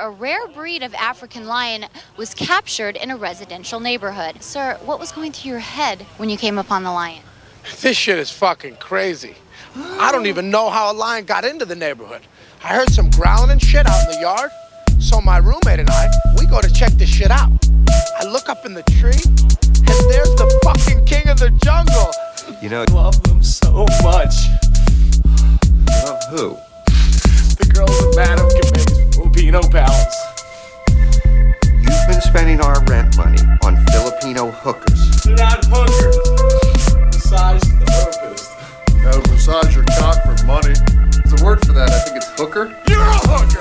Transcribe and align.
a 0.00 0.10
rare 0.10 0.48
breed 0.48 0.82
of 0.82 0.94
African 0.94 1.46
lion 1.46 1.84
was 2.16 2.32
captured 2.32 2.96
in 2.96 3.10
a 3.10 3.16
residential 3.16 3.80
neighborhood. 3.80 4.42
Sir, 4.42 4.78
what 4.84 4.98
was 4.98 5.12
going 5.12 5.30
through 5.32 5.50
your 5.50 5.60
head 5.60 6.06
when 6.16 6.30
you 6.30 6.38
came 6.38 6.56
upon 6.56 6.84
the 6.84 6.90
lion? 6.90 7.22
This 7.82 7.98
shit 7.98 8.18
is 8.18 8.30
fucking 8.30 8.76
crazy. 8.76 9.34
I 9.76 10.10
don't 10.10 10.26
even 10.26 10.50
know 10.50 10.70
how 10.70 10.90
a 10.90 10.94
lion 10.94 11.26
got 11.26 11.44
into 11.44 11.66
the 11.66 11.76
neighborhood. 11.76 12.22
I 12.64 12.68
heard 12.68 12.90
some 12.90 13.10
growling 13.10 13.50
and 13.50 13.62
shit 13.62 13.86
out 13.86 14.08
in 14.08 14.14
the 14.14 14.20
yard. 14.22 14.50
So 14.98 15.20
my 15.20 15.36
roommate 15.36 15.80
and 15.80 15.90
I, 15.90 16.08
we 16.38 16.46
go 16.46 16.62
to 16.62 16.72
check 16.72 16.92
this 16.92 17.10
shit 17.10 17.30
out. 17.30 17.50
I 18.18 18.24
look 18.24 18.48
up 18.48 18.64
in 18.64 18.72
the 18.72 18.82
tree, 18.84 19.20
and 19.20 20.10
there's 20.10 20.34
the 20.36 20.60
fucking 20.64 21.04
king 21.04 21.28
of 21.28 21.38
the 21.38 21.50
jungle. 21.62 22.10
You 22.62 22.70
know, 22.70 22.82
I 22.88 22.92
love 22.92 23.22
them 23.24 23.42
so 23.42 23.84
much. 24.02 24.34
love 26.04 26.20
who? 26.30 26.56
The 27.60 27.70
girls 27.74 28.02
at 28.02 28.16
Madame 28.16 28.48
Gamay's 28.48 28.89
Filipino 29.50 29.68
Palace. 29.68 30.16
You've 31.74 32.06
been 32.08 32.20
spending 32.20 32.60
our 32.60 32.84
rent 32.84 33.16
money 33.16 33.38
on 33.64 33.84
Filipino 33.86 34.52
hookers. 34.52 35.22
They're 35.24 35.34
not 35.34 35.64
hookers. 35.64 36.94
Massage 36.94 37.60
therapist. 37.60 38.52
Gotta 39.02 39.28
massage 39.28 39.74
your 39.74 39.84
cock 39.98 40.22
for 40.22 40.46
money. 40.46 40.74
There's 41.24 41.42
a 41.42 41.44
word 41.44 41.66
for 41.66 41.72
that. 41.72 41.90
I 41.90 41.98
think 41.98 42.18
it's 42.18 42.28
hooker. 42.38 42.76
You're 42.88 43.00
a 43.00 43.18
hooker. 43.26 43.60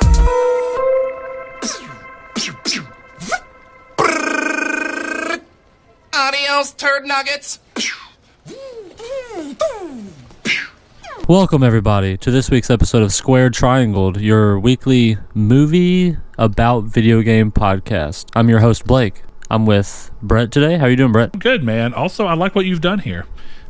Adios, 6.13 6.73
turd 6.73 7.05
nuggets. 7.05 7.59
Welcome, 11.29 11.61
everybody, 11.61 12.17
to 12.17 12.31
this 12.31 12.49
week's 12.49 12.71
episode 12.71 13.03
of 13.03 13.13
Squared 13.13 13.53
Triangled, 13.53 14.19
your 14.19 14.59
weekly 14.59 15.19
movie 15.35 16.17
about 16.39 16.85
video 16.85 17.21
game 17.21 17.51
podcast. 17.51 18.25
I'm 18.35 18.49
your 18.49 18.61
host, 18.61 18.87
Blake. 18.87 19.21
I'm 19.47 19.67
with 19.67 20.09
Brett 20.23 20.51
today. 20.51 20.79
How 20.79 20.85
are 20.85 20.89
you 20.89 20.95
doing, 20.95 21.11
Brett? 21.11 21.37
good, 21.37 21.63
man. 21.63 21.93
Also, 21.93 22.25
I 22.25 22.33
like 22.33 22.55
what 22.55 22.65
you've 22.65 22.81
done 22.81 22.97
here. 22.97 23.27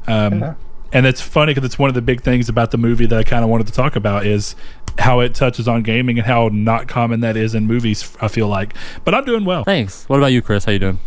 Um, 0.08 0.56
And 0.94 1.06
it's 1.06 1.20
funny 1.20 1.53
because 1.53 1.66
it's 1.66 1.78
one 1.78 1.89
of 1.89 1.95
the 1.95 2.02
big 2.02 2.22
things 2.22 2.48
about 2.48 2.72
the 2.72 2.78
movie 2.78 3.06
that 3.08 3.20
I 3.20 3.23
kind 3.23 3.44
of 3.44 3.50
wanted 3.50 3.67
to 3.67 3.73
talk 3.73 3.98
about 3.98 4.26
is 4.26 4.55
how 4.98 5.20
it 5.20 5.36
touches 5.36 5.67
on 5.67 5.83
gaming 5.83 6.17
and 6.17 6.26
how 6.26 6.48
not 6.53 6.88
common 6.88 7.20
that 7.20 7.36
is 7.36 7.53
in 7.55 7.67
movies. 7.67 8.16
I 8.22 8.30
feel 8.30 8.48
like, 8.48 8.73
but 9.03 9.14
I'm 9.14 9.26
doing 9.26 9.44
well. 9.44 9.66
Thanks. 9.66 10.05
What 10.05 10.16
about 10.16 10.31
you, 10.31 10.42
Chris? 10.42 10.64
How 10.64 10.72
you 10.72 10.80
doing? 10.80 11.00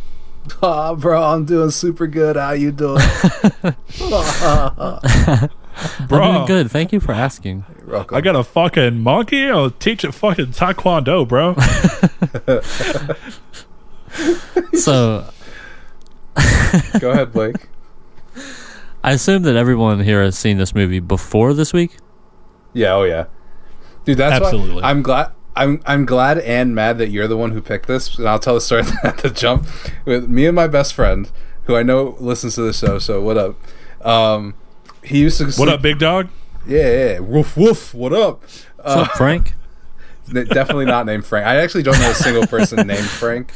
Oh, 0.62 0.96
bro, 1.00 1.22
I'm 1.22 1.46
doing 1.46 1.70
super 1.70 2.06
good. 2.06 2.36
How 2.36 2.52
you 2.52 2.72
doing? 2.72 3.00
I'm 5.82 6.08
doing 6.08 6.46
good. 6.46 6.70
Thank 6.70 6.92
you 6.92 7.00
for 7.00 7.12
asking. 7.12 7.64
Welcome. 7.86 8.16
I 8.16 8.20
got 8.20 8.36
a 8.36 8.44
fucking 8.44 9.00
monkey. 9.00 9.48
I'll 9.48 9.70
teach 9.70 10.04
it 10.04 10.12
fucking 10.12 10.48
taekwondo, 10.48 11.26
bro. 11.26 11.56
So, 14.74 15.30
Go 17.00 17.10
ahead, 17.10 17.32
Blake. 17.32 17.56
I 19.04 19.12
assume 19.12 19.42
that 19.42 19.56
everyone 19.56 20.00
here 20.00 20.22
has 20.22 20.38
seen 20.38 20.58
this 20.58 20.74
movie 20.74 21.00
before 21.00 21.54
this 21.54 21.72
week. 21.72 21.96
Yeah, 22.72 22.94
oh 22.94 23.04
yeah, 23.04 23.26
dude. 24.04 24.18
That's 24.18 24.42
Absolutely. 24.42 24.82
Why 24.82 24.90
I'm 24.90 25.02
glad. 25.02 25.32
I'm 25.54 25.82
I'm 25.84 26.06
glad 26.06 26.38
and 26.38 26.74
mad 26.74 26.98
that 26.98 27.08
you're 27.08 27.28
the 27.28 27.36
one 27.36 27.50
who 27.50 27.60
picked 27.60 27.86
this. 27.86 28.18
And 28.18 28.28
I'll 28.28 28.38
tell 28.38 28.54
the 28.54 28.60
story 28.60 28.84
at 29.04 29.18
the 29.18 29.30
jump 29.30 29.66
with 30.04 30.28
me 30.28 30.46
and 30.46 30.56
my 30.56 30.68
best 30.68 30.94
friend, 30.94 31.30
who 31.64 31.76
I 31.76 31.82
know 31.82 32.16
listens 32.20 32.54
to 32.54 32.62
the 32.62 32.72
show. 32.72 32.98
So 32.98 33.20
what 33.20 33.36
up? 33.36 34.06
Um, 34.06 34.54
he 35.02 35.20
used 35.20 35.38
to. 35.38 35.50
what 35.60 35.68
up, 35.68 35.82
big 35.82 35.98
dog? 35.98 36.28
Yeah, 36.66 36.78
yeah. 36.78 37.18
Woof 37.18 37.56
woof. 37.56 37.94
What 37.94 38.12
up? 38.12 38.42
What's 38.42 38.96
up, 38.96 39.12
Frank? 39.12 39.54
Definitely 40.32 40.86
not 40.86 41.06
named 41.06 41.26
Frank. 41.26 41.46
I 41.46 41.56
actually 41.56 41.82
don't 41.82 41.98
know 41.98 42.10
a 42.10 42.14
single 42.14 42.46
person 42.46 42.86
named 42.86 43.06
Frank. 43.06 43.52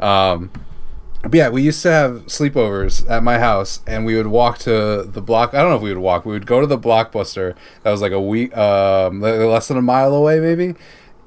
Um, 0.00 0.50
but 1.22 1.34
yeah, 1.34 1.48
we 1.48 1.62
used 1.62 1.80
to 1.82 1.90
have 1.90 2.26
sleepovers 2.26 3.08
at 3.08 3.22
my 3.22 3.38
house, 3.38 3.80
and 3.86 4.04
we 4.04 4.16
would 4.16 4.26
walk 4.26 4.58
to 4.58 5.04
the 5.04 5.22
block. 5.22 5.54
I 5.54 5.60
don't 5.60 5.70
know 5.70 5.76
if 5.76 5.82
we 5.82 5.88
would 5.88 6.02
walk. 6.02 6.26
We 6.26 6.32
would 6.32 6.46
go 6.46 6.60
to 6.60 6.66
the 6.66 6.78
blockbuster 6.78 7.54
that 7.82 7.90
was 7.90 8.02
like 8.02 8.12
a 8.12 8.20
week, 8.20 8.54
um, 8.56 9.20
less 9.20 9.68
than 9.68 9.78
a 9.78 9.82
mile 9.82 10.14
away, 10.14 10.40
maybe, 10.40 10.74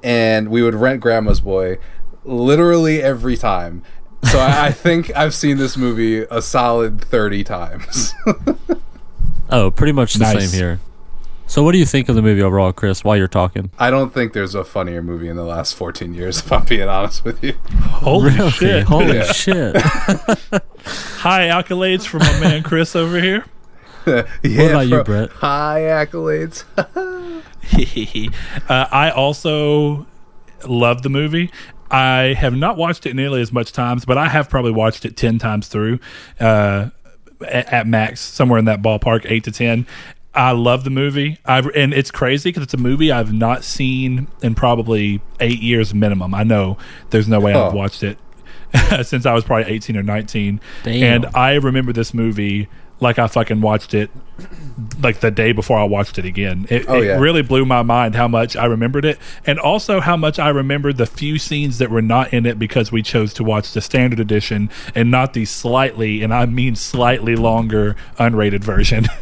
and 0.02 0.50
we 0.50 0.62
would 0.62 0.74
rent 0.74 1.00
Grandma's 1.00 1.40
Boy, 1.40 1.78
literally 2.22 3.02
every 3.02 3.36
time. 3.36 3.82
So 4.30 4.38
I, 4.38 4.66
I 4.66 4.70
think 4.70 5.10
I've 5.16 5.34
seen 5.34 5.56
this 5.56 5.76
movie 5.76 6.20
a 6.30 6.42
solid 6.42 7.00
thirty 7.00 7.42
times. 7.42 8.14
Oh, 9.50 9.70
pretty 9.70 9.92
much 9.92 10.14
the 10.14 10.20
Nice. 10.20 10.50
same 10.50 10.58
here. 10.58 10.80
So, 11.46 11.62
what 11.62 11.72
do 11.72 11.78
you 11.78 11.86
think 11.86 12.10
of 12.10 12.14
the 12.14 12.20
movie 12.20 12.42
overall, 12.42 12.74
Chris? 12.74 13.02
While 13.02 13.16
you're 13.16 13.26
talking, 13.26 13.70
I 13.78 13.88
don't 13.90 14.12
think 14.12 14.34
there's 14.34 14.54
a 14.54 14.64
funnier 14.64 15.00
movie 15.02 15.28
in 15.28 15.36
the 15.36 15.44
last 15.44 15.74
fourteen 15.74 16.12
years. 16.12 16.38
If 16.44 16.52
I'm 16.52 16.64
being 16.66 16.86
honest 16.88 17.24
with 17.24 17.42
you. 17.42 17.54
Holy 17.80 18.32
really? 18.34 18.50
shit! 18.50 18.84
Holy 18.84 19.16
Yeah. 19.16 19.32
shit! 19.32 19.76
High 19.82 21.48
accolades 21.48 22.06
from 22.06 22.20
my 22.20 22.38
man 22.40 22.62
Chris 22.62 22.94
over 22.94 23.18
here. 23.20 23.46
yeah, 24.06 24.62
about 24.62 24.88
you. 24.88 25.02
Brett? 25.04 25.30
High 25.30 25.80
accolades. 25.80 26.64
uh, 28.68 28.86
I 28.90 29.10
also 29.10 30.06
love 30.66 31.02
the 31.02 31.08
movie. 31.10 31.50
I 31.90 32.34
have 32.38 32.54
not 32.54 32.76
watched 32.76 33.06
it 33.06 33.14
nearly 33.16 33.40
as 33.40 33.52
much 33.52 33.72
times, 33.72 34.04
but 34.04 34.18
I 34.18 34.28
have 34.28 34.50
probably 34.50 34.72
watched 34.72 35.04
it 35.06 35.16
ten 35.16 35.38
times 35.38 35.68
through, 35.68 35.98
uh, 36.38 36.90
at, 37.42 37.72
at 37.72 37.86
max, 37.86 38.20
somewhere 38.20 38.58
in 38.58 38.64
that 38.66 38.82
ballpark, 38.82 39.26
eight 39.30 39.44
to 39.44 39.52
ten. 39.52 39.86
I 40.34 40.52
love 40.52 40.84
the 40.84 40.90
movie. 40.90 41.38
I've 41.44 41.66
and 41.74 41.92
it's 41.92 42.10
crazy 42.10 42.50
because 42.50 42.62
it's 42.62 42.74
a 42.74 42.78
movie 42.78 43.10
I've 43.10 43.32
not 43.32 43.64
seen 43.64 44.28
in 44.42 44.54
probably 44.54 45.20
eight 45.40 45.60
years 45.60 45.94
minimum. 45.94 46.34
I 46.34 46.44
know 46.44 46.76
there's 47.10 47.28
no 47.28 47.40
way 47.40 47.54
Oh. 47.54 47.66
I've 47.68 47.72
watched 47.72 48.02
it 48.02 48.18
since 49.02 49.26
I 49.26 49.32
was 49.32 49.44
probably 49.44 49.72
18 49.72 49.96
or 49.96 50.02
19. 50.02 50.60
Damn. 50.84 51.02
And 51.24 51.26
I 51.34 51.54
remember 51.54 51.92
this 51.92 52.12
movie 52.12 52.68
like 53.00 53.18
I 53.18 53.26
fucking 53.28 53.60
watched 53.60 53.94
it 53.94 54.10
like 55.02 55.20
the 55.20 55.30
day 55.30 55.52
before 55.52 55.78
I 55.78 55.84
watched 55.84 56.18
it 56.18 56.24
again. 56.24 56.66
It, 56.70 56.84
Oh, 56.88 57.00
it 57.00 57.06
yeah. 57.06 57.18
really 57.18 57.42
blew 57.42 57.64
my 57.64 57.82
mind 57.82 58.14
how 58.14 58.28
much 58.28 58.56
I 58.56 58.64
remembered 58.66 59.04
it, 59.04 59.18
and 59.46 59.58
also 59.58 60.00
how 60.00 60.16
much 60.16 60.38
I 60.38 60.48
remembered 60.48 60.96
the 60.96 61.06
few 61.06 61.38
scenes 61.38 61.78
that 61.78 61.90
were 61.90 62.02
not 62.02 62.32
in 62.32 62.46
it 62.46 62.58
because 62.58 62.92
we 62.92 63.02
chose 63.02 63.34
to 63.34 63.44
watch 63.44 63.72
the 63.72 63.80
standard 63.80 64.20
edition 64.20 64.70
and 64.94 65.10
not 65.10 65.32
the 65.32 65.44
slightly, 65.44 66.22
and 66.22 66.32
I 66.32 66.46
mean 66.46 66.76
slightly 66.76 67.34
longer 67.36 67.96
unrated 68.18 68.60
version. 68.64 69.06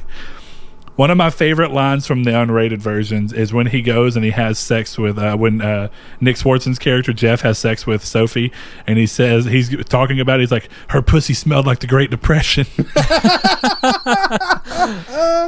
One 0.97 1.11
of 1.11 1.19
my 1.19 1.29
favorite 1.29 1.73
lines 1.73 2.07
from 2.07 2.25
the 2.25 2.31
unrated 2.31 2.79
versions 2.79 3.33
is 3.33 3.53
when 3.53 3.67
he 3.67 3.83
goes 3.83 4.17
and 4.17 4.25
he 4.25 4.31
has 4.31 4.59
sex 4.59 4.97
with 4.97 5.19
uh, 5.19 5.37
when 5.37 5.61
uh, 5.61 5.89
Nick 6.21 6.37
Swardson's 6.37 6.79
character 6.79 7.13
Jeff 7.13 7.43
has 7.43 7.59
sex 7.59 7.87
with 7.87 8.03
Sophie, 8.03 8.51
and 8.87 8.99
he 8.99 9.07
says 9.07 9.45
he's 9.45 9.69
talking 9.85 10.21
about 10.21 10.41
it, 10.41 10.45
he's 10.45 10.51
like 10.53 10.71
her 10.89 11.03
pussy 11.03 11.35
smelled 11.35 11.67
like 11.67 11.81
the 11.81 11.87
Great 11.87 12.11
Depression. 12.11 12.67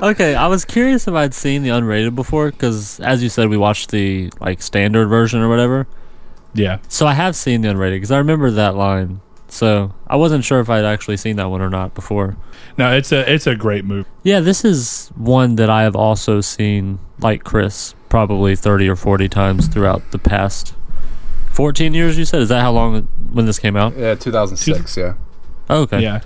Okay, 0.01 0.35
I 0.35 0.47
was 0.47 0.65
curious 0.65 1.09
if 1.09 1.15
I'd 1.15 1.35
seen 1.35 1.63
the 1.63 1.71
unrated 1.71 2.15
before 2.15 2.51
because, 2.51 3.01
as 3.01 3.23
you 3.23 3.29
said, 3.29 3.49
we 3.49 3.57
watched 3.57 3.91
the 3.91 4.31
like 4.41 4.63
standard 4.63 5.09
version 5.09 5.41
or 5.41 5.49
whatever. 5.49 5.87
yeah, 6.55 6.79
So 6.89 7.07
I 7.07 7.15
have 7.15 7.35
seen 7.35 7.63
the 7.63 7.69
unrated 7.69 7.97
because 7.97 8.11
I 8.13 8.19
remember 8.19 8.51
that 8.53 8.77
line. 8.77 9.21
So 9.51 9.95
I 10.07 10.17
wasn't 10.17 10.45
sure 10.45 10.61
if 10.61 10.69
I'd 10.69 10.85
actually 10.85 11.17
seen 11.17 11.37
that 11.37 11.49
one 11.51 11.61
or 11.63 11.71
not 11.71 11.95
before. 11.95 12.37
no, 12.77 12.95
it's 12.95 13.13
a 13.13 13.31
it's 13.33 13.47
a 13.47 13.55
great 13.57 13.85
movie. 13.85 14.09
Yeah, 14.23 14.41
this 14.41 14.65
is 14.65 15.09
one 15.17 15.57
that 15.57 15.71
I 15.71 15.83
have 15.83 15.97
also 15.97 16.41
seen, 16.41 16.99
like 17.21 17.45
Chris, 17.45 17.95
probably 18.09 18.55
thirty 18.57 18.89
or 18.89 18.97
forty 18.97 19.29
times 19.29 19.67
throughout 19.67 20.11
the 20.11 20.19
past 20.19 20.75
fourteen 21.51 21.95
years. 21.95 22.19
You 22.19 22.25
said 22.25 22.43
is 22.43 22.49
that 22.51 22.61
how 22.61 22.73
long 22.73 23.03
when 23.33 23.47
this 23.47 23.59
came 23.59 23.77
out? 23.77 23.97
Yeah, 23.97 24.15
2006. 24.15 24.97
Yeah. 24.97 25.15
Oh, 25.71 25.83
okay. 25.83 26.01
Yeah, 26.01 26.21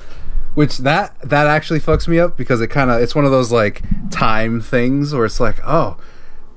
Which 0.55 0.79
that 0.79 1.17
that 1.23 1.47
actually 1.47 1.81
fucks 1.81 2.07
me 2.07 2.19
up 2.19 2.37
because 2.37 2.61
it 2.61 2.69
kind 2.69 2.91
of 2.91 3.01
it's 3.03 3.15
one 3.15 3.25
of 3.25 3.31
those 3.31 3.51
like 3.53 3.83
time 4.11 4.61
things 4.61 5.13
where 5.15 5.25
it's 5.25 5.41
like, 5.41 5.59
oh, 5.65 5.97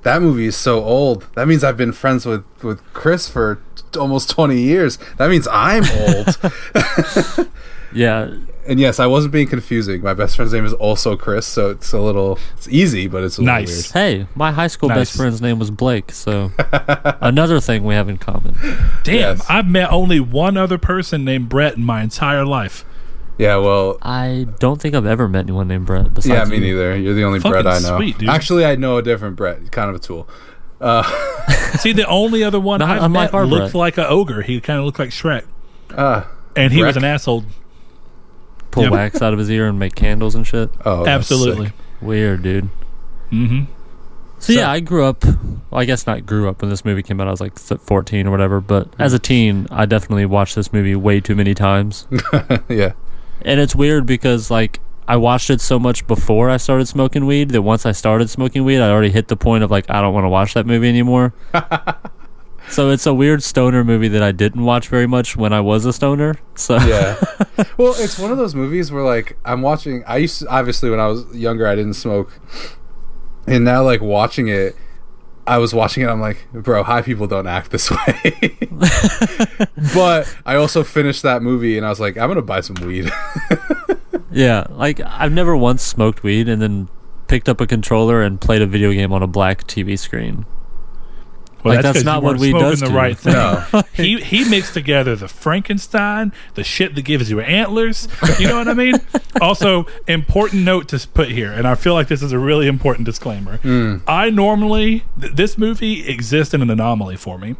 that 0.05 0.21
movie 0.21 0.45
is 0.45 0.55
so 0.55 0.81
old. 0.83 1.27
That 1.35 1.47
means 1.49 1.63
I've 1.63 1.77
been 1.77 1.91
friends 1.91 2.25
with 2.25 2.45
with 2.63 2.81
Chris 2.93 3.27
for 3.27 3.59
t- 3.91 3.99
almost 3.99 4.29
20 4.29 4.57
years. 4.59 4.97
That 5.17 5.29
means 5.29 5.47
I'm 5.51 5.83
old. 5.83 7.47
Yeah. 7.93 8.29
and 8.67 8.77
yes, 8.77 8.99
I 8.99 9.07
wasn't 9.07 9.31
being 9.31 9.47
confusing. 9.47 10.01
My 10.01 10.13
best 10.13 10.35
friend's 10.35 10.51
name 10.51 10.65
is 10.65 10.73
also 10.73 11.15
Chris, 11.15 11.45
so 11.47 11.69
it's 11.69 11.93
a 11.93 11.99
little 12.01 12.37
it's 12.57 12.67
easy, 12.67 13.07
but 13.07 13.23
it's 13.23 13.37
a 13.37 13.41
little 13.41 13.55
Nice. 13.55 13.91
Hey, 13.91 14.27
my 14.35 14.51
high 14.51 14.67
school 14.67 14.89
Nice. 14.89 14.97
best 14.97 15.15
friend's 15.15 15.41
name 15.41 15.59
was 15.59 15.71
Blake, 15.71 16.11
so 16.11 16.51
another 17.21 17.61
thing 17.61 17.85
we 17.85 17.93
have 17.95 18.09
in 18.09 18.17
common. 18.17 18.55
damn, 19.03 19.37
Yes. 19.37 19.45
I've 19.49 19.67
met 19.67 19.91
only 19.93 20.19
one 20.19 20.57
other 20.57 20.77
person 20.77 21.23
named 21.23 21.47
Brett 21.47 21.77
in 21.77 21.85
my 21.85 22.01
entire 22.01 22.43
life. 22.43 22.83
Weird. 23.37 23.49
Yeah, 23.49 23.57
well, 23.57 23.97
I 24.01 24.47
don't 24.59 24.81
think 24.81 24.95
I've 24.95 25.05
ever 25.05 25.27
met 25.27 25.41
anyone 25.45 25.67
named 25.67 25.85
Brett. 25.85 26.13
Besides 26.13 26.27
yeah, 26.27 26.45
me 26.45 26.55
you. 26.65 26.73
neither. 26.73 26.97
You're 26.97 27.13
the 27.13 27.23
only 27.23 27.39
Fucking 27.39 27.51
Brett 27.63 27.67
I 27.67 27.79
know. 27.79 27.97
sweet, 27.97 28.17
dude. 28.17 28.29
Actually, 28.29 28.65
I 28.65 28.75
know 28.75 28.97
a 28.97 29.01
different 29.01 29.35
Brett. 29.35 29.71
Kind 29.71 29.89
of 29.89 29.95
a 29.95 29.99
tool. 29.99 30.27
See, 31.79 31.93
the 31.93 32.05
only 32.07 32.43
other 32.43 32.59
one 32.59 32.79
Not 32.79 32.89
I've 32.89 33.03
unlike 33.03 33.31
met 33.31 33.37
our 33.37 33.45
looked 33.45 33.71
Brett. 33.71 33.75
like 33.75 33.97
an 33.97 34.05
ogre. 34.07 34.41
He 34.41 34.59
kind 34.61 34.79
of 34.79 34.85
looked 34.85 34.99
like 34.99 35.09
Shrek, 35.09 35.45
Uh, 35.89 36.23
and 36.55 36.71
he 36.73 36.83
was 36.83 36.95
Shrek? 36.95 36.99
an 36.99 37.03
asshole. 37.05 37.43
Pull 38.71 38.83
Yep. 38.83 38.91
wax 38.91 39.21
out 39.21 39.31
of 39.33 39.39
his 39.39 39.49
ear 39.49 39.67
and 39.67 39.79
make 39.79 39.95
candles 39.95 40.35
and 40.35 40.45
shit. 40.45 40.69
oh, 40.85 41.05
that's 41.05 41.09
Absolutely. 41.31 41.67
sick. 41.67 41.75
Weird, 42.01 42.43
dude. 42.43 42.69
Mm-hmm. 43.31 43.63
So, 44.39 44.51
yeah, 44.53 44.69
I 44.69 44.79
grew 44.81 45.05
up. 45.05 45.23
Well, 45.25 45.81
I 45.81 45.85
guess 45.85 46.05
not 46.05 46.25
grew 46.25 46.49
up 46.49 46.61
when 46.61 46.69
this 46.69 46.83
movie 46.85 47.01
came 47.01 47.19
out. 47.21 47.27
I 47.27 47.31
was 47.31 47.39
like 47.41 47.55
th- 47.55 47.79
14 47.81 48.27
or 48.27 48.31
whatever. 48.31 48.59
But 48.59 48.89
as 48.99 49.13
a 49.13 49.17
teen, 49.19 49.65
I 49.71 49.85
definitely 49.85 50.25
watched 50.25 50.55
this 50.55 50.71
movie 50.73 50.95
way 50.95 51.19
too 51.21 51.35
many 51.35 51.53
times. 51.55 52.05
yeah. 52.69 52.91
And 53.45 53.59
it's 53.59 53.75
weird 53.75 54.05
because 54.05 54.51
like 54.51 54.79
I 55.07 55.17
watched 55.17 55.49
it 55.51 55.61
so 55.61 55.79
much 55.79 56.05
before 56.07 56.49
I 56.49 56.57
started 56.57 56.87
smoking 56.87 57.25
weed 57.25 57.49
that 57.51 57.61
once 57.61 57.85
I 57.85 57.91
started 57.91 58.29
smoking 58.29 58.65
weed, 58.65 58.79
I 58.79 58.89
already 58.89 59.11
hit 59.11 59.27
the 59.27 59.37
point 59.37 59.63
of 59.63 59.71
like 59.71 59.89
I 59.89 60.01
don't 60.01 60.13
want 60.13 60.25
to 60.25 60.29
watch 60.29 60.55
that 60.55 60.65
movie 60.65 60.89
anymore. 60.89 61.33
so 62.69 62.89
it's 62.89 63.05
a 63.05 63.13
weird 63.13 63.43
stoner 63.43 63.83
movie 63.83 64.07
that 64.07 64.23
I 64.23 64.31
didn't 64.31 64.65
watch 64.65 64.87
very 64.87 65.05
much 65.05 65.37
when 65.37 65.53
I 65.53 65.61
was 65.61 65.85
a 65.85 65.93
stoner. 65.93 66.39
So 66.55 66.77
Yeah. 66.77 67.23
well, 67.77 67.93
it's 67.97 68.17
one 68.17 68.31
of 68.31 68.37
those 68.37 68.55
movies 68.55 68.91
where 68.91 69.03
like 69.03 69.37
I'm 69.45 69.61
watching. 69.61 70.03
I 70.07 70.17
used 70.17 70.39
to, 70.39 70.47
obviously 70.47 70.89
when 70.89 70.99
I 70.99 71.07
was 71.07 71.23
younger, 71.35 71.67
I 71.67 71.75
didn't 71.75 71.93
smoke, 71.93 72.39
and 73.47 73.63
now 73.63 73.83
like 73.83 74.01
watching 74.01 74.47
it. 74.47 74.75
I 75.47 75.59
was 75.59 75.73
watching 75.73 76.03
it. 76.03 76.07
I'm 76.07 76.21
like, 76.21 76.47
bro, 76.51 76.83
high 76.83 77.01
people 77.01 77.27
don't 77.27 77.47
act 77.47 77.71
this 77.71 77.91
way. 78.07 78.57
but 79.93 80.35
I 80.45 80.55
also 80.55 80.83
finished 80.83 81.23
that 81.23 81.41
movie, 81.41 81.77
and 81.77 81.85
I 81.85 81.89
was 81.89 81.99
like, 81.99 82.17
I'm 82.17 82.29
gonna 82.29 82.41
buy 82.41 82.61
some 82.61 82.77
weed. 82.85 83.11
yeah, 84.31 84.65
like 84.69 84.99
I've 85.01 85.31
never 85.31 85.55
once 85.55 85.83
smoked 85.83 86.23
weed 86.23 86.49
and 86.49 86.61
then 86.61 86.89
picked 87.27 87.49
up 87.49 87.61
a 87.61 87.67
controller 87.67 88.21
and 88.21 88.39
played 88.39 88.61
a 88.61 88.67
video 88.67 88.91
game 88.91 89.11
on 89.13 89.21
a 89.21 89.27
black 89.27 89.65
TV 89.65 89.97
screen. 89.97 90.45
Well, 91.65 91.73
Like, 91.73 91.83
that's 91.83 91.97
'cause 91.97 92.05
not 92.05 92.17
you 92.17 92.21
what 92.25 92.29
weren't 92.37 92.41
weed 92.41 92.51
does 92.53 92.79
the 92.79 92.87
right 92.87 93.17
thing. 93.17 93.33
No. 93.33 93.63
he 93.93 94.21
he 94.21 94.47
mixed 94.47 94.73
together 94.75 95.15
the 95.15 95.27
Frankenstein, 95.27 96.31
the 96.53 96.63
shit 96.63 96.93
that 96.95 97.01
gives 97.01 97.29
you 97.31 97.39
antlers. 97.41 98.07
You 98.39 98.47
know 98.47 98.57
what 98.59 98.67
I 98.67 98.73
mean? 98.73 98.93
also, 99.41 99.87
important 100.07 100.63
note 100.63 100.87
to 100.89 101.07
put 101.07 101.29
here, 101.29 101.51
and 101.51 101.67
I 101.67 101.73
feel 101.75 101.93
like 101.95 102.07
this 102.07 102.21
is 102.21 102.31
a 102.31 102.39
really 102.39 102.67
important 102.67 103.05
disclaimer. 103.05 103.57
Mm. 103.57 104.01
I 104.07 104.29
normally 104.29 105.03
th- 105.19 105.33
this 105.33 105.57
movie 105.57 106.07
exists 106.07 106.53
in 106.53 106.61
an 106.61 106.69
anomaly 106.69 107.15
for 107.17 107.37
me. 107.39 107.55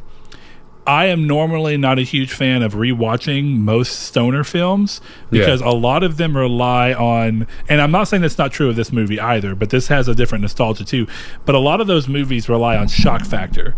I 0.87 1.05
am 1.05 1.25
normally 1.25 1.77
not 1.77 1.97
a 1.97 2.03
huge 2.03 2.31
fan 2.31 2.61
of 2.61 2.73
rewatching 2.73 3.57
most 3.57 4.01
stoner 4.01 4.43
films 4.43 5.01
because 5.31 5.61
a 5.61 5.69
lot 5.69 6.03
of 6.03 6.17
them 6.17 6.37
rely 6.37 6.93
on, 6.93 7.47
and 7.67 7.81
I'm 7.81 7.91
not 7.91 8.07
saying 8.07 8.21
that's 8.21 8.37
not 8.37 8.51
true 8.51 8.69
of 8.69 8.75
this 8.75 8.91
movie 8.91 9.19
either, 9.19 9.55
but 9.55 9.71
this 9.71 9.87
has 9.87 10.07
a 10.07 10.13
different 10.13 10.43
nostalgia 10.43 10.85
too. 10.85 11.07
But 11.45 11.55
a 11.55 11.59
lot 11.59 11.81
of 11.81 11.87
those 11.87 12.07
movies 12.07 12.47
rely 12.47 12.77
on 12.77 12.87
shock 12.87 13.25
factor. 13.25 13.75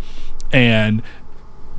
And 0.51 1.01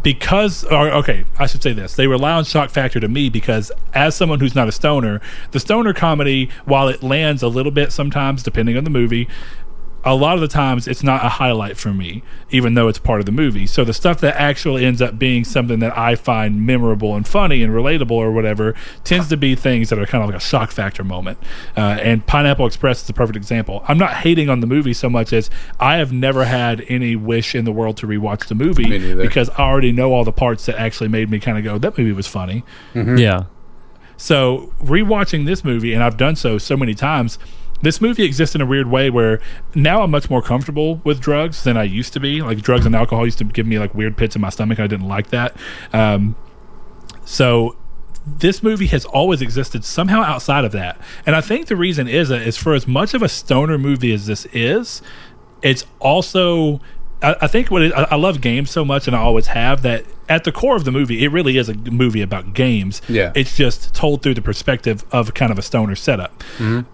because 0.02 0.64
or 0.64 0.90
okay 0.90 1.24
i 1.38 1.46
should 1.46 1.60
say 1.60 1.72
this 1.72 1.96
they 1.96 2.06
rely 2.06 2.30
on 2.30 2.44
shock 2.44 2.70
factor 2.70 3.00
to 3.00 3.08
me 3.08 3.28
because 3.28 3.72
as 3.94 4.14
someone 4.14 4.38
who's 4.38 4.54
not 4.54 4.68
a 4.68 4.72
stoner 4.72 5.20
the 5.50 5.58
stoner 5.58 5.92
comedy 5.92 6.48
while 6.64 6.86
it 6.88 7.02
lands 7.02 7.42
a 7.42 7.48
little 7.48 7.72
bit 7.72 7.90
sometimes 7.90 8.42
depending 8.44 8.76
on 8.76 8.84
the 8.84 8.90
movie 8.90 9.26
a 10.04 10.14
lot 10.14 10.34
of 10.34 10.40
the 10.40 10.48
times 10.48 10.86
it's 10.86 11.02
not 11.02 11.24
a 11.24 11.28
highlight 11.28 11.76
for 11.76 11.92
me 11.92 12.22
even 12.50 12.74
though 12.74 12.88
it's 12.88 12.98
part 12.98 13.20
of 13.20 13.26
the 13.26 13.32
movie 13.32 13.66
so 13.66 13.84
the 13.84 13.92
stuff 13.92 14.20
that 14.20 14.34
actually 14.36 14.84
ends 14.84 15.02
up 15.02 15.18
being 15.18 15.44
something 15.44 15.80
that 15.80 15.96
i 15.96 16.14
find 16.14 16.64
memorable 16.64 17.14
and 17.16 17.26
funny 17.26 17.62
and 17.62 17.72
relatable 17.72 18.12
or 18.12 18.30
whatever 18.30 18.74
tends 19.04 19.28
to 19.28 19.36
be 19.36 19.54
things 19.54 19.88
that 19.90 19.98
are 19.98 20.06
kind 20.06 20.22
of 20.22 20.30
like 20.30 20.38
a 20.38 20.44
shock 20.44 20.70
factor 20.70 21.02
moment 21.04 21.38
uh, 21.76 21.98
and 22.00 22.26
pineapple 22.26 22.66
express 22.66 23.02
is 23.02 23.10
a 23.10 23.12
perfect 23.12 23.36
example 23.36 23.84
i'm 23.88 23.98
not 23.98 24.14
hating 24.14 24.48
on 24.48 24.60
the 24.60 24.66
movie 24.66 24.92
so 24.94 25.10
much 25.10 25.32
as 25.32 25.50
i 25.80 25.96
have 25.96 26.12
never 26.12 26.44
had 26.44 26.84
any 26.88 27.16
wish 27.16 27.54
in 27.54 27.64
the 27.64 27.72
world 27.72 27.96
to 27.96 28.06
rewatch 28.06 28.46
the 28.46 28.54
movie 28.54 29.14
because 29.28 29.50
I 29.50 29.62
already 29.62 29.92
know 29.92 30.12
all 30.12 30.24
the 30.24 30.32
parts 30.32 30.66
that 30.66 30.76
actually 30.78 31.08
made 31.08 31.30
me 31.30 31.38
kind 31.38 31.58
of 31.58 31.64
go, 31.64 31.78
that 31.78 31.98
movie 31.98 32.12
was 32.12 32.26
funny. 32.26 32.64
Yeah. 33.18 33.44
So 34.16 34.72
rewatching 34.82 35.46
this 35.46 35.64
movie, 35.64 35.92
and 35.92 36.02
I've 36.02 36.16
done 36.16 36.36
so 36.36 36.58
so 36.58 36.76
many 36.76 36.94
times. 36.94 37.38
This 37.80 38.00
movie 38.00 38.24
exists 38.24 38.54
in 38.54 38.60
a 38.60 38.66
weird 38.66 38.90
way 38.90 39.10
where 39.10 39.40
now 39.74 40.02
I'm 40.02 40.10
much 40.10 40.28
more 40.28 40.42
comfortable 40.42 40.96
with 41.04 41.20
drugs 41.20 41.62
than 41.64 41.76
I 41.76 41.84
used 41.84 42.12
to 42.14 42.20
be. 42.20 42.42
Like 42.42 42.60
drugs 42.60 42.86
and 42.86 42.94
alcohol 42.94 43.24
used 43.24 43.38
to 43.38 43.44
give 43.44 43.66
me 43.66 43.78
like 43.78 43.94
weird 43.94 44.16
pits 44.16 44.34
in 44.34 44.42
my 44.42 44.50
stomach. 44.50 44.80
I 44.80 44.86
didn't 44.86 45.08
like 45.08 45.28
that. 45.28 45.56
Um, 45.92 46.36
so 47.24 47.76
this 48.26 48.62
movie 48.62 48.86
has 48.86 49.04
always 49.04 49.40
existed 49.40 49.84
somehow 49.84 50.22
outside 50.22 50.64
of 50.64 50.72
that. 50.72 51.00
And 51.24 51.36
I 51.36 51.40
think 51.40 51.66
the 51.66 51.76
reason 51.76 52.08
is 52.08 52.28
that 52.28 52.42
is 52.42 52.56
for 52.56 52.74
as 52.74 52.86
much 52.86 53.14
of 53.14 53.22
a 53.22 53.28
stoner 53.28 53.78
movie 53.78 54.12
as 54.12 54.26
this 54.26 54.46
is, 54.46 55.02
it's 55.62 55.84
also 56.00 56.80
I, 57.22 57.36
I 57.42 57.46
think 57.46 57.70
what 57.70 57.82
it, 57.82 57.92
I, 57.92 58.04
I 58.10 58.14
love 58.16 58.40
games 58.40 58.70
so 58.70 58.84
much 58.84 59.06
and 59.06 59.16
I 59.16 59.20
always 59.20 59.48
have 59.48 59.82
that 59.82 60.04
at 60.28 60.44
the 60.44 60.52
core 60.52 60.76
of 60.76 60.84
the 60.84 60.92
movie 60.92 61.24
it 61.24 61.32
really 61.32 61.56
is 61.56 61.68
a 61.68 61.74
movie 61.74 62.22
about 62.22 62.54
games. 62.54 63.00
Yeah. 63.08 63.32
It's 63.34 63.56
just 63.56 63.94
told 63.94 64.22
through 64.22 64.34
the 64.34 64.42
perspective 64.42 65.04
of 65.10 65.34
kind 65.34 65.50
of 65.50 65.58
a 65.58 65.62
stoner 65.62 65.94
setup. 65.94 66.44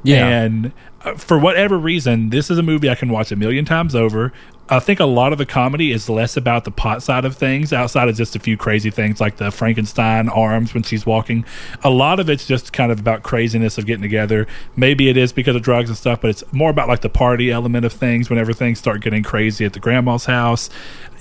Yeah. 0.03 0.27
And 0.29 0.73
uh, 1.03 1.15
for 1.15 1.39
whatever 1.39 1.79
reason, 1.79 2.31
this 2.31 2.51
is 2.51 2.59
a 2.59 2.63
movie 2.63 2.89
I 2.89 2.95
can 2.95 3.11
watch 3.11 3.31
a 3.33 3.37
million 3.37 3.65
times 3.65 3.95
over. 3.95 4.33
I 4.69 4.79
think 4.79 4.99
a 4.99 5.05
lot 5.05 5.33
of 5.33 5.39
the 5.39 5.45
comedy 5.45 5.93
is 5.93 6.09
less 6.09 6.37
about 6.39 6.65
the 6.65 6.71
pot 6.71 7.03
side 7.03 7.27
of 7.27 7.37
things, 7.37 7.73
outside 7.73 8.09
of 8.09 8.17
just 8.17 8.35
a 8.35 8.39
few 8.39 8.57
crazy 8.57 8.91
things 8.91 9.21
like 9.21 9.37
the 9.37 9.51
Frankenstein 9.51 10.31
arms 10.31 10.73
when 10.73 10.83
she's 10.83 11.05
walking. 11.05 11.45
A 11.83 11.91
lot 11.91 12.19
of 12.19 12.31
it's 12.31 12.47
just 12.47 12.73
kind 12.73 12.91
of 12.91 12.99
about 12.99 13.23
craziness 13.23 13.77
of 13.77 13.85
getting 13.85 14.03
together. 14.03 14.47
Maybe 14.75 15.11
it 15.11 15.19
is 15.19 15.33
because 15.33 15.55
of 15.55 15.63
drugs 15.63 15.91
and 15.91 15.99
stuff, 15.99 16.23
but 16.23 16.31
it's 16.31 16.43
more 16.53 16.71
about 16.71 16.89
like 16.89 17.03
the 17.03 17.11
party 17.11 17.51
element 17.51 17.85
of 17.85 17.93
things 17.93 18.31
whenever 18.31 18.55
things 18.55 18.79
start 18.79 19.03
getting 19.03 19.23
crazy 19.23 19.67
at 19.67 19.75
the 19.75 19.81
grandma's 19.81 20.25
house. 20.25 20.71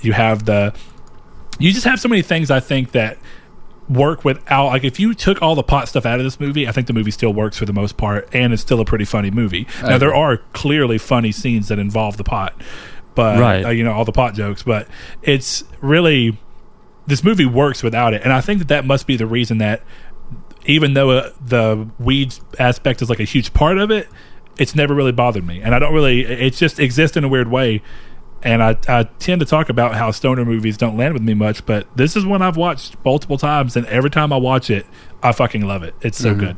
You 0.00 0.14
have 0.14 0.46
the 0.46 0.74
you 1.58 1.70
just 1.70 1.84
have 1.84 2.00
so 2.00 2.08
many 2.08 2.22
things 2.22 2.50
I 2.50 2.60
think 2.60 2.92
that 2.92 3.18
work 3.88 4.24
without 4.24 4.68
like 4.68 4.84
if 4.84 4.98
you 4.98 5.12
took 5.12 5.42
all 5.42 5.54
the 5.54 5.62
pot 5.62 5.88
stuff 5.88 6.06
out 6.06 6.18
of 6.18 6.24
this 6.24 6.40
movie, 6.40 6.66
I 6.66 6.72
think 6.72 6.86
the 6.86 6.94
movie 6.94 7.10
still 7.10 7.34
works 7.34 7.58
for 7.58 7.66
the 7.66 7.72
most 7.72 7.98
part 7.98 8.26
and 8.32 8.54
it's 8.54 8.62
still 8.62 8.80
a 8.80 8.84
pretty 8.84 9.04
funny 9.04 9.30
movie. 9.30 9.66
now 9.82 9.98
there 9.98 10.14
are 10.14 10.38
clearly 10.54 10.96
funny 10.96 11.32
scenes 11.32 11.68
that 11.68 11.78
involve 11.78 12.16
the 12.16 12.24
pot. 12.24 12.54
But 13.14 13.38
Right. 13.38 13.64
uh, 13.64 13.70
you 13.70 13.84
know 13.84 13.92
all 13.92 14.04
the 14.04 14.12
pot 14.12 14.34
jokes, 14.34 14.62
but 14.62 14.88
it's 15.22 15.64
really 15.80 16.38
this 17.06 17.22
movie 17.22 17.46
works 17.46 17.82
without 17.82 18.14
it. 18.14 18.22
And 18.24 18.32
I 18.32 18.40
think 18.40 18.58
that 18.60 18.68
that 18.68 18.84
must 18.86 19.06
be 19.06 19.16
the 19.16 19.26
reason 19.26 19.58
that 19.58 19.82
even 20.66 20.94
though 20.94 21.10
uh, 21.10 21.30
the 21.44 21.86
weed 21.98 22.34
aspect 22.58 23.02
is 23.02 23.10
like 23.10 23.20
a 23.20 23.24
huge 23.24 23.52
part 23.52 23.76
of 23.78 23.90
it, 23.90 24.08
it's 24.58 24.74
never 24.74 24.94
really 24.94 25.12
bothered 25.12 25.46
me. 25.46 25.60
And 25.60 25.74
I 25.74 25.78
don't 25.78 25.92
really, 25.92 26.22
it 26.22 26.54
just 26.54 26.78
exists 26.80 27.16
in 27.16 27.24
a 27.24 27.28
weird 27.28 27.48
way. 27.50 27.82
And 28.42 28.62
I, 28.62 28.76
I 28.88 29.04
tend 29.18 29.40
to 29.40 29.46
talk 29.46 29.68
about 29.68 29.94
how 29.94 30.10
stoner 30.10 30.44
movies 30.44 30.76
don't 30.76 30.96
land 30.96 31.12
with 31.14 31.22
me 31.22 31.34
much, 31.34 31.64
but 31.66 31.86
this 31.96 32.16
is 32.16 32.24
one 32.26 32.40
I've 32.42 32.56
watched 32.56 32.96
multiple 33.04 33.36
times. 33.38 33.76
And 33.76 33.86
every 33.86 34.10
time 34.10 34.32
I 34.32 34.36
watch 34.38 34.70
it, 34.70 34.86
I 35.22 35.32
fucking 35.32 35.62
love 35.66 35.82
it. 35.82 35.94
It's 36.02 36.18
so 36.18 36.34
good. 36.34 36.56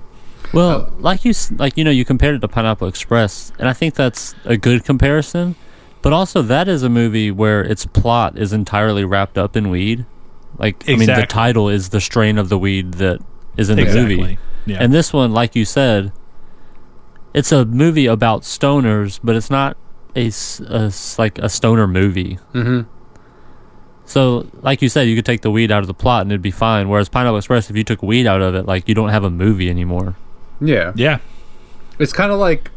Well, 0.53 0.93
like 0.99 1.25
you 1.25 1.33
like 1.57 1.77
you 1.77 1.83
know 1.83 1.91
you 1.91 2.05
compared 2.05 2.37
it 2.37 2.39
to 2.41 2.49
Pineapple 2.49 2.87
Express, 2.87 3.53
and 3.59 3.69
I 3.69 3.73
think 3.73 3.95
that's 3.95 4.35
a 4.45 4.57
good 4.57 4.85
comparison. 4.85 5.57
But 6.07 6.13
also, 6.13 6.41
that 6.43 6.69
is 6.69 6.85
a 6.85 6.89
movie 6.89 7.33
where 7.33 7.63
its 7.63 7.85
plot 7.85 8.39
is 8.39 8.53
entirely 8.53 9.05
wrapped 9.05 9.37
up 9.37 9.57
in 9.57 9.71
weed. 9.71 10.07
Like, 10.57 10.89
I 10.89 10.95
mean, 10.95 11.09
the 11.09 11.27
title 11.29 11.69
is 11.69 11.89
the 11.89 12.01
strain 12.01 12.39
of 12.39 12.49
the 12.49 12.57
weed 12.57 12.95
that 12.95 13.21
is 13.57 13.71
in 13.71 13.77
the 13.77 13.83
Exactly. 13.83 14.17
movie. 14.17 14.39
Yeah. 14.67 14.79
And 14.81 14.93
this 14.93 15.13
one, 15.13 15.33
like 15.33 15.57
you 15.57 15.65
said, 15.65 16.13
it's 17.35 17.51
a 17.51 17.65
movie 17.65 18.07
about 18.07 18.43
stoners, 18.43 19.19
but 19.25 19.35
it's 19.35 19.51
not 19.51 19.77
a, 20.15 20.29
s- 20.29 20.61
a 20.61 20.83
s- 20.85 21.19
like 21.19 21.39
a 21.39 21.49
stoner 21.49 21.89
movie. 21.89 22.39
mm-hmm. 22.55 22.83
So, 24.05 24.47
like 24.63 24.83
you 24.83 24.89
said, 24.89 25.09
you 25.09 25.17
could 25.17 25.27
take 25.27 25.41
the 25.41 25.51
weed 25.51 25.73
out 25.73 25.81
of 25.81 25.89
the 25.89 25.95
plot 25.95 26.23
and 26.23 26.31
it'd 26.31 26.41
be 26.41 26.53
fine. 26.53 26.89
Whereas 26.89 27.09
Pineapple 27.09 27.39
Express, 27.39 27.69
if 27.69 27.77
you 27.77 27.83
took 27.83 28.01
weed 28.05 28.29
out 28.29 28.41
of 28.41 28.55
it, 28.55 28.65
like 28.65 28.89
you 28.89 28.95
don't 28.95 29.09
have 29.09 29.25
a 29.25 29.31
movie 29.31 29.69
anymore. 29.69 30.15
Yeah. 30.61 30.93
yeah. 30.95 31.19
It's 31.99 32.13
kind 32.13 32.31
of 32.31 32.39
like 32.39 32.71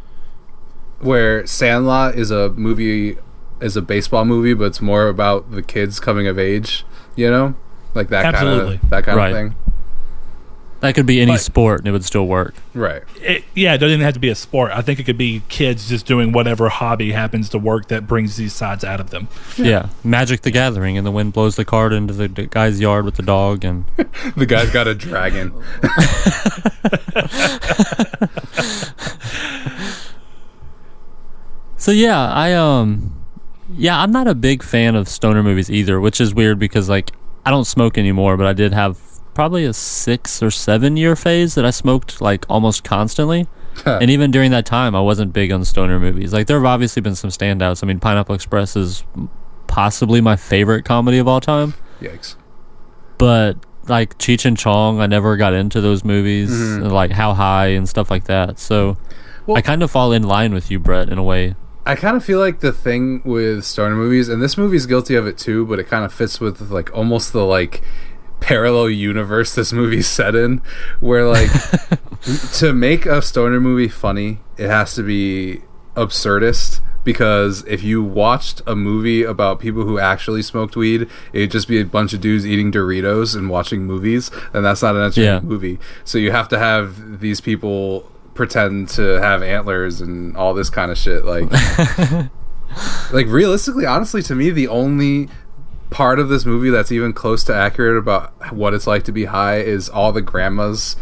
where 1.02 1.46
Sandlot 1.46 2.16
is 2.16 2.32
a 2.32 2.50
movie, 2.50 3.18
is 3.62 3.78
a 3.78 3.82
baseball 3.82 4.26
movie, 4.26 4.54
but 4.54 4.66
it's 4.66 4.82
more 4.82 5.08
about 5.08 5.52
the 5.52 5.62
kids 5.62 6.00
coming 6.00 6.28
of 6.28 6.40
age. 6.40 6.86
You 7.16 7.30
know, 7.30 7.56
like 7.94 8.10
that 8.10 8.34
kind 8.34 8.48
of 8.48 8.90
that 8.90 9.04
kind 9.04 9.18
Right. 9.18 9.30
of 9.32 9.36
thing. 9.36 9.56
That 10.82 10.96
could 10.96 11.06
be 11.06 11.20
any 11.20 11.34
But- 11.34 11.42
sport 11.42 11.80
and 11.80 11.90
it 11.90 11.92
would 11.92 12.06
still 12.06 12.26
work. 12.26 12.54
Right. 12.74 13.02
It, 13.22 13.44
yeah, 13.54 13.74
it 13.74 13.80
doesn't 13.80 13.96
even 13.96 14.06
have 14.06 14.14
to 14.14 14.20
be 14.22 14.30
a 14.30 14.36
sport. 14.36 14.72
I 14.74 14.82
think 14.82 14.98
it 14.98 15.04
could 15.04 15.18
be 15.18 15.42
kids 15.50 15.90
just 15.90 16.06
doing 16.06 16.32
whatever 16.32 16.70
hobby 16.70 17.12
happens 17.12 17.50
to 17.50 17.58
work 17.58 17.90
that 17.90 18.08
brings 18.08 18.38
these 18.38 18.54
sides 18.54 18.86
out 18.86 19.02
of 19.02 19.10
them. 19.10 19.28
Yeah. 19.58 19.90
Magic 20.06 20.44
the 20.44 20.52
Gathering, 20.52 20.98
and 20.98 21.06
the 21.06 21.12
wind 21.12 21.34
blows 21.34 21.58
the 21.58 21.66
card 21.66 21.92
into 21.92 22.14
the, 22.14 22.30
the 22.30 22.46
guy's 22.46 22.80
yard 22.80 23.04
with 23.04 23.16
the 23.16 23.24
dog, 23.24 23.66
and 23.66 23.84
The 24.38 24.46
guy's 24.46 24.70
got 24.70 24.88
a 24.88 24.96
dragon. 24.96 25.52
so 31.90 31.94
yeah, 31.94 32.32
I 32.32 32.54
um, 32.54 33.16
yeah, 33.76 34.00
I'm 34.00 34.12
not 34.12 34.28
a 34.28 34.36
big 34.36 34.62
fan 34.62 34.96
of 34.96 35.08
stoner 35.10 35.42
movies 35.42 35.72
either, 35.72 36.00
which 36.00 36.22
is 36.22 36.36
weird 36.36 36.60
because 36.60 36.88
like 36.88 37.12
I 37.46 37.50
don't 37.50 37.66
smoke 37.66 37.98
anymore, 37.98 38.38
but 38.38 38.46
I 38.46 38.54
did 38.54 38.74
have 38.74 39.00
probably 39.34 39.66
a 39.66 39.74
six 39.74 40.44
or 40.44 40.52
seven 40.52 40.98
year 40.98 41.16
phase 41.16 41.56
that 41.56 41.66
I 41.66 41.72
smoked 41.72 42.22
like 42.22 42.46
almost 42.48 42.84
constantly. 42.84 43.48
and 43.86 44.12
even 44.12 44.30
during 44.30 44.52
that 44.52 44.68
time, 44.68 44.94
I 44.94 45.02
wasn't 45.02 45.34
big 45.34 45.52
on 45.52 45.66
stoner 45.66 46.00
movies. 46.00 46.32
Like 46.32 46.46
there 46.46 46.58
have 46.58 46.66
obviously 46.66 47.02
been 47.02 47.16
some 47.16 47.32
standouts. 47.32 47.82
I 47.82 47.88
mean, 47.88 48.00
Pineapple 48.00 48.36
Express 48.36 48.76
is 48.76 49.04
possibly 49.68 50.22
my 50.22 50.36
favorite 50.36 50.86
comedy 50.86 51.18
of 51.18 51.28
all 51.28 51.42
time. 51.42 51.74
Yikes. 52.02 52.36
but 53.18 53.58
like 53.88 54.16
Cheech 54.20 54.46
and 54.46 54.56
Chong, 54.58 55.00
I 55.00 55.08
never 55.08 55.38
got 55.38 55.54
into 55.54 55.82
those 55.82 56.04
movies, 56.04 56.52
and, 56.52 56.92
like 56.92 57.10
How 57.12 57.34
High 57.34 57.68
and 57.70 57.90
stuff 57.90 58.12
like 58.12 58.26
that. 58.26 58.60
So 58.60 58.98
Well- 59.48 59.58
I 59.58 59.62
kind 59.62 59.82
of 59.82 59.90
fall 59.90 60.12
in 60.12 60.22
line 60.22 60.54
with 60.54 60.70
you, 60.70 60.78
Brett, 60.78 61.10
in 61.10 61.18
a 61.18 61.24
way. 61.24 61.56
I 61.86 61.96
kind 61.96 62.16
of 62.16 62.24
feel 62.24 62.40
like 62.40 62.60
the 62.60 62.72
thing 62.72 63.22
with 63.24 63.66
stoner 63.66 63.96
movies, 63.96 64.30
and 64.30 64.42
this 64.42 64.58
movie's 64.58 64.86
guilty 64.86 65.16
of 65.16 65.26
it 65.26 65.38
too, 65.38 65.66
but 65.66 65.80
it 65.80 65.88
kind 65.88 66.06
of 66.06 66.14
fits 66.14 66.40
with 66.40 66.62
like 66.70 66.94
almost 66.96 67.34
the 67.34 67.44
like 67.46 67.82
parallel 68.40 68.90
universe 68.90 69.56
this 69.56 69.74
movie's 69.74 70.08
set 70.20 70.36
in, 70.36 70.62
where 71.00 71.28
like 71.28 71.50
to 72.54 72.74
make 72.74 73.06
a 73.06 73.22
stoner 73.22 73.60
movie 73.60 73.88
funny, 73.88 74.40
it 74.58 74.68
has 74.70 74.94
to 74.96 75.04
be 75.04 75.62
absurdist. 75.96 76.82
Because 77.06 77.64
if 77.66 77.82
you 77.82 78.04
watched 78.04 78.62
a 78.68 78.76
movie 78.76 79.24
about 79.24 79.60
people 79.60 79.84
who 79.84 79.98
actually 79.98 80.42
smoked 80.44 80.76
weed, 80.76 81.08
it'd 81.34 81.50
just 81.50 81.68
be 81.68 81.80
a 81.80 81.86
bunch 81.86 82.14
of 82.14 82.20
dudes 82.22 82.46
eating 82.46 82.72
Doritos 82.74 83.36
and 83.36 83.50
watching 83.50 83.84
movies, 83.86 84.30
and 84.54 84.66
that's 84.66 84.82
not 84.84 84.96
an 84.96 85.02
entertaining 85.04 85.30
Yeah. 85.34 85.40
movie. 85.40 85.80
So 86.04 86.18
you 86.18 86.32
have 86.32 86.50
to 86.50 86.60
have 86.60 87.20
these 87.22 87.40
people 87.42 88.12
pretend 88.40 88.88
to 88.88 89.20
have 89.20 89.44
antlers 89.44 90.00
and 90.00 90.38
all 90.38 90.54
this 90.54 90.70
kind 90.70 90.90
of 90.90 90.98
shit. 90.98 91.26
Like, 91.26 91.52
like 93.12 93.28
realistically, 93.28 93.86
honestly, 93.86 94.22
to 94.24 94.34
me, 94.34 94.50
the 94.50 94.70
only 94.70 95.28
part 95.90 96.20
of 96.20 96.30
this 96.30 96.46
movie 96.46 96.70
that's 96.70 96.90
even 96.90 97.12
close 97.12 97.44
to 97.44 97.54
accurate 97.54 97.98
about 97.98 98.54
what 98.54 98.74
it's 98.74 98.88
like 98.88 99.04
to 99.04 99.12
be 99.12 99.26
high 99.26 99.58
is 99.58 99.90
all 99.90 100.14
the 100.14 100.22
grandmas. 100.22 100.96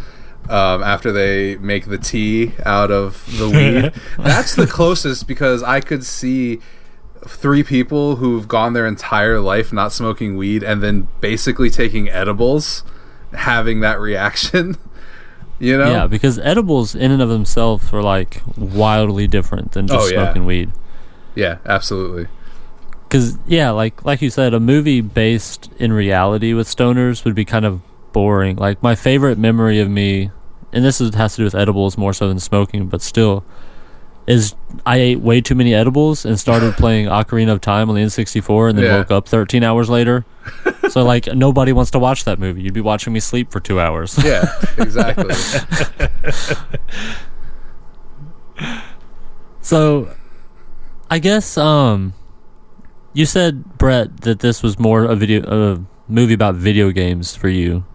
Um, 0.50 0.82
after 0.82 1.12
they 1.12 1.58
make 1.58 1.86
the 1.86 2.00
tea 2.00 2.54
out 2.66 2.90
of 2.90 3.24
the 3.38 3.50
weed, 3.52 4.02
that's 4.18 4.56
the 4.56 4.66
closest 4.66 5.28
because 5.28 5.62
I 5.62 5.80
could 5.80 6.04
see 6.04 6.60
three 7.28 7.62
people 7.62 8.16
who've 8.16 8.48
gone 8.48 8.74
their 8.74 8.88
entire 8.88 9.40
life 9.40 9.72
not 9.72 9.92
smoking 9.92 10.38
weed 10.38 10.64
and 10.64 10.82
then 10.82 11.08
basically 11.22 11.70
taking 11.70 12.10
edibles 12.10 12.84
having 13.34 13.82
that 13.82 14.00
reaction. 14.00 14.78
You 15.60 15.78
know? 15.78 15.90
Yeah, 15.92 16.08
because 16.08 16.38
edibles 16.40 16.94
in 16.96 17.12
and 17.12 17.22
of 17.22 17.30
themselves 17.30 17.92
are 17.94 18.04
like 18.04 18.42
wildly 18.58 19.28
different 19.28 19.72
than 19.72 19.88
just 19.88 20.08
Oh, 20.08 20.14
yeah. 20.14 20.24
smoking 20.26 20.46
weed. 20.46 20.72
Yeah, 21.36 21.58
absolutely. 21.66 22.28
Because 23.08 23.38
yeah, 23.48 23.72
like 23.72 24.04
like 24.06 24.22
you 24.22 24.30
said, 24.30 24.54
a 24.54 24.60
movie 24.60 25.02
based 25.02 25.72
in 25.80 25.94
reality 25.94 26.54
with 26.54 26.68
stoners 26.68 27.24
would 27.26 27.36
be 27.36 27.46
kind 27.46 27.66
of 27.66 27.82
boring. 28.12 28.56
Like 28.58 28.82
my 28.84 28.96
favorite 28.96 29.38
memory 29.38 29.80
of 29.80 29.90
me, 29.90 30.32
and 30.74 30.84
this 30.84 31.00
is, 31.00 31.16
has 31.16 31.34
to 31.36 31.38
do 31.38 31.44
with 31.46 31.56
edibles 31.56 31.98
more 31.98 32.14
so 32.14 32.28
than 32.28 32.40
smoking, 32.40 32.88
but 32.88 33.02
still, 33.02 33.46
is 34.28 34.54
I 34.86 34.98
ate 34.98 35.20
way 35.22 35.42
too 35.42 35.56
many 35.56 35.74
edibles 35.74 36.26
and 36.26 36.40
started 36.40 36.74
playing 36.76 37.08
Ocarina 37.08 37.52
of 37.54 37.62
Time 37.62 37.90
on 37.90 37.96
the 37.96 38.02
N64, 38.02 38.70
and 38.70 38.78
then 38.78 38.86
Yeah. 38.86 38.98
woke 38.98 39.12
up 39.12 39.28
13 39.28 39.64
hours 39.64 39.90
later. 39.90 40.26
so 40.90 41.04
like 41.04 41.28
nobody 41.34 41.74
wants 41.74 41.92
to 41.92 42.00
watch 42.00 42.24
that 42.26 42.40
movie. 42.40 42.62
You'd 42.62 42.74
be 42.74 42.82
watching 42.82 43.14
me 43.14 43.20
sleep 43.20 43.52
for 43.52 43.60
two 43.60 43.80
hours. 43.80 44.18
Yeah, 44.24 44.46
exactly. 44.78 45.34
So, 49.62 50.10
I 51.10 51.20
guess 51.20 51.58
um, 51.58 52.14
you 53.14 53.26
said 53.26 53.78
Brett 53.78 54.22
that 54.22 54.40
this 54.40 54.64
was 54.64 54.80
more 54.80 55.04
a 55.04 55.16
video 55.16 55.74
a 55.76 55.84
movie 56.08 56.34
about 56.34 56.56
video 56.56 56.92
games 56.92 57.36
for 57.36 57.50
you. 57.50 57.86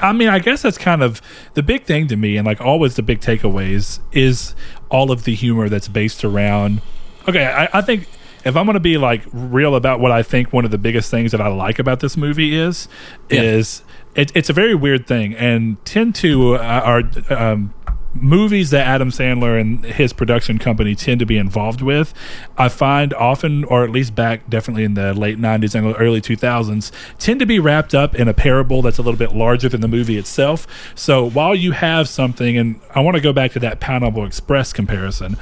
I 0.00 0.12
mean, 0.12 0.28
I 0.28 0.38
guess 0.38 0.62
that's 0.62 0.78
kind 0.78 1.02
of 1.02 1.20
the 1.54 1.62
big 1.62 1.84
thing 1.84 2.08
to 2.08 2.16
me, 2.16 2.36
and 2.36 2.46
like 2.46 2.60
always, 2.60 2.96
the 2.96 3.02
big 3.02 3.20
takeaways 3.20 4.00
is 4.12 4.54
all 4.90 5.10
of 5.10 5.24
the 5.24 5.34
humor 5.34 5.68
that's 5.68 5.88
based 5.88 6.24
around. 6.24 6.80
Okay, 7.28 7.44
I, 7.44 7.68
I 7.72 7.80
think 7.82 8.08
if 8.44 8.56
I'm 8.56 8.66
going 8.66 8.74
to 8.74 8.80
be 8.80 8.96
like 8.98 9.22
real 9.32 9.74
about 9.74 9.98
what 10.00 10.12
I 10.12 10.22
think 10.22 10.52
one 10.52 10.64
of 10.64 10.70
the 10.70 10.78
biggest 10.78 11.10
things 11.10 11.32
that 11.32 11.40
I 11.40 11.48
like 11.48 11.78
about 11.78 12.00
this 12.00 12.16
movie 12.16 12.54
is, 12.54 12.88
Yeah. 13.28 13.42
is 13.42 13.82
it, 14.14 14.30
it's 14.36 14.48
a 14.48 14.52
very 14.52 14.74
weird 14.74 15.06
thing, 15.06 15.34
and 15.34 15.84
tend 15.84 16.14
to 16.16 16.54
uh, 16.56 16.58
are 16.58 17.02
um, 17.36 17.74
movies 18.22 18.70
that 18.70 18.86
Adam 18.86 19.10
Sandler 19.10 19.60
and 19.60 19.84
his 19.84 20.12
production 20.12 20.58
company 20.58 20.94
tend 20.94 21.20
to 21.20 21.26
be 21.26 21.38
involved 21.38 21.82
with, 21.82 22.12
I 22.56 22.68
find 22.68 23.12
often, 23.14 23.64
or 23.64 23.84
at 23.84 23.90
least 23.90 24.14
back 24.14 24.48
definitely 24.48 24.84
in 24.84 24.94
the 24.94 25.14
late 25.14 25.38
90s 25.38 25.74
and 25.74 25.94
early 25.98 26.20
2000s, 26.20 26.90
tend 27.18 27.40
to 27.40 27.46
be 27.46 27.58
wrapped 27.58 27.94
up 27.94 28.14
in 28.14 28.28
a 28.28 28.34
parable 28.34 28.82
that's 28.82 28.98
a 28.98 29.02
little 29.02 29.18
bit 29.18 29.34
larger 29.34 29.68
than 29.68 29.80
the 29.80 29.88
movie 29.88 30.16
itself. 30.16 30.66
So 30.94 31.28
while 31.28 31.54
you 31.54 31.72
have 31.72 32.08
something, 32.08 32.56
and 32.56 32.80
I 32.94 33.00
want 33.00 33.16
to 33.16 33.20
go 33.20 33.32
back 33.32 33.52
to 33.52 33.60
that 33.60 33.80
Pineapple 33.80 34.24
Express 34.24 34.72
comparison. 34.72 35.36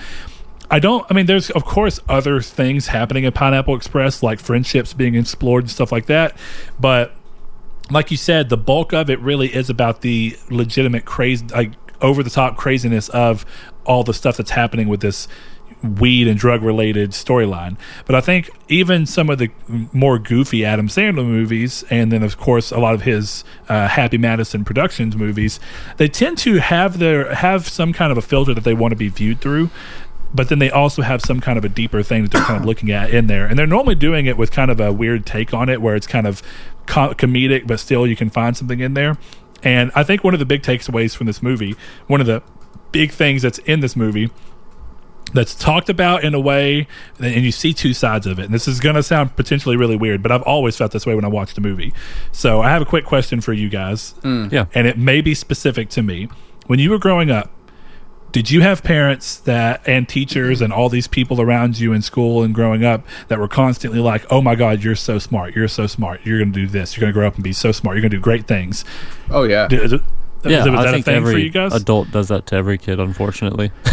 I 0.70 0.78
don't. 0.78 1.06
I 1.10 1.14
mean, 1.14 1.26
there's 1.26 1.50
of 1.50 1.64
course 1.64 2.00
other 2.08 2.40
things 2.40 2.86
happening 2.88 3.24
in 3.24 3.32
Pineapple 3.32 3.76
Express, 3.76 4.22
like 4.22 4.40
friendships 4.40 4.94
being 4.94 5.14
explored 5.14 5.64
and 5.64 5.70
stuff 5.70 5.92
like 5.92 6.06
that. 6.06 6.36
But 6.80 7.12
like 7.90 8.10
you 8.10 8.16
said, 8.16 8.48
the 8.48 8.56
bulk 8.56 8.92
of 8.92 9.10
it 9.10 9.20
really 9.20 9.54
is 9.54 9.68
about 9.68 10.00
the 10.00 10.36
legitimate 10.50 11.04
crazy, 11.04 11.46
like 11.48 11.72
over 12.00 12.22
the 12.22 12.30
top 12.30 12.56
craziness 12.56 13.08
of 13.10 13.44
all 13.84 14.04
the 14.04 14.14
stuff 14.14 14.36
that's 14.36 14.50
happening 14.50 14.88
with 14.88 15.00
this 15.00 15.28
weed 15.82 16.26
and 16.26 16.38
drug 16.38 16.62
related 16.62 17.10
storyline. 17.10 17.76
But 18.06 18.14
I 18.14 18.20
think 18.20 18.50
even 18.68 19.06
some 19.06 19.28
of 19.28 19.38
the 19.38 19.50
more 19.92 20.18
goofy 20.18 20.64
Adam 20.64 20.88
Sandler 20.88 21.26
movies, 21.26 21.84
and 21.90 22.10
then 22.10 22.22
of 22.22 22.38
course 22.38 22.70
a 22.70 22.78
lot 22.78 22.94
of 22.94 23.02
his 23.02 23.44
uh, 23.68 23.88
Happy 23.88 24.18
Madison 24.18 24.64
Productions 24.64 25.16
movies, 25.16 25.60
they 25.98 26.08
tend 26.08 26.38
to 26.38 26.56
have 26.56 26.98
their 26.98 27.34
have 27.34 27.68
some 27.68 27.92
kind 27.92 28.10
of 28.10 28.18
a 28.18 28.22
filter 28.22 28.54
that 28.54 28.64
they 28.64 28.74
want 28.74 28.92
to 28.92 28.96
be 28.96 29.08
viewed 29.08 29.40
through 29.40 29.70
but 30.34 30.48
then 30.48 30.58
they 30.58 30.68
also 30.68 31.00
have 31.00 31.22
some 31.22 31.40
kind 31.40 31.56
of 31.56 31.64
a 31.64 31.68
deeper 31.68 32.02
thing 32.02 32.22
that 32.22 32.32
they're 32.32 32.42
kind 32.42 32.58
of 32.58 32.64
looking 32.66 32.90
at 32.90 33.10
in 33.10 33.28
there 33.28 33.46
and 33.46 33.56
they're 33.56 33.66
normally 33.66 33.94
doing 33.94 34.26
it 34.26 34.36
with 34.36 34.50
kind 34.50 34.70
of 34.70 34.80
a 34.80 34.92
weird 34.92 35.24
take 35.24 35.54
on 35.54 35.68
it 35.68 35.80
where 35.80 35.94
it's 35.94 36.08
kind 36.08 36.26
of 36.26 36.42
co- 36.86 37.14
comedic 37.14 37.66
but 37.66 37.78
still 37.78 38.04
you 38.06 38.16
can 38.16 38.28
find 38.28 38.56
something 38.56 38.80
in 38.80 38.94
there 38.94 39.16
and 39.64 39.90
i 39.94 40.02
think 40.04 40.22
one 40.22 40.34
of 40.34 40.38
the 40.40 40.46
big 40.46 40.62
takeaways 40.62 41.16
from 41.16 41.26
this 41.26 41.42
movie 41.42 41.74
one 42.06 42.20
of 42.20 42.26
the 42.26 42.42
big 42.92 43.10
things 43.10 43.42
that's 43.42 43.58
in 43.60 43.80
this 43.80 43.96
movie 43.96 44.30
that's 45.32 45.54
talked 45.56 45.88
about 45.88 46.22
in 46.22 46.32
a 46.32 46.38
way 46.38 46.86
and 47.18 47.44
you 47.44 47.50
see 47.50 47.72
two 47.74 47.92
sides 47.92 48.24
of 48.24 48.38
it. 48.38 48.44
And 48.44 48.54
this 48.54 48.68
is 48.68 48.78
going 48.78 48.94
to 48.94 49.02
sound 49.02 49.34
potentially 49.34 49.76
really 49.76 49.96
weird 49.96 50.22
but 50.22 50.30
i've 50.30 50.42
always 50.42 50.76
felt 50.76 50.92
this 50.92 51.04
way 51.06 51.14
when 51.16 51.24
i 51.24 51.28
watched 51.28 51.58
a 51.58 51.60
movie. 51.60 51.92
So 52.30 52.60
i 52.60 52.70
have 52.70 52.80
a 52.82 52.84
quick 52.84 53.04
question 53.04 53.40
for 53.40 53.52
you 53.52 53.68
guys. 53.68 54.14
Mm. 54.22 54.52
Yeah. 54.52 54.66
and 54.74 54.86
it 54.86 54.96
may 54.96 55.20
be 55.20 55.34
specific 55.34 55.88
to 55.90 56.02
me. 56.02 56.28
When 56.66 56.78
you 56.78 56.90
were 56.90 56.98
growing 56.98 57.30
up 57.32 57.50
did 58.34 58.50
you 58.50 58.60
have 58.62 58.82
parents 58.82 59.36
that 59.38 59.80
and 59.86 60.08
teachers 60.08 60.60
and 60.60 60.72
all 60.72 60.88
these 60.88 61.06
people 61.06 61.40
around 61.40 61.78
you 61.78 61.92
in 61.92 62.02
school 62.02 62.42
and 62.42 62.52
growing 62.54 62.84
up 62.84 63.06
that 63.28 63.38
were 63.38 63.46
constantly 63.48 64.00
like 64.00 64.26
oh 64.30 64.42
my 64.42 64.54
god 64.56 64.82
you're 64.82 64.96
so 64.96 65.18
smart. 65.18 65.54
You're 65.54 65.68
so 65.68 65.86
smart. 65.86 66.20
You're 66.24 66.38
going 66.40 66.52
to 66.52 66.60
do 66.60 66.66
this. 66.66 66.96
You're 66.96 67.02
going 67.02 67.12
to 67.12 67.18
grow 67.18 67.26
up 67.28 67.36
and 67.36 67.44
be 67.44 67.52
so 67.52 67.70
smart. 67.72 67.96
You're 67.96 68.02
going 68.02 68.10
to 68.10 68.16
do 68.16 68.20
great 68.20 68.46
things. 68.46 68.84
Oh 69.30 69.44
yeah. 69.44 69.68
Did- 69.68 69.82
is 69.84 69.92
it- 69.94 70.02
Yeah, 70.44 70.58
was 70.58 70.64
that 70.66 70.74
I 70.76 70.88
a 70.88 70.92
think 70.92 71.04
thing 71.06 71.14
every 71.16 71.32
for 71.32 71.38
you 71.38 71.50
guys? 71.50 71.72
adult 71.74 72.10
does 72.10 72.28
that 72.28 72.44
to 72.48 72.56
every 72.56 72.76
kid, 72.76 73.00
unfortunately. 73.00 73.70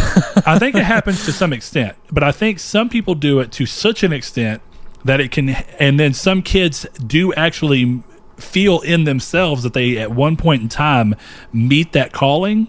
I 0.45 0.57
think 0.59 0.75
it 0.75 0.83
happens 0.83 1.23
to 1.25 1.31
some 1.31 1.53
extent, 1.53 1.95
but 2.11 2.23
I 2.23 2.33
think 2.33 2.59
some 2.59 2.89
people 2.89 3.15
do 3.15 3.39
it 3.39 3.53
to 3.53 3.65
such 3.65 4.03
an 4.03 4.11
extent 4.11 4.61
that 5.05 5.21
it 5.21 5.31
can, 5.31 5.49
and 5.79 5.97
then 5.99 6.13
some 6.13 6.41
kids 6.41 6.85
do 7.07 7.31
actually 7.35 8.03
feel 8.37 8.81
in 8.81 9.03
themselves 9.05 9.63
that 9.63 9.73
they 9.73 9.97
at 9.97 10.11
one 10.11 10.35
point 10.35 10.61
in 10.61 10.67
time 10.67 11.15
meet 11.53 11.93
that 11.93 12.11
calling, 12.11 12.67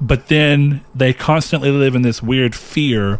but 0.00 0.28
then 0.28 0.82
they 0.94 1.12
constantly 1.12 1.70
live 1.70 1.94
in 1.94 2.02
this 2.02 2.22
weird 2.22 2.54
fear 2.54 3.18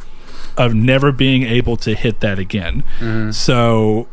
of 0.57 0.75
never 0.75 1.13
being 1.13 1.45
able 1.45 1.77
to 1.79 1.95
hit 1.95 2.21
that 2.21 2.39
again. 2.39 2.85
So, 3.33 4.09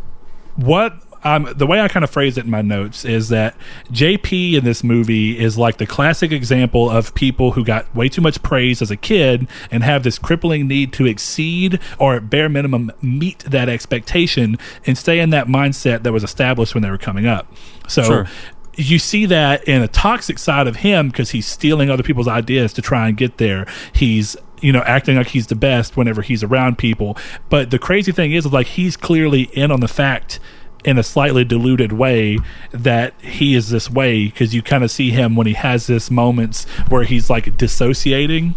what 0.55 0.93
um, 1.25 1.51
the 1.55 1.65
way 1.65 1.81
I 1.81 1.87
kind 1.87 2.03
of 2.03 2.11
phrase 2.11 2.37
it 2.37 2.45
in 2.45 2.51
my 2.51 2.61
notes 2.61 3.03
is 3.03 3.29
that 3.29 3.55
JP 3.91 4.53
in 4.53 4.63
this 4.63 4.83
movie 4.83 5.39
is 5.39 5.57
like 5.57 5.77
the 5.77 5.87
classic 5.87 6.31
example 6.31 6.87
of 6.87 7.15
people 7.15 7.53
who 7.53 7.65
got 7.65 7.93
way 7.95 8.09
too 8.09 8.21
much 8.21 8.43
praise 8.43 8.79
as 8.79 8.91
a 8.91 8.95
kid 8.95 9.47
and 9.71 9.83
have 9.83 10.03
this 10.03 10.19
crippling 10.19 10.67
need 10.67 10.93
to 10.93 11.07
exceed 11.07 11.79
or 11.97 12.15
at 12.15 12.29
bare 12.29 12.47
minimum 12.47 12.91
meet 13.01 13.39
that 13.39 13.67
expectation 13.69 14.55
and 14.85 14.99
stay 14.99 15.19
in 15.19 15.31
that 15.31 15.47
mindset 15.47 16.03
that 16.03 16.13
was 16.13 16.23
established 16.23 16.75
when 16.75 16.83
they 16.83 16.91
were 16.91 16.97
coming 16.99 17.25
up. 17.25 17.51
So 17.87 18.03
Sure. 18.03 18.27
You 18.77 18.99
see 18.99 19.25
that 19.25 19.63
in 19.65 19.81
a 19.81 19.87
toxic 19.87 20.39
side 20.39 20.67
of 20.67 20.77
him 20.77 21.09
because 21.09 21.31
he's 21.31 21.45
stealing 21.45 21.89
other 21.89 22.03
people's 22.03 22.27
ideas 22.27 22.73
to 22.73 22.81
try 22.81 23.07
and 23.07 23.17
get 23.17 23.37
there. 23.37 23.65
He's 23.93 24.35
you 24.61 24.71
know 24.71 24.81
acting 24.81 25.17
like 25.17 25.27
he's 25.27 25.47
the 25.47 25.55
best 25.55 25.97
whenever 25.97 26.21
he's 26.21 26.43
around 26.43 26.77
people. 26.77 27.17
But 27.49 27.71
the 27.71 27.79
crazy 27.79 28.11
thing 28.11 28.31
is, 28.31 28.45
is 28.45 28.53
like 28.53 28.67
he's 28.67 28.97
clearly 28.97 29.43
in 29.53 29.71
on 29.71 29.79
the 29.79 29.87
fact 29.87 30.39
in 30.83 30.99
a 30.99 31.03
slightly 31.03 31.43
diluted 31.43 31.91
way 31.91 32.37
that 32.71 33.19
he 33.19 33.55
is 33.55 33.69
this 33.69 33.89
way 33.89 34.25
because 34.25 34.53
you 34.53 34.61
kind 34.61 34.83
of 34.83 34.91
see 34.91 35.09
him 35.09 35.35
when 35.35 35.47
he 35.47 35.53
has 35.53 35.87
this 35.87 36.11
moments 36.11 36.65
where 36.89 37.03
he's 37.03 37.27
like 37.27 37.57
dissociating 37.57 38.55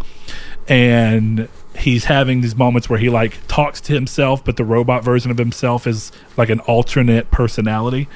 and 0.67 1.49
he's 1.75 2.05
having 2.05 2.41
these 2.41 2.55
moments 2.55 2.87
where 2.87 2.99
he 2.99 3.09
like 3.09 3.39
talks 3.47 3.81
to 3.81 3.93
himself 3.93 4.45
but 4.45 4.57
the 4.57 4.63
robot 4.63 5.03
version 5.03 5.31
of 5.31 5.39
himself 5.39 5.87
is 5.87 6.11
like 6.37 6.49
an 6.49 6.59
alternate 6.61 7.31
personality 7.31 8.07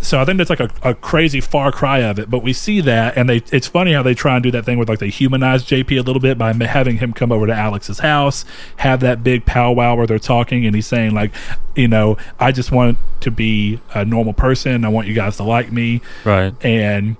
so 0.00 0.20
I 0.20 0.24
think 0.24 0.38
that's 0.38 0.50
like 0.50 0.60
a, 0.60 0.70
a 0.82 0.94
crazy 0.94 1.40
far 1.40 1.72
cry 1.72 1.98
of 1.98 2.18
it, 2.18 2.30
but 2.30 2.42
we 2.42 2.52
see 2.52 2.80
that, 2.82 3.16
and 3.16 3.28
they 3.28 3.42
it's 3.52 3.66
funny 3.66 3.92
how 3.92 4.02
they 4.02 4.14
try 4.14 4.34
and 4.34 4.42
do 4.42 4.50
that 4.52 4.64
thing 4.64 4.78
with 4.78 4.88
like 4.88 4.98
they 4.98 5.10
humanize 5.10 5.64
JP 5.64 5.98
a 5.98 6.02
little 6.02 6.20
bit 6.20 6.38
by 6.38 6.52
having 6.52 6.98
him 6.98 7.12
come 7.12 7.32
over 7.32 7.46
to 7.46 7.54
Alex's 7.54 7.98
house, 7.98 8.44
have 8.76 9.00
that 9.00 9.24
big 9.24 9.44
powwow 9.44 9.96
where 9.96 10.06
they're 10.06 10.18
talking, 10.18 10.66
and 10.66 10.74
he's 10.74 10.86
saying 10.86 11.14
like, 11.14 11.32
you 11.74 11.88
know, 11.88 12.16
I 12.38 12.52
just 12.52 12.70
want 12.72 12.98
to 13.20 13.30
be 13.30 13.80
a 13.94 14.04
normal 14.04 14.32
person. 14.32 14.84
I 14.84 14.88
want 14.88 15.08
you 15.08 15.14
guys 15.14 15.36
to 15.38 15.42
like 15.42 15.72
me, 15.72 16.00
right. 16.24 16.54
and 16.64 17.16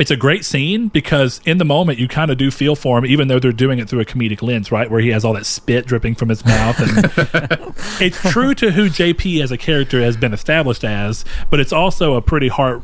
it's 0.00 0.10
a 0.10 0.16
great 0.16 0.46
scene 0.46 0.88
because 0.88 1.42
in 1.44 1.58
the 1.58 1.64
moment 1.64 1.98
you 1.98 2.08
kind 2.08 2.30
of 2.30 2.38
do 2.38 2.50
feel 2.50 2.74
for 2.74 2.96
him, 2.96 3.04
even 3.04 3.28
though 3.28 3.38
they're 3.38 3.52
doing 3.52 3.78
it 3.78 3.86
through 3.86 4.00
a 4.00 4.04
comedic 4.06 4.40
lens, 4.40 4.72
right? 4.72 4.90
Where 4.90 5.00
he 5.00 5.10
has 5.10 5.26
all 5.26 5.34
that 5.34 5.44
spit 5.44 5.86
dripping 5.86 6.14
from 6.14 6.30
his 6.30 6.42
mouth. 6.42 6.80
And 6.80 7.74
it's 8.00 8.18
true 8.32 8.54
to 8.54 8.72
who 8.72 8.88
JP 8.88 9.42
as 9.42 9.52
a 9.52 9.58
character 9.58 10.00
has 10.00 10.16
been 10.16 10.32
established 10.32 10.84
as, 10.84 11.26
but 11.50 11.60
it's 11.60 11.72
also 11.72 12.14
a 12.14 12.22
pretty 12.22 12.48
heart. 12.48 12.82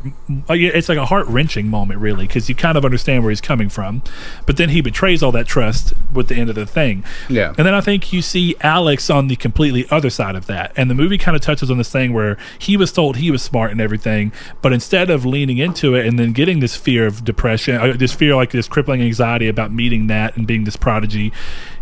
It's 0.50 0.90
like 0.90 0.99
a 0.99 1.06
heart 1.06 1.26
wrenching 1.28 1.68
moment, 1.68 2.00
really, 2.00 2.26
because 2.26 2.50
you 2.50 2.54
kind 2.54 2.76
of 2.76 2.85
understand 2.85 3.23
where 3.25 3.30
he's 3.30 3.40
coming 3.40 3.70
from. 3.70 4.02
But 4.44 4.58
then 4.58 4.68
he 4.68 4.82
betrays 4.82 5.23
all 5.23 5.32
that 5.32 5.46
trust 5.46 5.94
with 6.12 6.28
the 6.28 6.35
end 6.35 6.50
of 6.50 6.54
the 6.54 6.66
thing. 6.66 7.02
Yeah. 7.30 7.54
And 7.56 7.66
then 7.66 7.73
I 7.73 7.80
think 7.80 8.12
you 8.12 8.20
see 8.20 8.56
Alex 8.61 9.08
on 9.08 9.28
the 9.28 9.37
completely 9.37 9.87
other 9.90 10.11
side 10.11 10.35
of 10.35 10.44
that. 10.46 10.70
And 10.76 10.90
the 10.90 10.94
movie 10.94 11.16
kind 11.16 11.35
of 11.35 11.40
touches 11.40 11.70
on 11.70 11.78
this 11.78 11.90
thing 11.90 12.12
where 12.12 12.37
he 12.58 12.76
was 12.76 12.92
told 12.92 13.16
he 13.16 13.30
was 13.30 13.42
smart 13.42 13.70
and 13.70 13.80
everything, 13.80 14.32
but 14.61 14.75
instead 14.75 15.08
of 15.08 15.25
leaning 15.25 15.56
into 15.56 15.94
it 15.94 16.04
and 16.04 16.18
then 16.18 16.32
getting 16.32 16.61
this 16.61 16.76
fear 16.76 17.05
of 17.06 17.25
depression, 17.25 17.76
uh, 17.76 17.94
this 17.96 18.12
fear 18.12 18.34
like 18.34 18.50
this 18.50 18.68
crippling 18.68 19.02
anxiety 19.02 19.48
about 19.48 19.72
meeting 19.72 20.06
that 20.08 20.36
and 20.36 20.46
being 20.46 20.64
this 20.64 20.76
prodigy, 20.76 21.32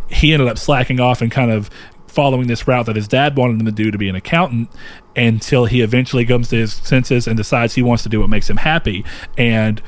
he 0.09 0.33
ended 0.33 0.49
up 0.49 0.59
slacking 0.59 1.01
off 1.01 1.21
and 1.21 1.31
kind 1.31 1.51
of 1.51 1.71
following 2.07 2.47
this 2.47 2.69
route 2.69 2.87
that 2.87 2.95
his 2.95 3.09
dad 3.09 3.37
wanted 3.37 3.61
him 3.61 3.67
to 3.67 3.73
do 3.73 3.91
to 3.91 3.99
be 3.99 4.09
an 4.09 4.15
accountant 4.15 4.71
until 5.17 5.65
he 5.65 5.81
eventually 5.81 6.25
comes 6.25 6.49
to 6.49 6.57
his 6.57 6.73
senses 6.73 7.27
and 7.27 7.37
decides 7.37 7.75
he 7.75 7.83
wants 7.83 8.05
to 8.05 8.09
do 8.09 8.21
what 8.21 8.31
makes 8.31 8.49
him 8.49 8.59
happy. 8.59 9.05
And 9.37 9.83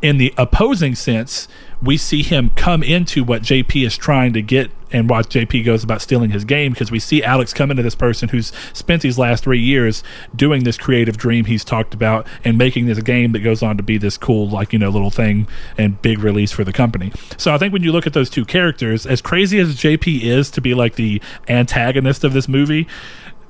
in 0.00 0.18
the 0.18 0.32
opposing 0.38 0.94
sense, 0.94 1.48
we 1.82 1.96
see 1.96 2.22
him 2.22 2.50
come 2.54 2.82
into 2.82 3.24
what 3.24 3.42
JP 3.42 3.84
is 3.84 3.96
trying 3.96 4.32
to 4.34 4.42
get 4.42 4.70
and 4.92 5.08
watch 5.08 5.26
JP 5.28 5.64
goes 5.64 5.82
about 5.82 6.02
stealing 6.02 6.30
his 6.30 6.44
game 6.44 6.72
because 6.72 6.90
we 6.90 6.98
see 6.98 7.22
Alex 7.22 7.52
come 7.52 7.70
into 7.70 7.82
this 7.82 7.94
person 7.94 8.28
who's 8.28 8.52
spent 8.72 9.02
these 9.02 9.18
last 9.18 9.44
three 9.44 9.60
years 9.60 10.04
doing 10.36 10.64
this 10.64 10.76
creative 10.76 11.16
dream 11.16 11.46
he's 11.46 11.64
talked 11.64 11.94
about 11.94 12.26
and 12.44 12.58
making 12.58 12.86
this 12.86 13.00
game 13.00 13.32
that 13.32 13.40
goes 13.40 13.62
on 13.62 13.76
to 13.78 13.82
be 13.82 13.98
this 13.98 14.18
cool, 14.18 14.48
like, 14.48 14.72
you 14.72 14.78
know, 14.78 14.90
little 14.90 15.10
thing 15.10 15.48
and 15.78 16.00
big 16.02 16.18
release 16.18 16.52
for 16.52 16.62
the 16.62 16.72
company. 16.72 17.10
So 17.38 17.54
I 17.54 17.58
think 17.58 17.72
when 17.72 17.82
you 17.82 17.90
look 17.90 18.06
at 18.06 18.12
those 18.12 18.30
two 18.30 18.44
characters, 18.44 19.06
as 19.06 19.22
crazy 19.22 19.58
as 19.58 19.76
JP 19.76 20.22
is 20.22 20.50
to 20.50 20.60
be 20.60 20.74
like 20.74 20.96
the 20.96 21.20
antagonist 21.48 22.22
of 22.22 22.32
this 22.32 22.48
movie, 22.48 22.86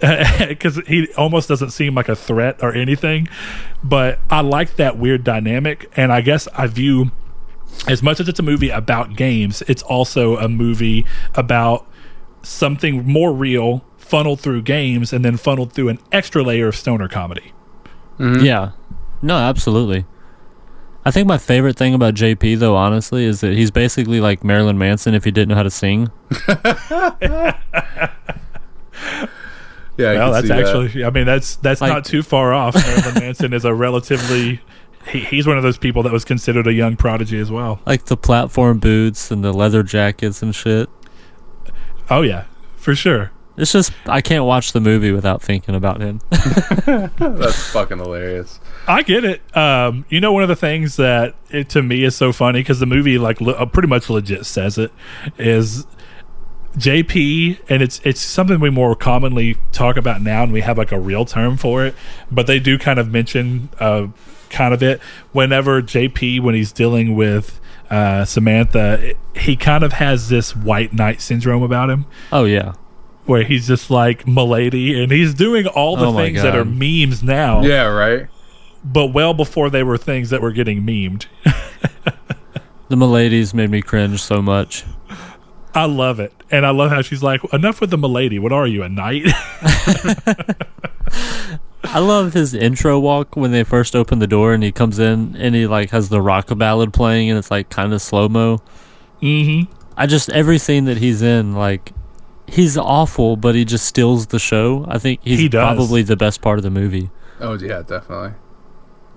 because 0.49 0.79
he 0.89 1.13
almost 1.17 1.49
doesn't 1.49 1.71
seem 1.71 1.95
like 1.95 2.09
a 2.09 2.17
threat 2.17 2.61
or 2.61 2.75
anything. 2.75 3.29
But 3.85 4.19
I 4.31 4.41
like 4.41 4.77
that 4.77 4.99
weird 4.99 5.23
dynamic, 5.23 5.91
and 5.97 6.13
I 6.13 6.23
guess 6.23 6.49
I 6.49 6.67
view 6.67 7.13
as 7.89 8.03
much 8.03 8.21
as 8.21 8.29
it's 8.29 8.39
a 8.39 8.43
movie 8.43 8.71
about 8.71 9.17
games, 9.17 9.63
it's 9.69 9.83
also 9.83 10.37
a 10.37 10.49
movie 10.49 11.05
about 11.35 11.87
something 12.43 13.05
more 13.07 13.33
real, 13.33 13.85
funneled 13.99 14.41
through 14.41 14.63
games, 14.63 15.13
and 15.13 15.25
then 15.25 15.37
funneled 15.37 15.73
through 15.73 15.89
an 15.89 15.99
extra 16.13 16.43
layer 16.43 16.69
of 16.69 16.77
stoner 16.77 17.09
comedy. 17.09 17.53
Mm-hmm. 18.19 18.45
Yeah. 18.45 18.71
No, 19.23 19.37
absolutely. 19.37 20.05
I 21.05 21.11
think 21.11 21.27
my 21.27 21.39
favorite 21.39 21.77
thing 21.77 21.95
about 21.95 22.15
JP, 22.15 22.59
though, 22.61 22.77
honestly, 22.77 23.25
is 23.25 23.41
that 23.41 23.53
he's 23.55 23.71
basically 23.73 24.21
like 24.21 24.45
Marilyn 24.45 24.79
Manson 24.79 25.15
if 25.15 25.25
he 25.25 25.31
didn't 25.33 25.49
know 25.49 25.55
how 25.57 25.63
to 25.65 25.71
sing. 25.71 26.11
Yeah, 29.99 30.09
I 30.09 30.15
Well, 30.15 30.25
can 30.25 30.33
that's 30.33 30.43
see 30.43 30.49
that. 30.49 30.77
actually, 30.87 31.05
I 31.05 31.11
mean, 31.11 31.27
that's 31.27 31.57
that's 31.57 31.81
Like- 31.83 31.93
not 31.93 32.05
too 32.07 32.23
far 32.23 32.55
off. 32.55 32.75
Marilyn 32.75 33.15
Manson 33.23 33.53
is 33.53 33.65
a 33.65 33.75
relatively. 33.75 34.61
He, 35.09 35.21
he's 35.21 35.47
one 35.47 35.57
of 35.57 35.63
those 35.63 35.79
people 35.79 36.03
that 36.05 36.13
was 36.13 36.25
considered 36.25 36.67
a 36.67 36.73
young 36.73 36.97
prodigy 36.97 37.39
as 37.39 37.51
well. 37.51 37.81
Like 37.87 38.07
the 38.07 38.17
platform 38.17 38.79
boots 38.79 39.31
and 39.31 39.43
the 39.43 39.53
leather 39.53 39.83
jackets 39.83 40.43
and 40.43 40.55
shit. 40.55 40.89
Oh 42.11 42.23
yeah, 42.23 42.45
for 42.77 42.95
sure. 42.95 43.33
It's 43.57 43.73
just, 43.73 43.93
I 44.07 44.23
can't 44.23 44.45
watch 44.45 44.73
the 44.73 44.81
movie 44.81 45.13
without 45.13 45.43
thinking 45.43 45.75
about 45.75 46.01
him. 46.01 46.21
That's 46.31 47.71
fucking 47.71 47.99
hilarious. 47.99 48.59
I 48.89 49.03
get 49.03 49.25
it. 49.25 49.57
Um, 49.57 50.07
you 50.09 50.21
know, 50.21 50.33
one 50.33 50.43
of 50.43 50.49
the 50.49 50.57
things 50.57 50.97
that 50.97 51.35
it, 51.51 51.69
to 51.71 51.83
me 51.83 52.03
is 52.03 52.17
so 52.17 52.33
funny 52.33 52.61
because 52.61 52.81
the 52.81 52.87
movie, 52.87 53.19
like, 53.19 53.43
le- 53.43 53.53
uh, 53.53 53.67
pretty 53.67 53.89
much 53.89 54.09
legit 54.09 54.47
says 54.47 54.79
it 54.79 54.91
is 55.37 55.87
JP, 56.79 57.59
and 57.69 57.83
it's 57.83 58.01
it's 58.05 58.21
something 58.21 58.59
we 58.59 58.71
more 58.71 58.97
commonly 58.97 59.59
talk 59.73 59.99
about 59.99 60.23
now, 60.23 60.43
and 60.43 60.53
we 60.53 60.63
have 60.63 60.79
like 60.79 60.91
a 60.91 60.99
real 60.99 61.27
term 61.27 61.59
for 61.59 61.85
it. 61.85 61.95
But 62.31 62.47
they 62.47 62.59
do 62.59 62.79
kind 62.79 62.99
of 62.99 63.11
mention 63.11 63.69
uh, 63.79 64.07
kind 64.53 64.73
of 64.75 64.83
it 64.83 65.01
whenever 65.33 65.83
JP 65.83 66.41
when 66.43 66.55
he's 66.55 66.71
dealing 66.73 67.15
with 67.17 67.59
uh, 67.91 68.25
Samantha, 68.25 68.99
it- 69.11 69.17
he 69.35 69.57
kind 69.57 69.83
of 69.83 69.95
has 69.95 70.29
this 70.29 70.55
white 70.55 70.93
knight 70.93 71.21
syndrome 71.21 71.63
about 71.63 71.91
him 71.91 72.05
Oh, 72.31 72.45
yeah. 72.45 72.75
where 73.25 73.43
he's 73.43 73.67
just 73.67 73.91
like 73.91 74.27
milady 74.27 75.03
and 75.03 75.11
he's 75.11 75.35
doing 75.35 75.67
all 75.67 75.97
the 75.97 76.07
Oh 76.07 76.17
things 76.17 76.43
that 76.43 76.55
are 76.55 76.65
memes 76.65 77.23
now 77.23 77.63
Yeah, 77.63 77.85
right. 77.87 78.29
but 78.85 79.07
well 79.09 79.33
before 79.35 79.71
they 79.71 79.83
were 79.83 79.97
things 79.99 80.31
that 80.31 80.41
were 80.43 80.53
getting 80.53 80.83
memed. 80.83 81.27
The 82.89 82.97
Miladies 82.99 83.55
made 83.55 83.71
me 83.71 83.81
cringe 83.81 84.21
so 84.23 84.43
much. 84.43 84.85
I 85.75 85.87
love 85.87 86.21
it. 86.21 86.35
And 86.51 86.67
I 86.67 86.71
love 86.73 86.91
how 86.91 87.01
she's 87.01 87.23
like, 87.23 87.41
enough 87.51 87.81
with 87.81 87.89
the 87.89 87.97
milady. 87.97 88.39
What 88.39 88.53
are 88.53 88.67
you, 88.67 88.83
a 88.83 88.89
knight? 88.91 89.25
I 91.85 91.99
love 91.99 92.33
his 92.33 92.55
intro 92.55 92.99
walk 92.99 93.37
when 93.37 93.51
they 93.53 93.65
first 93.65 93.95
open 93.97 94.19
the 94.19 94.27
door 94.27 94.55
and 94.55 94.63
he 94.63 94.73
comes 94.73 94.99
in 94.99 95.37
and 95.37 95.55
he 95.55 95.67
like 95.67 95.91
has 95.91 96.09
the 96.09 96.21
rock 96.23 96.47
ballad 96.57 96.93
playing 96.93 97.29
and 97.29 97.39
it's 97.39 97.51
like 97.51 97.69
kind 97.71 97.93
of 97.93 98.01
slow 98.03 98.29
mo. 98.29 98.59
mm-hmm. 99.21 99.73
I 99.97 100.07
just 100.07 100.31
every 100.31 100.59
scene 100.59 100.87
that 100.87 100.97
he's 100.99 101.21
in, 101.23 101.55
like 101.55 101.93
he's 102.47 102.79
awful, 102.79 103.37
but 103.37 103.55
he 103.55 103.65
just 103.65 103.85
steals 103.87 104.29
the 104.29 104.39
show. 104.39 104.87
I 104.89 104.99
think 104.99 105.21
he's 105.23 105.39
He 105.39 105.49
does. 105.49 105.61
probably 105.77 106.03
the 106.03 106.17
best 106.17 106.41
part 106.41 106.59
of 106.59 106.63
the 106.63 106.71
movie. 106.71 107.11
Oh 107.41 107.55
yeah, 107.59 107.83
definitely. 107.83 108.33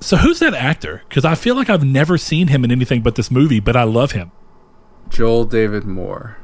So 0.01 0.17
who's 0.17 0.39
that 0.39 0.53
actor? 0.53 1.03
Because 1.07 1.23
I 1.23 1.35
feel 1.35 1.55
like 1.55 1.69
I've 1.69 1.83
never 1.85 2.17
seen 2.17 2.47
him 2.49 2.63
in 2.65 2.71
anything 2.71 3.01
but 3.01 3.15
this 3.15 3.31
movie, 3.31 3.59
but 3.61 3.75
I 3.77 3.83
love 3.83 4.11
him. 4.11 4.31
Joel 5.09 5.45
David 5.45 5.85
Moore. 5.85 6.37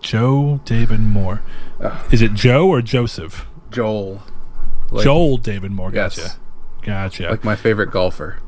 Joe 0.00 0.60
David 0.64 1.00
Moore. 1.00 1.42
Is 2.10 2.22
it 2.22 2.34
Joe 2.34 2.68
or 2.68 2.82
Joseph? 2.82 3.46
Joel. 3.70 4.22
Like, 4.90 5.04
Joel 5.04 5.36
David 5.36 5.72
Moore. 5.72 5.90
Yes. 5.92 6.16
Gotcha. 6.16 6.36
Gotcha. 6.82 7.30
Like 7.30 7.44
my 7.44 7.56
favorite 7.56 7.90
golfer. 7.90 8.38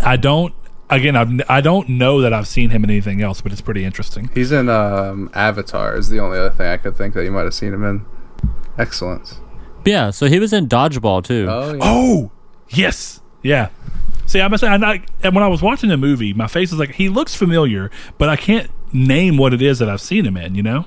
I 0.00 0.16
don't. 0.16 0.54
Again, 0.90 1.16
I've, 1.16 1.40
I 1.48 1.60
don't 1.60 1.88
know 1.88 2.20
that 2.20 2.32
I've 2.32 2.46
seen 2.46 2.70
him 2.70 2.84
in 2.84 2.90
anything 2.90 3.22
else, 3.22 3.40
but 3.40 3.52
it's 3.52 3.62
pretty 3.62 3.84
interesting. 3.84 4.30
He's 4.34 4.52
in 4.52 4.68
um, 4.68 5.30
Avatar. 5.34 5.96
Is 5.96 6.10
the 6.10 6.20
only 6.20 6.38
other 6.38 6.50
thing 6.50 6.66
I 6.66 6.76
could 6.76 6.96
think 6.96 7.14
that 7.14 7.24
you 7.24 7.32
might 7.32 7.44
have 7.44 7.54
seen 7.54 7.72
him 7.72 7.84
in. 7.84 8.04
Excellent. 8.76 9.40
Yeah, 9.84 10.10
so 10.10 10.26
he 10.26 10.38
was 10.38 10.52
in 10.52 10.68
Dodgeball 10.68 11.24
too. 11.24 11.46
Oh 11.48 11.72
yeah. 11.72 11.80
Oh, 11.82 12.30
yes, 12.68 13.20
yeah. 13.42 13.70
See, 14.26 14.40
I 14.40 14.48
must 14.48 14.62
say, 14.62 14.68
I'm 14.68 14.80
not. 14.80 15.00
And 15.22 15.34
when 15.34 15.44
I 15.44 15.48
was 15.48 15.62
watching 15.62 15.90
the 15.90 15.96
movie, 15.96 16.32
my 16.32 16.46
face 16.46 16.72
is 16.72 16.78
like, 16.78 16.92
he 16.92 17.08
looks 17.08 17.34
familiar, 17.34 17.90
but 18.16 18.28
I 18.28 18.36
can't 18.36 18.70
name 18.94 19.36
what 19.36 19.52
it 19.52 19.60
is 19.60 19.78
that 19.80 19.90
I've 19.90 20.00
seen 20.00 20.24
him 20.24 20.38
in. 20.38 20.54
You 20.54 20.62
know? 20.62 20.86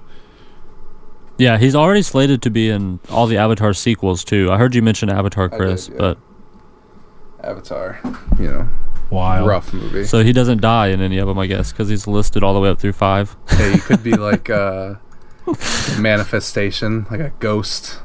Yeah, 1.38 1.58
he's 1.60 1.76
already 1.76 2.02
slated 2.02 2.42
to 2.44 2.50
be 2.50 2.70
in 2.70 3.00
all 3.12 3.28
the 3.28 3.38
Avatar 3.38 3.74
sequels 3.74 4.24
too. 4.24 4.52
I 4.52 4.58
heard 4.58 4.74
you 4.74 4.82
mention 4.82 5.10
Avatar, 5.10 5.50
did, 5.50 5.58
Chris, 5.58 5.90
yeah. 5.90 5.96
but 5.98 6.18
Avatar. 7.44 8.00
You 8.40 8.48
know, 8.48 8.70
Wild. 9.12 9.48
rough 9.48 9.72
movie. 9.72 10.06
so 10.06 10.24
he 10.24 10.34
doesn't 10.34 10.62
die 10.62 10.88
in 10.88 11.02
any 11.02 11.20
of 11.20 11.28
them, 11.28 11.38
I 11.38 11.46
guess, 11.46 11.72
because 11.72 11.90
he's 11.90 12.08
listed 12.08 12.44
all 12.44 12.54
the 12.56 12.60
way 12.60 12.70
up 12.70 12.80
through 12.80 12.94
five. 12.94 13.38
yeah, 13.60 13.76
you 13.76 13.82
could 13.82 14.04
be 14.04 14.14
like 14.16 14.50
a 14.50 15.00
manifestation, 16.00 17.06
like 17.12 17.20
a 17.20 17.32
ghost. 17.40 18.00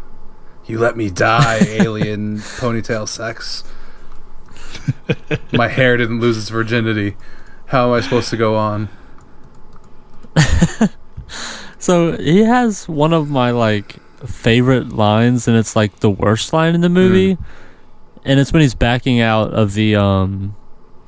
You 0.66 0.78
let 0.78 0.96
me 0.96 1.08
die, 1.08 1.58
alien 1.66 2.38
ponytail 2.38 3.08
sex. 3.08 3.64
My 5.52 5.68
hair 5.68 5.96
didn't 5.96 6.20
lose 6.20 6.36
its 6.36 6.50
virginity. 6.50 7.16
How 7.66 7.88
am 7.88 7.94
I 7.94 8.00
supposed 8.00 8.28
to 8.30 8.36
go 8.36 8.56
on? 8.56 8.88
So 11.78 12.16
he 12.16 12.44
has 12.44 12.88
one 12.88 13.12
of 13.12 13.28
my 13.28 13.50
like 13.50 13.96
favorite 14.24 14.90
lines, 14.90 15.48
and 15.48 15.56
it's 15.56 15.74
like 15.74 15.98
the 15.98 16.10
worst 16.10 16.52
line 16.52 16.76
in 16.76 16.80
the 16.80 16.88
movie, 16.88 17.36
and 18.24 18.38
it's 18.38 18.52
when 18.52 18.62
he's 18.62 18.74
backing 18.74 19.20
out 19.20 19.52
of 19.52 19.74
the 19.74 19.96
um, 19.96 20.54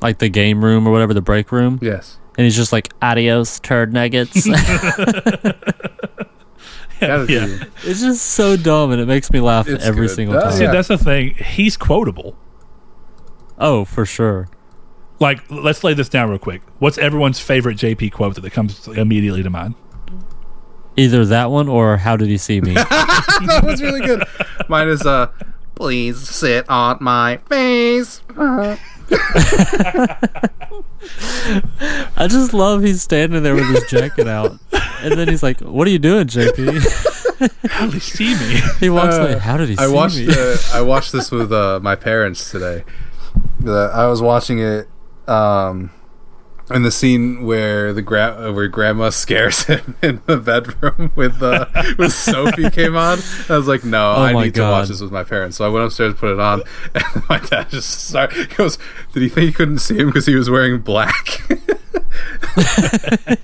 like 0.00 0.18
the 0.18 0.28
game 0.28 0.64
room 0.64 0.88
or 0.88 0.90
whatever, 0.90 1.14
the 1.14 1.22
break 1.22 1.52
room, 1.52 1.78
Yes. 1.80 2.18
and 2.36 2.44
he's 2.44 2.56
just 2.56 2.72
like 2.72 2.92
"Adios, 3.00 3.60
turd 3.60 3.92
nuggets." 3.92 4.48
Gotta 7.00 7.32
Yeah. 7.32 7.46
be- 7.46 7.58
it's 7.90 8.00
just 8.00 8.24
so 8.24 8.56
dumb, 8.56 8.90
and 8.90 9.00
it 9.00 9.06
makes 9.06 9.30
me 9.30 9.40
laugh 9.40 9.68
It's 9.68 9.84
every 9.84 10.06
good. 10.08 10.14
single 10.16 10.34
That- 10.34 10.50
time. 10.50 10.58
See, 10.58 10.66
that's 10.66 10.88
the 10.88 10.98
thing. 10.98 11.34
He's 11.34 11.76
quotable. 11.76 12.36
Oh, 13.58 13.84
for 13.84 14.04
sure. 14.06 14.48
Like, 15.20 15.48
let's 15.50 15.84
lay 15.84 15.94
this 15.94 16.08
down 16.08 16.28
real 16.28 16.38
quick. 16.38 16.62
What's 16.78 16.98
everyone's 16.98 17.40
favorite 17.40 17.76
JP 17.78 18.12
quote 18.12 18.34
that 18.40 18.50
comes 18.52 18.88
immediately 18.88 19.42
to 19.42 19.50
mind? 19.50 19.74
Either 20.96 21.24
that 21.26 21.50
one 21.50 21.68
or 21.68 21.96
"How 21.96 22.16
did 22.16 22.28
he 22.28 22.38
see 22.38 22.60
me?" 22.60 22.74
that 22.74 23.62
was 23.64 23.82
really 23.82 24.00
good. 24.00 24.22
Mine 24.68 24.88
is 24.88 25.04
uh 25.04 25.28
please 25.74 26.28
sit 26.28 26.68
on 26.68 26.98
my 27.00 27.38
face. 27.48 28.22
I 32.16 32.26
just 32.28 32.54
love 32.54 32.82
he's 32.82 33.02
standing 33.02 33.42
there 33.42 33.54
with 33.54 33.68
his 33.68 33.84
jacket 33.90 34.28
out, 34.28 34.58
and 35.00 35.12
then 35.18 35.28
he's 35.28 35.42
like, 35.42 35.60
"What 35.60 35.86
are 35.88 35.90
you 35.90 35.98
doing, 35.98 36.26
JP?" 36.28 37.10
How 37.70 37.86
did 37.86 37.94
he 37.94 38.00
see 38.00 38.34
me? 38.34 38.60
he 38.80 38.88
walks 38.88 39.18
like, 39.18 39.38
"How 39.38 39.56
did 39.56 39.68
he 39.68 39.76
I 39.78 39.86
see 39.86 39.92
watched 39.92 40.16
me?" 40.16 40.26
the, 40.26 40.70
I 40.72 40.80
watched 40.80 41.12
this 41.12 41.30
with 41.30 41.52
uh, 41.52 41.80
my 41.82 41.96
parents 41.96 42.50
today. 42.50 42.84
The, 43.60 43.90
I 43.92 44.06
was 44.06 44.22
watching 44.22 44.60
it 44.60 44.88
um, 45.28 45.90
and 46.70 46.84
the 46.84 46.90
scene 46.90 47.44
where 47.44 47.92
the 47.92 48.02
gra- 48.02 48.52
where 48.52 48.68
grandma 48.68 49.10
scares 49.10 49.64
him 49.64 49.96
in 50.02 50.22
the 50.26 50.36
bedroom 50.38 51.12
with 51.14 51.42
uh, 51.42 51.66
with 51.98 52.12
Sophie 52.12 52.70
came 52.72 52.96
on. 52.96 53.18
I 53.48 53.56
was 53.56 53.68
like, 53.68 53.84
no, 53.84 54.14
Oh 54.16 54.22
I 54.22 54.32
need 54.32 54.54
to 54.54 54.62
watch 54.62 54.88
this 54.88 55.00
with 55.00 55.12
my 55.12 55.24
parents. 55.24 55.56
So 55.58 55.64
I 55.64 55.68
went 55.68 55.84
upstairs, 55.86 56.14
put 56.14 56.32
it 56.32 56.40
on, 56.40 56.62
and 56.94 57.28
my 57.28 57.38
dad 57.38 57.70
just 57.70 58.08
started. 58.08 58.50
He 58.50 58.54
goes, 58.54 58.78
"Did 59.12 59.22
he 59.22 59.28
think 59.28 59.46
he 59.46 59.52
couldn't 59.52 59.78
see 59.78 59.98
him 59.98 60.06
because 60.06 60.26
he 60.26 60.34
was 60.34 60.48
wearing 60.48 60.80
black?" 60.80 61.42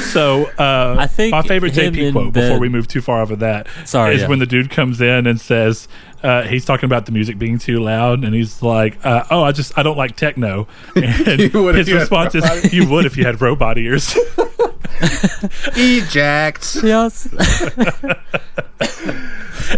So 0.00 0.46
uh, 0.58 0.96
I 0.98 1.06
think 1.06 1.32
my 1.32 1.42
favorite 1.42 1.74
him 1.74 1.94
JP 1.94 1.98
in 1.98 2.12
quote 2.12 2.32
before 2.32 2.58
we 2.58 2.68
move 2.68 2.88
too 2.88 3.00
far 3.00 3.22
off 3.22 3.30
of 3.30 3.40
that 3.40 3.66
Sorry, 3.84 4.14
is 4.14 4.22
yeah. 4.22 4.28
when 4.28 4.38
the 4.38 4.46
dude 4.46 4.70
comes 4.70 5.00
in 5.00 5.26
and 5.26 5.40
says 5.40 5.88
uh, 6.22 6.42
he's 6.42 6.64
talking 6.64 6.86
about 6.86 7.06
the 7.06 7.12
music 7.12 7.38
being 7.38 7.58
too 7.58 7.80
loud 7.80 8.24
and 8.24 8.34
he's 8.34 8.62
like, 8.62 9.04
uh, 9.04 9.24
"Oh, 9.30 9.42
I 9.42 9.52
just 9.52 9.76
I 9.78 9.82
don't 9.82 9.96
like 9.96 10.16
techno." 10.16 10.66
And 10.96 11.52
would 11.52 11.74
his 11.74 11.92
response 11.92 12.34
is, 12.34 12.72
"You 12.72 12.88
would 12.88 13.06
if 13.06 13.16
you 13.16 13.24
had 13.24 13.40
robot 13.40 13.78
ears." 13.78 14.12
Eject. 15.76 16.78
Yes. 16.82 17.28
also, 17.32 18.14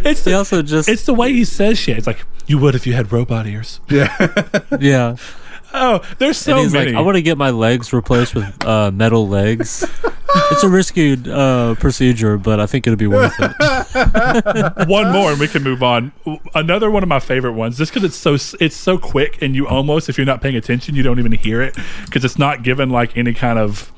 it's 0.04 0.24
he 0.24 0.30
the, 0.30 0.34
also 0.36 0.62
just 0.62 0.88
it's 0.88 1.04
the 1.04 1.14
way 1.14 1.32
he 1.32 1.44
says 1.44 1.78
shit. 1.78 1.98
It's 1.98 2.06
like 2.06 2.24
you 2.46 2.58
would 2.58 2.74
if 2.74 2.86
you 2.86 2.94
had 2.94 3.12
robot 3.12 3.46
ears. 3.46 3.80
Yeah. 3.88 4.14
yeah. 4.80 5.16
Oh, 5.72 6.02
there's 6.18 6.36
so 6.36 6.52
and 6.52 6.60
he's 6.60 6.72
many. 6.72 6.92
like, 6.92 6.98
"I 6.98 7.00
want 7.02 7.16
to 7.16 7.22
get 7.22 7.38
my 7.38 7.50
legs 7.50 7.92
replaced 7.92 8.34
with 8.34 8.64
uh, 8.64 8.90
metal 8.90 9.28
legs." 9.28 9.84
it's 10.50 10.62
a 10.62 10.68
risky 10.68 11.16
uh, 11.30 11.74
procedure, 11.76 12.36
but 12.38 12.60
I 12.60 12.66
think 12.66 12.86
it'll 12.86 12.96
be 12.96 13.06
worth 13.06 13.34
it. 13.38 14.88
one 14.88 15.12
more 15.12 15.32
and 15.32 15.40
we 15.40 15.48
can 15.48 15.62
move 15.62 15.82
on 15.82 16.12
another 16.54 16.90
one 16.90 17.02
of 17.02 17.08
my 17.08 17.20
favorite 17.20 17.52
ones 17.52 17.78
just 17.78 17.92
because 17.92 18.04
it's 18.04 18.16
so 18.16 18.34
it's 18.60 18.76
so 18.76 18.98
quick 18.98 19.40
and 19.42 19.54
you 19.54 19.66
almost 19.66 20.08
if 20.08 20.16
you're 20.16 20.26
not 20.26 20.40
paying 20.40 20.56
attention 20.56 20.94
you 20.94 21.02
don't 21.02 21.18
even 21.18 21.32
hear 21.32 21.60
it 21.60 21.76
because 22.04 22.24
it's 22.24 22.38
not 22.38 22.62
given 22.62 22.90
like 22.90 23.16
any 23.16 23.34
kind 23.34 23.58
of 23.58 23.92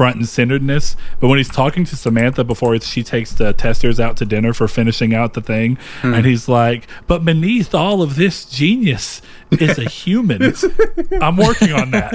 front 0.00 0.16
and 0.16 0.26
centeredness 0.26 0.96
but 1.20 1.28
when 1.28 1.36
he's 1.36 1.48
talking 1.48 1.84
to 1.84 1.94
samantha 1.94 2.42
before 2.42 2.78
she 2.80 3.02
takes 3.02 3.32
the 3.34 3.52
testers 3.52 4.00
out 4.00 4.16
to 4.16 4.24
dinner 4.24 4.54
for 4.54 4.66
finishing 4.66 5.12
out 5.14 5.34
the 5.34 5.42
thing 5.42 5.76
and 6.02 6.24
he's 6.24 6.48
like 6.48 6.86
but 7.06 7.22
beneath 7.22 7.74
all 7.74 8.00
of 8.00 8.16
this 8.16 8.46
genius 8.46 9.20
is 9.50 9.76
a 9.78 9.84
human 9.90 10.40
i'm 11.20 11.36
working 11.36 11.72
on 11.72 11.90
that 11.90 12.10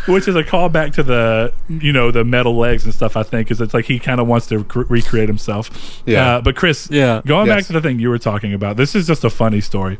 which 0.06 0.28
is 0.28 0.36
a 0.36 0.44
callback 0.44 0.92
to 0.94 1.02
the 1.02 1.52
you 1.68 1.92
know 1.92 2.10
the 2.10 2.24
metal 2.24 2.56
legs 2.56 2.84
and 2.84 2.94
stuff. 2.94 3.16
I 3.16 3.22
think 3.22 3.50
is 3.50 3.60
it's 3.60 3.74
like 3.74 3.86
he 3.86 3.98
kind 3.98 4.20
of 4.20 4.26
wants 4.26 4.46
to 4.48 4.64
cr- 4.64 4.82
recreate 4.88 5.28
himself. 5.28 6.02
Yeah. 6.06 6.36
Uh, 6.36 6.40
but 6.40 6.56
Chris, 6.56 6.88
Yeah. 6.90 7.22
going 7.26 7.46
back 7.48 7.64
to 7.66 7.72
the 7.72 7.80
thing 7.80 7.98
you 7.98 8.08
were 8.10 8.18
talking 8.18 8.52
about, 8.54 8.76
this 8.76 8.94
is 8.94 9.06
just 9.06 9.24
a 9.24 9.30
funny 9.30 9.60
story. 9.60 9.98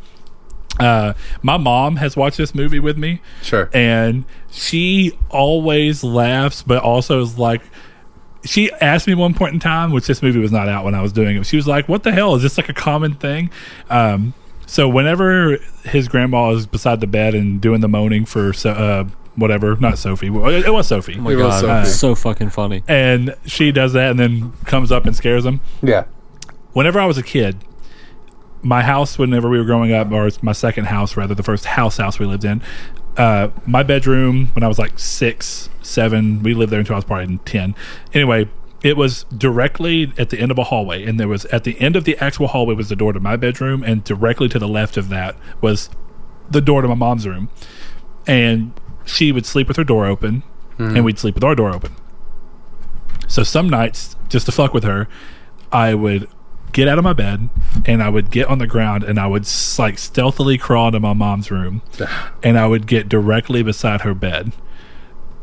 Uh, 0.81 1.15
my 1.43 1.57
mom 1.57 1.97
has 1.97 2.17
watched 2.17 2.37
this 2.39 2.55
movie 2.55 2.81
with 2.81 2.97
me, 2.99 3.21
Sure. 3.43 3.69
and 3.73 4.25
she 4.51 5.13
always 5.31 6.03
laughs, 6.03 6.63
but 6.63 6.83
also 6.83 7.21
is 7.23 7.39
like. 7.39 7.63
She 8.43 8.73
asked 8.81 9.07
me 9.07 9.15
one 9.15 9.35
point 9.35 9.53
in 9.53 9.61
time, 9.61 9.93
which 9.93 10.07
this 10.07 10.23
movie 10.23 10.39
was 10.39 10.51
not 10.51 10.67
out 10.67 10.83
when 10.87 10.95
I 10.95 11.03
was 11.03 11.13
doing 11.13 11.37
it. 11.37 11.45
She 11.45 11.57
was 11.57 11.67
like, 11.67 11.89
"What 11.91 12.05
the 12.05 12.13
hell 12.13 12.35
is 12.35 12.43
this 12.43 12.57
like 12.57 12.71
a 12.71 12.73
common 12.75 13.13
thing?" 13.15 13.51
Um, 13.91 14.33
so 14.67 14.89
whenever 14.89 15.59
his 15.85 16.09
grandma 16.09 16.51
is 16.53 16.67
beside 16.67 17.01
the 17.01 17.07
bed 17.07 17.35
and 17.35 17.61
doing 17.61 17.83
the 17.83 17.89
moaning 17.89 18.25
for 18.25 18.55
so, 18.55 18.71
uh, 18.71 19.05
whatever, 19.37 19.77
not 19.77 19.99
Sophie, 19.99 20.29
it 20.29 20.67
it 20.67 20.73
was 20.73 20.87
Sophie, 20.87 21.17
Oh 21.19 21.21
my 21.21 21.33
It 21.33 21.37
was 21.37 21.61
god, 21.61 21.85
Sophie. 21.85 21.95
so 21.99 22.15
fucking 22.15 22.49
funny. 22.49 22.83
and 22.89 23.35
she 23.45 23.73
does 23.73 23.93
that 23.93 24.11
and 24.13 24.19
then 24.19 24.53
comes 24.65 24.91
up 24.91 25.05
and 25.05 25.15
scares 25.15 25.45
him. 25.45 25.61
Yeah. 25.83 26.05
Whenever 26.73 26.99
I 26.99 27.05
was 27.05 27.19
a 27.19 27.23
kid, 27.23 27.59
my 28.63 28.83
house, 28.83 29.19
whenever 29.19 29.49
we 29.49 29.59
were 29.59 29.65
growing 29.65 29.93
up, 29.93 30.11
or 30.13 30.29
my 30.43 30.53
second 30.53 30.87
house 30.87 31.17
rather, 31.17 31.35
the 31.35 31.43
first 31.43 31.65
house 31.65 31.97
house 31.97 32.19
we 32.19 32.27
lived 32.27 32.45
in, 32.45 32.63
uh, 33.17 33.49
my 33.67 33.83
bedroom 33.83 34.49
when 34.55 34.63
I 34.63 34.69
was 34.69 34.79
like 34.79 34.99
six, 34.99 35.69
seven, 35.83 36.43
we 36.43 36.55
lived 36.55 36.73
there 36.73 36.81
until 36.81 36.95
I 36.95 36.99
was 36.99 37.05
probably 37.05 37.39
ten. 37.45 37.75
Anyway, 38.13 38.49
it 38.83 38.97
was 38.97 39.25
directly 39.25 40.13
at 40.17 40.31
the 40.31 40.39
end 40.39 40.51
of 40.51 40.59
a 40.59 40.65
hallway, 40.65 41.05
and 41.05 41.19
there 41.21 41.29
was 41.29 41.45
at 41.47 41.65
the 41.65 41.79
end 41.81 41.97
of 41.97 42.05
the 42.05 42.17
actual 42.19 42.49
hallway 42.49 42.75
was 42.75 42.89
the 42.89 42.97
door 42.97 43.13
to 43.13 43.21
my 43.21 43.37
bedroom, 43.37 43.83
and 43.83 44.05
directly 44.05 44.49
to 44.49 44.59
the 44.59 44.69
left 44.69 44.97
of 44.97 45.09
that 45.11 45.37
was 45.61 45.91
the 46.51 46.61
door 46.61 46.83
to 46.83 46.89
my 46.89 46.95
mom's 46.95 47.27
room. 47.27 47.49
And 48.27 48.73
she 49.05 49.33
would 49.33 49.47
sleep 49.47 49.69
with 49.69 49.77
her 49.77 49.85
door 49.85 50.07
open, 50.07 50.43
and 50.97 51.05
we'd 51.05 51.19
sleep 51.19 51.35
with 51.35 51.45
our 51.45 51.55
door 51.55 51.75
open. 51.75 51.95
So 53.29 53.43
some 53.43 53.69
nights, 53.69 54.17
just 54.29 54.47
to 54.47 54.53
fuck 54.53 54.73
with 54.73 54.85
her, 54.85 55.09
I 55.71 55.95
would 55.95 56.27
get 56.73 56.89
out 56.89 56.99
of 56.99 57.05
my 57.05 57.13
bed 57.13 57.49
and 57.85 58.03
I 58.03 58.09
would 58.09 58.31
get 58.31 58.49
on 58.49 58.59
the 58.59 58.67
ground 58.67 59.05
and 59.05 59.19
I 59.19 59.27
would 59.27 59.49
like 59.79 59.99
stealthily 59.99 60.59
crawl 60.59 60.89
into 60.89 61.01
my 61.01 61.13
mom's 61.13 61.51
room 61.51 61.83
and 62.43 62.59
I 62.59 62.67
would 62.67 62.87
get 62.87 63.09
directly 63.09 63.63
beside 63.63 64.03
her 64.03 64.15
bed 64.15 64.53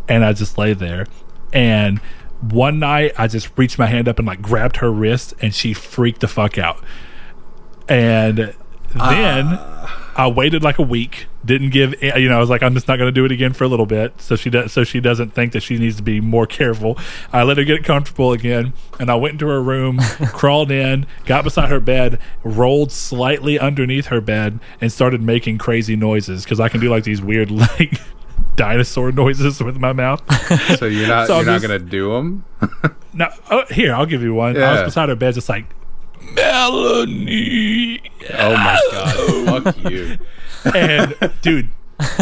and 0.07 0.23
I 0.23 0.33
just 0.33 0.57
lay 0.57 0.73
there. 0.73 1.05
And 1.53 1.99
one 2.41 2.79
night 2.79 3.13
I 3.17 3.27
just 3.27 3.49
reached 3.57 3.79
my 3.79 3.87
hand 3.87 4.07
up 4.07 4.19
and 4.19 4.27
like 4.27 4.41
grabbed 4.41 4.77
her 4.77 4.91
wrist 4.91 5.33
and 5.41 5.53
she 5.53 5.73
freaked 5.73 6.21
the 6.21 6.27
fuck 6.27 6.57
out. 6.57 6.83
And 7.89 8.53
ah. 8.95 9.09
then 9.09 10.06
I 10.17 10.27
waited 10.27 10.63
like 10.63 10.79
a 10.79 10.83
week, 10.83 11.27
didn't 11.45 11.69
give 11.69 11.93
you 12.01 12.27
know, 12.27 12.37
I 12.37 12.39
was 12.39 12.49
like 12.49 12.63
I'm 12.63 12.73
just 12.73 12.87
not 12.87 12.97
going 12.97 13.07
to 13.07 13.11
do 13.11 13.23
it 13.23 13.31
again 13.31 13.53
for 13.53 13.63
a 13.65 13.67
little 13.67 13.85
bit 13.85 14.19
so 14.19 14.35
she 14.35 14.49
does 14.49 14.73
so 14.73 14.83
she 14.83 14.99
doesn't 14.99 15.35
think 15.35 15.51
that 15.53 15.61
she 15.61 15.77
needs 15.77 15.95
to 15.97 16.03
be 16.03 16.19
more 16.19 16.47
careful. 16.47 16.97
I 17.31 17.43
let 17.43 17.57
her 17.57 17.63
get 17.63 17.83
comfortable 17.83 18.31
again 18.33 18.73
and 18.99 19.11
I 19.11 19.15
went 19.15 19.33
into 19.33 19.47
her 19.47 19.61
room, 19.61 19.99
crawled 20.33 20.71
in, 20.71 21.05
got 21.25 21.43
beside 21.43 21.69
her 21.69 21.79
bed, 21.79 22.19
rolled 22.43 22.91
slightly 22.91 23.59
underneath 23.59 24.07
her 24.07 24.19
bed 24.19 24.59
and 24.81 24.91
started 24.91 25.21
making 25.21 25.59
crazy 25.59 25.95
noises 25.95 26.45
cuz 26.47 26.59
I 26.59 26.67
can 26.67 26.81
do 26.81 26.89
like 26.89 27.03
these 27.03 27.21
weird 27.21 27.51
like 27.79 28.01
dinosaur 28.55 29.11
noises 29.11 29.61
with 29.61 29.77
my 29.77 29.93
mouth. 29.93 30.21
So 30.79 30.85
you're 30.87 31.07
not 31.07 31.27
So 31.27 31.35
I'm 31.35 31.45
you're 31.45 31.45
not 31.53 31.61
just- 31.61 31.67
gonna 31.67 31.79
do 31.79 32.13
them. 32.13 32.45
no, 33.13 33.27
oh, 33.51 33.65
here, 33.69 33.93
I'll 33.93 34.05
give 34.07 34.23
you 34.23 34.33
one. 34.33 34.57
I 34.57 34.59
Yeah. 34.59 34.71
was 34.73 34.81
beside 34.83 35.09
her 35.09 35.15
bed, 35.15 35.35
just 35.35 35.47
like, 35.49 35.65
Melanie. 36.33 38.01
Oh 38.33 38.53
my 38.53 38.79
god! 38.91 39.63
Fuck 39.63 39.91
you. 39.91 40.17
And, 40.75 41.15
dude, 41.41 41.69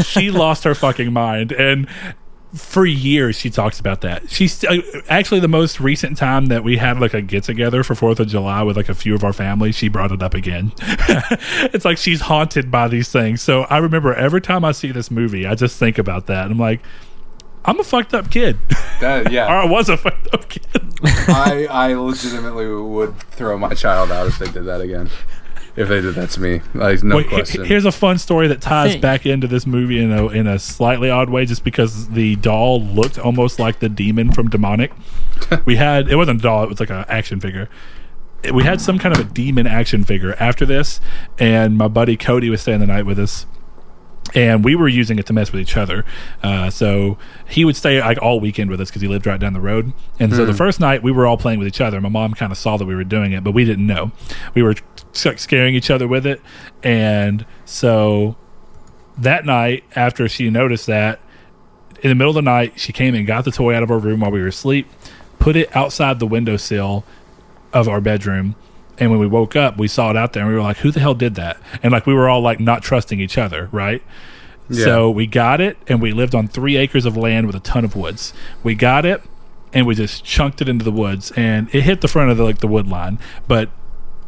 she 0.04 0.30
lost 0.30 0.66
her 0.66 0.76
fucking 0.76 1.12
mind. 1.12 1.52
And 1.52 1.88
for 2.56 2.86
years, 2.86 3.38
she 3.38 3.50
talks 3.50 3.80
about 3.80 4.02
that. 4.02 4.30
She's 4.30 4.64
uh, 4.64 4.78
actually 5.10 5.42
the 5.42 5.48
most 5.48 5.80
recent 5.80 6.18
time 6.18 6.48
that 6.48 6.64
we 6.64 6.78
had 6.78 7.00
like 7.00 7.14
a 7.14 7.22
get 7.22 7.44
together 7.44 7.84
for 7.84 7.96
4th 7.96 8.20
of 8.20 8.28
July 8.28 8.64
with 8.64 8.78
like 8.78 8.90
a 8.90 8.94
few 8.94 9.14
of 9.14 9.24
our 9.24 9.34
family, 9.34 9.72
she 9.72 9.90
brought 9.90 10.12
it 10.12 10.24
up 10.24 10.34
again. 10.34 10.72
it's 11.74 11.86
like 11.86 11.98
she's 11.98 12.22
haunted 12.22 12.72
by 12.72 12.88
these 12.88 13.12
things. 13.12 13.42
So 13.42 13.64
I 13.64 13.78
remember 13.78 14.14
every 14.14 14.42
time 14.42 14.64
I 14.64 14.72
see 14.72 14.92
this 14.92 15.12
movie, 15.12 15.46
I 15.46 15.56
just 15.56 15.78
think 15.78 15.98
about 15.98 16.28
that. 16.28 16.50
I'm 16.50 16.60
like, 16.60 16.82
I'm 17.66 17.80
a 17.80 17.84
fucked 17.84 18.14
up 18.14 18.32
kid. 18.32 18.58
That, 19.02 19.28
or 19.30 19.32
yeah, 19.32 19.48
I 19.48 19.66
was 19.66 19.90
a 19.90 19.98
fucked 19.98 20.34
up 20.34 20.48
kid. 20.48 20.85
I 21.04 21.68
I 21.70 21.94
legitimately 21.94 22.68
would 22.68 23.18
throw 23.32 23.58
my 23.58 23.74
child 23.74 24.12
out 24.12 24.28
if 24.28 24.40
they 24.40 24.50
did 24.50 24.66
that 24.66 24.82
again. 24.82 25.10
If 25.76 25.90
they 25.90 26.00
did 26.00 26.16
that 26.16 26.30
to 26.32 26.42
me, 26.42 26.62
like 26.74 27.04
no 27.04 27.18
Wait, 27.18 27.28
question. 27.28 27.66
here's 27.66 27.84
a 27.84 27.92
fun 27.92 28.18
story 28.18 28.48
that 28.48 28.62
ties 28.62 28.96
back 28.96 29.26
into 29.26 29.46
this 29.46 29.68
movie 29.68 30.02
in 30.02 30.10
a 30.10 30.28
in 30.30 30.48
a 30.48 30.58
slightly 30.58 31.10
odd 31.10 31.30
way, 31.30 31.46
just 31.46 31.66
because 31.66 32.08
the 32.10 32.38
doll 32.38 32.82
looked 32.82 33.20
almost 33.20 33.60
like 33.60 33.80
the 33.80 33.90
demon 33.90 34.32
from 34.32 34.48
Demonic. 34.50 34.94
we 35.66 35.76
had 35.76 36.08
it 36.08 36.16
wasn't 36.16 36.40
a 36.40 36.44
doll; 36.44 36.64
it 36.64 36.70
was 36.70 36.80
like 36.80 36.90
an 36.90 37.04
action 37.10 37.42
figure. 37.42 37.70
We 38.54 38.64
had 38.64 38.80
some 38.80 39.00
kind 39.00 39.14
of 39.14 39.20
a 39.20 39.30
demon 39.30 39.68
action 39.68 40.06
figure 40.06 40.36
after 40.40 40.66
this, 40.66 41.02
and 41.38 41.78
my 41.78 41.90
buddy 41.90 42.16
Cody 42.16 42.50
was 42.50 42.62
staying 42.62 42.80
the 42.80 42.88
night 42.88 43.06
with 43.06 43.20
us. 43.20 43.46
And 44.36 44.66
we 44.66 44.76
were 44.76 44.90
using 44.90 45.18
it 45.18 45.26
to 45.28 45.34
mess 45.34 45.52
with 45.52 45.62
each 45.62 45.78
other. 45.78 46.06
Uh, 46.44 46.70
so 46.70 47.18
he 47.48 47.64
would 47.64 47.78
stay 47.78 48.02
like 48.02 48.22
all 48.22 48.40
weekend 48.42 48.70
with 48.70 48.82
us 48.82 48.90
because 48.90 49.02
he 49.02 49.08
lived 49.08 49.26
right 49.26 49.40
down 49.40 49.54
the 49.54 49.62
road. 49.62 49.94
And 50.20 50.34
so 50.34 50.46
the 50.46 50.54
first 50.54 50.80
night 50.82 51.02
we 51.02 51.12
were 51.12 51.26
all 51.26 51.38
playing 51.38 51.58
with 51.58 51.70
each 51.70 51.80
other. 51.80 52.02
My 52.02 52.10
mom 52.10 52.34
kind 52.34 52.52
of 52.52 52.58
saw 52.58 52.76
that 52.76 52.86
we 52.86 52.96
were 52.96 53.06
doing 53.06 53.32
it, 53.32 53.44
but 53.46 53.52
we 53.52 53.64
didn't 53.64 53.88
know. 53.88 54.12
We 54.54 54.62
were 54.62 54.76
scaring 55.14 55.74
each 55.74 55.90
other 55.90 56.08
with 56.08 56.26
it. 56.26 56.42
And 56.84 57.46
so 57.64 58.36
that 59.18 59.46
night, 59.46 59.86
after 59.96 60.28
she 60.28 60.50
noticed 60.50 60.88
that, 60.88 61.20
in 62.02 62.10
the 62.10 62.16
middle 62.16 62.32
of 62.32 62.36
the 62.36 62.42
night, 62.42 62.80
she 62.80 62.92
came 62.92 63.16
and 63.16 63.26
got 63.26 63.46
the 63.46 63.52
toy 63.52 63.74
out 63.74 63.84
of 63.84 63.90
our 63.90 63.98
room 63.98 64.20
while 64.20 64.32
we 64.32 64.42
were 64.42 64.48
asleep, 64.48 64.88
put 65.40 65.56
it 65.56 65.74
outside 65.76 66.20
the 66.20 66.28
windowsill 66.28 67.06
of 67.74 67.88
our 67.88 68.02
bedroom. 68.02 68.56
And 68.98 69.12
when 69.12 69.20
we 69.20 69.28
woke 69.28 69.56
up, 69.56 69.78
we 69.78 69.88
saw 69.88 70.10
it 70.10 70.18
out 70.18 70.34
there 70.34 70.44
and 70.44 70.50
we 70.50 70.56
were 70.56 70.62
like, 70.62 70.78
who 70.78 70.92
the 70.92 71.00
hell 71.00 71.16
did 71.16 71.36
that? 71.36 71.58
And 71.84 71.92
like, 71.92 72.06
we 72.06 72.14
were 72.14 72.30
all 72.30 72.42
like 72.42 72.60
not 72.60 72.82
trusting 72.82 73.20
each 73.20 73.38
other, 73.38 73.70
right? 73.72 74.02
So 74.84 75.12
we 75.12 75.28
got 75.28 75.62
it 75.62 75.78
and 75.88 76.02
we 76.02 76.12
lived 76.12 76.34
on 76.34 76.48
three 76.48 76.76
acres 76.76 77.06
of 77.06 77.16
land 77.16 77.46
with 77.46 77.56
a 77.56 77.60
ton 77.60 77.86
of 77.86 77.96
woods. 77.96 78.34
We 78.64 78.74
got 78.74 79.06
it 79.06 79.22
and 79.74 79.86
we 79.86 79.94
just 79.94 80.24
chunked 80.24 80.62
it 80.62 80.70
into 80.70 80.84
the 80.84 80.92
woods 80.92 81.32
and 81.36 81.74
it 81.76 81.84
hit 81.84 82.02
the 82.02 82.08
front 82.08 82.32
of 82.32 82.38
the, 82.38 82.44
like 82.44 82.60
the 82.60 82.68
wood 82.68 82.88
line. 82.88 83.20
But 83.48 83.70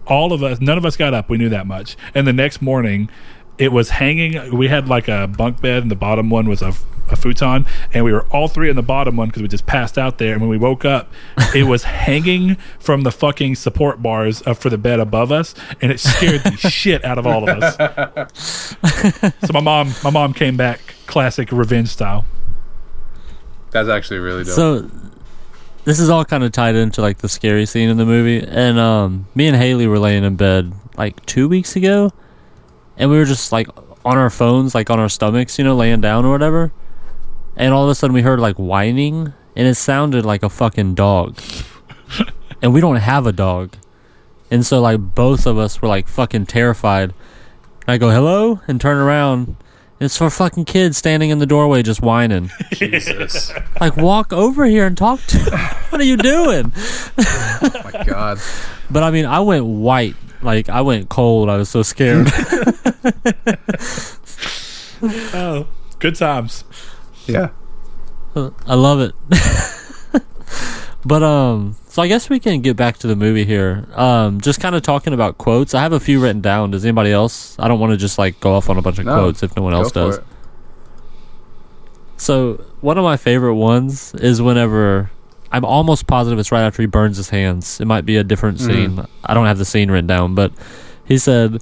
all 0.06 0.34
of 0.34 0.44
us, 0.44 0.60
none 0.62 0.78
of 0.78 0.86
us 0.86 0.96
got 0.96 1.14
up. 1.14 1.30
We 1.30 1.38
knew 1.38 1.50
that 1.50 1.66
much. 1.66 1.98
And 2.14 2.28
the 2.28 2.34
next 2.34 2.62
morning, 2.62 3.10
it 3.58 3.72
was 3.72 3.90
hanging. 3.90 4.56
We 4.56 4.68
had 4.68 4.88
like 4.88 5.08
a 5.08 5.28
bunk 5.28 5.62
bed, 5.62 5.82
and 5.82 5.92
the 5.92 5.96
bottom 5.96 6.30
one 6.30 6.48
was 6.48 6.62
a, 6.62 6.74
a 7.10 7.16
futon, 7.16 7.66
and 7.94 8.06
we 8.06 8.12
were 8.14 8.26
all 8.28 8.48
three 8.48 8.70
in 8.70 8.76
the 8.76 8.84
bottom 8.84 9.16
one 9.18 9.30
because 9.30 9.42
we 9.42 9.48
just 9.48 9.66
passed 9.66 9.98
out 9.98 10.18
there. 10.18 10.34
And 10.34 10.42
when 10.42 10.50
we 10.50 10.58
woke 10.58 10.86
up, 10.86 11.12
it 11.56 11.64
was 11.64 11.84
hanging 12.08 12.56
from 12.80 13.02
the 13.02 13.12
fucking 13.12 13.56
support 13.56 14.02
bars 14.02 14.44
uh, 14.46 14.54
for 14.54 14.70
the 14.70 14.78
bed 14.78 15.00
above 15.00 15.32
us, 15.32 15.56
and 15.82 15.92
it 15.92 16.00
scared 16.00 16.44
the 16.44 16.52
shit 16.58 17.04
out 17.04 17.18
of 17.18 17.26
all 17.26 17.48
of 17.48 17.62
us. 17.62 18.76
so 19.46 19.54
my 19.54 19.62
mom, 19.62 19.94
my 20.04 20.10
mom 20.10 20.34
came 20.34 20.58
back, 20.58 20.80
classic 21.06 21.52
revenge 21.52 21.90
style. 21.90 22.26
That's 23.72 23.90
actually 23.90 24.20
really 24.20 24.44
dope. 24.44 24.56
So 24.56 24.90
this 25.88 26.00
is 26.00 26.10
all 26.10 26.26
kind 26.26 26.44
of 26.44 26.52
tied 26.52 26.76
into 26.76 27.02
like 27.02 27.20
the 27.20 27.30
scary 27.30 27.66
scene 27.66 27.90
in 27.90 27.96
the 27.98 28.06
movie. 28.06 28.46
And 28.46 28.78
um, 28.78 29.28
me 29.36 29.48
and 29.48 29.56
Haley 29.56 29.88
were 29.88 30.00
laying 30.00 30.24
in 30.24 30.36
bed 30.36 30.74
like 30.98 31.26
two 31.26 31.48
weeks 31.48 31.76
ago, 31.76 32.12
and 32.98 33.10
we 33.10 33.18
were 33.18 33.26
just 33.26 33.52
like 33.52 33.68
on 34.06 34.18
our 34.18 34.30
phones, 34.30 34.74
like 34.76 34.90
on 34.90 35.00
our 35.00 35.10
stomachs, 35.10 35.58
you 35.58 35.64
know, 35.64 35.76
laying 35.76 36.02
down 36.02 36.26
or 36.26 36.32
whatever. 36.32 36.72
And 37.56 37.74
all 37.74 37.84
of 37.84 37.90
a 37.90 37.96
sudden, 37.96 38.14
we 38.14 38.22
heard 38.22 38.40
like 38.40 38.56
whining, 38.58 39.34
and 39.56 39.68
it 39.68 39.76
sounded 39.76 40.26
like 40.26 40.44
a 40.44 40.50
fucking 40.50 40.96
dog. 40.96 41.40
and 42.62 42.74
we 42.74 42.82
don't 42.82 42.98
have 42.98 43.26
a 43.26 43.32
dog, 43.32 43.76
and 44.52 44.66
so 44.66 44.80
like 44.80 45.00
both 45.00 45.46
of 45.46 45.58
us 45.58 45.82
were 45.82 45.88
like 45.88 46.08
fucking 46.08 46.46
terrified. 46.46 47.14
And 47.82 47.94
I 47.94 47.98
go 47.98 48.10
hello 48.12 48.62
and 48.68 48.80
turn 48.80 48.98
around. 48.98 49.48
and 49.48 49.58
It's 50.02 50.18
for 50.18 50.30
fucking 50.30 50.66
kids 50.66 50.98
standing 50.98 51.30
in 51.30 51.40
the 51.40 51.46
doorway 51.46 51.82
just 51.84 52.02
whining. 52.02 52.52
Jesus. 52.74 53.52
Like, 53.80 53.96
walk 53.98 54.34
over 54.34 54.66
here 54.66 54.86
and 54.86 54.98
talk 54.98 55.22
to. 55.28 55.40
what 55.90 56.02
are 56.02 56.04
you 56.04 56.18
doing? 56.18 56.74
oh 57.18 57.82
my 57.86 58.04
god. 58.04 58.40
But 58.90 59.04
I 59.04 59.12
mean, 59.12 59.26
I 59.26 59.40
went 59.40 59.66
white. 59.66 60.16
Like, 60.42 60.70
I 60.70 60.82
went 60.82 61.10
cold. 61.10 61.50
I 61.50 61.58
was 61.58 61.70
so 61.70 61.82
scared. 61.84 62.28
Oh, 65.02 65.68
good 66.00 66.16
times. 66.16 66.64
Yeah. 67.28 67.50
I 68.36 68.74
love 68.76 69.00
it. 69.00 69.14
but 71.06 71.22
um, 71.24 71.76
so 71.88 72.02
I 72.02 72.08
guess 72.08 72.30
we 72.30 72.40
can 72.40 72.62
get 72.62 72.76
back 72.78 72.98
to 73.00 73.08
the 73.08 73.16
movie 73.16 73.46
here. 73.46 73.88
Um, 73.94 74.42
just 74.42 74.60
kind 74.60 74.74
of 74.76 74.82
talking 74.82 75.14
about 75.14 75.38
quotes. 75.38 75.74
I 75.76 75.82
have 75.84 75.94
a 75.94 76.00
few 76.00 76.20
written 76.20 76.42
down. 76.42 76.72
Does 76.72 76.84
anybody 76.84 77.12
else? 77.12 77.56
I 77.60 77.68
don't 77.68 77.80
want 77.80 77.92
to 77.92 77.98
just 77.98 78.18
like 78.18 78.40
go 78.40 78.54
off 78.54 78.70
on 78.72 78.78
a 78.78 78.82
bunch 78.82 78.98
of 79.00 79.06
No, 79.06 79.14
quotes 79.16 79.44
if 79.44 79.56
no 79.56 79.62
one 79.62 79.74
else 79.74 79.92
does. 79.92 80.18
it. 80.18 80.24
So 82.18 82.56
one 82.82 82.98
of 82.98 83.04
my 83.04 83.18
favorite 83.18 83.56
ones 83.56 84.16
is 84.16 84.42
whenever 84.42 85.12
I'm 85.52 85.66
almost 85.66 86.08
positive 86.08 86.40
it's 86.40 86.52
right 86.52 86.64
after 86.64 86.82
he 86.82 86.88
burns 86.88 87.18
his 87.18 87.30
hands. 87.30 87.80
It 87.80 87.86
might 87.86 88.06
be 88.06 88.18
a 88.18 88.24
different 88.24 88.60
hmm. 88.60 88.66
scene. 88.66 89.06
I 89.24 89.34
don't 89.34 89.46
have 89.46 89.58
the 89.58 89.66
scene 89.66 89.90
written 89.90 90.08
down, 90.08 90.36
but 90.36 90.52
he 91.06 91.18
said, 91.18 91.62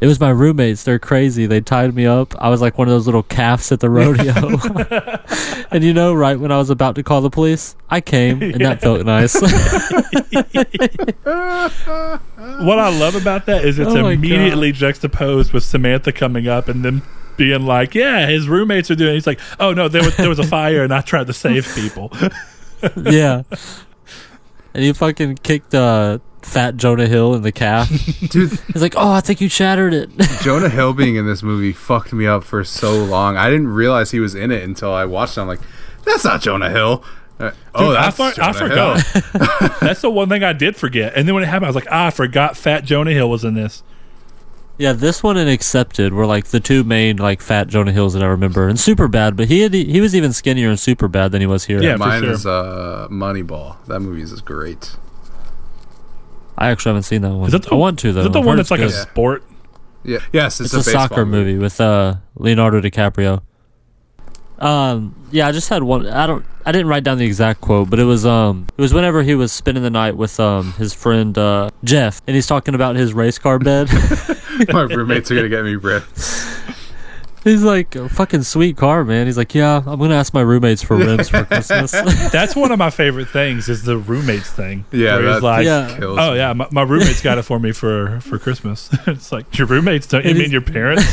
"It 0.00 0.06
was 0.06 0.20
my 0.20 0.30
roommates. 0.30 0.84
They're 0.84 0.98
crazy. 0.98 1.46
They 1.46 1.60
tied 1.60 1.94
me 1.94 2.06
up. 2.06 2.34
I 2.38 2.48
was 2.48 2.60
like 2.60 2.78
one 2.78 2.88
of 2.88 2.92
those 2.92 3.06
little 3.06 3.24
calves 3.24 3.72
at 3.72 3.80
the 3.80 3.90
rodeo." 3.90 4.58
and 5.70 5.82
you 5.82 5.92
know, 5.92 6.14
right 6.14 6.38
when 6.38 6.52
I 6.52 6.58
was 6.58 6.70
about 6.70 6.94
to 6.96 7.02
call 7.02 7.20
the 7.20 7.30
police, 7.30 7.74
I 7.90 8.00
came, 8.00 8.42
and 8.42 8.60
that 8.60 8.80
felt 8.80 9.04
nice. 9.06 9.34
What 12.44 12.78
I 12.78 12.90
love 12.90 13.14
about 13.14 13.46
that 13.46 13.64
is 13.64 13.78
it's 13.78 13.90
Oh 13.90 14.08
immediately 14.08 14.70
juxtaposed 14.70 15.52
with 15.52 15.64
Samantha 15.64 16.12
coming 16.12 16.46
up 16.46 16.68
and 16.68 16.84
then 16.84 17.02
being 17.36 17.66
like, 17.66 17.94
"Yeah, 17.94 18.26
his 18.26 18.48
roommates 18.48 18.90
are 18.90 18.94
doing." 18.94 19.14
He's 19.14 19.26
like, 19.26 19.40
"Oh 19.58 19.72
no, 19.72 19.88
there 19.88 20.02
was 20.02 20.16
there 20.16 20.28
was 20.28 20.38
a 20.38 20.46
fire 20.46 20.84
and 20.84 20.92
I 20.92 21.00
tried 21.00 21.26
to 21.26 21.32
save 21.32 21.66
people." 21.74 22.12
yeah. 22.96 23.42
And 24.74 24.82
he 24.82 24.92
fucking 24.92 25.36
kicked 25.36 25.74
uh, 25.74 26.18
fat 26.42 26.76
Jonah 26.76 27.06
Hill 27.06 27.34
in 27.34 27.42
the 27.42 27.52
calf. 27.52 27.88
Dude, 28.30 28.50
He's 28.72 28.82
like, 28.82 28.94
"Oh, 28.96 29.10
I 29.12 29.20
think 29.20 29.40
you 29.40 29.48
shattered 29.48 29.94
it." 29.94 30.10
Jonah 30.42 30.68
Hill 30.68 30.92
being 30.92 31.16
in 31.16 31.26
this 31.26 31.42
movie 31.42 31.72
fucked 31.72 32.12
me 32.12 32.26
up 32.26 32.42
for 32.44 32.64
so 32.64 33.04
long. 33.04 33.36
I 33.36 33.48
didn't 33.50 33.68
realize 33.68 34.10
he 34.10 34.20
was 34.20 34.34
in 34.34 34.50
it 34.50 34.62
until 34.64 34.92
I 34.92 35.04
watched 35.04 35.36
it. 35.38 35.42
I'm 35.42 35.46
like, 35.48 35.60
that's 36.04 36.24
not 36.24 36.40
Jonah 36.40 36.70
Hill. 36.70 37.04
Uh, 37.38 37.50
oh, 37.74 37.88
Dude, 37.88 37.96
I, 37.96 38.10
that's 38.10 38.16
for- 38.16 38.42
I 38.42 38.52
Jonah 38.52 38.74
Hill. 38.74 38.98
forgot. 39.00 39.80
That's 39.80 40.00
the 40.00 40.10
one 40.10 40.28
thing 40.28 40.42
I 40.44 40.52
did 40.52 40.76
forget. 40.76 41.14
And 41.16 41.26
then 41.26 41.34
when 41.34 41.42
it 41.44 41.46
happened, 41.46 41.66
I 41.66 41.68
was 41.68 41.74
like, 41.76 41.88
ah, 41.90 42.06
I 42.06 42.10
forgot 42.10 42.56
Fat 42.56 42.84
Jonah 42.84 43.10
Hill 43.12 43.28
was 43.30 43.44
in 43.44 43.54
this. 43.54 43.82
Yeah, 44.76 44.92
this 44.92 45.22
one 45.22 45.36
and 45.36 45.48
Accepted 45.48 46.12
were 46.12 46.26
like 46.26 46.46
the 46.46 46.58
two 46.58 46.82
main 46.82 47.16
like 47.16 47.40
fat 47.40 47.68
Jonah 47.68 47.92
Hills 47.92 48.14
that 48.14 48.22
I 48.22 48.26
remember, 48.26 48.68
and 48.68 48.78
Super 48.78 49.06
Bad. 49.06 49.36
But 49.36 49.48
he 49.48 49.60
had, 49.60 49.72
he 49.72 50.00
was 50.00 50.16
even 50.16 50.32
skinnier 50.32 50.70
in 50.70 50.76
Super 50.76 51.06
Bad 51.06 51.30
than 51.30 51.40
he 51.40 51.46
was 51.46 51.64
here. 51.64 51.80
Yeah, 51.80 51.96
Mine 51.96 52.22
sure. 52.22 52.32
is 52.32 52.44
uh, 52.44 53.06
Moneyball. 53.10 53.76
That 53.86 54.00
movie 54.00 54.22
is 54.22 54.40
great. 54.40 54.96
I 56.58 56.70
actually 56.70 56.90
haven't 56.90 57.04
seen 57.04 57.22
that 57.22 57.34
one. 57.34 57.46
Is 57.46 57.52
that 57.52 57.62
the, 57.64 57.72
I 57.72 57.74
want 57.74 57.98
to 58.00 58.12
though. 58.12 58.20
Is 58.20 58.26
that 58.26 58.32
the 58.32 58.40
I've 58.40 58.46
one 58.46 58.56
that's 58.56 58.70
like 58.70 58.80
it's 58.80 58.94
a 58.94 59.02
sport? 59.02 59.44
Yeah. 60.02 60.18
Yes, 60.32 60.60
it's, 60.60 60.74
It's, 60.74 60.86
a, 60.86 60.90
baseball 60.90 61.08
soccer 61.08 61.26
movie. 61.26 61.56
with 61.56 61.80
uh, 61.80 62.16
Leonardo 62.36 62.80
DiCaprio. 62.80 63.42
Um, 64.58 65.14
yeah, 65.30 65.48
I 65.48 65.52
just 65.52 65.68
had 65.68 65.82
one. 65.82 66.06
I 66.06 66.26
don't. 66.26 66.44
I 66.66 66.72
didn't 66.72 66.86
write 66.86 67.04
down 67.04 67.18
the 67.18 67.26
exact 67.26 67.60
quote, 67.60 67.90
but 67.90 67.98
it 67.98 68.04
was 68.04 68.24
um, 68.24 68.66
it 68.76 68.80
was 68.80 68.94
whenever 68.94 69.22
he 69.22 69.34
was 69.34 69.52
spending 69.52 69.82
the 69.82 69.90
night 69.90 70.16
with 70.16 70.38
um 70.40 70.72
his 70.74 70.94
friend 70.94 71.36
uh 71.36 71.70
Jeff, 71.82 72.22
and 72.26 72.34
he's 72.34 72.46
talking 72.46 72.74
about 72.74 72.96
his 72.96 73.12
race 73.12 73.36
car 73.38 73.58
bed. 73.58 73.88
My 74.72 74.82
roommates 74.82 75.30
are 75.30 75.34
gonna 75.34 75.48
get 75.48 75.64
me 75.64 75.74
ripped. 75.74 76.16
he's 77.42 77.62
like, 77.64 77.94
"A 77.96 78.08
fucking 78.08 78.44
sweet 78.44 78.76
car, 78.76 79.04
man. 79.04 79.26
He's 79.26 79.36
like, 79.36 79.54
yeah, 79.54 79.82
I'm 79.84 79.98
gonna 79.98 80.14
ask 80.14 80.32
my 80.32 80.40
roommates 80.40 80.82
for 80.82 80.96
rims 80.96 81.28
for 81.28 81.44
Christmas. 81.44 81.90
That's 82.30 82.54
one 82.56 82.70
of 82.72 82.78
my 82.78 82.90
favorite 83.02 83.28
things 83.28 83.68
is 83.68 83.82
the 83.82 83.98
roommates 83.98 84.50
thing. 84.50 84.84
Yeah, 84.92 85.16
where 85.16 85.24
he's 85.26 85.34
that 85.36 85.42
like, 85.42 85.64
Yeah. 85.66 85.96
kills 85.98 86.18
oh 86.20 86.32
yeah, 86.34 86.52
my, 86.52 86.68
my 86.70 86.82
roommates 86.82 87.20
got 87.20 87.36
it 87.38 87.42
for 87.42 87.58
me 87.58 87.72
for 87.72 88.20
for 88.20 88.38
Christmas. 88.38 88.88
it's 89.08 89.32
like 89.32 89.58
your 89.58 89.66
roommates 89.66 90.06
don't 90.06 90.24
you 90.24 90.30
It 90.30 90.36
mean 90.38 90.50
your 90.52 90.62
parents? 90.62 91.04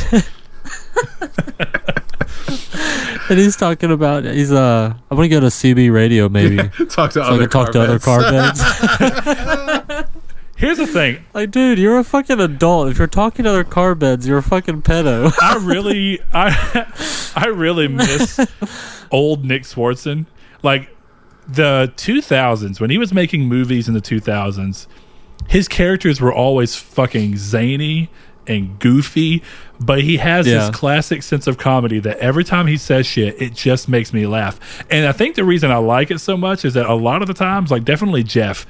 And 3.32 3.40
he's 3.40 3.56
talking 3.56 3.94
about 3.94 4.26
he's 4.26 4.52
uh, 4.52 4.94
I'm 5.10 5.16
gonna 5.16 5.30
go 5.30 5.40
to 5.40 5.46
CB 5.46 5.90
radio 5.90 6.28
maybe. 6.28 6.58
Talk 6.90 7.12
to 7.12 7.14
so 7.14 7.22
I 7.22 7.28
other 7.28 7.48
can 7.48 7.50
talk 7.50 7.72
to 7.72 7.82
other 7.82 7.98
car 7.98 8.20
car 8.24 8.30
beds. 8.30 8.62
beds. 9.00 10.10
Here's 10.58 10.78
the 10.78 10.86
thing. 10.86 11.24
like, 11.34 11.50
dude, 11.50 11.80
you're 11.80 11.98
a 11.98 12.04
fucking 12.04 12.42
adult. 12.42 12.90
If 12.90 12.98
you're 12.98 13.08
talking 13.08 13.46
to 13.46 13.52
other 13.52 13.64
car 13.64 13.96
beds, 13.96 14.28
you're 14.28 14.40
a 14.40 14.44
fucking 14.44 14.82
pedo. 14.82 15.32
I 15.42 15.56
really 15.64 16.20
I 16.34 16.92
I 17.34 17.48
really 17.48 17.88
miss 17.88 18.38
old 19.12 19.46
Nick 19.46 19.64
Swardson. 19.64 20.26
Like 20.62 20.94
the 21.48 21.94
2000s 21.96 22.82
when 22.82 22.90
he 22.90 22.98
was 22.98 23.14
making 23.14 23.46
movies 23.46 23.88
in 23.88 23.94
the 23.94 24.02
2000s, 24.02 24.88
his 25.48 25.70
characters 25.70 26.20
were 26.20 26.34
always 26.34 26.76
fucking 26.76 27.38
zany 27.38 28.10
and 28.48 28.80
goofy, 28.80 29.44
but 29.80 30.02
he 30.02 30.18
has 30.18 30.48
Yeah. 30.48 30.56
this 30.68 30.70
classic 30.76 31.24
sense 31.24 31.48
of 31.48 31.58
comedy 31.58 32.00
that 32.00 32.18
every 32.18 32.44
time 32.44 32.68
he 32.68 32.78
says 32.78 33.06
shit, 33.06 33.42
it 33.42 33.54
just 33.54 33.88
makes 33.88 34.14
me 34.14 34.26
laugh. 34.26 34.60
And 34.90 35.06
I 35.06 35.12
think 35.12 35.36
the 35.36 35.44
reason 35.44 35.72
I 35.72 35.78
like 35.78 36.12
it 36.12 36.20
so 36.20 36.36
much 36.38 36.66
is 36.66 36.74
that 36.74 36.86
a 36.88 36.96
lot 36.96 37.22
of 37.22 37.28
the 37.28 37.34
times, 37.34 37.72
like 37.72 37.84
definitely 37.86 38.24
Jeff, 38.24 38.66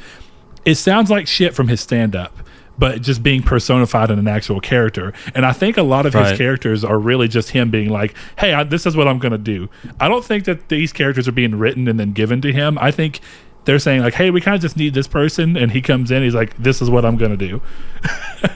it 0.66 0.76
sounds 0.76 1.10
like 1.10 1.28
shit 1.28 1.54
from 1.56 1.68
his 1.70 1.82
stand 1.82 2.16
up, 2.16 2.38
but 2.78 3.02
just 3.02 3.24
being 3.24 3.42
personified 3.44 4.12
in 4.12 4.20
an 4.20 4.28
actual 4.28 4.60
character. 4.60 5.14
And 5.34 5.46
I 5.46 5.52
think 5.54 5.78
a 5.78 5.84
lot 5.84 6.06
of 6.06 6.14
his 6.14 6.38
characters 6.38 6.84
are 6.84 7.00
really 7.00 7.28
just 7.28 7.50
him 7.52 7.70
being 7.72 7.90
like, 7.90 8.14
hey, 8.38 8.54
I, 8.54 8.64
this 8.64 8.86
is 8.86 8.96
what 8.96 9.08
I'm 9.08 9.20
going 9.20 9.32
to 9.32 9.38
do. 9.38 9.70
I 10.00 10.08
don't 10.08 10.24
think 10.26 10.46
that 10.46 10.70
these 10.70 10.92
characters 10.94 11.28
are 11.28 11.32
being 11.34 11.56
written 11.58 11.88
and 11.88 12.00
then 12.00 12.12
given 12.14 12.42
to 12.42 12.52
him. 12.54 12.78
I 12.80 12.92
think 12.92 13.20
they're 13.66 13.80
saying, 13.80 14.02
like, 14.02 14.14
hey, 14.16 14.32
we 14.32 14.42
kind 14.42 14.56
of 14.56 14.62
just 14.62 14.76
need 14.78 14.94
this 14.94 15.08
person. 15.08 15.56
And 15.58 15.72
he 15.72 15.82
comes 15.82 16.12
in, 16.12 16.24
he's 16.24 16.36
like, 16.36 16.56
this 16.58 16.82
is 16.82 16.90
what 16.90 17.06
I'm 17.06 17.18
going 17.18 17.38
to 17.38 17.48
do. 17.48 17.62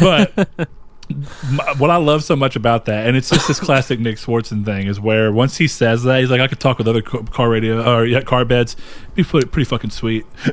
but. 0.00 0.48
m- 1.10 1.58
What 1.78 1.90
I 1.90 1.96
love 1.96 2.24
so 2.24 2.36
much 2.36 2.56
about 2.56 2.86
that, 2.86 3.06
and 3.06 3.16
it's 3.16 3.28
just 3.28 3.46
this 3.48 3.60
classic 3.60 4.00
Nick 4.00 4.16
Swardson 4.16 4.64
thing, 4.64 4.86
is 4.86 4.98
where 5.00 5.30
once 5.32 5.56
he 5.58 5.66
says 5.68 6.04
that, 6.04 6.20
he's 6.20 6.30
like, 6.30 6.40
"I 6.40 6.46
could 6.48 6.60
talk 6.60 6.78
with 6.78 6.88
other 6.88 7.02
car 7.02 7.50
radio 7.50 7.82
or 7.84 8.06
yeah, 8.06 8.22
car 8.22 8.44
beds, 8.44 8.76
be 9.14 9.22
pretty, 9.24 9.64
fucking 9.64 9.90
sweet." 9.90 10.24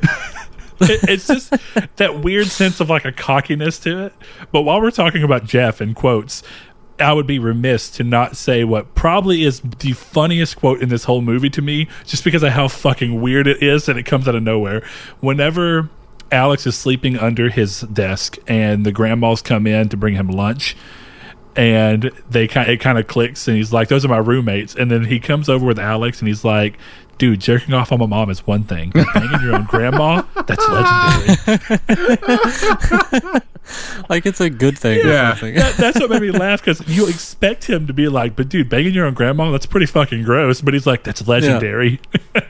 it, 0.80 1.00
it's 1.08 1.26
just 1.28 1.54
that 1.96 2.20
weird 2.20 2.48
sense 2.48 2.80
of 2.80 2.90
like 2.90 3.04
a 3.06 3.12
cockiness 3.12 3.78
to 3.80 4.06
it. 4.06 4.12
But 4.52 4.62
while 4.62 4.80
we're 4.82 4.90
talking 4.90 5.22
about 5.22 5.44
Jeff 5.44 5.80
in 5.80 5.94
quotes, 5.94 6.42
I 7.00 7.12
would 7.12 7.26
be 7.26 7.38
remiss 7.38 7.90
to 7.92 8.04
not 8.04 8.36
say 8.36 8.64
what 8.64 8.94
probably 8.94 9.44
is 9.44 9.60
the 9.60 9.92
funniest 9.92 10.56
quote 10.56 10.82
in 10.82 10.88
this 10.88 11.04
whole 11.04 11.22
movie 11.22 11.50
to 11.50 11.62
me, 11.62 11.88
just 12.06 12.24
because 12.24 12.42
of 12.42 12.52
how 12.52 12.68
fucking 12.68 13.20
weird 13.20 13.46
it 13.46 13.62
is 13.62 13.88
and 13.88 13.98
it 13.98 14.04
comes 14.04 14.28
out 14.28 14.34
of 14.34 14.42
nowhere. 14.42 14.82
Whenever 15.20 15.88
Alex 16.32 16.66
is 16.66 16.76
sleeping 16.76 17.18
under 17.18 17.48
his 17.48 17.80
desk 17.80 18.38
and 18.46 18.86
the 18.86 18.92
grandmas 18.92 19.42
come 19.42 19.66
in 19.66 19.88
to 19.88 19.96
bring 19.96 20.14
him 20.14 20.28
lunch. 20.28 20.76
And 21.56 22.12
they 22.30 22.46
kind 22.46 22.70
it 22.70 22.78
kind 22.78 22.96
of 22.96 23.08
clicks, 23.08 23.48
and 23.48 23.56
he's 23.56 23.72
like, 23.72 23.88
"Those 23.88 24.04
are 24.04 24.08
my 24.08 24.18
roommates." 24.18 24.76
And 24.76 24.88
then 24.88 25.04
he 25.04 25.18
comes 25.18 25.48
over 25.48 25.66
with 25.66 25.80
Alex, 25.80 26.20
and 26.20 26.28
he's 26.28 26.44
like, 26.44 26.78
"Dude, 27.20 27.40
jerking 27.40 27.74
off 27.74 27.92
on 27.92 27.98
my 28.00 28.06
mom 28.06 28.30
is 28.30 28.46
one 28.46 28.64
thing. 28.64 28.90
Banging 28.90 29.40
your 29.42 29.54
own 29.54 29.64
grandma, 29.64 30.22
that's 30.46 30.66
legendary." 30.68 31.36
like 34.08 34.24
it's 34.26 34.40
a 34.40 34.48
good 34.50 34.78
thing. 34.78 35.00
Yeah. 35.06 35.32
Or 35.32 35.36
something. 35.36 35.54
that, 35.54 35.76
that's 35.76 36.00
what 36.00 36.08
made 36.10 36.22
me 36.22 36.30
laugh 36.30 36.60
because 36.64 36.80
you 36.88 37.06
expect 37.08 37.64
him 37.64 37.86
to 37.86 37.92
be 37.92 38.08
like, 38.08 38.34
but 38.36 38.48
dude, 38.48 38.68
banging 38.68 38.94
your 38.94 39.04
own 39.06 39.14
grandma, 39.14 39.50
that's 39.50 39.66
pretty 39.66 39.86
fucking 39.86 40.24
gross. 40.24 40.60
But 40.62 40.74
he's 40.74 40.86
like, 40.86 41.02
that's 41.04 41.28
legendary. 41.28 42.00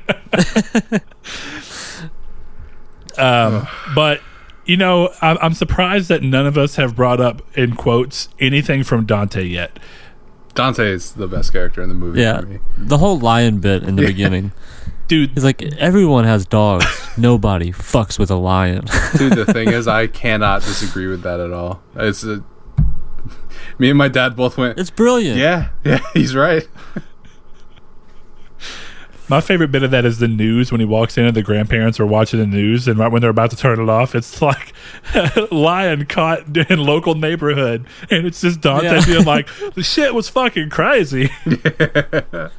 um, 3.18 3.66
but 3.94 4.20
You 4.66 4.76
know, 4.76 5.12
I'm, 5.20 5.37
I'm 5.42 5.54
surprised 5.54 6.09
that 6.11 6.22
none 6.22 6.46
of 6.46 6.56
us 6.56 6.76
have 6.76 6.94
brought 6.94 7.20
up 7.20 7.42
in 7.56 7.74
quotes 7.74 8.28
anything 8.38 8.85
from 8.85 9.04
Dante 9.04 9.42
yet. 9.44 9.78
Dante 10.55 10.91
is 10.91 11.13
the 11.13 11.27
best 11.29 11.53
character 11.53 11.81
in 11.83 11.89
the 11.89 11.95
movie 11.95 12.21
Yeah, 12.21 12.41
for 12.41 12.47
me. 12.47 12.59
the 12.77 12.99
whole 12.99 13.19
lion 13.19 13.61
bit 13.61 13.83
in 13.83 13.97
the 13.97 14.05
beginning. 14.07 14.53
Dude, 15.09 15.31
He's 15.31 15.43
like, 15.45 15.61
everyone 15.63 16.25
has 16.25 16.47
dogs. 16.47 16.87
Nobody 17.19 17.73
fucks 17.73 18.19
with 18.19 18.31
a 18.31 18.37
lion. 18.37 18.85
Dude, 19.17 19.33
the 19.33 19.45
thing 19.45 19.69
is, 19.69 19.89
I 19.89 20.07
cannot 20.07 20.63
disagree 20.63 21.07
with 21.09 21.23
that 21.23 21.41
at 21.41 21.53
all. 21.53 21.83
It's 21.97 22.23
a, 22.23 22.45
me 23.79 23.89
and 23.91 23.99
my 23.99 24.07
dad 24.09 24.37
both 24.37 24.57
went. 24.57 24.79
it's 24.79 24.91
brilliant. 24.91 25.37
Yeah, 25.39 25.71
yeah, 25.85 25.99
he's 26.15 26.35
right. 26.37 26.69
My 29.31 29.40
favorite 29.40 29.71
bit 29.73 29.83
of 29.83 29.90
that 29.93 30.05
is 30.05 30.19
the 30.19 30.29
news 30.29 30.71
when 30.71 30.81
he 30.81 30.85
walks 30.85 31.16
in 31.16 31.25
and 31.25 31.35
the 31.35 31.43
grandparents 31.43 31.99
are 32.01 32.05
watching 32.07 32.40
the 32.40 32.47
news, 32.47 32.87
and 32.88 32.99
right 32.99 33.11
when 33.11 33.23
they're 33.23 33.31
about 33.31 33.51
to 33.53 33.57
turn 33.57 33.81
it 33.81 33.88
off, 33.88 34.14
it's 34.14 34.43
like 34.43 34.73
lion 35.53 36.05
caught 36.07 36.57
in 36.57 36.79
local 36.81 37.14
neighborhood, 37.14 37.87
and 38.11 38.27
it's 38.27 38.40
just 38.43 38.61
Dante 38.61 38.87
Yeah. 38.87 39.07
being 39.07 39.25
like, 39.37 39.49
"The 39.75 39.83
shit 39.83 40.14
was 40.14 40.29
fucking 40.29 40.69
crazy." 40.71 41.31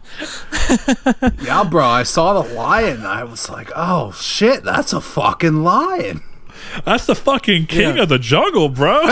Yeah, 1.41 1.63
bro, 1.69 1.83
I 1.85 2.03
saw 2.03 2.41
the 2.41 2.53
lion. 2.53 3.05
I 3.05 3.23
was 3.23 3.49
like, 3.49 3.69
oh 3.75 4.11
shit, 4.13 4.63
that's 4.63 4.93
a 4.93 5.01
fucking 5.01 5.63
lion. 5.63 6.21
That's 6.85 7.05
the 7.05 7.15
fucking 7.15 7.65
king 7.67 7.97
Yeah. 7.97 8.03
of 8.03 8.09
the 8.09 8.19
jungle, 8.19 8.69
bro. 8.69 9.03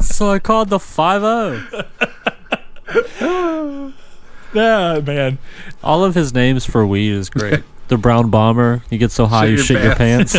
So 0.00 0.30
I 0.30 0.38
called 0.38 0.68
the 0.68 0.78
five 0.78 1.22
zero. 1.22 1.84
Oh. 3.20 3.92
Yeah, 4.54 5.00
man. 5.04 5.38
All 5.82 6.04
of 6.04 6.14
his 6.14 6.32
names 6.34 6.64
for 6.64 6.86
weed 6.86 7.10
is 7.12 7.28
great. 7.30 7.62
The 7.88 7.96
brown 7.96 8.30
bomber. 8.30 8.82
You 8.90 8.98
get 8.98 9.10
so 9.10 9.26
high 9.26 9.46
Shit 9.46 9.50
you 9.50 9.56
your 9.56 9.64
shit 9.64 9.82
your 9.84 9.94
pants. 9.94 10.34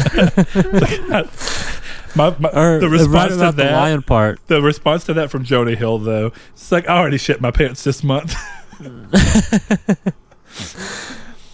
My, 2.15 2.35
my, 2.39 2.49
or 2.49 2.79
the 2.79 2.89
response 2.89 3.33
to 3.33 3.39
about 3.39 3.55
the 3.55 3.65
that, 3.65 3.73
lion 3.73 4.01
part. 4.01 4.39
the 4.47 4.63
response 4.63 5.03
to 5.05 5.13
that 5.13 5.29
from 5.29 5.43
Jody 5.43 5.75
Hill, 5.75 5.99
though, 5.99 6.31
it's 6.53 6.71
like 6.71 6.89
I 6.89 6.97
already 6.97 7.19
shit 7.19 7.39
my 7.39 7.51
pants 7.51 7.83
this 7.83 8.03
month. 8.03 8.33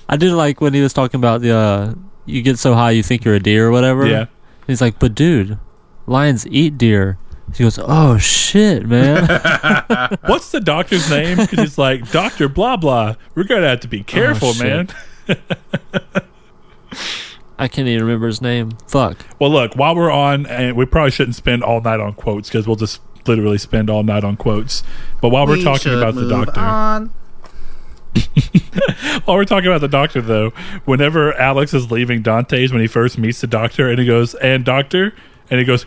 I 0.07 0.15
did 0.15 0.31
like 0.31 0.61
when 0.61 0.73
he 0.73 0.81
was 0.81 0.93
talking 0.93 1.19
about 1.19 1.41
the. 1.41 1.53
Uh, 1.55 1.93
you 2.25 2.41
get 2.41 2.57
so 2.57 2.73
high 2.73 2.91
you 2.91 3.03
think 3.03 3.25
you're 3.25 3.35
a 3.35 3.39
deer 3.39 3.67
or 3.67 3.71
whatever. 3.71 4.07
yeah. 4.07 4.27
He's 4.65 4.79
like, 4.81 4.97
but 4.97 5.13
dude, 5.13 5.59
lions 6.07 6.47
eat 6.47 6.77
deer. 6.77 7.17
He 7.53 7.63
goes, 7.63 7.79
oh 7.81 8.17
shit, 8.17 8.85
man. 8.85 9.27
What's 10.25 10.51
the 10.51 10.59
doctor's 10.59 11.09
name? 11.09 11.37
Because 11.37 11.59
it's 11.59 11.77
like 11.77 12.11
Doctor 12.11 12.49
blah 12.49 12.77
blah. 12.77 13.15
We're 13.33 13.43
gonna 13.43 13.67
have 13.67 13.81
to 13.81 13.87
be 13.87 14.01
oh, 14.01 14.03
careful, 14.03 14.51
Oh, 14.55 14.63
man. 14.63 14.89
I 17.57 17.69
can't 17.69 17.87
even 17.87 18.03
remember 18.03 18.27
his 18.27 18.41
name. 18.41 18.71
Fuck. 18.87 19.25
Well, 19.39 19.49
look, 19.49 19.75
while 19.75 19.95
we're 19.95 20.11
on, 20.11 20.45
and 20.45 20.75
we 20.75 20.85
probably 20.85 21.11
shouldn't 21.11 21.35
spend 21.35 21.63
all 21.63 21.79
night 21.79 22.01
on 22.01 22.13
quotes 22.13 22.49
because 22.49 22.67
we'll 22.67 22.75
just 22.75 22.99
literally 23.25 23.57
spend 23.57 23.89
all 23.89 24.03
night 24.03 24.25
on 24.25 24.35
quotes. 24.35 24.83
But 25.21 25.29
while 25.29 25.47
we're 25.47 25.63
talking 25.63 25.93
about 25.93 26.15
the 26.15 26.27
doctor, 26.27 26.59
while 29.23 29.37
we're 29.37 29.45
talking 29.45 29.67
about 29.67 29.79
the 29.79 29.87
doctor, 29.87 30.21
though, 30.21 30.49
whenever 30.83 31.33
Alex 31.35 31.73
is 31.73 31.89
leaving 31.91 32.21
Dante's 32.21 32.73
when 32.73 32.81
he 32.81 32.87
first 32.87 33.17
meets 33.17 33.39
the 33.39 33.47
doctor, 33.47 33.89
and 33.89 33.99
he 33.99 34.05
goes, 34.05 34.35
"And 34.35 34.65
doctor," 34.65 35.13
and 35.49 35.59
he 35.59 35.65
goes, 35.65 35.85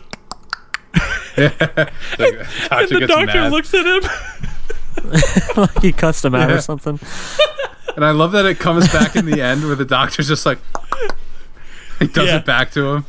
The 0.93 1.89
and 2.19 2.69
doctor 2.69 2.99
the 2.99 3.07
doctor 3.07 3.41
mad. 3.41 3.51
looks 3.51 3.73
at 3.73 3.85
him. 3.85 4.09
like 5.57 5.81
he 5.81 5.91
cussed 5.91 6.25
him 6.25 6.35
out 6.35 6.49
Yeah. 6.49 6.55
or 6.57 6.61
something. 6.61 6.99
and 7.95 8.03
I 8.05 8.11
love 8.11 8.31
that 8.33 8.45
it 8.45 8.59
comes 8.59 8.87
back 8.89 9.15
in 9.15 9.25
the 9.25 9.41
end 9.49 9.63
where 9.65 9.75
the 9.75 9.85
doctor's 9.85 10.27
just 10.27 10.45
like, 10.45 10.59
he 11.99 12.07
does 12.07 12.27
Yeah. 12.27 12.37
it 12.37 12.45
back 12.45 12.71
to 12.71 12.85
him. 12.87 13.05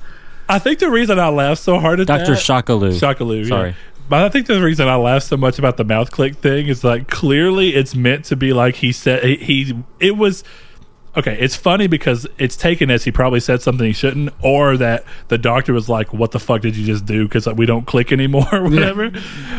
I 0.49 0.59
think 0.59 0.79
the 0.81 0.91
reason 0.91 1.19
I 1.19 1.29
laughed 1.29 1.63
so 1.63 1.79
hard 1.79 2.01
at 2.01 2.07
Dr. 2.09 2.35
that, 2.35 2.39
Shakaloo. 2.39 2.93
Shakaloo, 2.99 3.47
Sorry. 3.49 3.71
yeah. 3.71 3.75
But 4.09 4.25
I 4.25 4.29
think 4.29 4.47
the 4.49 4.61
reason 4.61 4.89
I 4.89 4.97
laugh 4.97 5.23
so 5.23 5.37
much 5.37 5.59
about 5.61 5.77
the 5.77 5.85
mouth 5.85 6.11
click 6.11 6.37
thing 6.37 6.67
is 6.67 6.83
like 6.83 7.09
clearly 7.09 7.77
it's 7.77 7.95
meant 7.95 8.25
to 8.27 8.37
be 8.37 8.53
like 8.53 8.77
he 8.77 8.91
said 8.91 9.23
he, 9.23 9.37
he 9.37 9.85
it 10.01 10.17
was 10.17 10.43
okay. 11.17 11.37
It's 11.41 11.57
funny 11.57 11.87
because 11.87 12.27
it's 12.39 12.57
taken 12.57 12.91
as 12.91 13.05
he 13.05 13.13
probably 13.13 13.41
said 13.41 13.63
something 13.63 13.87
he 13.87 13.93
shouldn't, 13.93 14.33
or 14.43 14.77
that 14.77 15.05
the 15.29 15.39
doctor 15.39 15.73
was 15.73 15.89
like, 15.89 16.13
"What 16.13 16.31
the 16.33 16.41
fuck 16.41 16.63
did 16.63 16.77
you 16.77 16.87
just 16.87 17.07
do?" 17.07 17.25
Because 17.27 17.47
we 17.47 17.67
don't 17.67 17.87
click 17.87 18.13
anymore, 18.13 18.49
or 18.53 18.65
whatever. 18.65 19.11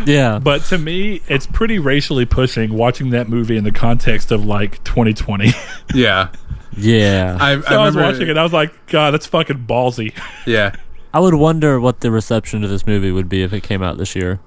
Yeah. 0.06 0.40
But 0.40 0.64
to 0.66 0.78
me, 0.78 1.22
it's 1.28 1.48
pretty 1.48 1.80
racially 1.80 2.26
pushing 2.26 2.74
watching 2.74 3.12
that 3.12 3.30
movie 3.30 3.58
in 3.58 3.64
the 3.64 3.72
context 3.72 4.32
of 4.32 4.46
like 4.46 4.84
2020. 4.84 5.52
Yeah. 5.94 6.30
yeah. 6.78 7.38
I, 7.40 7.54
I, 7.54 7.62
so 7.62 7.82
I, 7.82 7.86
was 7.86 7.96
watching 7.96 8.30
it, 8.30 8.38
I 8.38 8.44
was 8.44 8.54
like, 8.54 8.74
"God, 8.88 9.12
that's 9.12 9.26
fucking 9.28 9.66
ballsy." 9.68 10.14
Yeah. 10.46 10.76
I 11.14 11.20
would 11.20 11.34
wonder 11.36 11.80
what 11.80 12.00
the 12.00 12.10
reception 12.10 12.62
to 12.62 12.70
this 12.70 12.88
movie 12.88 13.12
would 13.12 13.28
be 13.28 13.44
if 13.44 13.52
it 13.52 13.62
came 13.62 13.84
out 13.84 13.98
this 13.98 14.16
year. 14.16 14.40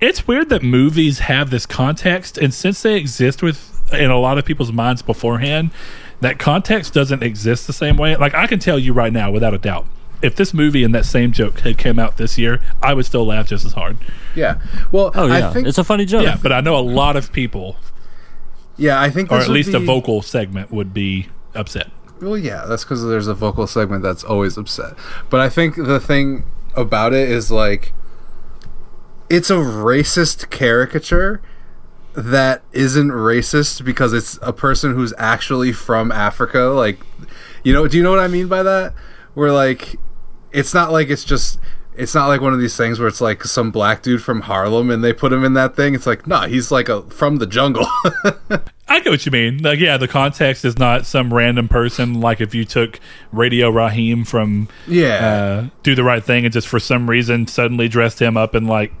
it's 0.00 0.28
weird 0.28 0.48
that 0.50 0.62
movies 0.62 1.18
have 1.20 1.50
this 1.50 1.66
context 1.66 2.38
and 2.38 2.54
since 2.54 2.82
they 2.82 2.96
exist 2.96 3.42
with 3.42 3.92
in 3.92 4.10
a 4.10 4.18
lot 4.18 4.38
of 4.38 4.44
people's 4.44 4.72
minds 4.72 5.02
beforehand 5.02 5.70
that 6.22 6.38
context 6.38 6.92
doesn't 6.94 7.22
exist 7.22 7.66
the 7.66 7.72
same 7.72 7.96
way 7.96 8.16
like 8.16 8.34
i 8.34 8.46
can 8.46 8.58
tell 8.58 8.78
you 8.78 8.92
right 8.92 9.12
now 9.12 9.30
without 9.30 9.52
a 9.54 9.58
doubt 9.58 9.86
if 10.22 10.36
this 10.36 10.54
movie 10.54 10.82
and 10.84 10.94
that 10.94 11.04
same 11.04 11.32
joke 11.32 11.60
had 11.60 11.76
came 11.76 11.98
out 11.98 12.16
this 12.16 12.38
year 12.38 12.60
i 12.82 12.94
would 12.94 13.04
still 13.04 13.26
laugh 13.26 13.46
just 13.46 13.64
as 13.64 13.72
hard 13.74 13.96
Yeah. 14.34 14.60
Well, 14.90 15.10
Oh 15.14 15.26
yeah, 15.26 15.48
I 15.50 15.52
think, 15.52 15.66
it's 15.68 15.78
a 15.78 15.84
funny 15.84 16.04
joke. 16.06 16.22
yeah 16.24 16.38
but 16.42 16.52
i 16.52 16.60
know 16.60 16.76
a 16.76 16.80
lot 16.80 17.16
of 17.16 17.32
people 17.32 17.76
yeah, 18.78 18.98
I 19.00 19.10
think 19.10 19.30
or 19.30 19.36
at 19.36 19.48
would 19.48 19.54
least 19.54 19.74
a 19.74 19.78
vocal 19.78 20.22
segment 20.22 20.72
would 20.72 20.94
be 20.94 21.28
upset 21.54 21.90
Well, 22.22 22.38
yeah, 22.38 22.64
that's 22.66 22.84
because 22.84 23.04
there's 23.04 23.26
a 23.28 23.34
vocal 23.34 23.66
segment 23.66 24.02
that's 24.02 24.24
always 24.24 24.56
upset. 24.56 24.94
But 25.28 25.40
I 25.40 25.50
think 25.50 25.76
the 25.76 26.00
thing 26.00 26.44
about 26.74 27.12
it 27.12 27.28
is 27.28 27.50
like, 27.50 27.92
it's 29.28 29.50
a 29.50 29.56
racist 29.56 30.48
caricature 30.48 31.42
that 32.14 32.62
isn't 32.72 33.08
racist 33.08 33.84
because 33.84 34.12
it's 34.12 34.38
a 34.42 34.52
person 34.52 34.94
who's 34.94 35.14
actually 35.18 35.72
from 35.72 36.12
Africa. 36.12 36.58
Like, 36.58 37.00
you 37.64 37.72
know, 37.72 37.86
do 37.88 37.96
you 37.96 38.02
know 38.02 38.10
what 38.10 38.20
I 38.20 38.28
mean 38.28 38.48
by 38.48 38.62
that? 38.62 38.94
Where 39.34 39.52
like, 39.52 39.96
it's 40.52 40.74
not 40.74 40.92
like 40.92 41.10
it's 41.10 41.24
just. 41.24 41.58
It's 41.94 42.14
not 42.14 42.28
like 42.28 42.40
one 42.40 42.54
of 42.54 42.58
these 42.58 42.74
things 42.74 42.98
where 42.98 43.06
it's 43.06 43.20
like 43.20 43.44
some 43.44 43.70
black 43.70 44.02
dude 44.02 44.22
from 44.22 44.40
Harlem 44.40 44.90
and 44.90 45.04
they 45.04 45.12
put 45.12 45.30
him 45.30 45.44
in 45.44 45.52
that 45.52 45.76
thing. 45.76 45.94
It's 45.94 46.06
like, 46.06 46.26
no, 46.26 46.40
he's 46.40 46.70
like 46.70 46.88
a 46.88 47.02
from 47.10 47.36
the 47.36 47.46
jungle. 47.46 47.86
I 48.88 49.00
get 49.00 49.10
what 49.10 49.26
you 49.26 49.30
mean. 49.30 49.58
Like, 49.58 49.78
yeah, 49.78 49.98
the 49.98 50.08
context 50.08 50.64
is 50.64 50.78
not 50.78 51.04
some 51.04 51.34
random 51.34 51.68
person. 51.68 52.18
Like, 52.18 52.40
if 52.40 52.54
you 52.54 52.64
took 52.64 52.98
Radio 53.30 53.68
Raheem 53.68 54.24
from 54.24 54.68
yeah. 54.86 55.26
uh, 55.26 55.68
Do 55.82 55.94
the 55.94 56.02
Right 56.02 56.24
Thing 56.24 56.46
and 56.46 56.52
just 56.52 56.66
for 56.66 56.80
some 56.80 57.10
reason 57.10 57.46
suddenly 57.46 57.88
dressed 57.88 58.22
him 58.22 58.38
up 58.38 58.54
in 58.54 58.66
like. 58.66 58.94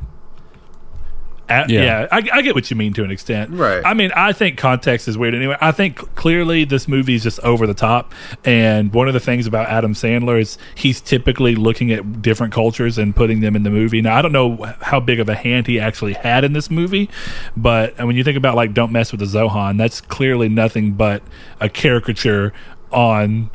At, 1.48 1.70
yeah, 1.70 1.82
Yeah. 1.82 2.08
I, 2.10 2.28
I 2.32 2.42
get 2.42 2.54
what 2.54 2.70
you 2.70 2.76
mean 2.76 2.92
to 2.94 3.04
an 3.04 3.10
extent. 3.10 3.50
Right. 3.50 3.82
I 3.84 3.94
mean, 3.94 4.10
I 4.14 4.32
think 4.32 4.56
context 4.58 5.08
is 5.08 5.18
weird 5.18 5.34
anyway. 5.34 5.56
I 5.60 5.72
think 5.72 6.14
clearly 6.14 6.64
this 6.64 6.86
movie 6.88 7.14
is 7.14 7.22
just 7.22 7.40
over 7.40 7.66
the 7.66 7.74
top. 7.74 8.14
And 8.44 8.92
one 8.94 9.08
of 9.08 9.14
the 9.14 9.20
things 9.20 9.46
about 9.46 9.68
Adam 9.68 9.92
Sandler 9.92 10.40
is 10.40 10.56
he's 10.74 11.00
typically 11.00 11.54
looking 11.54 11.90
at 11.92 12.22
different 12.22 12.52
cultures 12.52 12.96
and 12.96 13.14
putting 13.14 13.40
them 13.40 13.56
in 13.56 13.64
the 13.64 13.70
movie. 13.70 14.00
Now, 14.00 14.16
I 14.16 14.22
don't 14.22 14.32
know 14.32 14.74
how 14.80 15.00
big 15.00 15.20
of 15.20 15.28
a 15.28 15.34
hand 15.34 15.66
he 15.66 15.78
actually 15.80 16.14
had 16.14 16.44
in 16.44 16.52
this 16.52 16.70
movie, 16.70 17.10
but 17.56 17.98
when 17.98 18.16
you 18.16 18.24
think 18.24 18.36
about 18.36 18.54
like 18.54 18.72
Don't 18.72 18.92
Mess 18.92 19.12
with 19.12 19.20
the 19.20 19.26
Zohan, 19.26 19.78
that's 19.78 20.00
clearly 20.00 20.48
nothing 20.48 20.92
but 20.92 21.22
a 21.60 21.68
caricature 21.68 22.52
on 22.90 23.50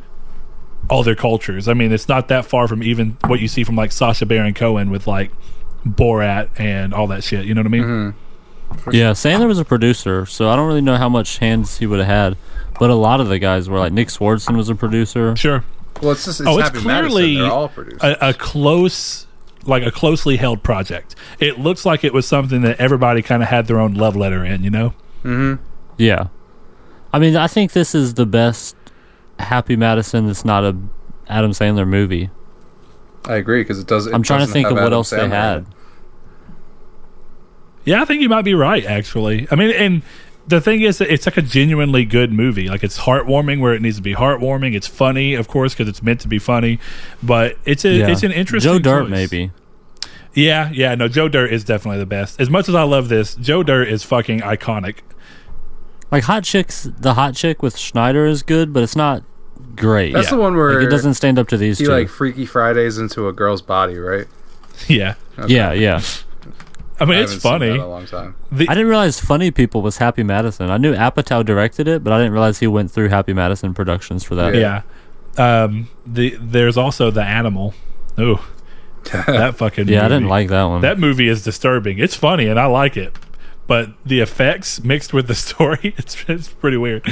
all 0.90 1.02
their 1.02 1.14
cultures. 1.14 1.68
I 1.68 1.74
mean, 1.74 1.92
it's 1.92 2.08
not 2.08 2.28
that 2.28 2.46
far 2.46 2.68
from 2.68 2.82
even 2.82 3.16
what 3.26 3.40
you 3.40 3.48
see 3.48 3.64
from 3.64 3.76
like 3.76 3.92
Sasha 3.92 4.26
Baron 4.26 4.54
Cohen 4.54 4.90
with 4.90 5.06
like 5.06 5.30
Borat 5.86 6.48
and 6.58 6.92
all 6.92 7.06
that 7.08 7.24
shit. 7.24 7.44
You 7.44 7.54
know 7.54 7.60
what 7.60 7.66
I 7.66 7.70
mean? 7.70 7.82
Mm-hmm. 7.82 8.90
Yeah, 8.90 9.12
Sandler 9.12 9.46
was 9.46 9.58
a 9.58 9.64
producer, 9.64 10.26
so 10.26 10.50
I 10.50 10.56
don't 10.56 10.66
really 10.66 10.82
know 10.82 10.96
how 10.96 11.08
much 11.08 11.38
hands 11.38 11.78
he 11.78 11.86
would 11.86 11.98
have 12.00 12.08
had. 12.08 12.36
But 12.78 12.90
a 12.90 12.94
lot 12.94 13.20
of 13.20 13.28
the 13.28 13.38
guys 13.38 13.68
were 13.68 13.78
like 13.78 13.92
Nick 13.92 14.08
Swardson 14.08 14.56
was 14.56 14.68
a 14.68 14.74
producer. 14.74 15.34
Sure. 15.36 15.64
well, 16.00 16.12
it's 16.12 16.26
just 16.26 16.40
it's 16.40 16.48
oh, 16.48 16.58
it's 16.58 16.70
clearly 16.70 17.40
all 17.40 17.72
a, 18.00 18.16
a 18.20 18.34
close, 18.34 19.26
like 19.64 19.82
a 19.82 19.90
closely 19.90 20.36
held 20.36 20.62
project. 20.62 21.16
It 21.40 21.58
looks 21.58 21.84
like 21.84 22.04
it 22.04 22.12
was 22.12 22.26
something 22.26 22.62
that 22.62 22.78
everybody 22.78 23.22
kind 23.22 23.42
of 23.42 23.48
had 23.48 23.66
their 23.66 23.80
own 23.80 23.94
love 23.94 24.14
letter 24.14 24.44
in. 24.44 24.62
You 24.62 24.70
know? 24.70 24.94
Mm-hmm. 25.24 25.62
Yeah. 25.96 26.28
I 27.12 27.18
mean, 27.18 27.36
I 27.36 27.48
think 27.48 27.72
this 27.72 27.94
is 27.94 28.14
the 28.14 28.26
best 28.26 28.76
Happy 29.38 29.76
Madison 29.76 30.26
that's 30.26 30.44
not 30.44 30.62
a 30.62 30.76
Adam 31.28 31.52
Sandler 31.52 31.86
movie. 31.86 32.30
I 33.24 33.36
agree 33.36 33.60
because 33.62 33.78
it 33.78 33.86
does. 33.86 34.06
It 34.06 34.14
I'm 34.14 34.22
trying 34.22 34.46
to 34.46 34.52
think 34.52 34.66
of 34.68 34.74
what 34.74 34.82
Adam 34.82 34.92
else 34.94 35.10
they 35.10 35.18
Sandler 35.18 35.24
in 35.24 35.30
had. 35.30 35.66
Yeah, 37.84 38.02
I 38.02 38.04
think 38.04 38.20
you 38.22 38.28
might 38.28 38.42
be 38.44 38.54
right. 38.54 38.84
Actually, 38.84 39.46
I 39.50 39.54
mean, 39.54 39.70
and 39.70 40.02
the 40.46 40.60
thing 40.60 40.82
is, 40.82 40.98
that 40.98 41.12
it's 41.12 41.26
like 41.26 41.36
a 41.36 41.42
genuinely 41.42 42.04
good 42.04 42.32
movie. 42.32 42.68
Like 42.68 42.82
it's 42.84 43.00
heartwarming 43.00 43.60
where 43.60 43.74
it 43.74 43.82
needs 43.82 43.96
to 43.96 44.02
be 44.02 44.14
heartwarming. 44.14 44.74
It's 44.74 44.86
funny, 44.86 45.34
of 45.34 45.48
course, 45.48 45.74
because 45.74 45.88
it's 45.88 46.02
meant 46.02 46.20
to 46.20 46.28
be 46.28 46.38
funny. 46.38 46.78
But 47.22 47.56
it's 47.64 47.84
a 47.84 47.90
Yeah. 47.90 48.08
it's 48.08 48.22
an 48.22 48.32
interesting. 48.32 48.72
Joe 48.72 48.78
Dirt, 48.78 49.02
choice. 49.04 49.10
maybe. 49.10 49.50
Yeah, 50.34 50.70
yeah. 50.72 50.94
No, 50.94 51.08
Joe 51.08 51.28
Dirt 51.28 51.52
is 51.52 51.64
definitely 51.64 51.98
the 51.98 52.06
best. 52.06 52.40
As 52.40 52.50
much 52.50 52.68
as 52.68 52.74
I 52.74 52.82
love 52.82 53.08
this, 53.08 53.34
Joe 53.34 53.62
Dirt 53.62 53.88
is 53.88 54.04
fucking 54.04 54.40
iconic. 54.40 54.96
Like 56.10 56.24
Hot 56.24 56.44
Chicks, 56.44 56.88
the 56.98 57.14
Hot 57.14 57.34
Chick 57.34 57.62
with 57.62 57.76
Schneider 57.76 58.24
is 58.26 58.42
good, 58.42 58.72
but 58.72 58.82
it's 58.82 58.96
not 58.96 59.22
great. 59.76 60.12
That's 60.14 60.30
the 60.30 60.36
one 60.36 60.56
where 60.56 60.74
Like, 60.78 60.86
it 60.86 60.90
doesn't 60.90 61.14
stand 61.14 61.38
up 61.38 61.48
to 61.48 61.56
these 61.56 61.78
he 61.78 61.84
two. 61.84 61.90
like 61.90 62.08
Freaky 62.08 62.46
Fridays 62.46 62.98
into 62.98 63.28
a 63.28 63.32
girl's 63.32 63.62
body, 63.62 63.98
right? 63.98 64.26
Yeah. 64.86 65.14
Yeah, 65.46 65.72
yeah. 65.72 66.00
I 67.00 67.04
mean, 67.04 67.18
I 67.18 67.22
it's 67.22 67.32
haven't 67.32 67.40
seen 67.42 67.60
that 67.60 67.66
funny. 67.68 67.78
a 67.78 67.86
long 67.86 68.06
time. 68.06 68.34
I 68.52 68.56
didn't 68.74 68.88
realize 68.88 69.20
Funny 69.20 69.50
People 69.52 69.82
was 69.82 69.98
Happy 69.98 70.24
Madison. 70.24 70.68
I 70.68 70.78
knew 70.78 70.94
Apatow 70.94 71.44
directed 71.44 71.86
it, 71.86 72.02
but 72.02 72.12
I 72.12 72.18
didn't 72.18 72.32
realize 72.32 72.58
he 72.58 72.66
went 72.66 72.90
through 72.90 73.08
Happy 73.08 73.32
Madison 73.32 73.72
Productions 73.72 74.24
for 74.24 74.34
that. 74.34 74.54
Yeah. 74.56 74.82
Um, 75.36 75.88
the 76.04 76.36
there's 76.40 76.76
also 76.76 77.12
the 77.12 77.22
animal. 77.22 77.72
Ooh, 78.18 78.40
that 79.12 79.54
fucking 79.58 79.86
Yeah, 79.86 80.04
I 80.04 80.08
didn't 80.08 80.26
like 80.26 80.48
that 80.48 80.64
one. 80.64 80.80
that 80.80 80.98
movie 80.98 81.28
is 81.28 81.44
disturbing. 81.44 82.00
It's 82.00 82.16
funny 82.16 82.48
and 82.48 82.58
I 82.58 82.66
like 82.66 82.96
it, 82.96 83.16
but 83.68 83.90
the 84.04 84.18
effects 84.20 84.82
mixed 84.82 85.12
with 85.12 85.28
the 85.28 85.34
story, 85.36 85.94
it's 85.96 86.24
it's 86.26 86.48
pretty 86.48 86.76
weird. 86.78 87.08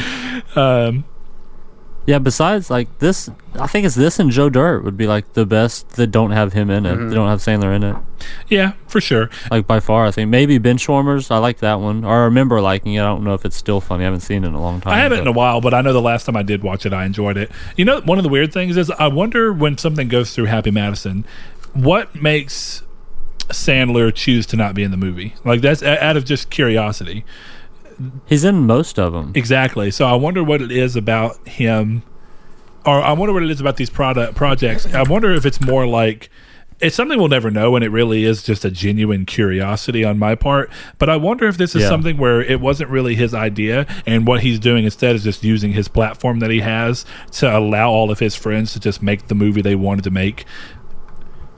Um, 0.56 1.04
yeah, 2.06 2.20
besides 2.20 2.70
like 2.70 3.00
this, 3.00 3.28
I 3.54 3.66
think 3.66 3.84
it's 3.84 3.96
this 3.96 4.20
and 4.20 4.30
Joe 4.30 4.48
Dirt 4.48 4.84
would 4.84 4.96
be 4.96 5.08
like 5.08 5.32
the 5.32 5.44
best 5.44 5.90
that 5.90 6.06
don't 6.08 6.30
have 6.30 6.52
him 6.52 6.70
in 6.70 6.86
it. 6.86 6.90
They 6.90 6.96
mm-hmm. 7.02 7.14
don't 7.14 7.28
have 7.28 7.40
Sandler 7.40 7.74
in 7.74 7.82
it. 7.82 7.96
yeah, 8.48 8.72
for 8.86 9.00
sure. 9.00 9.28
Like 9.50 9.66
by 9.66 9.80
far, 9.80 10.06
I 10.06 10.12
think 10.12 10.30
maybe 10.30 10.58
Benchwarmers. 10.60 11.32
I 11.32 11.38
like 11.38 11.58
that 11.58 11.80
one, 11.80 12.04
or 12.04 12.22
I 12.22 12.24
remember 12.24 12.60
liking 12.60 12.94
it. 12.94 13.00
I 13.00 13.06
don't 13.06 13.24
know 13.24 13.34
if 13.34 13.44
it's 13.44 13.56
still 13.56 13.80
funny. 13.80 14.04
I 14.04 14.04
haven't 14.04 14.20
seen 14.20 14.44
it 14.44 14.48
in 14.48 14.54
a 14.54 14.60
long 14.60 14.80
time. 14.80 14.92
I 14.92 14.98
haven't 14.98 15.20
in 15.20 15.26
a 15.26 15.32
while, 15.32 15.60
but 15.60 15.74
I 15.74 15.82
know 15.82 15.92
the 15.92 16.00
last 16.00 16.26
time 16.26 16.36
I 16.36 16.44
did 16.44 16.62
watch 16.62 16.86
it, 16.86 16.92
I 16.92 17.04
enjoyed 17.04 17.36
it. 17.36 17.50
You 17.76 17.84
know, 17.84 18.00
one 18.02 18.18
of 18.18 18.22
the 18.22 18.30
weird 18.30 18.52
things 18.52 18.76
is 18.76 18.88
I 18.90 19.08
wonder 19.08 19.52
when 19.52 19.76
something 19.76 20.06
goes 20.06 20.32
through 20.32 20.46
Happy 20.46 20.70
Madison, 20.70 21.24
what 21.72 22.14
makes 22.14 22.82
Sandler 23.48 24.14
choose 24.14 24.46
to 24.46 24.56
not 24.56 24.74
be 24.74 24.84
in 24.84 24.92
the 24.92 24.96
movie? 24.96 25.34
Like 25.44 25.60
that's 25.60 25.82
out 25.82 26.16
of 26.16 26.24
just 26.24 26.50
curiosity. 26.50 27.24
He's 28.26 28.44
in 28.44 28.66
most 28.66 28.98
of 28.98 29.12
them. 29.12 29.32
Exactly. 29.34 29.90
So 29.90 30.06
I 30.06 30.14
wonder 30.14 30.42
what 30.44 30.60
it 30.62 30.70
is 30.70 30.96
about 30.96 31.46
him, 31.48 32.02
or 32.84 33.00
I 33.02 33.12
wonder 33.12 33.32
what 33.32 33.42
it 33.42 33.50
is 33.50 33.60
about 33.60 33.76
these 33.76 33.90
product 33.90 34.34
projects. 34.34 34.86
I 34.92 35.02
wonder 35.02 35.32
if 35.32 35.46
it's 35.46 35.60
more 35.60 35.86
like 35.86 36.28
it's 36.78 36.94
something 36.94 37.18
we'll 37.18 37.28
never 37.28 37.50
know, 37.50 37.74
and 37.74 37.82
it 37.82 37.88
really 37.88 38.24
is 38.24 38.42
just 38.42 38.62
a 38.64 38.70
genuine 38.70 39.24
curiosity 39.24 40.04
on 40.04 40.18
my 40.18 40.34
part. 40.34 40.70
But 40.98 41.08
I 41.08 41.16
wonder 41.16 41.48
if 41.48 41.56
this 41.56 41.74
is 41.74 41.82
Yeah. 41.84 41.88
something 41.88 42.18
where 42.18 42.42
it 42.42 42.60
wasn't 42.60 42.90
really 42.90 43.14
his 43.14 43.32
idea, 43.32 43.86
and 44.06 44.26
what 44.26 44.40
he's 44.42 44.58
doing 44.58 44.84
instead 44.84 45.16
is 45.16 45.24
just 45.24 45.42
using 45.42 45.72
his 45.72 45.88
platform 45.88 46.40
that 46.40 46.50
he 46.50 46.60
has 46.60 47.06
to 47.32 47.56
allow 47.56 47.90
all 47.90 48.10
of 48.10 48.18
his 48.18 48.36
friends 48.36 48.74
to 48.74 48.80
just 48.80 49.02
make 49.02 49.28
the 49.28 49.34
movie 49.34 49.62
they 49.62 49.74
wanted 49.74 50.04
to 50.04 50.10
make. 50.10 50.44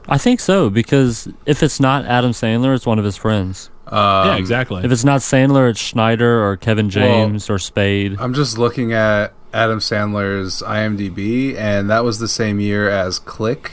I 0.09 0.19
think 0.19 0.39
so 0.41 0.71
because 0.71 1.29
if 1.47 1.63
it's 1.65 1.81
not 1.81 2.05
Adam 2.07 2.31
Sandler, 2.31 2.75
it's 2.77 2.87
one 2.87 2.99
of 3.01 3.05
his 3.05 3.17
friends. 3.17 3.71
Yeah, 3.93 4.37
exactly. 4.37 4.85
If 4.85 4.93
it's 4.93 5.05
not 5.05 5.21
Sandler, 5.21 5.71
it's 5.71 5.81
Schneider 5.81 6.45
or 6.45 6.57
Kevin 6.57 6.91
James 6.91 7.49
or 7.49 7.59
Spade. 7.59 8.17
I'm 8.19 8.35
just 8.35 8.59
looking 8.59 8.93
at 8.93 9.33
Adam 9.53 9.79
Sandler's 9.79 10.63
IMDb, 10.63 11.57
and 11.57 11.89
that 11.91 12.05
was 12.05 12.19
the 12.19 12.29
same 12.29 12.61
year 12.61 12.89
as 12.89 13.19
Click, 13.19 13.73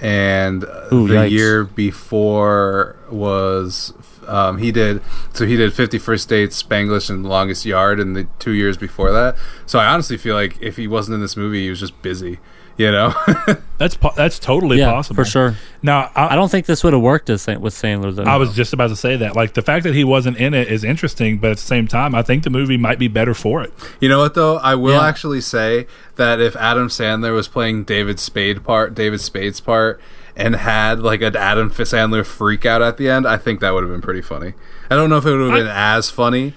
and 0.00 0.64
Ooh, 0.92 1.08
the 1.08 1.14
yikes. 1.14 1.30
year 1.30 1.64
before 1.64 2.96
was 3.10 3.92
um, 4.26 4.58
he 4.58 4.72
did 4.72 5.00
so 5.32 5.46
he 5.46 5.56
did 5.56 5.72
Fifty 5.72 5.98
First 5.98 6.28
Dates, 6.28 6.62
Spanglish, 6.62 7.10
and 7.10 7.24
Longest 7.26 7.64
Yard, 7.64 8.00
in 8.00 8.14
the 8.14 8.26
two 8.38 8.52
years 8.52 8.76
before 8.76 9.12
that. 9.12 9.36
So 9.66 9.78
I 9.78 9.86
honestly 9.86 10.16
feel 10.16 10.34
like 10.34 10.60
if 10.60 10.76
he 10.76 10.86
wasn't 10.86 11.16
in 11.16 11.20
this 11.20 11.36
movie, 11.36 11.64
he 11.64 11.70
was 11.70 11.80
just 11.80 12.00
busy. 12.02 12.38
You 12.78 12.92
know, 12.92 13.14
that's 13.78 13.96
po- 13.96 14.12
that's 14.14 14.38
totally 14.38 14.78
yeah, 14.78 14.92
possible 14.92 15.24
for 15.24 15.30
sure. 15.30 15.56
Now 15.82 16.10
I, 16.14 16.28
I 16.32 16.34
don't 16.36 16.50
think 16.50 16.66
this 16.66 16.84
would 16.84 16.92
have 16.92 17.00
worked 17.00 17.30
as 17.30 17.46
with 17.46 17.72
Sandler 17.74 18.14
though. 18.14 18.24
I 18.24 18.36
was 18.36 18.54
just 18.54 18.74
about 18.74 18.88
to 18.88 18.96
say 18.96 19.16
that. 19.16 19.34
Like 19.34 19.54
the 19.54 19.62
fact 19.62 19.84
that 19.84 19.94
he 19.94 20.04
wasn't 20.04 20.36
in 20.36 20.52
it 20.52 20.68
is 20.68 20.84
interesting, 20.84 21.38
but 21.38 21.52
at 21.52 21.56
the 21.56 21.62
same 21.62 21.88
time, 21.88 22.14
I 22.14 22.22
think 22.22 22.44
the 22.44 22.50
movie 22.50 22.76
might 22.76 22.98
be 22.98 23.08
better 23.08 23.32
for 23.32 23.62
it. 23.62 23.72
You 23.98 24.10
know 24.10 24.18
what 24.18 24.34
though? 24.34 24.58
I 24.58 24.74
will 24.74 24.92
Yeah. 24.96 25.06
actually 25.08 25.40
say 25.40 25.86
that 26.16 26.38
if 26.38 26.54
Adam 26.56 26.88
Sandler 26.88 27.34
was 27.34 27.48
playing 27.48 27.84
David 27.84 28.20
Spade 28.20 28.62
part, 28.62 28.94
David 28.94 29.22
Spade's 29.22 29.60
part, 29.60 29.98
and 30.36 30.54
had 30.56 31.00
like 31.00 31.22
an 31.22 31.34
Adam 31.34 31.70
Sandler 31.70 32.26
freak 32.26 32.66
out 32.66 32.82
at 32.82 32.98
the 32.98 33.08
end, 33.08 33.26
I 33.26 33.38
think 33.38 33.60
that 33.60 33.72
would 33.72 33.84
have 33.84 33.90
been 33.92 34.02
pretty 34.02 34.20
funny. 34.22 34.52
I 34.90 34.96
don't 34.96 35.08
know 35.08 35.16
if 35.16 35.24
it 35.24 35.30
would 35.34 35.40
have 35.48 35.54
I- 35.56 35.60
been 35.60 35.66
as 35.68 36.10
funny, 36.10 36.52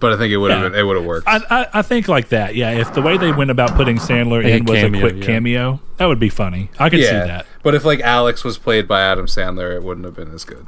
but 0.00 0.12
I 0.12 0.16
think 0.16 0.32
it 0.32 0.36
would 0.36 0.50
have 0.50 0.72
Yeah. 0.72 0.80
It 0.80 0.82
would 0.84 0.96
have 0.96 1.04
worked. 1.04 1.28
I, 1.28 1.40
I 1.50 1.66
I 1.74 1.82
think 1.82 2.08
like 2.08 2.28
that. 2.28 2.54
Yeah, 2.54 2.70
if 2.70 2.94
the 2.94 3.02
way 3.02 3.16
they 3.16 3.32
went 3.32 3.50
about 3.50 3.74
putting 3.74 3.96
Sandler 3.96 4.42
Like 4.42 4.52
a 4.52 4.56
in 4.56 4.64
was 4.64 4.80
cameo, 4.80 4.98
a 4.98 5.02
quick 5.02 5.16
yeah. 5.20 5.26
cameo, 5.26 5.80
that 5.96 6.06
would 6.06 6.20
be 6.20 6.28
funny. 6.28 6.70
I 6.78 6.90
could 6.90 7.00
see 7.00 7.06
that. 7.10 7.46
But 7.62 7.74
if 7.74 7.84
like 7.84 8.00
Alex 8.00 8.44
was 8.44 8.58
played 8.58 8.86
by 8.88 9.02
Adam 9.02 9.26
Sandler, 9.26 9.74
it 9.74 9.82
wouldn't 9.82 10.04
have 10.04 10.14
been 10.14 10.32
as 10.32 10.44
good. 10.44 10.66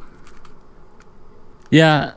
Yeah. 1.71 2.13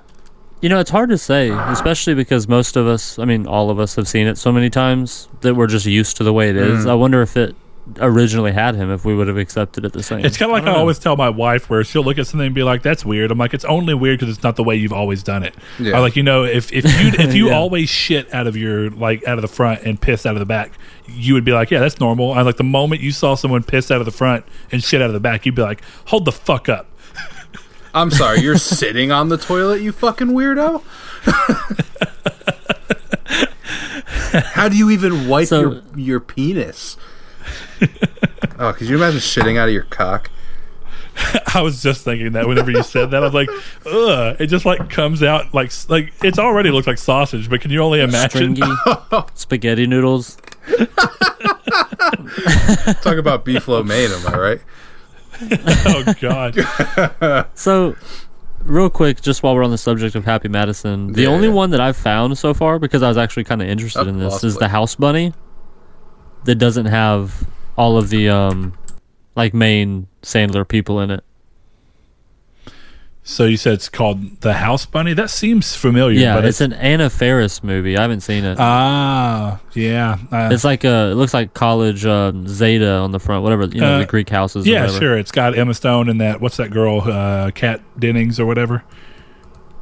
You 0.61 0.69
know, 0.69 0.79
it's 0.79 0.91
hard 0.91 1.09
to 1.09 1.17
say, 1.17 1.49
especially 1.49 2.13
because 2.13 2.47
most 2.47 2.77
of 2.77 2.87
us, 2.87 3.19
I 3.19 3.25
mean, 3.25 3.45
all 3.45 3.69
of 3.69 3.79
us 3.79 3.95
have 3.95 4.07
seen 4.07 4.27
it 4.27 4.37
so 4.37 4.49
many 4.49 4.69
times 4.69 5.27
that 5.41 5.55
we're 5.55 5.67
just 5.67 5.85
used 5.85 6.15
to 6.17 6.23
the 6.23 6.31
way 6.31 6.49
it 6.49 6.55
is. 6.55 6.85
Mm. 6.85 6.89
I 6.89 6.93
wonder 6.93 7.21
if 7.21 7.35
it 7.35 7.53
originally 7.99 8.51
had 8.51 8.75
him, 8.75 8.89
if 8.91 9.05
we 9.05 9.15
would 9.15 9.27
have 9.27 9.37
accepted 9.37 9.85
it 9.85 9.93
the 9.93 10.03
same. 10.03 10.25
It's 10.25 10.37
kind 10.37 10.49
of 10.49 10.53
like 10.53 10.63
I, 10.63 10.67
don't 10.67 10.77
always 10.77 10.99
tell 10.99 11.15
my 11.15 11.29
wife, 11.29 11.69
where 11.69 11.83
she'll 11.83 12.03
look 12.03 12.17
at 12.17 12.27
something 12.27 12.45
and 12.47 12.55
be 12.55 12.63
like, 12.63 12.81
"That's 12.81 13.05
weird." 13.05 13.31
I'm 13.31 13.37
like, 13.37 13.53
"It's 13.53 13.65
only 13.65 13.93
weird 13.93 14.19
because 14.19 14.33
it's 14.35 14.43
not 14.43 14.55
the 14.55 14.63
way 14.63 14.75
you've 14.75 14.93
always 14.93 15.23
done 15.23 15.43
it." 15.43 15.53
Yeah. 15.79 15.97
Or 15.97 16.01
like 16.01 16.15
you 16.15 16.23
know, 16.23 16.43
if 16.45 16.71
if 16.71 16.85
you 16.85 16.91
if 17.25 17.33
you 17.33 17.47
Yeah. 17.47 17.55
always 17.57 17.89
shit 17.89 18.33
out 18.33 18.47
of 18.47 18.55
your 18.55 18.89
like 18.91 19.25
out 19.27 19.37
of 19.37 19.41
the 19.41 19.47
front 19.47 19.81
and 19.83 19.99
piss 19.99 20.25
out 20.25 20.35
of 20.35 20.39
the 20.39 20.45
back, 20.45 20.71
you 21.07 21.33
would 21.33 21.45
be 21.45 21.51
like, 21.51 21.71
"Yeah, 21.71 21.79
that's 21.79 21.99
normal." 21.99 22.33
And 22.35 22.45
like 22.45 22.57
the 22.57 22.63
moment 22.63 23.01
you 23.01 23.11
saw 23.11 23.35
someone 23.35 23.63
piss 23.63 23.91
out 23.91 23.99
of 23.99 24.05
the 24.05 24.11
front 24.11 24.45
and 24.71 24.83
shit 24.83 25.01
out 25.01 25.07
of 25.07 25.13
the 25.13 25.19
back, 25.19 25.45
you'd 25.45 25.55
be 25.55 25.61
like, 25.61 25.81
"Hold 26.05 26.25
the 26.25 26.31
fuck 26.31 26.69
up." 26.69 26.87
I'm 27.93 28.11
sorry, 28.11 28.39
you're 28.39 28.57
sitting 28.57 29.11
on 29.11 29.29
the 29.29 29.37
toilet, 29.37 29.81
you 29.81 29.91
fucking 29.91 30.29
weirdo. 30.29 30.81
How 34.53 34.69
do 34.69 34.77
you 34.77 34.89
even 34.89 35.27
wipe 35.27 35.47
So- 35.47 35.59
your 35.61 35.81
your 35.95 36.19
penis? 36.19 36.97
oh, 38.59 38.73
could 38.73 38.87
you 38.87 38.95
imagine 38.95 39.19
shitting 39.19 39.57
out 39.57 39.67
of 39.67 39.73
your 39.73 39.83
cock? 39.83 40.29
I 41.53 41.61
was 41.61 41.83
just 41.83 42.03
thinking 42.03 42.31
that 42.31 42.47
whenever 42.47 42.71
you 42.71 42.81
said 42.81 43.11
that, 43.11 43.21
I 43.21 43.25
was 43.29 43.33
like, 43.35 43.49
"Ugh!" 43.85 44.35
It 44.39 44.47
just 44.47 44.65
like 44.65 44.89
comes 44.89 45.21
out 45.21 45.53
like 45.53 45.71
like 45.87 46.11
it's 46.23 46.39
already 46.39 46.71
looks 46.71 46.87
like 46.87 46.97
sausage, 46.97 47.49
but 47.51 47.61
can 47.61 47.69
you 47.69 47.81
only 47.83 48.01
imagine? 48.01 48.55
stringy 48.55 48.61
spaghetti 49.35 49.85
noodles. 49.85 50.37
Talk 53.01 53.17
about 53.17 53.45
beef 53.45 53.67
lo 53.67 53.83
mein, 53.83 54.11
am 54.11 54.27
I 54.27 54.37
right? 54.37 54.61
oh 55.85 56.13
God! 56.19 57.47
So, 57.53 57.95
real 58.63 58.89
quick, 58.89 59.21
just 59.21 59.43
while 59.43 59.55
we're 59.55 59.63
on 59.63 59.71
the 59.71 59.77
subject 59.77 60.15
of 60.15 60.25
Happy 60.25 60.47
Madison, 60.47 61.13
the 61.13 61.23
Yeah, 61.23 61.27
only 61.29 61.47
yeah. 61.47 61.53
one 61.53 61.69
that 61.71 61.79
I've 61.81 61.97
found 61.97 62.37
so 62.37 62.53
far, 62.53 62.79
because 62.79 63.03
I 63.03 63.07
was 63.07 63.17
actually 63.17 63.43
kind 63.43 63.61
of 63.61 63.67
interested 63.67 64.05
Oh, 64.05 64.09
in 64.09 64.19
this, 64.19 64.31
Lost 64.31 64.43
is 64.43 64.57
the 64.57 64.67
House 64.69 64.95
Bunny 64.95 65.33
that 66.45 66.55
doesn't 66.55 66.87
have 66.87 67.47
all 67.77 67.97
of 67.97 68.09
the 68.09 68.29
um 68.29 68.73
like 69.35 69.53
main 69.53 70.07
Sandler 70.21 70.67
people 70.67 70.99
in 70.99 71.09
it. 71.11 71.23
So 73.25 73.45
you 73.45 73.55
said 73.55 73.75
it's 73.75 73.87
called 73.87 74.41
the 74.41 74.51
House 74.53 74.85
Bunny. 74.85 75.13
That 75.13 75.29
seems 75.29 75.75
familiar. 75.75 76.19
Yeah, 76.19 76.35
but 76.35 76.43
it's 76.43 76.59
an 76.59 76.73
Anna 76.73 77.09
Faris 77.09 77.63
movie. 77.63 77.95
I 77.97 78.01
haven't 78.01 78.19
seen 78.19 78.43
it. 78.43 78.57
ah, 78.59 79.61
yeah, 79.73 80.17
uh, 80.29 80.49
it's 80.51 80.65
like 80.65 80.83
a, 80.83 81.11
it 81.11 81.15
looks 81.15 81.33
like 81.33 81.53
college 81.53 82.05
um, 82.05 82.45
Zeta 82.49 82.95
on 82.97 83.11
the 83.11 83.19
front, 83.21 83.41
whatever 83.43 83.63
you 83.65 83.79
know, 83.79 83.95
Uh, 83.95 83.99
the 83.99 84.05
Greek 84.05 84.27
houses. 84.29 84.67
yeah, 84.67 84.87
sure. 84.87 85.17
It's 85.17 85.31
got 85.31 85.57
Emma 85.57 85.73
Stone 85.73 86.09
and 86.09 86.19
that. 86.19 86.41
What's 86.41 86.57
that 86.57 86.69
girl? 86.71 86.99
Uh, 86.99 87.51
Kat 87.51 87.79
Dennings 87.97 88.41
or 88.41 88.45
whatever. 88.45 88.83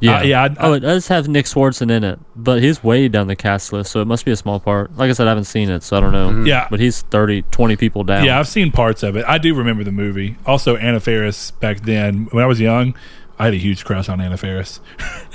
Yeah, 0.02 0.18
Uh, 0.18 0.22
yeah, 0.24 0.42
I, 0.42 0.46
I, 0.46 0.54
oh, 0.58 0.72
it 0.72 0.80
does 0.80 1.06
have 1.08 1.28
Nick 1.28 1.46
Swardson 1.46 1.90
in 1.90 2.02
it, 2.04 2.18
but 2.34 2.60
he's 2.62 2.82
way 2.82 3.08
down 3.08 3.28
the 3.28 3.36
cast 3.36 3.72
list, 3.72 3.92
so 3.92 4.00
it 4.00 4.06
must 4.06 4.24
be 4.24 4.30
a 4.32 4.36
small 4.36 4.58
part. 4.60 4.96
Like 4.96 5.10
I 5.10 5.12
said, 5.12 5.26
I 5.28 5.30
haven't 5.30 5.44
seen 5.44 5.70
it, 5.70 5.82
so 5.82 5.96
I 5.96 6.00
don't 6.00 6.12
know. 6.12 6.44
Yeah. 6.44 6.66
but 6.70 6.80
he's 6.80 7.02
30, 7.02 7.42
20 7.50 7.76
people 7.76 8.02
down. 8.04 8.24
Yeah, 8.24 8.38
I've 8.38 8.48
seen 8.48 8.72
parts 8.72 9.02
of 9.02 9.16
it. 9.16 9.24
I 9.28 9.38
do 9.38 9.54
remember 9.54 9.84
the 9.84 9.92
movie. 9.92 10.36
Also, 10.44 10.76
Anna 10.76 10.98
Faris 11.00 11.52
back 11.52 11.80
then. 11.82 12.26
When 12.32 12.42
I 12.42 12.46
was 12.46 12.60
young, 12.60 12.94
I 13.38 13.44
had 13.46 13.54
a 13.54 13.58
huge 13.58 13.84
crush 13.84 14.08
on 14.08 14.20
Anna 14.20 14.36
Faris. 14.36 14.80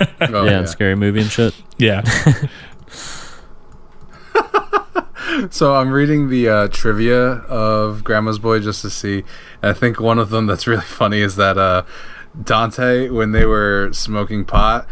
Oh, 0.20 0.44
yeah, 0.44 0.58
and 0.58 0.68
scary 0.68 0.94
movie 0.94 1.20
and 1.22 1.30
shit. 1.30 1.54
Yeah. 1.78 2.02
So 5.50 5.74
I'm 5.76 5.90
reading 5.92 6.30
the 6.30 6.48
uh, 6.48 6.68
trivia 6.68 7.18
of 7.46 8.02
Grandma's 8.02 8.38
Boy 8.40 8.58
just 8.60 8.82
to 8.82 8.90
see. 8.90 9.18
And 9.62 9.70
I 9.70 9.72
think 9.72 10.00
one 10.00 10.18
of 10.18 10.30
them 10.30 10.46
that's 10.46 10.66
really 10.66 10.82
funny 10.82 11.20
is 11.20 11.36
that 11.36 11.56
uh, 11.58 11.82
Dante, 12.42 13.08
when 13.08 13.32
they 13.32 13.46
were 13.46 13.90
smoking 13.92 14.44
pot, 14.44 14.86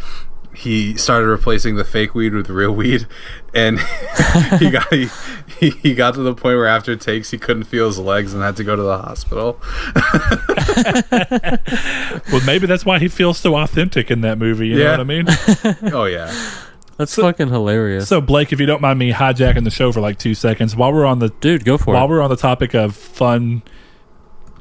he 0.54 0.96
started 0.96 1.26
replacing 1.26 1.76
the 1.76 1.84
fake 1.84 2.14
weed 2.14 2.32
with 2.32 2.48
real 2.48 2.72
weed, 2.72 3.06
and 3.54 3.78
he 4.58 4.70
got 4.70 4.92
he, 4.92 5.08
he, 5.60 5.70
he 5.70 5.94
got 5.94 6.14
to 6.14 6.22
the 6.22 6.32
point 6.34 6.56
where 6.56 6.66
after 6.66 6.96
takes 6.96 7.30
he 7.30 7.38
couldn't 7.38 7.64
feel 7.64 7.86
his 7.86 7.98
legs 7.98 8.32
and 8.32 8.42
had 8.42 8.56
to 8.56 8.64
go 8.64 8.74
to 8.74 8.82
the 8.82 8.98
hospital. 8.98 9.60
well, 12.32 12.44
maybe 12.46 12.66
that's 12.66 12.84
why 12.84 12.98
he 12.98 13.08
feels 13.08 13.38
so 13.38 13.56
authentic 13.56 14.10
in 14.10 14.22
that 14.22 14.38
movie. 14.38 14.68
You 14.68 14.78
know 14.78 14.84
Yeah. 14.84 14.90
what 14.92 15.00
I 15.00 15.04
mean? 15.04 15.26
Oh 15.94 16.04
yeah, 16.04 16.32
That's 16.96 17.14
fucking 17.14 17.48
hilarious. 17.48 18.08
so, 18.08 18.20
Blake, 18.20 18.52
if 18.52 18.60
you 18.60 18.66
don't 18.66 18.80
mind 18.80 18.98
me 18.98 19.12
hijacking 19.12 19.64
the 19.64 19.70
show 19.70 19.92
for 19.92 20.00
like 20.00 20.18
two 20.18 20.34
seconds, 20.34 20.74
while 20.74 20.92
we're 20.92 21.06
on 21.06 21.18
the 21.18 21.28
Dude, 21.40 21.64
go 21.64 21.76
for 21.78 21.94
while 21.94 22.06
it. 22.06 22.08
we're 22.08 22.22
on 22.22 22.30
the 22.30 22.36
topic 22.36 22.74
of 22.74 22.96
fun 22.96 23.62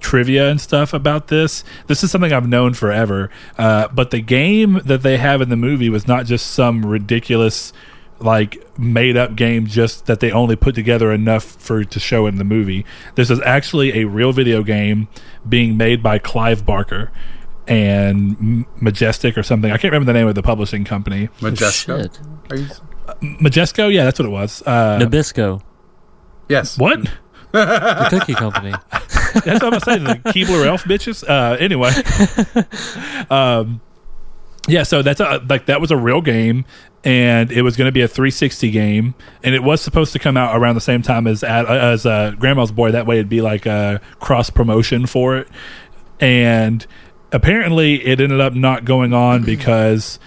trivia 0.05 0.49
and 0.49 0.61
stuff 0.61 0.93
about 0.93 1.27
this, 1.29 1.63
this 1.87 2.03
is 2.03 2.11
something 2.11 2.31
I've 2.31 2.47
known 2.47 2.73
forever. 2.75 3.29
Uh, 3.57 3.87
but 3.89 4.11
the 4.11 4.21
game 4.21 4.79
that 4.85 5.01
they 5.01 5.17
have 5.17 5.41
in 5.41 5.49
the 5.49 5.55
movie 5.55 5.89
was 5.89 6.07
not 6.07 6.25
just 6.27 6.47
some 6.51 6.85
ridiculous 6.85 7.73
like 8.19 8.57
made 8.79 9.17
up 9.17 9.35
game 9.35 9.65
just 9.65 10.05
that 10.05 10.19
they 10.21 10.31
only 10.31 10.55
put 10.55 10.73
together 10.75 11.11
enough 11.11 11.43
for 11.43 11.83
to 11.83 11.99
show 11.99 12.27
in 12.27 12.37
the 12.37 12.43
movie. 12.45 12.85
This 13.15 13.29
is 13.29 13.41
actually 13.41 13.99
a 14.01 14.05
real 14.05 14.31
video 14.31 14.63
game 14.63 15.07
being 15.49 15.75
made 15.75 16.01
by 16.01 16.19
Clive 16.19 16.65
Barker 16.65 17.11
and 17.67 18.65
Majestic 18.79 19.37
or 19.37 19.43
something. 19.43 19.71
I 19.71 19.77
can't 19.77 19.91
remember 19.91 20.05
the 20.05 20.17
name 20.17 20.27
of 20.27 20.35
the 20.35 20.43
publishing 20.43 20.85
company. 20.85 21.27
Majesco. 21.39 22.03
Shit. 22.03 22.19
Are? 22.51 23.15
Majesco, 23.21 23.91
yeah, 23.93 24.03
that's 24.05 24.19
what 24.19 24.27
it 24.27 24.31
was. 24.31 24.61
Uh, 24.65 24.99
Nabisco, 24.99 25.61
Yes. 26.47 26.77
what? 26.77 26.99
the 27.51 28.07
cookie 28.09 28.33
company. 28.33 28.73
That's 29.43 29.63
what 29.63 29.73
I'm 29.73 29.79
saying. 29.79 30.03
The 30.03 30.15
Keebler 30.31 30.65
Elf 30.65 30.83
bitches. 30.83 31.27
Uh, 31.27 31.57
anyway, 31.57 31.91
um, 33.29 33.81
yeah. 34.67 34.83
So 34.83 35.01
that's 35.01 35.19
a, 35.19 35.43
like 35.49 35.65
that 35.65 35.81
was 35.81 35.91
a 35.91 35.97
real 35.97 36.21
game, 36.21 36.65
and 37.03 37.51
it 37.51 37.61
was 37.61 37.77
going 37.77 37.87
to 37.87 37.91
be 37.91 38.01
a 38.01 38.07
360 38.07 38.71
game, 38.71 39.15
and 39.43 39.53
it 39.53 39.63
was 39.63 39.81
supposed 39.81 40.13
to 40.13 40.19
come 40.19 40.37
out 40.37 40.55
around 40.57 40.75
the 40.75 40.81
same 40.81 41.01
time 41.01 41.27
as 41.27 41.43
as 41.43 42.05
uh, 42.05 42.31
Grandma's 42.39 42.71
Boy. 42.71 42.91
That 42.91 43.05
way, 43.05 43.15
it'd 43.15 43.29
be 43.29 43.41
like 43.41 43.65
a 43.65 44.01
cross 44.19 44.49
promotion 44.49 45.05
for 45.05 45.37
it, 45.37 45.47
and 46.19 46.85
apparently, 47.31 48.05
it 48.05 48.19
ended 48.19 48.41
up 48.41 48.53
not 48.53 48.85
going 48.85 49.13
on 49.13 49.43
because 49.45 50.19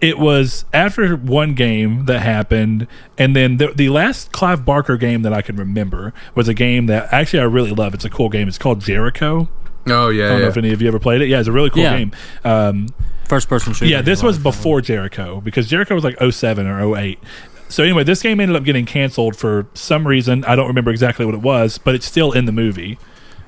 it 0.00 0.18
was 0.18 0.64
after 0.72 1.14
one 1.16 1.54
game 1.54 2.06
that 2.06 2.20
happened, 2.20 2.86
and 3.18 3.36
then 3.36 3.58
the, 3.58 3.68
the 3.68 3.88
last 3.90 4.32
Clive 4.32 4.64
Barker 4.64 4.96
game 4.96 5.22
that 5.22 5.32
I 5.32 5.42
can 5.42 5.56
remember 5.56 6.12
was 6.34 6.48
a 6.48 6.54
game 6.54 6.86
that 6.86 7.12
actually 7.12 7.40
I 7.40 7.44
really 7.44 7.70
love. 7.72 7.92
It's 7.94 8.04
a 8.04 8.10
cool 8.10 8.28
game. 8.28 8.48
It's 8.48 8.58
called 8.58 8.80
Jericho. 8.80 9.48
Oh 9.86 10.08
yeah. 10.08 10.26
I 10.26 10.28
don't 10.28 10.38
yeah. 10.38 10.42
know 10.44 10.48
if 10.48 10.56
any 10.56 10.72
of 10.72 10.80
you 10.82 10.88
ever 10.88 10.98
played 10.98 11.20
it. 11.22 11.28
Yeah, 11.28 11.38
it's 11.38 11.48
a 11.48 11.52
really 11.52 11.70
cool 11.70 11.82
Yeah. 11.82 11.98
game. 11.98 12.12
Um, 12.44 12.86
First 13.28 13.48
person 13.48 13.72
shooter. 13.72 13.90
yeah, 13.90 14.02
this 14.02 14.22
was 14.22 14.38
before 14.38 14.80
Jericho 14.80 15.40
because 15.40 15.68
Jericho 15.68 15.94
was 15.94 16.02
like 16.04 16.16
07 16.20 16.66
or 16.66 16.96
08. 16.96 17.18
So 17.68 17.84
anyway, 17.84 18.02
this 18.02 18.20
game 18.22 18.40
ended 18.40 18.56
up 18.56 18.64
getting 18.64 18.84
canceled 18.86 19.36
for 19.36 19.66
some 19.74 20.06
reason. 20.06 20.44
I 20.44 20.56
don't 20.56 20.66
remember 20.66 20.90
exactly 20.90 21.24
what 21.24 21.34
it 21.36 21.40
was, 21.40 21.78
but 21.78 21.94
it's 21.94 22.04
still 22.06 22.32
in 22.32 22.46
the 22.46 22.52
movie. 22.52 22.98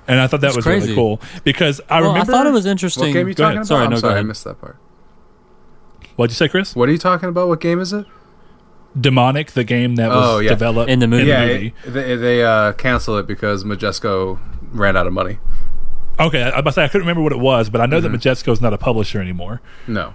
And 0.07 0.21
I 0.21 0.27
thought 0.29 0.41
that 0.43 0.49
That's 0.49 0.57
was 0.57 0.65
crazy. 0.65 0.87
really 0.87 0.95
cool 0.95 1.21
because 1.45 1.81
I 1.91 2.01
Well, 2.01 2.13
I 2.13 2.23
thought 2.25 2.47
it 2.47 2.53
was 2.53 2.65
interesting. 2.67 3.09
what 3.09 3.13
game 3.13 3.27
are 3.27 3.29
you 3.31 3.35
Go 3.35 3.43
talking 3.45 3.57
ahead. 3.59 3.63
about? 3.63 3.67
Sorry, 3.67 3.85
I'm 3.85 3.91
no, 3.91 3.97
sorry, 3.97 4.19
I 4.19 4.23
missed 4.23 4.45
that 4.45 4.61
part. 4.61 4.77
What'd 6.17 6.31
you 6.33 6.37
say, 6.37 6.49
Chris? 6.49 6.75
What 6.77 6.89
are 6.89 6.93
you 6.93 6.99
talking 6.99 7.29
about? 7.29 7.49
What 7.49 7.61
game 7.61 7.81
is 7.81 7.93
it? 7.93 8.07
Demonik, 8.99 9.53
the 9.53 9.65
game 9.65 9.97
that 9.97 10.11
was 10.11 10.27
Oh, 10.29 10.39
yeah. 10.39 10.51
developed 10.51 10.91
In 10.91 10.99
the 10.99 11.07
movie. 11.09 11.25
yeah, 11.29 11.47
movie. 11.47 11.75
they, 11.87 12.15
they 12.17 12.45
uh, 12.45 12.73
canceled 12.75 13.21
it 13.21 13.27
because 13.27 13.65
Majesco 13.65 14.39
ran 14.71 14.97
out 14.97 15.07
of 15.07 15.13
money. 15.15 15.39
Okay, 16.21 16.43
I, 16.43 16.49
I 16.51 16.51
was 16.51 16.61
about 16.61 16.71
to 16.71 16.75
say 16.75 16.85
I 16.85 16.89
couldn't 16.89 17.07
remember 17.07 17.23
what 17.23 17.33
it 17.33 17.39
was, 17.39 17.71
but 17.71 17.81
I 17.81 17.87
know 17.87 18.01
Mm-hmm. 18.01 18.13
that 18.13 18.21
Majesco 18.21 18.53
is 18.53 18.61
not 18.61 18.75
a 18.75 18.79
publisher 18.79 19.21
anymore. 19.21 19.63
No. 19.87 20.13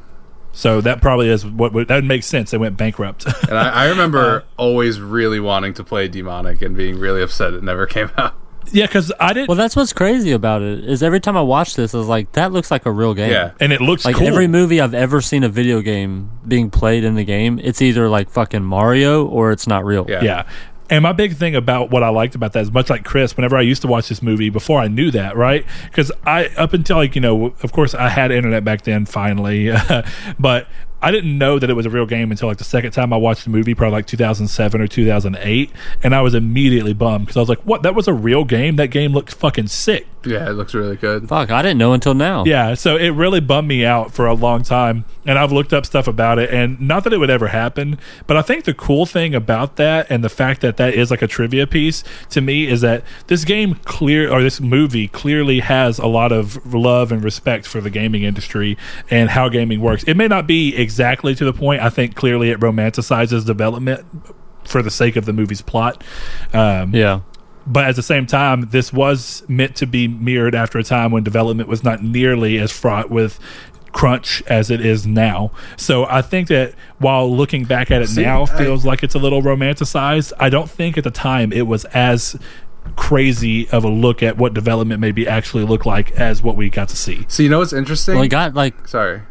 So 0.52 0.80
that 0.82 1.02
probably 1.02 1.30
is 1.30 1.46
what 1.46 1.74
would, 1.74 1.88
that 1.88 1.96
would 1.96 2.06
make 2.06 2.24
sense. 2.24 2.52
They 2.52 2.58
went 2.58 2.78
bankrupt. 2.78 3.26
And 3.50 3.58
I, 3.58 3.86
I 3.86 3.90
remember 3.90 4.44
always 4.58 5.00
really 5.02 5.40
wanting 5.40 5.74
to 5.76 5.84
play 5.84 6.08
Demonik 6.08 6.62
and 6.62 6.76
being 6.78 6.98
really 7.00 7.22
upset 7.24 7.54
it 7.54 7.64
never 7.64 7.86
came 7.88 8.12
out. 8.18 8.36
Yeah, 8.72 8.86
because 8.86 9.12
I 9.20 9.34
didn't. 9.34 9.48
Well, 9.50 9.58
that's 9.58 9.76
what's 9.76 9.94
crazy 9.94 10.32
about 10.32 10.62
it 10.62 10.84
is 10.86 11.02
every 11.04 11.20
time 11.20 11.36
I 11.38 11.42
watch 11.42 11.76
this, 11.76 11.94
I 11.94 11.98
was 11.98 12.08
like, 12.08 12.32
that 12.34 12.52
looks 12.52 12.70
like 12.72 12.86
a 12.86 12.92
real 12.92 13.14
game. 13.14 13.32
Yeah. 13.32 13.52
and 13.60 13.72
it 13.74 13.82
looks 13.82 14.06
Like 14.06 14.16
cool. 14.16 14.28
every 14.28 14.48
movie 14.48 14.80
I've 14.82 14.94
ever 14.94 15.22
seen 15.22 15.44
a 15.44 15.50
video 15.50 15.82
game 15.82 16.30
being 16.48 16.70
played 16.70 17.04
in 17.04 17.16
the 17.16 17.24
game, 17.26 17.60
it's 17.64 17.82
either 17.82 18.10
like 18.10 18.30
fucking 18.30 18.64
Mario 18.64 19.26
or 19.26 19.52
it's 19.52 19.68
not 19.68 19.86
real. 19.86 20.06
Yeah. 20.10 20.24
Yeah. 20.24 20.48
And 20.90 21.04
my 21.04 21.12
big 21.12 21.36
thing 21.36 21.54
about 21.54 21.90
what 21.92 22.02
I 22.02 22.08
liked 22.08 22.34
about 22.36 22.54
that 22.54 22.62
is 22.62 22.72
much 22.72 22.90
like 22.90 23.04
Chris, 23.04 23.36
whenever 23.36 23.58
I 23.58 23.62
used 23.62 23.82
to 23.82 23.90
watch 23.90 24.08
this 24.08 24.22
movie 24.22 24.50
before 24.50 24.80
I 24.80 24.88
knew 24.88 25.12
that, 25.12 25.36
right? 25.36 25.66
Because 25.84 26.14
I, 26.26 26.46
up 26.56 26.72
until 26.72 26.96
like, 26.96 27.14
you 27.14 27.20
know, 27.20 27.48
of 27.62 27.74
course 27.74 27.94
I 27.94 28.08
had 28.08 28.32
internet 28.32 28.64
back 28.64 28.84
then 28.84 29.06
finally, 29.06 29.70
but 30.40 30.68
I 31.02 31.12
didn't 31.12 31.38
know 31.38 31.60
that 31.60 31.70
it 31.70 31.74
was 31.74 31.86
a 31.86 31.90
real 31.90 32.06
game 32.06 32.32
until 32.32 32.48
like 32.48 32.58
the 32.58 32.64
second 32.64 32.92
time 32.92 33.14
I 33.14 33.18
watched 33.18 33.44
the 33.44 33.52
movie, 33.52 33.76
probably 33.76 33.98
like 33.98 34.08
2007 34.08 34.82
or 34.82 34.88
2008. 34.88 35.72
And 36.04 36.16
I 36.16 36.22
was 36.22 36.34
immediately 36.34 36.94
bummed 36.94 37.26
because 37.26 37.38
I 37.38 37.40
was 37.40 37.50
like, 37.50 37.60
what? 37.60 37.84
That 37.84 37.94
was 37.94 38.08
a 38.08 38.14
real 38.14 38.44
game? 38.46 38.78
That 38.78 38.88
game 38.88 39.14
looked 39.14 39.34
fucking 39.34 39.68
sick. 39.68 40.08
Yeah, 40.26 40.50
it 40.50 40.54
looks 40.54 40.74
really 40.74 40.96
good. 40.98 41.30
Fuck, 41.30 41.52
I 41.52 41.62
didn't 41.62 41.78
know 41.78 41.94
until 41.94 42.14
now. 42.14 42.44
Yeah, 42.46 42.74
so 42.74 42.98
it 42.98 43.10
really 43.10 43.40
bummed 43.40 43.68
me 43.68 43.86
out 43.86 44.14
for 44.14 44.26
a 44.26 44.34
long 44.34 44.64
time, 44.64 45.06
and 45.26 45.38
I've 45.40 45.52
looked 45.52 45.72
up 45.74 45.86
stuff 45.86 46.08
about 46.08 46.38
it, 46.40 46.50
and 46.50 46.80
not 46.82 47.04
that 47.06 47.14
it 47.14 47.18
would 47.18 47.30
ever 47.30 47.48
happen, 47.48 47.98
but 48.26 48.36
I 48.36 48.42
think 48.42 48.66
the 48.66 48.74
cool 48.74 49.06
thing 49.06 49.34
about 49.36 49.78
that 49.78 50.08
and 50.10 50.24
the 50.24 50.30
fact 50.30 50.62
that 50.62 50.76
that 50.78 50.96
is 50.96 51.12
like 51.12 51.22
a 51.22 51.28
trivia 51.28 51.66
piece 51.68 52.04
to 52.32 52.42
me 52.42 52.68
is 52.68 52.82
that 52.82 53.04
this 53.28 53.46
game 53.46 53.76
clear 53.86 54.30
or 54.32 54.42
this 54.42 54.60
movie 54.60 55.08
clearly 55.08 55.60
has 55.60 55.98
a 56.00 56.08
lot 56.08 56.32
of 56.32 56.74
love 56.74 57.12
and 57.12 57.24
respect 57.24 57.66
for 57.66 57.80
the 57.80 57.90
gaming 57.90 58.24
industry 58.24 58.78
and 59.10 59.30
how 59.30 59.48
gaming 59.50 59.80
works. 59.80 60.04
It 60.04 60.16
may 60.16 60.28
not 60.28 60.48
be 60.48 60.76
exactly 60.76 61.36
to 61.36 61.46
the 61.46 61.54
point. 61.54 61.82
I 61.82 61.90
think 61.90 62.16
clearly 62.16 62.50
it 62.50 62.60
romanticizes 62.60 63.46
development 63.46 64.06
for 64.66 64.82
the 64.82 64.92
sake 64.92 65.16
of 65.16 65.26
the 65.26 65.32
movie's 65.34 65.62
plot. 65.62 66.04
Um, 66.54 66.94
Yeah. 66.94 67.22
But 67.68 67.86
at 67.86 67.96
the 67.96 68.02
same 68.04 68.26
time, 68.26 68.68
this 68.72 68.92
was 68.92 69.44
meant 69.48 69.76
to 69.76 69.86
be 69.86 70.08
mirrored 70.08 70.56
after 70.56 70.80
a 70.80 70.84
time 70.84 71.12
when 71.12 71.24
development 71.24 71.70
was 71.70 71.84
not 71.84 72.02
nearly 72.02 72.58
as 72.58 72.72
fraught 72.72 73.12
with 73.12 73.40
crunch 73.92 74.42
as 74.48 74.70
it 74.72 74.84
is 74.86 75.06
now. 75.08 75.52
So 75.76 76.06
I 76.06 76.22
think 76.22 76.48
that 76.50 76.74
while 77.00 77.36
looking 77.36 77.66
back 77.66 77.90
at 77.92 78.02
it 78.02 78.08
See, 78.10 78.22
now 78.22 78.44
I- 78.44 78.46
feels 78.46 78.86
like 78.86 79.04
it's 79.04 79.16
a 79.16 79.20
little 79.20 79.42
romanticized, 79.42 80.32
I 80.40 80.50
don't 80.50 80.70
think 80.70 80.98
at 80.98 81.04
the 81.04 81.12
time 81.12 81.52
it 81.52 81.68
was 81.68 81.84
as 81.86 82.38
crazy 82.96 83.68
of 83.70 83.84
a 83.84 83.90
look 83.90 84.24
at 84.24 84.38
what 84.38 84.54
development 84.54 85.02
maybe 85.02 85.28
actually 85.28 85.66
looked 85.66 85.86
like 85.86 86.12
as 86.12 86.42
what 86.42 86.56
we 86.56 86.70
got 86.70 86.88
to 86.90 86.96
see. 86.96 87.26
So 87.28 87.44
you 87.44 87.50
know 87.50 87.60
what's 87.60 87.74
interesting? 87.74 88.16
Well, 88.16 88.24
it 88.24 88.30
got 88.30 88.54
like, 88.54 88.88
Sorry. 88.88 89.22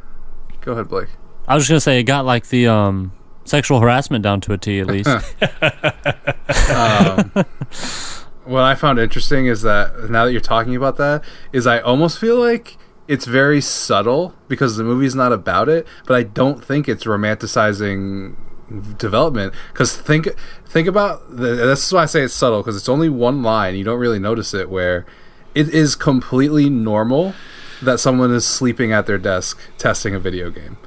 Go 0.60 0.72
ahead, 0.72 0.88
Blake. 0.88 1.08
I 1.48 1.54
was 1.54 1.62
just 1.62 1.70
going 1.70 1.76
to 1.76 1.80
say, 1.80 2.00
it 2.00 2.04
got 2.04 2.26
like 2.26 2.48
the 2.48 2.66
um, 2.66 3.12
sexual 3.44 3.80
harassment 3.80 4.24
down 4.24 4.40
to 4.42 4.52
a 4.52 4.58
T 4.58 4.80
at 4.80 4.86
least. 4.88 5.08
What 8.46 8.62
I 8.62 8.74
found 8.74 8.98
interesting 8.98 9.46
is 9.46 9.62
that 9.62 10.08
now 10.08 10.24
that 10.24 10.32
you're 10.32 10.40
talking 10.40 10.76
about 10.76 10.96
that, 10.96 11.22
is 11.52 11.66
I 11.66 11.80
almost 11.80 12.18
feel 12.18 12.38
like 12.38 12.78
it's 13.08 13.26
very 13.26 13.60
subtle 13.60 14.34
because 14.48 14.76
the 14.76 14.84
movie's 14.84 15.14
not 15.14 15.32
about 15.32 15.68
it, 15.68 15.86
but 16.06 16.16
I 16.16 16.22
don't 16.22 16.64
think 16.64 16.88
it's 16.88 17.04
romanticizing 17.04 18.36
development 18.98 19.54
because 19.72 19.96
think 19.96 20.28
think 20.66 20.88
about 20.88 21.36
the, 21.36 21.54
this 21.54 21.86
is 21.86 21.92
why 21.92 22.02
I 22.02 22.06
say 22.06 22.22
it's 22.22 22.34
subtle 22.34 22.62
because 22.62 22.76
it's 22.76 22.88
only 22.88 23.08
one 23.08 23.42
line 23.42 23.76
you 23.76 23.84
don't 23.84 24.00
really 24.00 24.18
notice 24.18 24.54
it 24.54 24.68
where 24.68 25.06
it 25.54 25.68
is 25.68 25.94
completely 25.94 26.68
normal 26.68 27.34
that 27.80 28.00
someone 28.00 28.32
is 28.32 28.44
sleeping 28.44 28.92
at 28.92 29.06
their 29.06 29.18
desk 29.18 29.60
testing 29.78 30.16
a 30.16 30.18
video 30.18 30.50
game 30.50 30.78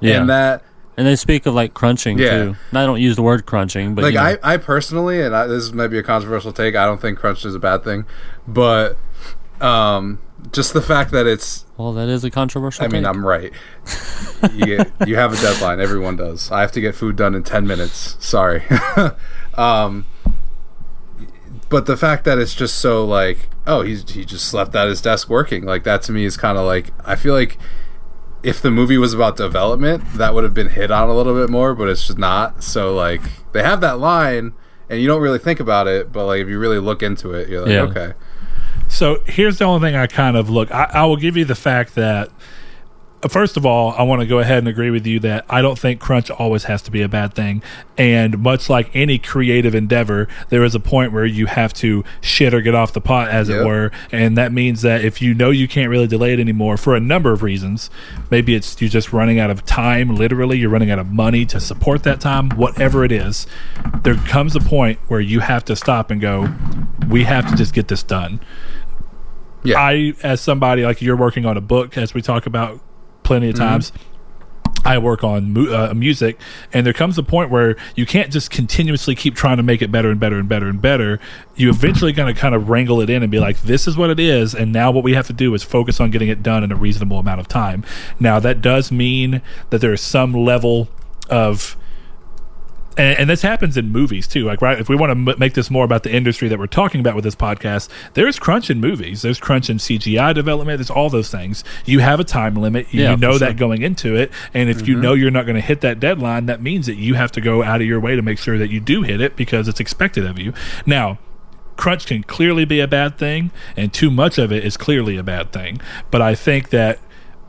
yeah. 0.00 0.20
and 0.20 0.28
that 0.28 0.62
And 0.96 1.06
they 1.06 1.16
speak 1.16 1.44
of 1.46 1.54
like 1.54 1.74
crunching 1.74 2.18
Yeah. 2.18 2.30
too. 2.30 2.56
And 2.70 2.78
I 2.78 2.86
don't 2.86 3.00
use 3.00 3.16
the 3.16 3.22
word 3.22 3.44
crunching, 3.44 3.94
but 3.94 4.02
like 4.02 4.14
you 4.14 4.18
know, 4.18 4.38
I, 4.42 4.54
I 4.54 4.56
personally, 4.56 5.20
and 5.20 5.36
I, 5.36 5.46
this 5.46 5.72
might 5.72 5.88
be 5.88 5.98
a 5.98 6.02
controversial 6.02 6.52
take. 6.52 6.74
I 6.74 6.86
don't 6.86 7.00
think 7.00 7.18
crunch 7.18 7.44
is 7.44 7.54
a 7.54 7.58
bad 7.58 7.84
thing, 7.84 8.06
but 8.48 8.96
um, 9.60 10.20
just 10.52 10.72
the 10.72 10.82
fact 10.82 11.10
that 11.12 11.26
it's. 11.26 11.66
well, 11.76 11.92
that 11.92 12.08
is 12.08 12.24
a 12.24 12.30
controversial. 12.30 12.84
I 12.84 12.88
mean. 12.88 13.04
I'm 13.04 13.24
right. 13.24 13.52
you 14.52 14.64
get, 14.64 14.90
you 15.06 15.16
have 15.16 15.32
a 15.32 15.36
deadline. 15.36 15.80
Everyone 15.80 16.16
does. 16.16 16.50
I 16.50 16.60
have 16.60 16.72
to 16.72 16.80
get 16.80 16.94
food 16.94 17.16
done 17.16 17.34
in 17.34 17.42
ten 17.42 17.66
minutes. 17.66 18.16
Sorry. 18.20 18.62
um, 19.54 20.06
but 21.68 21.86
the 21.86 21.96
fact 21.96 22.24
that 22.24 22.38
it's 22.38 22.54
just 22.54 22.76
so 22.76 23.04
like, 23.04 23.48
oh, 23.66 23.82
he's 23.82 24.08
he 24.10 24.24
just 24.24 24.46
slept 24.46 24.74
at 24.74 24.88
his 24.88 25.00
desk 25.00 25.28
working. 25.28 25.64
Like 25.64 25.84
that 25.84 26.02
to 26.02 26.12
me 26.12 26.24
is 26.24 26.36
kind 26.36 26.56
of 26.56 26.64
like 26.64 26.92
I 27.04 27.16
feel 27.16 27.34
like 27.34 27.58
if 28.46 28.62
the 28.62 28.70
movie 28.70 28.96
was 28.96 29.12
about 29.12 29.36
development, 29.36 30.04
that 30.14 30.32
would 30.32 30.44
have 30.44 30.54
been 30.54 30.68
hit 30.68 30.90
on 30.92 31.08
a 31.08 31.14
little 31.14 31.34
bit 31.34 31.50
more, 31.50 31.74
but 31.74 31.88
it's 31.88 32.06
just 32.06 32.18
not. 32.18 32.62
So 32.62 32.94
like 32.94 33.20
they 33.52 33.62
have 33.62 33.80
that 33.80 33.98
line 33.98 34.52
and 34.88 35.00
you 35.00 35.08
don't 35.08 35.20
really 35.20 35.40
think 35.40 35.58
about 35.58 35.88
it, 35.88 36.12
but 36.12 36.26
like 36.26 36.40
if 36.42 36.48
you 36.48 36.58
really 36.58 36.78
look 36.78 37.02
into 37.02 37.32
it, 37.34 37.48
you're 37.48 37.62
like, 37.62 37.70
Yeah. 37.70 37.82
okay. 37.82 38.12
So 38.88 39.18
here's 39.26 39.58
the 39.58 39.64
only 39.64 39.88
thing 39.88 39.96
I 39.96 40.06
kind 40.06 40.36
of 40.36 40.48
look. 40.48 40.70
I, 40.70 40.84
I 40.94 41.04
will 41.06 41.16
give 41.16 41.36
you 41.36 41.44
the 41.44 41.56
fact 41.56 41.96
that, 41.96 42.30
first 43.28 43.56
of 43.56 43.64
all, 43.64 43.92
I 43.92 44.02
want 44.02 44.20
to 44.20 44.26
go 44.26 44.38
ahead 44.38 44.58
and 44.58 44.68
agree 44.68 44.90
with 44.90 45.06
you 45.06 45.18
that 45.20 45.44
I 45.48 45.62
don't 45.62 45.78
think 45.78 46.00
crunch 46.00 46.30
always 46.30 46.64
has 46.64 46.82
to 46.82 46.90
be 46.90 47.02
a 47.02 47.08
bad 47.08 47.34
thing. 47.34 47.62
And 47.96 48.38
much 48.38 48.68
like 48.68 48.94
any 48.94 49.18
creative 49.18 49.74
endeavor, 49.74 50.28
there 50.50 50.62
is 50.62 50.74
a 50.74 50.80
point 50.80 51.12
where 51.12 51.24
you 51.24 51.46
have 51.46 51.72
to 51.74 52.04
shit 52.20 52.52
or 52.52 52.60
get 52.60 52.74
off 52.74 52.92
the 52.92 53.00
pot, 53.00 53.28
as 53.28 53.48
it 53.48 53.64
were. 53.64 53.90
And 54.12 54.36
that 54.36 54.52
means 54.52 54.82
that 54.82 55.04
if 55.04 55.22
you 55.22 55.34
know 55.34 55.50
you 55.50 55.66
can't 55.66 55.88
really 55.88 56.06
delay 56.06 56.34
it 56.34 56.40
anymore 56.40 56.76
for 56.76 56.94
a 56.94 57.00
number 57.00 57.32
of 57.32 57.42
reasons, 57.42 57.90
maybe 58.30 58.54
it's 58.54 58.80
you're 58.80 58.90
just 58.90 59.12
running 59.12 59.38
out 59.38 59.50
of 59.50 59.64
time, 59.64 60.14
literally, 60.14 60.58
you're 60.58 60.70
running 60.70 60.90
out 60.90 60.98
of 60.98 61.10
money 61.10 61.46
to 61.46 61.58
support 61.58 62.02
that 62.02 62.20
time, 62.20 62.50
whatever 62.50 63.04
it 63.04 63.12
is, 63.12 63.46
there 64.02 64.14
comes 64.14 64.54
a 64.54 64.60
point 64.60 64.98
where 65.08 65.20
you 65.20 65.40
have 65.40 65.64
to 65.64 65.74
stop 65.76 66.10
and 66.10 66.20
go, 66.20 66.52
we 67.08 67.24
have 67.24 67.48
to 67.50 67.56
just 67.56 67.72
get 67.72 67.88
this 67.88 68.02
done. 68.02 68.40
Yeah. 69.64 69.80
I, 69.80 70.14
as 70.22 70.40
somebody 70.40 70.84
like 70.84 71.02
you're 71.02 71.16
working 71.16 71.44
on 71.44 71.56
a 71.56 71.60
book, 71.60 71.96
as 71.96 72.14
we 72.14 72.22
talk 72.22 72.46
about 72.46 72.80
plenty 73.26 73.48
of 73.50 73.56
times, 73.56 73.92
I 74.84 74.98
work 74.98 75.24
on 75.24 75.52
mu- 75.52 75.74
uh, 75.74 75.92
music, 75.94 76.38
and 76.72 76.86
there 76.86 76.92
comes 76.92 77.18
a 77.18 77.22
point 77.24 77.50
where 77.50 77.74
you 77.96 78.06
can't 78.06 78.32
just 78.32 78.50
continuously 78.50 79.16
keep 79.16 79.34
trying 79.34 79.56
to 79.56 79.64
make 79.64 79.82
it 79.82 79.90
better 79.90 80.10
and 80.10 80.20
better 80.20 80.38
and 80.38 80.48
better 80.48 80.68
and 80.68 80.80
better. 80.80 81.18
You 81.56 81.68
eventually 81.70 82.12
going 82.12 82.32
to 82.32 82.40
kind 82.40 82.54
of 82.54 82.68
wrangle 82.68 83.00
it 83.00 83.10
in 83.10 83.22
and 83.24 83.30
be 83.30 83.40
like, 83.40 83.62
"This 83.62 83.88
is 83.88 83.96
what 83.96 84.10
it 84.10 84.20
is," 84.20 84.54
and 84.54 84.72
now 84.72 84.92
what 84.92 85.02
we 85.02 85.14
have 85.14 85.26
to 85.26 85.32
do 85.32 85.52
is 85.54 85.64
focus 85.64 86.00
on 86.00 86.12
getting 86.12 86.28
it 86.28 86.42
done 86.42 86.62
in 86.62 86.70
a 86.70 86.76
reasonable 86.76 87.18
amount 87.18 87.40
of 87.40 87.48
time. 87.48 87.84
Now 88.20 88.38
that 88.38 88.62
does 88.62 88.92
mean 88.92 89.42
that 89.70 89.80
there 89.80 89.92
is 89.92 90.00
some 90.00 90.32
level 90.32 90.88
of 91.28 91.76
and, 92.96 93.18
and 93.18 93.30
this 93.30 93.42
happens 93.42 93.76
in 93.76 93.90
movies 93.90 94.26
too. 94.26 94.44
Like, 94.44 94.62
right, 94.62 94.78
if 94.78 94.88
we 94.88 94.96
want 94.96 95.10
to 95.10 95.32
m- 95.32 95.38
make 95.38 95.54
this 95.54 95.70
more 95.70 95.84
about 95.84 96.02
the 96.02 96.12
industry 96.12 96.48
that 96.48 96.58
we're 96.58 96.66
talking 96.66 97.00
about 97.00 97.14
with 97.14 97.24
this 97.24 97.34
podcast, 97.34 97.88
there's 98.14 98.38
crunch 98.38 98.70
in 98.70 98.80
movies. 98.80 99.22
There's 99.22 99.38
crunch 99.38 99.68
in 99.70 99.78
CGI 99.78 100.34
development. 100.34 100.78
There's 100.78 100.90
all 100.90 101.10
those 101.10 101.30
things. 101.30 101.64
You 101.84 102.00
have 102.00 102.20
a 102.20 102.24
time 102.24 102.54
limit. 102.54 102.92
You 102.92 103.02
Yeah, 103.02 103.16
know 103.16 103.32
sure. 103.32 103.40
that 103.40 103.56
going 103.56 103.82
into 103.82 104.16
it, 104.16 104.30
and 104.54 104.68
if 104.68 104.86
you 104.86 104.94
mm-hmm. 104.94 105.02
know 105.02 105.14
you're 105.14 105.30
not 105.30 105.46
going 105.46 105.56
to 105.56 105.60
hit 105.60 105.80
that 105.82 106.00
deadline, 106.00 106.46
that 106.46 106.62
means 106.62 106.86
that 106.86 106.96
you 106.96 107.14
have 107.14 107.32
to 107.32 107.40
go 107.40 107.62
out 107.62 107.80
of 107.80 107.86
your 107.86 108.00
way 108.00 108.16
to 108.16 108.22
make 108.22 108.38
sure 108.38 108.58
that 108.58 108.70
you 108.70 108.80
do 108.80 109.02
hit 109.02 109.20
it 109.20 109.36
because 109.36 109.68
it's 109.68 109.80
expected 109.80 110.24
of 110.26 110.38
you. 110.38 110.52
Now, 110.84 111.18
crunch 111.76 112.06
can 112.06 112.22
clearly 112.22 112.64
be 112.64 112.80
a 112.80 112.88
bad 112.88 113.18
thing, 113.18 113.50
and 113.76 113.92
too 113.92 114.10
much 114.10 114.38
of 114.38 114.50
it 114.52 114.64
is 114.64 114.76
clearly 114.76 115.16
a 115.16 115.22
bad 115.22 115.52
thing. 115.52 115.80
But 116.10 116.22
I 116.22 116.34
think 116.34 116.70
that 116.70 116.98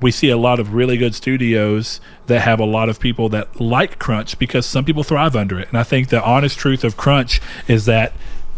we 0.01 0.11
see 0.11 0.29
a 0.29 0.37
lot 0.37 0.59
of 0.59 0.73
really 0.73 0.97
good 0.97 1.15
studios 1.15 1.99
that 2.27 2.41
have 2.41 2.59
a 2.59 2.65
lot 2.65 2.87
of 2.89 2.99
people 2.99 3.29
that 3.29 3.59
like 3.59 3.97
crunch 3.99 4.37
because 4.37 4.65
some 4.65 4.85
people 4.85 5.03
thrive 5.03 5.35
under 5.35 5.59
it. 5.59 5.67
And 5.69 5.77
I 5.77 5.83
think 5.83 6.09
the 6.09 6.23
honest 6.23 6.57
truth 6.59 6.83
of 6.83 6.97
crunch 6.97 7.41
is 7.67 7.85
that 7.85 8.13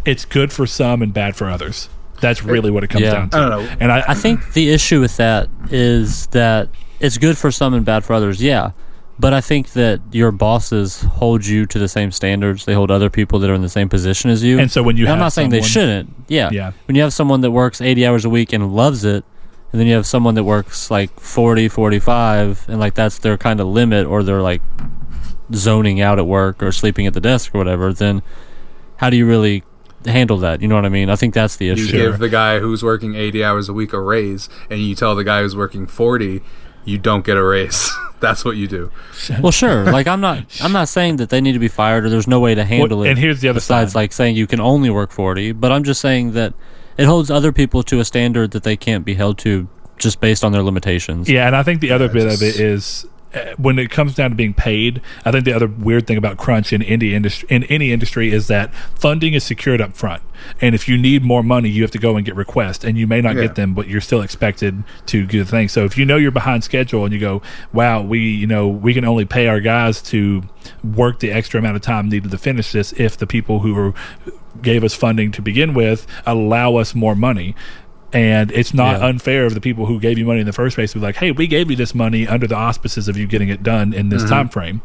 it's 0.05 0.25
good 0.25 0.51
for 0.51 0.65
some 0.67 1.01
and 1.01 1.13
bad 1.13 1.35
for 1.35 1.49
others. 1.49 1.87
That's 2.21 2.43
really 2.43 2.69
what 2.71 2.83
it 2.83 2.89
comes 2.89 3.03
Yeah. 3.05 3.13
down 3.13 3.29
to. 3.29 3.37
I 3.37 3.39
don't 3.39 3.49
know. 3.49 3.77
And 3.79 3.91
I, 3.91 4.03
I 4.09 4.13
think 4.15 4.53
the 4.53 4.69
issue 4.71 4.99
with 4.99 5.15
that 5.17 5.47
is 5.71 6.27
that 6.27 6.67
it's 6.99 7.17
good 7.17 7.37
for 7.37 7.51
some 7.51 7.73
and 7.73 7.85
bad 7.85 8.03
for 8.03 8.13
others. 8.13 8.41
Yeah. 8.43 8.71
But 9.17 9.33
I 9.33 9.41
think 9.41 9.71
that 9.73 9.99
your 10.11 10.31
bosses 10.31 11.01
hold 11.01 11.45
you 11.45 11.65
to 11.67 11.79
the 11.79 11.87
same 11.89 12.11
standards. 12.11 12.65
They 12.65 12.73
hold 12.73 12.89
other 12.91 13.09
people 13.09 13.39
that 13.39 13.49
are 13.49 13.53
in 13.53 13.61
the 13.61 13.69
same 13.69 13.87
position 13.89 14.29
as 14.29 14.43
you. 14.43 14.59
And 14.59 14.71
so 14.71 14.81
when 14.83 14.95
you 14.97 15.05
And 15.05 15.11
I'm 15.13 15.17
have 15.17 15.25
not 15.25 15.33
saying 15.33 15.49
they 15.49 15.61
shouldn't. 15.61 16.13
Yeah. 16.27 16.49
Yeah. 16.51 16.71
When 16.87 16.95
you 16.95 17.01
have 17.01 17.13
someone 17.13 17.41
that 17.41 17.51
works 17.51 17.79
80 17.81 18.05
hours 18.05 18.25
a 18.25 18.29
week 18.29 18.51
and 18.53 18.73
loves 18.73 19.03
it, 19.05 19.23
and 19.71 19.79
then 19.79 19.87
you 19.87 19.93
have 19.95 20.05
someone 20.05 20.35
that 20.35 20.43
works 20.43 20.89
like 20.89 21.19
40, 21.19 21.67
45, 21.69 22.65
and 22.69 22.79
like 22.79 22.93
that's 22.95 23.19
their 23.19 23.37
kind 23.37 23.59
of 23.59 23.67
limit, 23.67 24.05
or 24.07 24.23
they're 24.23 24.41
like 24.41 24.61
zoning 25.53 25.99
out 26.01 26.19
at 26.19 26.27
work 26.27 26.61
or 26.61 26.71
sleeping 26.71 27.07
at 27.07 27.13
the 27.13 27.21
desk 27.21 27.53
or 27.55 27.57
whatever, 27.57 27.91
then 27.93 28.21
how 28.97 29.09
do 29.09 29.17
you 29.17 29.25
really 29.25 29.63
handle 30.05 30.37
that? 30.37 30.61
You 30.61 30.67
know 30.67 30.75
what 30.75 30.85
I 30.85 30.89
mean? 30.89 31.09
I 31.09 31.15
think 31.15 31.33
that's 31.33 31.55
the 31.57 31.69
issue. 31.69 31.85
You 31.85 31.91
give 31.91 32.19
the 32.19 32.29
guy 32.29 32.59
who's 32.59 32.83
working 32.83 33.15
80 33.15 33.43
hours 33.43 33.69
a 33.69 33.73
week 33.73 33.93
a 33.93 33.99
raise, 33.99 34.49
and 34.69 34.79
you 34.79 34.95
tell 34.95 35.15
the 35.15 35.23
guy 35.23 35.41
who's 35.41 35.55
working 35.55 35.87
40, 35.87 36.41
you 36.85 36.97
don't 36.97 37.25
get 37.25 37.37
a 37.37 37.43
raise. 37.43 37.89
That's 38.19 38.43
what 38.43 38.57
you 38.57 38.67
do. 38.67 38.91
Well, 39.41 39.51
sure. 39.53 39.85
Like 39.85 40.05
I'm 40.05 40.19
not. 40.19 40.43
I'm 40.61 40.73
not 40.73 40.89
saying 40.89 41.17
that 41.17 41.29
they 41.29 41.39
need 41.39 41.53
to 41.53 41.59
be 41.59 41.69
fired 41.69 42.03
or 42.05 42.09
there's 42.09 42.27
no 42.27 42.41
way 42.41 42.53
to 42.53 42.65
handle 42.65 42.97
Well, 42.99 43.07
it. 43.07 43.11
and 43.11 43.17
here's 43.19 43.39
the 43.39 43.47
other 43.47 43.57
besides 43.57 43.93
side. 43.93 43.99
like 43.99 44.11
saying 44.11 44.35
you 44.35 44.45
can 44.45 44.59
only 44.59 44.89
work 44.89 45.11
forty. 45.11 45.53
But 45.53 45.71
I'm 45.71 45.85
just 45.85 46.01
saying 46.01 46.33
that 46.33 46.53
it 46.99 47.05
holds 47.05 47.31
other 47.31 47.53
people 47.53 47.81
to 47.83 48.01
a 48.01 48.05
standard 48.05 48.51
that 48.51 48.63
they 48.63 48.75
can't 48.75 49.05
be 49.05 49.13
held 49.13 49.37
to 49.39 49.69
just 49.97 50.19
based 50.19 50.43
on 50.43 50.51
their 50.51 50.63
limitations. 50.63 51.29
Yeah, 51.29 51.47
and 51.47 51.55
I 51.55 51.63
think 51.63 51.79
the 51.79 51.91
other 51.91 52.09
bit 52.09 52.27
of 52.27 52.41
it 52.41 52.59
is 52.59 53.05
Uh, 53.31 53.53
when 53.57 53.77
it 53.77 53.91
comes 53.91 54.15
down 54.15 54.31
to 54.31 54.35
being 54.35 54.55
paid. 54.55 54.99
I 55.23 55.29
think 55.29 55.45
the 55.45 55.53
other 55.53 55.67
weird 55.67 56.07
thing 56.07 56.17
about 56.17 56.37
crunch 56.37 56.73
in 56.73 56.81
indie 56.81 57.11
industry 57.11 57.47
in 57.51 57.63
any 57.65 57.91
industry 57.91 58.31
is 58.31 58.47
that 58.47 58.73
funding 58.95 59.35
is 59.35 59.43
secured 59.43 59.81
up 59.81 59.93
front, 59.95 60.23
and 60.59 60.73
if 60.73 60.89
you 60.89 60.97
need 60.97 61.23
more 61.23 61.43
money, 61.43 61.69
you 61.69 61.83
have 61.83 61.91
to 61.91 61.99
go 61.99 62.15
and 62.17 62.25
get 62.25 62.35
requests, 62.35 62.83
and 62.83 62.97
you 62.97 63.05
may 63.05 63.21
not 63.21 63.35
Yeah. 63.35 63.43
get 63.43 63.53
them, 63.53 63.75
but 63.75 63.87
you're 63.87 64.01
still 64.01 64.21
expected 64.23 64.83
to 65.05 65.27
do 65.27 65.43
the 65.43 65.49
thing. 65.49 65.67
So 65.67 65.85
if 65.85 65.95
you 65.95 66.05
know 66.05 66.15
you're 66.17 66.31
behind 66.31 66.63
schedule 66.63 67.05
and 67.05 67.13
you 67.13 67.19
go, 67.19 67.43
"Wow, 67.71 68.01
we 68.01 68.17
you 68.19 68.47
know 68.47 68.67
we 68.67 68.95
can 68.95 69.05
only 69.05 69.25
pay 69.25 69.47
our 69.47 69.59
guys 69.59 70.01
to 70.03 70.41
work 70.83 71.19
the 71.19 71.31
extra 71.31 71.59
amount 71.59 71.75
of 71.75 71.83
time 71.83 72.09
needed 72.09 72.31
to 72.31 72.37
finish 72.39 72.71
this," 72.71 72.93
if 72.97 73.15
the 73.15 73.27
people 73.27 73.59
who 73.59 73.77
are 73.77 73.93
gave 74.63 74.83
us 74.83 74.93
funding 74.95 75.31
to 75.31 75.41
begin 75.41 75.73
with 75.75 76.05
allow 76.25 76.75
us 76.75 76.93
more 76.95 77.15
money. 77.15 77.55
And 78.11 78.51
it's 78.51 78.73
not 78.73 78.99
Yeah. 78.99 79.07
unfair 79.07 79.45
of 79.45 79.53
the 79.53 79.61
people 79.61 79.85
who 79.85 79.99
gave 79.99 80.17
you 80.17 80.25
money 80.25 80.39
in 80.39 80.45
the 80.45 80.53
first 80.53 80.75
place 80.75 80.93
to 80.93 80.99
be 80.99 81.03
like, 81.03 81.17
hey, 81.17 81.31
we 81.31 81.47
gave 81.47 81.69
you 81.69 81.75
this 81.75 81.93
money 81.93 82.27
under 82.27 82.47
the 82.47 82.55
auspices 82.55 83.07
of 83.07 83.17
you 83.17 83.27
getting 83.27 83.49
it 83.49 83.61
done 83.61 83.93
in 83.93 84.09
this 84.09 84.23
mm-hmm. 84.23 84.31
time 84.31 84.49
frame. 84.49 84.81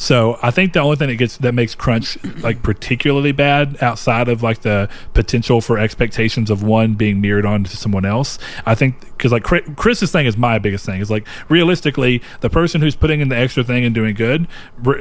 So 0.00 0.38
I 0.42 0.50
think 0.50 0.72
the 0.72 0.80
only 0.80 0.96
thing 0.96 1.08
that 1.08 1.16
gets 1.16 1.36
that 1.36 1.52
makes 1.52 1.74
crunch 1.74 2.16
like 2.42 2.62
particularly 2.62 3.32
bad 3.32 3.76
outside 3.82 4.28
of 4.28 4.42
like 4.42 4.62
the 4.62 4.88
potential 5.12 5.60
for 5.60 5.78
expectations 5.78 6.48
of 6.48 6.62
one 6.62 6.94
being 6.94 7.20
mirrored 7.20 7.44
onto 7.44 7.68
someone 7.68 8.06
else, 8.06 8.38
I 8.64 8.74
think 8.74 8.98
because 9.00 9.30
like 9.30 9.44
Chris's 9.76 10.10
thing 10.10 10.24
is 10.24 10.38
my 10.38 10.58
biggest 10.58 10.86
thing 10.86 11.02
is 11.02 11.10
like 11.10 11.26
realistically 11.50 12.22
the 12.40 12.48
person 12.48 12.80
who's 12.80 12.96
putting 12.96 13.20
in 13.20 13.28
the 13.28 13.36
extra 13.36 13.62
thing 13.62 13.84
and 13.84 13.94
doing 13.94 14.14
good, 14.14 14.48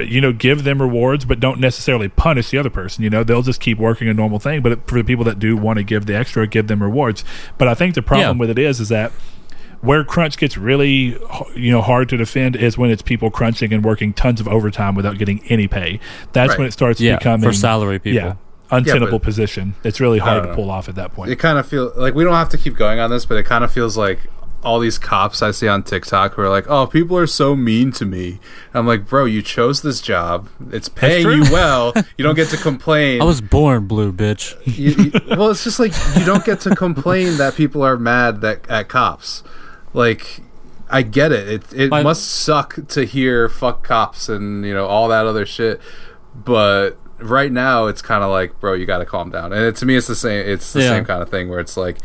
you 0.06 0.20
know, 0.20 0.34
give 0.34 0.66
them 0.66 0.82
rewards, 0.82 1.24
but 1.24 1.40
don't 1.40 1.62
necessarily 1.62 2.10
punish 2.10 2.50
the 2.50 2.58
other 2.58 2.70
person. 2.70 3.02
You 3.02 3.10
know, 3.10 3.24
they'll 3.24 3.42
just 3.42 3.62
keep 3.62 3.78
working 3.78 4.10
a 4.10 4.14
normal 4.14 4.40
thing. 4.40 4.62
But 4.62 4.86
for 4.86 4.96
the 4.98 5.06
people 5.06 5.24
that 5.24 5.40
do 5.40 5.56
want 5.56 5.78
to 5.78 5.84
give 5.84 6.08
the 6.08 6.16
extra, 6.18 6.46
give 6.46 6.68
them 6.68 6.84
rewards. 6.84 7.24
But 7.58 7.70
I 7.70 7.74
think 7.74 7.96
the 7.96 8.02
problem 8.02 8.36
Yeah. 8.36 8.42
with 8.42 8.50
it 8.50 8.60
is 8.60 8.82
is 8.82 8.90
that 8.90 9.14
where 9.82 10.04
crunch 10.04 10.38
gets 10.38 10.58
really 10.58 11.18
you 11.56 11.72
know 11.72 11.82
hard 11.82 12.10
to 12.10 12.18
defend 12.18 12.56
is 12.56 12.78
when 12.78 12.90
it's 12.92 13.02
people 13.02 13.32
crunching 13.32 13.74
and 13.74 13.84
working 13.84 14.14
tons 14.14 14.40
of 14.42 14.48
overtime 14.48 14.96
without 14.96 15.18
getting 15.18 15.42
any 15.48 15.68
pay. 15.68 16.00
That's 16.34 16.50
Right. 16.50 16.60
when 16.60 16.68
it 16.68 16.72
starts 16.74 17.00
Yeah, 17.00 17.18
becoming 17.18 17.48
for 17.50 17.54
salary 17.54 18.00
people. 18.00 18.16
Yeah, 18.22 18.34
untenable 18.72 19.20
but- 19.20 19.24
position. 19.26 19.76
It's 19.84 20.00
really 20.00 20.20
hard 20.20 20.44
to 20.44 20.54
pull 20.54 20.70
off 20.70 20.90
at 20.90 20.96
that 20.96 21.14
point. 21.14 21.32
It 21.32 21.38
kind 21.38 21.58
of 21.58 21.66
feels 21.68 21.96
like 21.96 22.14
we 22.14 22.24
don't 22.24 22.34
have 22.36 22.50
to 22.50 22.58
keep 22.58 22.76
going 22.76 23.00
on 23.00 23.10
this, 23.10 23.26
but 23.26 23.38
it 23.38 23.44
kind 23.44 23.64
of 23.64 23.72
feels 23.72 23.96
like 23.98 24.20
all 24.62 24.78
these 24.82 24.98
cops 24.98 25.42
I 25.42 25.52
see 25.52 25.70
on 25.70 25.84
TikTok 25.84 26.34
who 26.34 26.42
are 26.42 26.50
like, 26.50 26.66
"Oh, 26.68 26.86
people 26.86 27.18
are 27.18 27.26
so 27.28 27.56
mean 27.56 27.94
to 27.94 28.04
me." 28.06 28.40
I'm 28.74 28.86
like, 28.86 29.08
"Bro, 29.08 29.26
you 29.26 29.42
chose 29.42 29.82
this 29.84 30.02
job. 30.02 30.50
It's 30.74 30.90
paying 30.90 31.26
you 31.32 31.44
well. 31.50 31.94
You 32.18 32.24
don't 32.26 32.36
get 32.36 32.50
to 32.50 32.58
complain." 32.58 33.22
I 33.22 33.24
was 33.24 33.40
born 33.40 33.86
blue, 33.88 34.12
bitch. 34.12 34.56
you, 34.66 34.92
you- 35.14 35.38
well, 35.38 35.50
it's 35.52 35.64
just 35.64 35.80
like 35.80 35.94
you 36.18 36.26
don't 36.26 36.44
get 36.44 36.60
to 36.62 36.76
complain 36.76 37.38
that 37.38 37.56
people 37.56 37.84
are 37.84 37.96
mad 37.96 38.42
that 38.42 38.70
at 38.70 38.90
cops. 38.90 39.44
Like, 39.94 40.42
I 40.90 41.02
get 41.02 41.32
it. 41.32 41.48
It 41.48 41.64
it 41.74 41.90
My- 41.90 42.04
must 42.04 42.30
suck 42.30 42.78
to 42.90 43.06
hear 43.06 43.48
"fuck 43.50 43.84
cops" 43.84 44.30
and 44.30 44.66
you 44.66 44.74
know 44.74 44.86
all 44.88 45.08
that 45.10 45.26
other 45.26 45.46
shit. 45.46 45.80
But 46.36 46.92
right 47.20 47.52
now, 47.52 47.88
it's 47.88 48.02
kind 48.02 48.24
of 48.24 48.32
like, 48.32 48.60
bro, 48.60 48.74
you 48.74 48.86
got 48.86 49.00
to 49.00 49.06
calm 49.06 49.30
down. 49.30 49.52
And 49.52 49.64
it, 49.64 49.76
to 49.78 49.86
me, 49.86 49.96
it's 49.96 50.08
the 50.08 50.16
same. 50.16 50.48
It's 50.48 50.72
the 50.74 50.82
Yeah. 50.82 50.90
same 50.90 51.06
kind 51.06 51.22
of 51.22 51.30
thing 51.30 51.50
where 51.50 51.60
it's 51.60 51.76
like, 51.76 51.98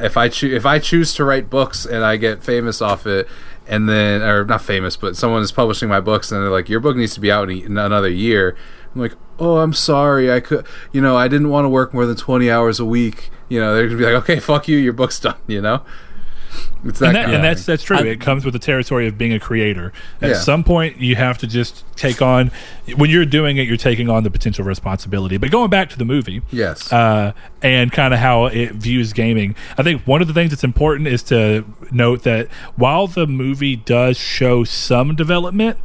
if 0.00 0.16
I 0.16 0.28
choose 0.28 0.52
if 0.54 0.64
I 0.66 0.78
choose 0.78 1.12
to 1.14 1.24
write 1.24 1.50
books 1.50 1.84
and 1.84 2.04
I 2.04 2.16
get 2.16 2.42
famous 2.44 2.80
off 2.82 3.06
it. 3.06 3.28
And 3.70 3.86
then, 3.86 4.22
or 4.22 4.46
not 4.46 4.62
famous, 4.62 4.96
but 4.96 5.14
someone 5.14 5.42
is 5.42 5.52
publishing 5.52 5.90
my 5.90 6.00
books, 6.00 6.32
and 6.32 6.42
they're 6.42 6.48
like, 6.50 6.70
"Your 6.70 6.80
book 6.80 6.96
needs 6.96 7.12
to 7.12 7.20
be 7.20 7.30
out 7.30 7.50
in, 7.50 7.58
in 7.58 7.76
another 7.76 8.08
year." 8.08 8.56
I'm 8.94 9.00
like, 9.02 9.12
"Oh, 9.38 9.58
I'm 9.58 9.74
sorry. 9.74 10.32
I 10.32 10.40
could, 10.40 10.64
you 10.90 11.02
know, 11.02 11.18
I 11.18 11.28
didn't 11.28 11.50
want 11.50 11.66
to 11.66 11.68
work 11.68 11.92
more 11.92 12.06
than 12.06 12.16
20 12.16 12.50
hours 12.50 12.80
a 12.80 12.86
week." 12.86 13.28
You 13.50 13.60
know, 13.60 13.74
they're 13.74 13.84
gonna 13.86 13.98
be 13.98 14.04
like, 14.06 14.14
"Okay, 14.22 14.40
fuck 14.40 14.68
you. 14.68 14.78
Your 14.78 14.94
book's 14.94 15.20
done." 15.26 15.34
You 15.46 15.60
know, 15.60 15.82
it's 16.84 16.98
that, 17.00 17.06
and, 17.08 17.16
that, 17.16 17.34
and 17.34 17.44
that's 17.44 17.64
that's 17.66 17.82
true. 17.82 17.96
I- 17.98 18.02
it 18.02 18.20
comes 18.20 18.44
with 18.44 18.52
the 18.52 18.58
territory 18.60 19.06
of 19.06 19.18
being 19.18 19.32
a 19.32 19.40
creator. 19.40 19.92
At 20.22 20.30
Yeah. 20.30 20.34
some 20.38 20.64
point, 20.64 20.98
you 21.00 21.16
have 21.16 21.38
to 21.38 21.46
just 21.46 21.84
take 21.96 22.22
on. 22.22 22.50
When 22.96 23.10
you're 23.10 23.24
doing 23.26 23.56
it, 23.56 23.66
you're 23.66 23.76
taking 23.76 24.08
on 24.08 24.22
the 24.22 24.30
potential 24.30 24.64
responsibility. 24.64 25.36
But 25.36 25.50
going 25.50 25.70
back 25.70 25.90
to 25.90 25.98
the 25.98 26.04
movie, 26.04 26.42
Yes. 26.50 26.92
uh, 26.92 27.32
and 27.62 27.90
kind 27.92 28.14
of 28.14 28.20
how 28.20 28.46
it 28.46 28.72
views 28.72 29.12
gaming, 29.12 29.56
I 29.76 29.82
think 29.82 30.02
one 30.06 30.22
of 30.22 30.28
the 30.28 30.34
things 30.34 30.50
that's 30.50 30.64
important 30.64 31.08
is 31.08 31.22
to 31.24 31.64
note 31.90 32.22
that 32.22 32.48
while 32.76 33.06
the 33.06 33.26
movie 33.26 33.76
does 33.76 34.16
show 34.18 34.64
some 34.64 35.14
development. 35.14 35.76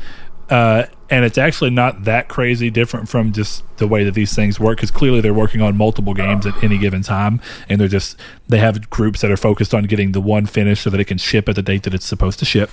Uh, 0.50 0.86
and 1.10 1.24
it's 1.26 1.38
actually 1.38 1.70
not 1.70 2.04
that 2.04 2.28
crazy 2.28 2.70
different 2.70 3.08
from 3.08 3.32
just 3.32 3.64
the 3.78 3.88
way 3.88 4.04
that 4.04 4.14
these 4.14 4.36
things 4.36 4.60
work 4.60 4.78
because 4.78 4.92
clearly 4.92 5.22
they're 5.22 5.34
working 5.34 5.62
on 5.62 5.78
multiple 5.78 6.14
games 6.14 6.46
at 6.46 6.64
any 6.64 6.78
given 6.78 7.02
time 7.02 7.40
and 7.70 7.80
they're 7.80 7.88
just 7.88 8.18
they 8.50 8.58
have 8.58 8.90
groups 8.90 9.22
that 9.22 9.32
are 9.32 9.38
focused 9.38 9.74
on 9.74 9.86
getting 9.86 10.12
the 10.12 10.20
one 10.22 10.46
finished 10.46 10.84
so 10.84 10.90
that 10.90 11.00
it 11.00 11.06
can 11.06 11.18
ship 11.18 11.48
at 11.48 11.56
the 11.56 11.62
date 11.62 11.84
that 11.84 11.94
it's 11.94 12.06
supposed 12.06 12.40
to 12.40 12.46
ship 12.46 12.70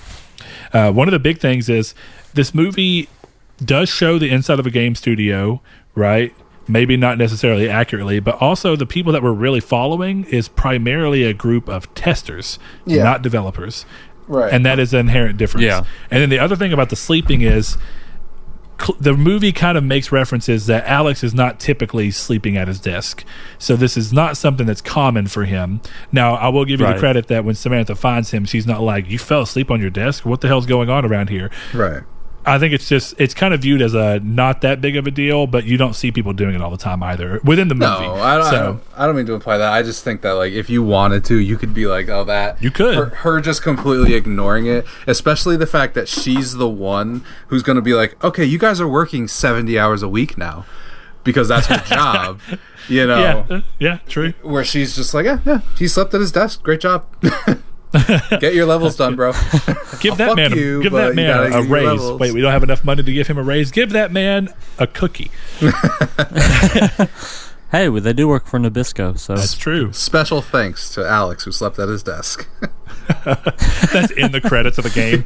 uh, 0.73 0.91
one 0.91 1.07
of 1.07 1.11
the 1.13 1.19
big 1.19 1.39
things 1.39 1.69
is 1.69 1.93
this 2.33 2.53
movie 2.53 3.07
does 3.63 3.89
show 3.89 4.17
the 4.19 4.29
inside 4.29 4.59
of 4.59 4.65
a 4.65 4.71
game 4.71 4.95
studio, 4.95 5.61
right? 5.95 6.33
Maybe 6.67 6.97
not 6.97 7.17
necessarily 7.17 7.69
accurately, 7.69 8.19
but 8.19 8.41
also 8.41 8.75
the 8.75 8.85
people 8.85 9.11
that 9.13 9.21
we're 9.21 9.33
really 9.33 9.59
following 9.59 10.23
is 10.25 10.47
primarily 10.47 11.23
a 11.23 11.33
group 11.33 11.69
of 11.69 11.93
testers, 11.93 12.57
Yeah. 12.85 13.03
not 13.03 13.21
developers. 13.21 13.85
Right. 14.27 14.53
And 14.53 14.65
that 14.65 14.79
is 14.79 14.93
an 14.93 15.01
inherent 15.01 15.37
difference. 15.37 15.65
Yeah. 15.65 15.83
And 16.09 16.21
then 16.21 16.29
the 16.29 16.39
other 16.39 16.55
thing 16.55 16.71
about 16.73 16.89
the 16.89 16.95
sleeping 16.95 17.41
is 17.41 17.77
cl- 18.79 18.97
the 18.99 19.13
movie 19.13 19.51
kind 19.51 19.77
of 19.77 19.83
makes 19.83 20.11
references 20.11 20.65
that 20.67 20.85
Alex 20.85 21.23
is 21.23 21.33
not 21.33 21.59
typically 21.59 22.11
sleeping 22.11 22.55
at 22.57 22.67
his 22.67 22.79
desk. 22.79 23.23
So 23.57 23.75
this 23.75 23.97
is 23.97 24.13
not 24.13 24.37
something 24.37 24.65
that's 24.65 24.81
common 24.81 25.27
for 25.27 25.45
him. 25.45 25.81
Now, 26.11 26.35
I 26.35 26.47
will 26.49 26.65
give 26.65 26.79
you 26.79 26.85
Right. 26.85 26.93
the 26.93 26.99
credit 26.99 27.27
that 27.27 27.43
when 27.45 27.55
Samantha 27.55 27.95
finds 27.95 28.31
him, 28.31 28.45
she's 28.45 28.65
not 28.67 28.81
like, 28.81 29.09
"You 29.09 29.19
fell 29.19 29.41
asleep 29.41 29.69
on 29.71 29.81
your 29.81 29.89
desk. 29.89 30.25
What 30.25 30.41
the 30.41 30.47
hell's 30.47 30.65
going 30.65 30.89
on 30.89 31.05
around 31.05 31.29
here?" 31.29 31.49
right. 31.73 32.03
I 32.45 32.57
think 32.57 32.73
it's 32.73 32.89
just 32.89 33.13
it's 33.19 33.33
kind 33.33 33.53
of 33.53 33.61
viewed 33.61 33.81
as 33.81 33.93
a 33.93 34.19
not 34.19 34.61
that 34.61 34.81
big 34.81 34.95
of 34.95 35.05
a 35.05 35.11
deal, 35.11 35.45
but 35.45 35.63
you 35.65 35.77
don't 35.77 35.93
see 35.93 36.11
people 36.11 36.33
doing 36.33 36.55
it 36.55 36.61
all 36.61 36.71
the 36.71 36.77
time 36.77 37.03
either 37.03 37.39
within 37.43 37.67
the 37.67 37.75
movie. 37.75 38.01
No, 38.07 38.15
I 38.15 38.37
don't, 38.37 38.45
I 38.47 38.51
don't. 38.51 38.83
I 38.97 39.05
don't 39.05 39.15
mean 39.15 39.25
to 39.27 39.33
imply 39.33 39.57
that. 39.57 39.71
I 39.71 39.83
just 39.83 40.03
think 40.03 40.21
that 40.21 40.31
like 40.31 40.51
if 40.51 40.69
you 40.69 40.81
wanted 40.81 41.23
to, 41.25 41.37
you 41.37 41.57
could 41.57 41.73
be 41.73 41.85
like, 41.85 42.09
"Oh, 42.09 42.23
that." 42.23 42.61
You 42.61 42.71
could. 42.71 42.95
Her, 42.95 43.05
her 43.17 43.41
just 43.41 43.61
completely 43.61 44.15
ignoring 44.15 44.65
it, 44.65 44.85
especially 45.05 45.55
the 45.55 45.67
fact 45.67 45.93
that 45.93 46.07
she's 46.07 46.53
the 46.53 46.69
one 46.69 47.23
who's 47.47 47.61
going 47.63 47.75
to 47.75 47.81
be 47.81 47.93
like, 47.93 48.21
"Okay, 48.23 48.45
you 48.45 48.57
guys 48.57 48.81
are 48.81 48.87
working 48.87 49.27
seventy 49.27 49.77
hours 49.77 50.01
a 50.01 50.09
week 50.09 50.37
now," 50.37 50.65
because 51.23 51.47
that's 51.47 51.67
her 51.67 51.77
job. 51.85 52.39
You 52.89 53.05
know, 53.05 53.45
yeah, 53.49 53.55
uh, 53.55 53.61
yeah, 53.77 53.97
true. 54.07 54.33
where 54.41 54.63
she's 54.63 54.95
just 54.95 55.13
like, 55.13 55.25
"Yeah, 55.25 55.39
yeah, 55.45 55.59
he 55.77 55.87
slept 55.87 56.13
at 56.15 56.21
his 56.21 56.31
desk. 56.31 56.63
Great 56.63 56.81
job." 56.81 57.05
Get 58.39 58.53
your 58.53 58.65
levels 58.65 58.95
done, 58.95 59.15
bro. 59.15 59.31
Give 59.99 60.15
that 60.17 60.27
fuck 60.29 60.35
man, 60.37 60.53
a, 60.53 60.55
you, 60.55 60.81
give 60.81 60.93
that 60.93 61.13
man 61.13 61.51
a 61.53 61.61
raise. 61.61 61.85
levels. 61.85 62.19
Wait, 62.19 62.33
we 62.33 62.41
don't 62.41 62.51
have 62.51 62.63
enough 62.63 62.83
money 62.85 63.03
to 63.03 63.13
give 63.13 63.27
him 63.27 63.37
a 63.37 63.43
raise. 63.43 63.69
Give 63.71 63.89
that 63.91 64.11
man 64.11 64.53
a 64.79 64.87
cookie. 64.87 65.29
Hey, 67.71 67.87
well, 67.87 68.01
they 68.01 68.11
do 68.11 68.27
work 68.27 68.47
for 68.47 68.59
Nabisco, 68.59 69.17
so 69.17 69.33
That's 69.33 69.55
true. 69.55 69.93
Special 69.93 70.41
thanks 70.41 70.89
to 70.89 71.07
Alex 71.07 71.45
who 71.45 71.53
slept 71.53 71.79
at 71.79 71.87
his 71.87 72.03
desk. 72.03 72.45
That's 73.23 74.11
in 74.11 74.33
the 74.33 74.41
credits 74.43 74.77
of 74.77 74.83
the 74.83 74.89
game. 74.89 75.23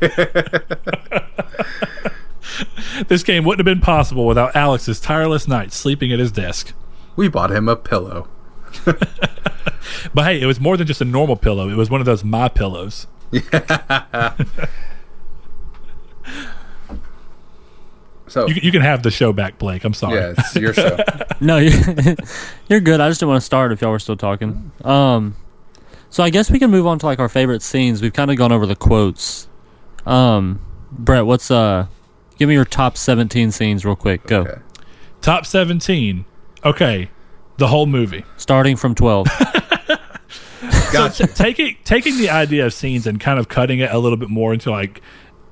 this 3.08 3.24
game 3.24 3.46
wouldn't 3.46 3.66
have 3.68 3.76
been 3.76 3.82
possible 3.84 4.28
without 4.28 4.56
Alex's 4.56 5.00
tireless 5.00 5.48
nights 5.48 5.76
sleeping 5.76 6.14
at 6.14 6.20
his 6.20 6.32
desk. 6.32 6.74
we 7.16 7.28
bought 7.28 7.52
him 7.52 7.68
a 7.68 7.76
pillow. 7.76 8.28
But 10.14 10.26
hey, 10.26 10.42
it 10.42 10.46
was 10.46 10.60
more 10.60 10.78
than 10.78 10.88
just 10.88 11.02
a 11.02 11.06
normal 11.06 11.36
pillow. 11.36 11.70
It 11.70 11.76
was 11.76 11.90
one 11.90 12.00
of 12.02 12.06
those 12.06 12.24
my 12.24 12.48
pillows. 12.48 13.08
So 18.28 18.48
You, 18.48 18.56
you 18.64 18.72
can 18.72 18.82
have 18.82 19.04
the 19.04 19.12
show 19.12 19.32
back, 19.34 19.58
Blake. 19.60 19.84
I'm 19.84 19.94
sorry. 19.94 20.16
yeah, 20.16 20.34
it's 20.38 20.56
your 20.56 20.74
show. 20.74 20.98
no, 21.40 21.58
you're, 21.58 22.16
you're 22.68 22.80
good. 22.80 23.00
I 23.00 23.08
just 23.10 23.20
didn't 23.20 23.30
want 23.30 23.42
to 23.42 23.46
start 23.46 23.72
if 23.72 23.82
y'all 23.82 23.92
were 23.92 24.00
still 24.00 24.18
talking. 24.18 24.72
Um, 24.84 25.36
so 26.10 26.24
I 26.24 26.30
guess 26.32 26.50
we 26.50 26.58
can 26.60 26.72
move 26.72 26.88
on 26.88 26.98
to 27.00 27.06
like 27.06 27.20
our 27.20 27.30
favorite 27.30 27.62
scenes. 27.62 28.02
We've 28.02 28.14
kind 28.14 28.32
of 28.32 28.38
gone 28.38 28.52
over 28.52 28.66
the 28.66 28.76
quotes. 28.76 29.48
Um, 30.08 30.60
Brett, 30.92 31.26
what's 31.26 31.52
uh, 31.52 31.88
give 32.38 32.50
me 32.50 32.56
your 32.56 32.66
top 32.66 32.98
17 32.98 33.52
scenes 33.52 33.86
real 33.86 33.96
quick. 33.96 34.26
Go, 34.26 34.42
Okay. 34.42 34.62
Top 35.22 35.46
17. 35.46 36.26
Okay. 36.64 37.10
The 37.58 37.68
whole 37.68 37.86
movie. 37.86 38.26
starting 38.38 38.76
from 38.76 38.96
12. 38.96 39.28
Gotcha. 40.92 41.28
taking 41.28 41.78
taking 41.84 42.18
the 42.18 42.30
idea 42.30 42.66
of 42.66 42.74
scenes 42.74 43.06
and 43.06 43.20
kind 43.20 43.38
of 43.40 43.50
cutting 43.50 43.80
it 43.80 43.92
a 43.92 44.00
little 44.00 44.18
bit 44.18 44.30
more 44.30 44.54
into 44.54 44.72
like 44.72 45.02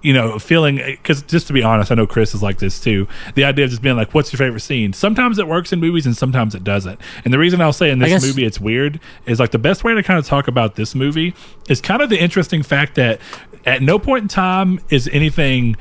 you 0.01 0.14
know 0.14 0.39
feeling 0.39 0.78
because 0.78 1.22
just 1.24 1.47
to 1.47 1.54
be 1.54 1.62
honest 1.62 1.91
i 1.91 1.95
know 1.95 2.08
chris 2.08 2.34
is 2.34 2.41
like 2.41 2.60
this 2.60 2.80
too 2.80 3.08
the 3.36 3.43
idea 3.43 3.66
of 3.66 3.72
just 3.72 3.82
being 3.82 3.95
like 3.95 4.14
what's 4.14 4.32
your 4.32 4.38
favorite 4.38 4.62
scene 4.62 4.91
sometimes 4.93 5.38
it 5.39 5.47
works 5.47 5.72
in 5.74 5.80
movies 5.80 6.06
and 6.06 6.16
sometimes 6.16 6.56
it 6.56 6.64
doesn't 6.64 6.99
and 7.26 7.34
the 7.34 7.38
reason 7.38 7.60
i'll 7.62 7.74
say 7.74 7.89
in 7.89 7.99
this 7.99 8.10
guess- 8.10 8.26
movie 8.26 8.45
it's 8.45 8.60
weird 8.60 8.99
is 9.26 9.39
like 9.39 9.51
the 9.51 9.60
best 9.60 9.84
way 9.84 9.93
to 9.93 10.01
kind 10.01 10.18
of 10.20 10.26
talk 10.26 10.47
about 10.47 10.76
this 10.76 10.95
movie 10.95 11.34
is 11.70 11.80
kind 11.82 12.01
of 12.01 12.10
the 12.10 12.20
interesting 12.20 12.64
fact 12.64 12.95
that 12.95 13.20
at 13.66 13.82
no 13.82 13.99
point 13.99 14.24
in 14.24 14.28
time 14.30 14.80
is 14.89 15.10
anything 15.10 15.76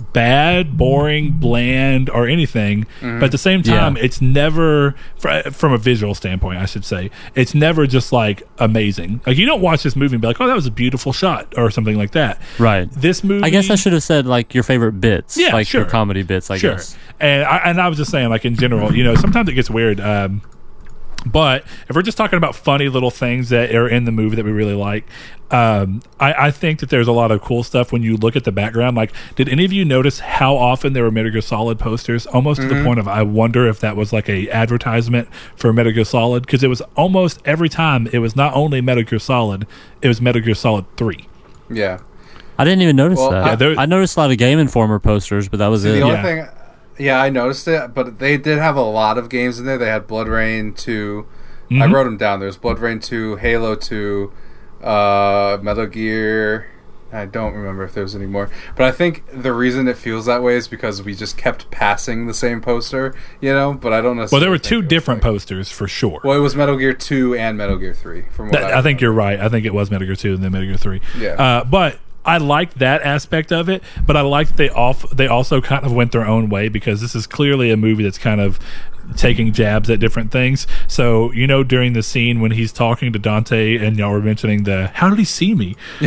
bad, 0.00 0.76
boring, 0.76 1.32
bland, 1.32 2.10
or 2.10 2.26
anything. 2.26 2.86
But 3.00 3.24
at 3.24 3.30
the 3.32 3.38
same 3.38 3.62
time, 3.62 3.96
Yeah. 3.96 4.02
it's 4.04 4.20
never, 4.20 4.94
fr- 5.18 5.50
from 5.50 5.72
a 5.72 5.78
visual 5.78 6.14
standpoint, 6.14 6.58
I 6.58 6.66
should 6.66 6.84
say, 6.84 7.10
it's 7.34 7.54
never 7.54 7.86
just 7.86 8.12
like 8.12 8.42
amazing. 8.58 9.20
Like 9.26 9.36
you 9.36 9.46
don't 9.46 9.60
watch 9.60 9.82
this 9.82 9.94
movie 9.96 10.14
and 10.16 10.20
be 10.22 10.26
like, 10.28 10.40
"Oh, 10.40 10.46
that 10.46 10.54
was 10.56 10.66
a 10.66 10.70
beautiful 10.70 11.12
shot" 11.12 11.52
or 11.56 11.70
something 11.70 11.96
like 11.96 12.12
that. 12.12 12.40
right. 12.58 12.90
This 12.90 13.22
movie, 13.22 13.44
I 13.44 13.50
guess 13.50 13.70
I 13.70 13.74
should 13.76 13.92
have 13.92 14.02
said 14.02 14.26
like 14.26 14.54
your 14.54 14.62
favorite 14.64 15.00
bits. 15.00 15.36
Yeah, 15.36 15.52
like 15.52 15.66
sure. 15.66 15.82
your 15.82 15.90
comedy 15.90 16.22
bits, 16.22 16.50
I 16.50 16.56
sure. 16.58 16.72
guess. 16.72 16.96
And 17.20 17.44
I, 17.44 17.56
and 17.58 17.80
I 17.80 17.88
was 17.88 17.98
just 17.98 18.10
saying, 18.10 18.28
like 18.30 18.44
in 18.44 18.56
general, 18.56 18.94
you 18.94 19.04
know, 19.04 19.14
sometimes 19.14 19.48
it 19.48 19.52
gets 19.54 19.70
weird. 19.70 20.00
Um, 20.00 20.42
but 21.26 21.64
if 21.88 21.94
we're 21.96 22.02
just 22.02 22.16
talking 22.16 22.36
about 22.36 22.54
funny 22.54 22.88
little 22.88 23.10
things 23.10 23.48
that 23.50 23.74
are 23.74 23.88
in 23.88 24.04
the 24.04 24.12
movie 24.12 24.36
that 24.36 24.44
we 24.44 24.52
really 24.52 24.74
like, 24.74 25.04
um, 25.50 26.00
I, 26.20 26.46
I 26.46 26.50
think 26.52 26.78
that 26.80 26.90
there's 26.90 27.08
a 27.08 27.12
lot 27.12 27.30
of 27.32 27.40
cool 27.42 27.62
stuff 27.64 27.90
when 27.92 28.02
you 28.02 28.16
look 28.16 28.36
at 28.36 28.44
the 28.44 28.52
background. 28.52 28.96
Like, 28.96 29.12
did 29.34 29.48
any 29.48 29.64
of 29.64 29.72
you 29.72 29.84
notice 29.84 30.20
how 30.20 30.56
often 30.56 30.92
there 30.92 31.02
were 31.02 31.10
Metal 31.10 31.32
Gear 31.32 31.40
Solid 31.40 31.78
posters? 31.78 32.26
Almost 32.26 32.60
to 32.60 32.68
the 32.68 32.84
point 32.84 33.00
of 33.00 33.08
I 33.08 33.22
wonder 33.22 33.66
if 33.68 33.80
that 33.80 33.96
was 33.96 34.12
like 34.12 34.28
a 34.28 34.48
advertisement 34.50 35.28
for 35.56 35.72
Metal 35.72 35.92
Gear 35.92 36.04
Solid 36.04 36.46
because 36.46 36.62
it 36.62 36.68
was 36.68 36.80
almost 36.96 37.40
every 37.44 37.68
time 37.68 38.06
it 38.12 38.18
was 38.20 38.36
not 38.36 38.54
only 38.54 38.80
Metal 38.80 39.02
Gear 39.02 39.18
Solid, 39.18 39.66
it 40.02 40.08
was 40.08 40.20
Metal 40.20 40.40
Gear 40.40 40.54
Solid 40.54 40.84
Three. 40.96 41.26
Yeah. 41.68 41.98
I 42.58 42.64
didn't 42.64 42.82
even 42.82 42.94
notice 42.96 43.18
Well, 43.18 43.30
that. 43.30 43.46
Yeah, 43.46 43.54
there- 43.56 43.78
I 43.78 43.86
noticed 43.86 44.16
a 44.16 44.20
lot 44.20 44.30
of 44.30 44.36
Game 44.38 44.58
Informer 44.58 44.98
posters, 45.00 45.48
but 45.48 45.58
that 45.58 45.68
was 45.68 45.82
See, 45.82 45.88
it. 45.88 45.92
the 45.94 46.02
only 46.02 46.14
Yeah. 46.16 46.22
thing, 46.22 46.48
yeah, 47.00 47.20
I 47.20 47.30
noticed 47.30 47.66
it, 47.68 47.94
but 47.94 48.18
they 48.18 48.36
did 48.36 48.58
have 48.58 48.76
a 48.76 48.82
lot 48.82 49.18
of 49.18 49.28
games 49.28 49.58
in 49.58 49.66
there. 49.66 49.78
They 49.78 49.88
had 49.88 50.06
BloodRayne 50.06 50.76
2. 50.76 51.26
I 51.70 51.74
Mhm. 51.74 51.92
wrote 51.92 52.04
them 52.04 52.16
down. 52.16 52.40
There's 52.40 52.58
BloodRayne 52.58 53.02
2, 53.02 53.36
Halo 53.36 53.74
2, 53.76 54.32
uh, 54.82 55.58
Metal 55.62 55.86
Gear. 55.86 56.66
I 57.12 57.26
don't 57.26 57.54
remember 57.54 57.82
if 57.82 57.92
there 57.92 58.04
was 58.04 58.14
any 58.14 58.26
more. 58.26 58.48
But 58.76 58.86
I 58.86 58.92
think 58.92 59.24
the 59.32 59.52
reason 59.52 59.88
it 59.88 59.96
feels 59.96 60.26
that 60.26 60.44
way 60.44 60.54
is 60.54 60.68
because 60.68 61.02
we 61.02 61.12
just 61.12 61.36
kept 61.36 61.68
passing 61.72 62.28
the 62.28 62.34
same 62.34 62.60
poster, 62.60 63.12
you 63.40 63.52
know? 63.52 63.72
But 63.74 63.92
I 63.92 64.00
don't 64.00 64.16
know. 64.16 64.26
Well, 64.30 64.40
there 64.40 64.50
were 64.50 64.58
two 64.58 64.80
different 64.80 65.20
posters 65.20 65.72
for 65.72 65.88
sure. 65.88 66.20
Well, 66.22 66.36
it 66.36 66.40
was 66.40 66.54
Metal 66.54 66.76
Gear 66.76 66.92
2 66.92 67.34
and 67.34 67.58
Metal 67.58 67.76
Gear 67.78 67.94
3, 67.94 68.24
from 68.30 68.46
what 68.46 68.52
That- 68.60 68.72
I, 68.74 68.78
I 68.78 68.82
think 68.82 69.00
you're 69.00 69.10
right. 69.12 69.40
I 69.40 69.48
think 69.48 69.66
it 69.66 69.74
was 69.74 69.90
Metal 69.90 70.06
Gear 70.06 70.14
Two 70.14 70.34
and 70.34 70.42
then 70.44 70.52
Metal 70.52 70.68
Gear 70.68 70.76
Three. 70.76 71.00
Yeah. 71.18 71.30
Uh, 71.30 71.64
but 71.64 71.98
I 72.24 72.36
liked 72.38 72.78
that 72.78 73.02
aspect 73.02 73.50
of 73.52 73.68
it. 73.68 73.82
But 74.06 74.16
I 74.16 74.20
liked 74.20 74.56
they 74.56 74.68
off. 74.70 75.08
They 75.10 75.26
also 75.26 75.60
kind 75.60 75.84
of 75.84 75.92
went 75.92 76.12
their 76.12 76.26
own 76.26 76.48
way 76.50 76.68
because 76.68 77.00
this 77.00 77.14
is 77.14 77.26
clearly 77.26 77.70
a 77.70 77.76
movie 77.76 78.02
that's 78.02 78.18
kind 78.18 78.40
of 78.40 78.58
taking 79.16 79.52
jabs 79.52 79.88
at 79.90 79.98
different 80.00 80.30
things. 80.30 80.66
So 80.86 81.32
you 81.32 81.46
know, 81.46 81.64
during 81.64 81.94
the 81.94 82.02
scene 82.02 82.40
when 82.40 82.50
he's 82.52 82.72
talking 82.72 83.12
to 83.12 83.18
Dante 83.18 83.76
and 83.78 83.98
y'all 83.98 84.12
were 84.12 84.20
mentioning 84.20 84.64
the 84.64 84.88
"How 84.94 85.08
did 85.10 85.18
he 85.18 85.24
see 85.24 85.54
me?" 85.54 85.76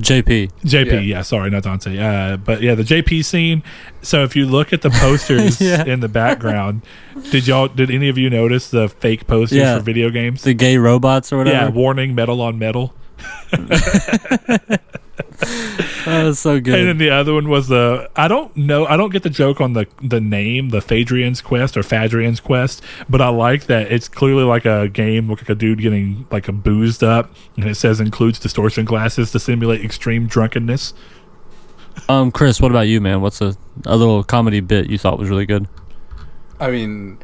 JP. 0.00 0.50
JP, 0.64 0.86
Yeah. 0.92 0.98
yeah, 1.00 1.22
sorry, 1.22 1.50
not 1.50 1.62
Dante. 1.62 1.96
Uh, 1.96 2.36
but 2.36 2.60
yeah, 2.62 2.74
the 2.74 2.82
JP 2.82 3.24
scene. 3.24 3.62
So 4.02 4.24
if 4.24 4.34
you 4.34 4.44
look 4.44 4.72
at 4.72 4.82
the 4.82 4.90
posters 4.90 5.60
Yeah. 5.60 5.84
in 5.84 6.00
the 6.00 6.08
background, 6.08 6.82
did 7.30 7.46
y'all 7.46 7.68
did 7.68 7.92
any 7.92 8.08
of 8.08 8.18
you 8.18 8.28
notice 8.28 8.68
the 8.70 8.88
fake 8.88 9.28
posters 9.28 9.58
Yeah. 9.58 9.76
for 9.76 9.84
video 9.84 10.10
games? 10.10 10.42
The 10.42 10.52
gay 10.54 10.78
robots 10.78 11.32
or 11.32 11.38
whatever. 11.38 11.56
yeah, 11.56 11.68
warning 11.68 12.12
metal 12.14 12.40
on 12.40 12.58
metal. 12.58 12.92
That 16.04 16.24
was 16.24 16.38
so 16.38 16.60
good. 16.60 16.78
And 16.78 16.88
then 16.88 16.98
the 16.98 17.10
other 17.10 17.34
one 17.34 17.48
was 17.48 17.68
the 17.68 18.10
I 18.14 18.28
don't 18.28 18.54
know 18.56 18.86
I 18.86 18.96
don't 18.96 19.10
get 19.10 19.22
the 19.22 19.30
joke 19.30 19.60
on 19.60 19.72
the 19.72 19.86
the 20.02 20.20
name 20.20 20.68
the 20.68 20.80
Fadrian's 20.80 21.40
Quest 21.40 21.76
or 21.76 21.82
Phadrian's 21.82 22.40
Quest, 22.40 22.82
but 23.08 23.20
I 23.20 23.28
like 23.28 23.66
that 23.66 23.90
it's 23.90 24.08
clearly 24.08 24.44
like 24.44 24.64
a 24.66 24.88
game 24.88 25.28
with 25.28 25.40
like 25.40 25.48
a 25.48 25.54
dude 25.54 25.80
getting 25.80 26.26
like 26.30 26.48
a 26.48 26.52
boozed 26.52 27.02
up, 27.02 27.34
and 27.56 27.68
it 27.68 27.76
says 27.76 28.00
includes 28.00 28.38
distortion 28.38 28.84
glasses 28.84 29.30
to 29.32 29.38
simulate 29.38 29.84
extreme 29.84 30.26
drunkenness. 30.26 30.94
um, 32.08 32.30
Chris, 32.30 32.60
what 32.60 32.70
about 32.70 32.86
you, 32.88 33.00
man? 33.00 33.20
What's 33.20 33.40
a, 33.40 33.56
a 33.86 33.96
little 33.96 34.22
comedy 34.24 34.60
bit 34.60 34.90
you 34.90 34.98
thought 34.98 35.18
was 35.18 35.30
really 35.30 35.46
good? 35.46 35.68
I 36.60 36.70
mean, 36.70 37.18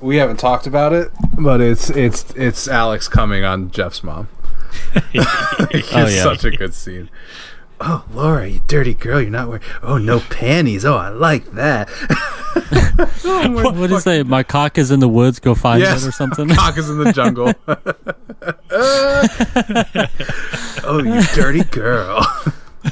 we 0.00 0.16
haven't 0.16 0.38
talked 0.38 0.66
about 0.66 0.92
it, 0.92 1.10
but 1.38 1.60
it's 1.60 1.90
it's 1.90 2.30
it's 2.32 2.68
Alex 2.68 3.08
coming 3.08 3.44
on 3.44 3.70
Jeff's 3.70 4.02
mom. 4.02 4.28
it's 5.12 5.92
Oh, 5.94 6.06
yeah. 6.06 6.22
such 6.22 6.44
a 6.44 6.50
good 6.50 6.74
scene. 6.74 7.10
Oh, 7.80 8.04
Laura, 8.12 8.48
you 8.48 8.60
dirty 8.66 8.92
girl! 8.94 9.20
You're 9.20 9.30
not 9.30 9.46
wearing. 9.48 9.62
Oh, 9.84 9.98
no 9.98 10.18
panties. 10.18 10.84
Oh, 10.84 10.96
I 10.96 11.10
like 11.10 11.52
that. 11.52 11.88
What 12.98 13.74
did 13.76 13.92
it 13.92 14.00
say? 14.00 14.22
My 14.24 14.42
cock 14.42 14.78
is 14.78 14.90
in 14.90 14.98
the 14.98 15.08
woods. 15.08 15.38
Go 15.38 15.54
find 15.54 15.80
Yes. 15.80 16.02
it 16.04 16.08
or 16.08 16.12
something. 16.12 16.48
Cock 16.56 16.76
is 16.76 16.90
in 16.90 16.98
the 16.98 17.12
jungle. 17.12 17.52
oh, 20.84 20.98
you 21.04 21.22
dirty 21.34 21.62
girl! 21.64 22.26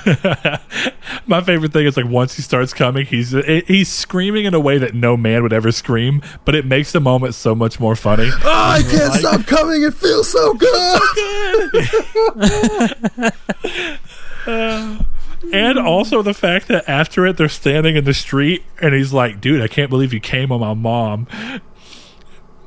My 1.26 1.40
favorite 1.40 1.72
thing 1.72 1.86
is 1.86 1.97
like 1.97 2.07
once 2.07 2.34
he 2.34 2.42
starts 2.42 2.72
coming, 2.72 3.07
he's 3.07 3.32
he's 3.66 3.88
screaming 3.88 4.44
in 4.44 4.55
a 4.55 4.61
way 4.61 4.78
that 4.78 4.94
no 4.94 5.16
man 5.16 5.42
would 5.42 5.53
ever 5.53 5.72
scream, 5.72 6.22
but 6.44 6.55
it 6.55 6.64
makes 6.64 6.92
the 6.92 7.01
moment 7.01 7.34
so 7.34 7.55
much 7.55 7.80
more 7.80 7.97
funny. 7.97 8.30
Oh, 8.44 8.78
I 8.78 8.82
can't 8.82 9.12
stop 9.14 9.47
coming. 9.47 9.82
It 9.82 9.94
feels 9.94 10.30
so 10.30 10.55
good. 14.47 15.07
And 15.53 15.78
also 15.78 16.22
the 16.22 16.34
fact 16.34 16.68
that 16.68 16.88
after 16.88 17.26
it, 17.26 17.36
they're 17.36 17.49
standing 17.49 17.97
in 17.97 18.05
the 18.05 18.14
street, 18.14 18.62
and 18.80 18.94
he's 18.94 19.12
like, 19.12 19.40
"Dude, 19.40 19.62
I 19.62 19.68
can't 19.68 19.90
believe 19.90 20.12
you 20.12 20.20
came 20.20 20.51
on 20.53 20.61
my 20.61 20.74
mom." 20.74 21.26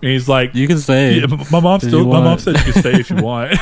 And 0.02 0.12
he's 0.12 0.30
like, 0.30 0.56
You 0.56 0.68
can 0.68 0.78
say. 0.78 1.20
Yeah, 1.20 1.26
my 1.52 1.60
mom 1.60 1.82
still. 1.82 2.00
you 2.00 2.06
My 2.06 2.22
mom 2.22 2.40
said 2.40 2.56
you 2.58 2.72
can 2.72 2.82
stay 2.82 2.94
if 3.00 3.10
you 3.10 3.18
want. 3.18 3.58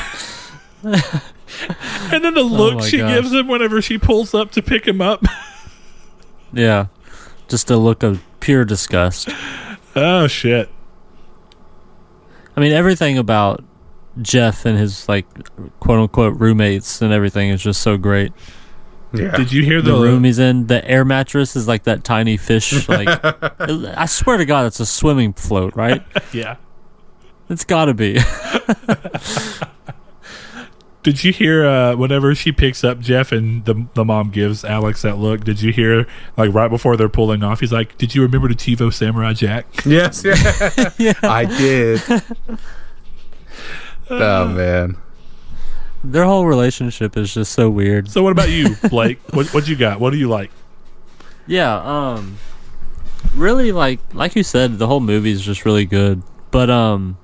and 2.11 2.23
then 2.23 2.33
the 2.33 2.41
oh 2.41 2.45
look 2.45 2.75
Oh 2.75 2.81
she 2.81 2.97
gosh. 2.97 3.13
gives 3.13 3.31
him 3.33 3.47
whenever 3.47 3.81
she 3.81 3.97
pulls 3.97 4.33
up 4.33 4.51
to 4.51 4.61
pick 4.61 4.87
him 4.87 5.01
up. 5.01 5.23
Yeah. 6.53 6.87
Just 7.49 7.69
a 7.69 7.75
look 7.77 8.03
of 8.03 8.23
pure 8.39 8.63
disgust. 8.63 9.27
oh 9.97 10.27
shit! 10.27 10.69
I 12.55 12.61
mean, 12.61 12.71
everything 12.71 13.17
about 13.17 13.63
Jeff 14.21 14.65
and 14.65 14.77
his 14.77 15.09
like 15.09 15.25
quote 15.81 15.99
unquote 15.99 16.39
roommates 16.39 17.01
and 17.01 17.11
everything 17.11 17.49
is 17.49 17.61
just 17.61 17.81
so 17.81 17.97
great. 17.97 18.31
Yeah. 19.13 19.35
Did 19.35 19.51
you 19.51 19.61
hear 19.63 19.81
The 19.81 19.91
the, 19.91 20.01
room 20.01 20.23
he's 20.23 20.39
in, 20.39 20.67
the 20.67 20.83
air 20.89 21.03
mattress 21.03 21.55
is 21.57 21.67
like 21.67 21.83
that 21.83 22.03
tiny 22.05 22.37
fish. 22.37 22.87
Like, 22.89 23.07
I 23.59 24.05
swear 24.05 24.37
to 24.37 24.45
God, 24.45 24.65
it's 24.67 24.79
a 24.79 24.85
swimming 24.85 25.33
float, 25.33 25.75
right? 25.75 26.01
Yeah. 26.33 26.55
It's 27.49 27.65
got 27.65 27.85
to 27.85 27.93
be. 27.93 28.19
Did 31.07 31.23
you 31.23 31.31
hear 31.31 31.65
uh, 31.65 31.95
whenever 31.95 32.35
she 32.35 32.51
picks 32.51 32.83
up 32.83 32.99
Jeff 32.99 33.31
and 33.31 33.63
the 33.63 33.87
the 33.93 34.03
mom 34.03 34.29
gives 34.29 34.65
Alex 34.65 35.03
that 35.03 35.17
look? 35.17 35.45
Did 35.45 35.61
you 35.61 35.71
hear 35.71 36.05
like 36.35 36.53
right 36.53 36.67
before 36.67 36.97
they're 36.97 37.07
pulling 37.07 37.43
off? 37.43 37.61
He's 37.61 37.71
like, 37.71 37.97
"Did 37.97 38.13
you 38.13 38.23
remember 38.23 38.49
the 38.49 38.55
TiVo 38.55 38.93
Samurai 38.93 39.31
Jack?" 39.31 39.67
Yes, 39.85 40.25
yeah. 40.97 41.13
I 41.23 41.45
did. 41.45 42.01
oh 44.09 44.49
man. 44.49 44.97
Their 46.03 46.25
whole 46.25 46.45
relationship 46.45 47.15
is 47.15 47.33
just 47.33 47.53
so 47.53 47.69
weird. 47.69 48.11
So 48.11 48.21
what 48.21 48.33
about 48.33 48.49
you, 48.49 48.75
Blake? 48.89 49.19
what 49.31 49.53
what 49.53 49.65
you 49.65 49.77
got? 49.77 50.01
What 50.01 50.09
do 50.09 50.17
you 50.17 50.27
like? 50.27 50.51
Yeah, 51.45 51.73
um 51.83 52.37
really 53.33 53.71
like 53.71 54.01
like 54.13 54.35
you 54.35 54.43
said, 54.43 54.77
the 54.77 54.87
whole 54.87 54.99
movie 54.99 55.31
is 55.31 55.41
just 55.41 55.63
really 55.63 55.85
good. 55.85 56.21
But 56.51 56.69
um 56.69 57.17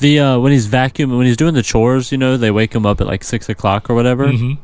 the 0.00 0.18
uh 0.20 0.38
when 0.38 0.52
he's 0.52 0.66
vacuuming 0.68 1.16
when 1.16 1.26
he's 1.26 1.36
doing 1.36 1.54
the 1.54 1.62
chores, 1.62 2.10
you 2.12 2.18
know, 2.18 2.36
they 2.36 2.50
wake 2.50 2.74
him 2.74 2.84
up 2.84 3.00
at 3.00 3.06
like 3.06 3.22
six 3.24 3.48
o'clock 3.48 3.88
or 3.88 3.94
whatever. 3.94 4.26
Mhm. 4.26 4.58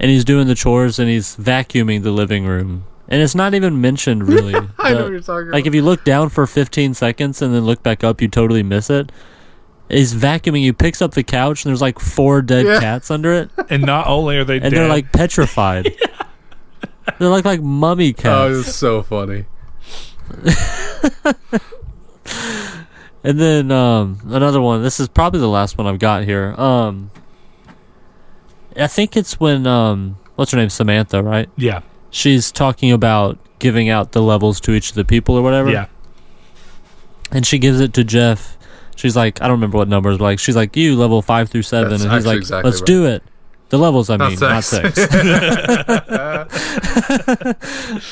And 0.00 0.10
he's 0.10 0.24
doing 0.24 0.46
the 0.46 0.54
chores 0.54 0.98
and 0.98 1.08
he's 1.08 1.36
vacuuming 1.36 2.02
the 2.02 2.10
living 2.10 2.44
room. 2.46 2.84
And 3.08 3.20
it's 3.22 3.34
not 3.34 3.52
even 3.54 3.80
mentioned 3.80 4.26
really. 4.28 4.54
I 4.78 4.92
know 4.94 5.02
but, 5.04 5.10
you're 5.12 5.20
talking 5.20 5.50
Like 5.50 5.62
about. 5.62 5.66
if 5.68 5.74
you 5.74 5.82
look 5.82 6.04
down 6.04 6.28
for 6.28 6.46
fifteen 6.46 6.94
seconds 6.94 7.42
and 7.42 7.54
then 7.54 7.64
look 7.64 7.82
back 7.82 8.02
up, 8.04 8.20
you 8.22 8.28
totally 8.28 8.62
miss 8.62 8.88
it. 8.90 9.10
He's 9.88 10.14
vacuuming. 10.14 10.60
He 10.60 10.72
picks 10.72 11.02
up 11.02 11.12
the 11.12 11.22
couch 11.22 11.64
and 11.64 11.70
there's 11.70 11.82
like 11.82 11.98
four 11.98 12.40
dead 12.40 12.64
Yeah. 12.64 12.80
cats 12.80 13.10
under 13.10 13.32
it, 13.32 13.50
And 13.70 13.82
not 13.82 14.06
only 14.06 14.38
are 14.38 14.44
they 14.44 14.54
and 14.54 14.62
dead, 14.64 14.72
they're 14.72 14.88
like 14.88 15.12
petrified. 15.12 15.94
They're 17.18 17.28
like 17.28 17.44
like 17.44 17.60
mummy 17.60 18.12
cats. 18.12 18.26
Oh, 18.26 18.54
cats. 18.58 18.68
it's 18.68 18.76
so 18.76 19.02
funny. 19.02 19.44
And 23.24 23.38
then 23.38 23.70
um, 23.70 24.18
another 24.26 24.60
one. 24.60 24.82
This 24.82 24.98
is 25.00 25.08
probably 25.08 25.40
the 25.40 25.48
last 25.48 25.78
one 25.78 25.86
I've 25.86 25.98
got 26.00 26.24
here. 26.24 26.54
Um, 26.58 27.10
I 28.76 28.86
think 28.88 29.16
it's 29.16 29.38
when 29.38 29.66
um, 29.66 30.18
what's 30.34 30.50
her 30.52 30.58
name, 30.58 30.70
Samantha, 30.70 31.22
right? 31.22 31.48
yeah, 31.56 31.82
She's 32.10 32.50
talking 32.50 32.90
about 32.92 33.38
giving 33.58 33.88
out 33.88 34.12
the 34.12 34.22
levels 34.22 34.60
to 34.62 34.72
each 34.72 34.88
of 34.90 34.96
the 34.96 35.04
people 35.04 35.36
or 35.36 35.42
whatever. 35.42 35.70
yeah. 35.70 35.86
And 37.30 37.46
she 37.46 37.58
gives 37.58 37.80
it 37.80 37.94
to 37.94 38.04
Jeff. 38.04 38.58
She's 38.96 39.14
like, 39.16 39.40
I 39.40 39.44
don't 39.46 39.52
remember 39.56 39.78
what 39.78 39.88
numbers. 39.88 40.18
But 40.18 40.24
like, 40.24 40.38
she's 40.38 40.56
like, 40.56 40.76
you 40.76 40.96
level 40.96 41.22
five 41.22 41.48
through 41.48 41.62
seven, 41.62 41.90
That's 41.90 42.02
and 42.04 42.12
he's 42.12 42.26
like, 42.26 42.38
exactly 42.38 42.68
let's 42.70 42.80
right. 42.82 42.86
do 42.86 43.06
it. 43.06 43.22
The 43.70 43.78
levels, 43.78 44.10
I 44.10 44.16
Not 44.16 44.30
mean, 44.30 44.38
sex. 44.38 44.72
not 44.72 44.94
six. 44.94 45.06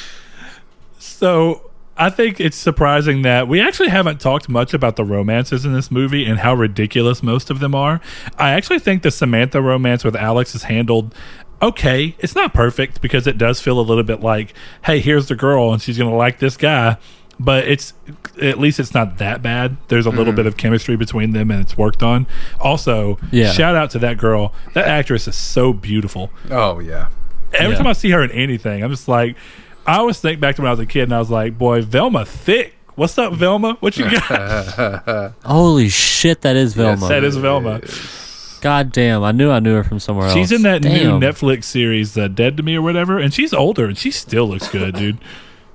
So 0.99 1.70
I 2.01 2.09
think 2.09 2.41
it's 2.41 2.57
surprising 2.57 3.21
that 3.23 3.47
we 3.47 3.61
actually 3.61 3.91
haven't 3.91 4.21
talked 4.23 4.49
much 4.49 4.73
about 4.73 4.97
the 4.97 5.05
romances 5.05 5.67
in 5.67 5.75
this 5.75 5.91
movie 5.91 6.25
and 6.25 6.39
how 6.39 6.55
ridiculous 6.55 7.23
most 7.23 7.51
of 7.51 7.61
them 7.61 7.75
are. 7.75 8.01
I 8.39 8.53
actually 8.53 8.79
think 8.79 9.03
the 9.03 9.11
Samantha 9.11 9.61
romance 9.61 10.03
with 10.03 10.17
Alex 10.17 10.55
is 10.55 10.63
handled 10.65 11.15
okay. 11.61 12.17
It's 12.19 12.35
not 12.35 12.55
perfect 12.55 13.03
because 13.03 13.27
it 13.27 13.37
does 13.37 13.61
feel 13.61 13.79
a 13.79 13.83
little 13.83 14.03
bit 14.03 14.21
like, 14.21 14.55
hey, 14.87 15.01
here's 15.01 15.29
the 15.29 15.37
girl 15.37 15.75
and 15.75 15.83
she's 15.83 15.99
going 15.99 16.09
to 16.11 16.17
like 16.17 16.39
this 16.39 16.57
guy. 16.57 16.97
But 17.39 17.69
it's 17.69 17.93
at 18.41 18.59
least 18.59 18.81
it's 18.81 18.95
not 18.95 19.19
that 19.19 19.43
bad. 19.43 19.77
There's 19.89 20.07
a 20.07 20.11
little 20.11 20.27
mm-hmm. 20.27 20.37
bit 20.37 20.47
of 20.47 20.57
chemistry 20.57 20.97
between 20.97 21.33
them 21.33 21.51
and 21.51 21.61
it's 21.61 21.77
worked 21.77 22.03
on. 22.03 22.27
Also, 22.61 23.19
Yeah. 23.31 23.53
shout 23.53 23.77
out 23.77 23.91
to 23.91 23.99
that 23.99 24.17
girl. 24.17 24.55
That 24.73 24.89
actress 24.89 25.29
is 25.29 25.37
so 25.37 25.75
beautiful 25.75 26.31
Oh 26.51 26.79
yeah. 26.79 27.09
every 27.53 27.73
Yeah. 27.73 27.77
time 27.77 27.87
I 27.87 27.93
see 27.93 28.11
her 28.11 28.23
in 28.23 28.31
anything, 28.31 28.83
I'm 28.83 28.91
just 28.91 29.09
like, 29.09 29.37
I 29.87 29.97
always 29.97 30.21
think 30.21 30.41
back 30.41 30.57
to 30.57 30.63
when 30.63 30.69
I 30.69 30.73
was 30.73 30.81
a 30.81 30.87
kid 30.87 31.05
and 31.05 31.15
I 31.15 31.19
was 31.19 31.31
like, 31.31 31.59
boy, 31.59 31.83
Velma 31.83 32.25
thick. 32.25 32.75
What's 32.97 33.17
up, 33.19 33.33
Velma? 33.33 33.75
What 33.81 33.97
you 33.97 34.11
got? 34.11 35.33
Holy 35.45 35.89
shit, 35.89 36.43
that 36.43 36.55
is 36.57 36.75
Velma. 36.75 37.09
that 37.09 37.25
is 37.25 37.37
Velma. 37.37 37.81
God 38.61 38.93
damn, 38.93 39.23
I 39.23 39.33
knew 39.33 39.51
I 39.51 39.59
knew 39.59 39.75
her 39.75 39.85
from 39.85 39.99
somewhere 40.01 40.27
else. 40.27 40.35
She's 40.35 40.53
in 40.53 40.63
that 40.63 40.83
Damn. 40.83 41.19
new 41.19 41.27
Netflix 41.27 41.65
series, 41.65 42.17
uh, 42.19 42.29
Dead 42.29 42.59
to 42.59 42.63
Me 42.63 42.77
or 42.77 42.83
whatever, 42.83 43.19
and 43.19 43.33
she's 43.33 43.55
older 43.55 43.87
and 43.87 43.97
she 43.97 44.11
still 44.11 44.47
looks 44.47 44.69
good, 44.69 44.95
dude. 44.97 45.19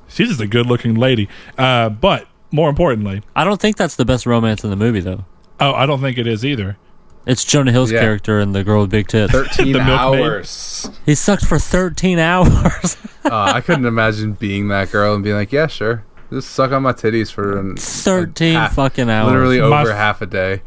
She's 0.08 0.28
just 0.30 0.40
a 0.40 0.46
good 0.48 0.68
looking 0.68 0.94
lady. 0.94 1.28
Uh, 1.58 1.90
but 1.90 2.28
more 2.52 2.70
importantly, 2.70 3.24
I 3.36 3.44
don't 3.44 3.60
think 3.60 3.76
that's 3.76 3.96
the 3.96 4.06
best 4.06 4.28
romance 4.28 4.64
in 4.64 4.70
the 4.70 4.76
movie, 4.76 5.00
though. 5.00 5.26
oh, 5.60 5.74
I 5.74 5.88
don't 5.88 6.00
think 6.00 6.20
it 6.20 6.28
is 6.28 6.46
either. 6.46 6.78
It's 7.26 7.44
Jonah 7.44 7.72
Hill's 7.72 7.92
Yeah. 7.92 8.02
character 8.02 8.40
and 8.40 8.54
the 8.54 8.64
girl 8.64 8.82
with 8.82 8.92
big 8.92 9.08
tits. 9.08 9.32
Thirteen 9.34 9.74
The 9.74 9.84
milkmaid. 9.84 10.22
hours. 10.22 10.90
he 11.06 11.16
sucked 11.16 11.46
for 11.46 11.60
13 11.60 12.20
hours. 12.20 12.98
Uh, 13.26 13.54
I 13.56 13.62
couldn't 13.62 13.88
imagine 13.88 14.34
being 14.34 14.68
that 14.68 14.92
girl 14.92 15.16
and 15.16 15.24
being 15.24 15.36
like, 15.36 15.52
yeah, 15.52 15.66
sure. 15.66 16.04
Just 16.32 16.52
suck 16.52 16.72
on 16.72 16.84
my 16.84 16.92
titties 16.94 17.32
for 17.32 17.58
an, 17.58 17.76
13 17.76 18.54
half- 18.54 18.76
fucking 18.76 19.10
hours. 19.10 19.26
literally 19.32 19.60
over 19.60 19.90
f- 19.90 19.98
half 19.98 20.22
a 20.22 20.28
day. 20.28 20.62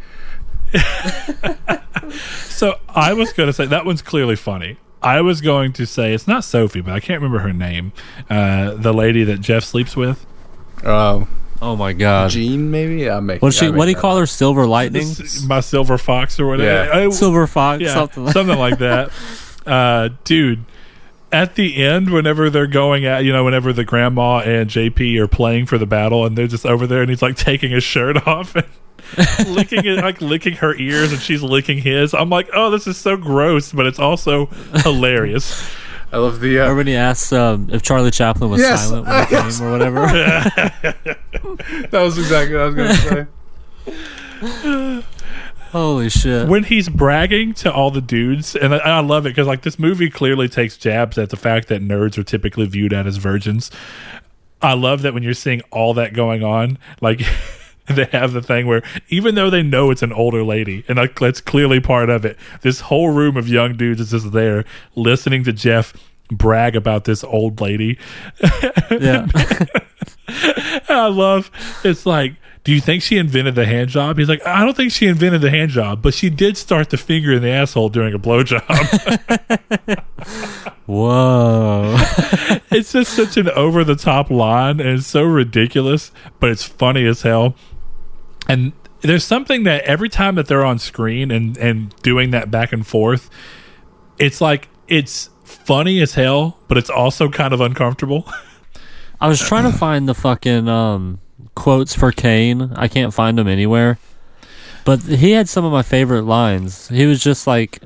So 2.48 2.78
I 2.88 3.12
was 3.12 3.32
going 3.32 3.46
to 3.48 3.52
say 3.52 3.66
that 3.66 3.84
one's 3.84 4.02
clearly 4.02 4.34
funny. 4.34 4.78
I 5.00 5.20
was 5.20 5.40
going 5.40 5.72
to 5.74 5.86
say 5.86 6.12
it's 6.12 6.26
not 6.26 6.42
Sophie, 6.42 6.80
but 6.80 6.92
I 6.92 6.98
can't 6.98 7.22
remember 7.22 7.38
her 7.40 7.52
name. 7.52 7.92
Uh, 8.28 8.72
the 8.74 8.92
lady 8.92 9.22
that 9.24 9.40
Jeff 9.40 9.62
sleeps 9.62 9.94
with. 9.94 10.26
Oh, 10.84 11.28
Oh 11.60 11.74
my 11.76 11.92
god. 11.92 12.30
Jean, 12.30 12.70
maybe. 12.70 13.08
I'm 13.10 13.26
making. 13.26 13.40
What 13.40 13.54
she? 13.54 13.68
What 13.70 13.84
do 13.86 13.90
you 13.90 13.96
call 13.96 14.14
that 14.14 14.20
her? 14.20 14.26
Silver 14.26 14.66
Lightning, 14.66 15.02
S- 15.02 15.42
My 15.42 15.60
silver 15.60 15.98
fox 15.98 16.38
or 16.38 16.46
whatever. 16.46 16.84
Yeah. 16.94 17.06
I- 17.06 17.10
Silver 17.10 17.46
Fox, 17.46 17.82
yeah, 17.82 17.94
something. 17.94 18.24
Like 18.24 18.32
something 18.32 18.58
like 18.58 18.78
that. 18.78 19.10
Uh, 19.66 20.08
dude, 20.24 20.64
at 21.30 21.54
the 21.56 21.76
end, 21.84 22.08
whenever 22.10 22.48
they're 22.48 22.66
going 22.66 23.04
at, 23.04 23.22
you 23.22 23.30
know, 23.34 23.44
whenever 23.44 23.70
the 23.70 23.84
grandma 23.84 24.38
and 24.38 24.70
JP 24.70 25.18
are 25.18 25.28
playing 25.28 25.66
for 25.66 25.76
the 25.76 25.84
battle, 25.84 26.24
and 26.24 26.38
they're 26.38 26.46
just 26.46 26.64
over 26.64 26.86
there, 26.86 27.02
and 27.02 27.10
he's 27.10 27.20
like 27.20 27.36
taking 27.36 27.70
his 27.70 27.84
shirt 27.84 28.16
off 28.26 28.56
and 28.56 28.64
licking 29.46 29.84
it, 29.84 29.98
like 29.98 30.22
licking 30.22 30.54
her 30.54 30.74
ears, 30.76 31.12
and 31.12 31.20
she's 31.20 31.42
licking 31.42 31.76
his. 31.82 32.14
I'm 32.14 32.30
like, 32.30 32.48
oh, 32.54 32.70
this 32.70 32.86
is 32.86 32.96
so 32.96 33.18
gross, 33.18 33.70
but 33.72 33.84
it's 33.84 33.98
also 33.98 34.46
hilarious. 34.76 35.70
That. 36.10 36.16
I 36.16 36.20
love 36.20 36.40
the. 36.40 36.58
Or 36.58 36.62
Uh, 36.64 36.74
when 36.76 36.86
he 36.86 36.94
asks 36.96 37.32
um, 37.32 37.68
if 37.72 37.82
Charlie 37.82 38.10
Chaplin 38.10 38.50
was 38.50 38.60
Yes. 38.60 38.88
silent 38.88 39.06
when 39.06 39.26
he 39.26 39.32
Yes. 39.34 39.58
came 39.58 39.66
or 39.66 39.70
whatever. 39.72 40.00
that 41.90 42.00
was 42.00 42.18
exactly 42.18 42.54
what 42.56 42.62
I 42.62 42.66
was 42.66 42.74
going 42.74 42.88
to 42.88 43.26
say. 44.42 45.04
Holy 45.72 46.08
shit! 46.08 46.48
when 46.48 46.64
he's 46.64 46.88
bragging 46.88 47.52
to 47.54 47.70
all 47.70 47.90
the 47.90 48.00
dudes, 48.00 48.56
and 48.56 48.74
I, 48.74 48.78
I 48.78 49.00
love 49.00 49.26
it 49.26 49.30
because 49.30 49.46
like 49.46 49.60
this 49.62 49.78
movie 49.78 50.08
clearly 50.08 50.48
takes 50.48 50.78
jabs 50.78 51.18
at 51.18 51.28
the 51.28 51.36
fact 51.36 51.68
that 51.68 51.82
nerds 51.82 52.16
are 52.16 52.22
typically 52.22 52.64
viewed 52.66 52.94
at 52.94 53.06
as 53.06 53.18
virgins. 53.18 53.70
I 54.62 54.72
love 54.72 55.02
that 55.02 55.12
when 55.12 55.22
you're 55.22 55.34
seeing 55.34 55.60
all 55.70 55.92
that 55.94 56.14
going 56.14 56.42
on, 56.42 56.78
like 57.02 57.20
they 57.94 58.04
have 58.06 58.32
the 58.32 58.42
thing 58.42 58.66
where 58.66 58.82
even 59.08 59.34
though 59.34 59.50
they 59.50 59.62
know 59.62 59.90
it's 59.90 60.02
an 60.02 60.12
older 60.12 60.42
lady, 60.42 60.84
and 60.88 60.98
like 60.98 61.18
that's 61.18 61.40
clearly 61.40 61.80
part 61.80 62.10
of 62.10 62.24
it, 62.24 62.36
this 62.62 62.80
whole 62.80 63.10
room 63.10 63.36
of 63.36 63.48
young 63.48 63.76
dudes 63.76 64.00
is 64.00 64.10
just 64.10 64.32
there 64.32 64.64
listening 64.94 65.44
to 65.44 65.52
Jeff 65.52 65.94
brag 66.30 66.76
about 66.76 67.04
this 67.04 67.24
old 67.24 67.60
lady. 67.60 67.98
yeah. 68.90 69.26
I 70.88 71.06
love 71.06 71.50
it's 71.84 72.04
like, 72.04 72.34
do 72.64 72.74
you 72.74 72.80
think 72.80 73.02
she 73.02 73.16
invented 73.16 73.54
the 73.54 73.64
hand 73.64 73.88
job? 73.88 74.18
He's 74.18 74.28
like, 74.28 74.46
I 74.46 74.64
don't 74.64 74.76
think 74.76 74.92
she 74.92 75.06
invented 75.06 75.40
the 75.40 75.50
hand 75.50 75.70
job, 75.70 76.02
but 76.02 76.12
she 76.12 76.28
did 76.28 76.56
start 76.56 76.90
the 76.90 76.98
finger 76.98 77.32
in 77.32 77.42
the 77.42 77.48
asshole 77.48 77.88
during 77.88 78.12
a 78.12 78.18
blowjob. 78.18 78.62
Whoa. 80.86 81.96
it's 82.70 82.92
just 82.92 83.14
such 83.14 83.36
an 83.36 83.48
over 83.50 83.84
the 83.84 83.96
top 83.96 84.30
line 84.30 84.80
and 84.80 84.98
it's 84.98 85.06
so 85.06 85.22
ridiculous, 85.22 86.12
but 86.40 86.50
it's 86.50 86.64
funny 86.64 87.06
as 87.06 87.22
hell. 87.22 87.54
And 88.48 88.72
there's 89.00 89.24
something 89.24 89.64
that 89.64 89.84
every 89.84 90.08
time 90.08 90.34
that 90.36 90.46
they're 90.46 90.64
on 90.64 90.78
screen 90.78 91.30
and, 91.30 91.56
and 91.58 91.94
doing 92.02 92.30
that 92.30 92.50
back 92.50 92.72
and 92.72 92.86
forth, 92.86 93.30
it's 94.18 94.40
like 94.40 94.68
it's 94.88 95.30
funny 95.44 96.00
as 96.00 96.14
hell, 96.14 96.58
but 96.66 96.78
it's 96.78 96.90
also 96.90 97.28
kind 97.28 97.52
of 97.52 97.60
uncomfortable. 97.60 98.26
I 99.20 99.28
was 99.28 99.40
trying 99.40 99.70
to 99.70 99.76
find 99.76 100.08
the 100.08 100.14
fucking 100.14 100.68
um, 100.68 101.20
quotes 101.54 101.94
for 101.94 102.12
Kane. 102.12 102.72
I 102.74 102.88
can't 102.88 103.12
find 103.12 103.36
them 103.36 103.48
anywhere. 103.48 103.98
But 104.84 105.02
he 105.02 105.32
had 105.32 105.48
some 105.48 105.64
of 105.64 105.72
my 105.72 105.82
favorite 105.82 106.22
lines. 106.22 106.88
He 106.88 107.04
was 107.04 107.22
just 107.22 107.46
like, 107.46 107.80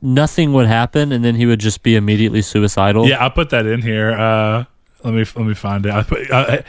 nothing 0.00 0.52
would 0.54 0.66
happen, 0.66 1.12
and 1.12 1.24
then 1.24 1.34
he 1.34 1.46
would 1.46 1.60
just 1.60 1.82
be 1.82 1.94
immediately 1.94 2.42
suicidal. 2.42 3.06
Yeah, 3.06 3.24
I 3.24 3.28
put 3.28 3.50
that 3.50 3.66
in 3.66 3.82
here. 3.82 4.12
Uh, 4.12 4.64
let 5.04 5.14
me 5.14 5.24
let 5.36 5.46
me 5.46 5.54
find 5.54 5.86
it. 5.86 5.92
I 5.92 6.02
put, 6.02 6.30
uh, 6.30 6.62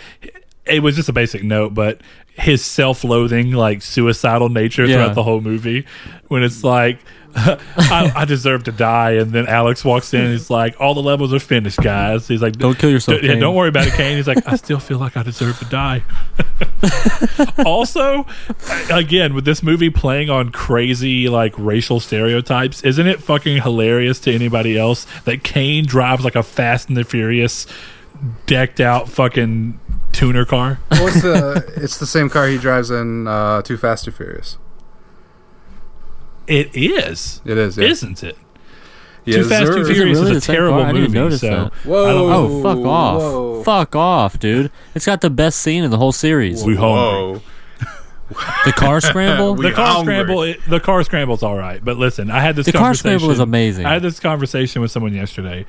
it 0.65 0.83
was 0.83 0.95
just 0.95 1.09
a 1.09 1.13
basic 1.13 1.43
note, 1.43 1.73
but 1.73 2.01
his 2.39 2.65
self-loathing, 2.65 3.51
like 3.51 3.81
suicidal 3.81 4.49
nature 4.49 4.85
Yeah. 4.85 4.95
throughout 4.95 5.15
the 5.15 5.23
whole 5.23 5.41
movie, 5.41 5.85
when 6.27 6.43
it's 6.43 6.63
like. 6.63 6.99
I, 7.35 8.11
I 8.15 8.25
deserve 8.25 8.63
to 8.63 8.71
die, 8.71 9.11
and 9.11 9.31
then 9.31 9.45
Alex 9.45 9.85
walks 9.85 10.15
in. 10.15 10.31
He's 10.31 10.49
like, 10.49 10.75
"All 10.81 10.95
the 10.95 11.01
levels 11.03 11.31
are 11.31 11.37
finished, 11.39 11.77
guys." 11.77 12.27
He's 12.27 12.41
like, 12.41 12.57
Don't 12.57 12.75
kill 12.75 12.89
yourself, 12.89 13.21
Yeah, 13.21 13.35
don't 13.35 13.53
worry 13.53 13.69
about 13.69 13.85
it, 13.85 13.93
Kane." 13.93 14.17
He's 14.17 14.25
like, 14.27 14.39
"I 14.47 14.55
still 14.55 14.79
feel 14.79 14.97
like 14.97 15.15
I 15.15 15.21
deserve 15.21 15.59
to 15.59 15.65
die." 15.65 16.03
also, 17.65 18.25
again, 18.91 19.35
with 19.35 19.45
this 19.45 19.61
movie 19.61 19.91
playing 19.91 20.31
on 20.31 20.49
crazy 20.49 21.29
like 21.29 21.53
racial 21.57 21.99
stereotypes, 21.99 22.81
isn't 22.83 23.05
it 23.05 23.21
fucking 23.21 23.61
hilarious 23.61 24.19
to 24.21 24.33
anybody 24.33 24.75
else 24.75 25.05
that 25.25 25.43
Kane 25.43 25.85
drives 25.85 26.23
like 26.23 26.35
a 26.35 26.41
Fast 26.43 26.87
and 26.89 26.97
the 26.97 27.03
Furious 27.03 27.67
decked 28.47 28.79
out 28.79 29.07
fucking 29.07 29.79
tuner 30.11 30.45
car? 30.45 30.79
What's 30.89 31.21
the? 31.21 31.71
It's 31.77 31.97
the 31.97 32.05
same 32.07 32.29
car 32.29 32.47
he 32.47 32.57
drives 32.57 32.89
in 32.91 33.27
uh, 33.27 33.61
Too 33.61 33.77
Fast, 33.77 34.05
Too 34.05 34.11
Furious. 34.11 34.57
It 36.47 36.75
is, 36.75 37.41
It 37.45 37.57
is, 37.57 37.77
yeah. 37.77 37.87
isn't 37.89 38.23
it? 38.23 38.35
Yes, 39.25 39.35
Too 39.35 39.43
Fast, 39.49 39.65
sir. 39.67 39.73
Too 39.75 39.81
Is 39.81 39.87
Furious 39.89 40.17
really 40.19 40.31
is 40.37 40.43
a 40.43 40.51
terrible 40.51 40.79
car? 40.79 40.87
I 40.87 40.91
didn't 40.93 41.01
movie. 41.11 41.19
notice 41.19 41.41
so 41.41 41.47
that. 41.49 41.73
Whoa. 41.85 42.05
I 42.05 42.11
don't- 42.13 42.31
Oh, 42.31 42.63
fuck 42.63 42.85
off. 42.85 43.21
Whoa. 43.21 43.63
Fuck 43.63 43.95
off, 43.95 44.39
dude. 44.39 44.71
It's 44.95 45.05
got 45.05 45.21
the 45.21 45.29
best 45.29 45.59
scene 45.61 45.83
in 45.83 45.91
the 45.91 45.97
whole 45.97 46.11
series. 46.11 46.63
we 46.63 46.75
hungry. 46.75 47.39
Whoa. 47.39 47.41
The 48.65 48.73
car 48.73 49.01
scramble. 49.01 49.55
The 49.55 49.71
car 49.71 49.87
hungry. 49.95 50.13
scramble 50.15 50.43
it, 50.43 50.59
the 50.67 50.79
car 50.79 51.03
scramble's 51.03 51.41
all 51.41 51.57
right 51.57 51.83
but 51.83 51.97
listen 51.97 52.29
i 52.29 52.39
had 52.41 52.55
this 52.55 52.67
The 52.67 52.73
car 52.73 52.93
scramble 52.93 53.31
is 53.31 53.39
amazing. 53.39 53.87
i 53.87 53.93
had 53.93 54.03
this 54.03 54.19
conversation 54.19 54.83
with 54.83 54.91
someone 54.91 55.15
yesterday 55.15 55.65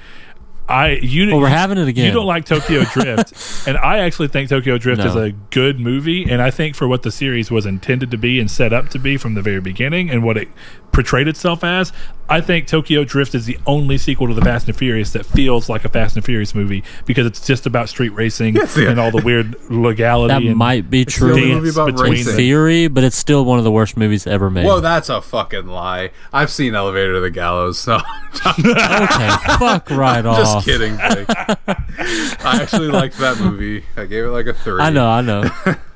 i 0.71 0.93
you 1.03 1.27
Well, 1.29 1.41
we're 1.41 1.49
having 1.49 1.79
it 1.79 1.89
again. 1.89 2.07
you 2.07 2.13
don't 2.13 2.27
like 2.27 2.45
tokyo 2.45 2.85
drift 2.93 3.67
and 3.67 3.77
i 3.79 3.99
actually 3.99 4.29
think 4.29 4.49
tokyo 4.49 4.79
drift 4.79 5.01
No. 5.03 5.07
is 5.09 5.17
a 5.17 5.33
good 5.51 5.81
movie 5.81 6.31
and 6.31 6.41
i 6.41 6.51
think 6.51 6.75
for 6.77 6.87
what 6.89 7.03
the 7.03 7.11
series 7.11 7.51
was 7.51 7.67
intended 7.67 8.11
to 8.13 8.17
be 8.19 8.39
and 8.41 8.51
set 8.51 8.73
up 8.73 8.89
to 8.91 8.99
be 8.99 9.17
from 9.17 9.35
the 9.35 9.43
very 9.43 9.61
beginning 9.61 10.09
and 10.11 10.23
what 10.23 10.37
it 10.37 10.49
portrayed 10.93 11.29
itself 11.29 11.63
as 11.65 11.93
i 12.31 12.41
think 12.41 12.67
tokyo 12.67 13.05
drift 13.05 13.35
is 13.35 13.45
the 13.47 13.59
only 13.67 13.99
sequel 13.99 14.27
to 14.29 14.35
the 14.35 14.41
fast 14.41 14.67
and 14.69 14.77
furious 14.77 15.13
that 15.13 15.27
feels 15.27 15.69
like 15.69 15.85
a 15.85 15.89
fast 15.89 16.17
and 16.17 16.25
furious 16.25 16.55
movie 16.55 16.83
because 17.05 17.27
it's 17.27 17.47
just 17.47 17.67
about 17.67 17.89
street 17.89 18.11
racing 18.11 18.55
Yes, 18.61 18.77
yeah. 18.77 18.89
and 18.91 18.99
all 19.01 19.11
the 19.11 19.23
weird 19.23 19.55
legality 19.71 20.33
that 20.35 20.43
and 20.43 20.57
might 20.57 20.89
be 20.91 21.05
true 21.05 21.33
only 21.33 21.55
movie 21.55 21.71
about 21.71 21.87
between 21.87 22.13
racing. 22.13 22.37
theory, 22.37 22.89
but 22.89 23.05
it's 23.05 23.17
still 23.17 23.45
one 23.45 23.59
of 23.59 23.65
the 23.65 23.71
worst 23.71 23.97
movies 23.97 24.27
ever 24.27 24.51
made. 24.51 24.65
Whoa, 24.65 24.81
that's 24.81 25.09
a 25.09 25.21
fucking 25.21 25.67
lie. 25.67 26.11
I've 26.33 26.51
seen 26.51 26.75
Elevator 26.75 27.15
to 27.15 27.21
the 27.21 27.31
Gallows, 27.31 27.79
so 27.79 27.97
okay, 28.47 29.29
fuck 29.59 29.91
right 29.91 30.25
off. 30.27 30.39
just 30.39 30.65
kidding. 30.67 30.97
Blake. 30.97 31.27
I 31.29 32.59
actually 32.63 32.89
liked 32.89 33.19
that 33.19 33.39
movie. 33.41 33.85
I 33.97 34.05
gave 34.07 34.25
it 34.25 34.29
like 34.31 34.47
a 34.47 34.55
three. 34.55 34.81
I 34.81 34.91
know, 34.91 35.09
I 35.09 35.21
know. 35.21 35.51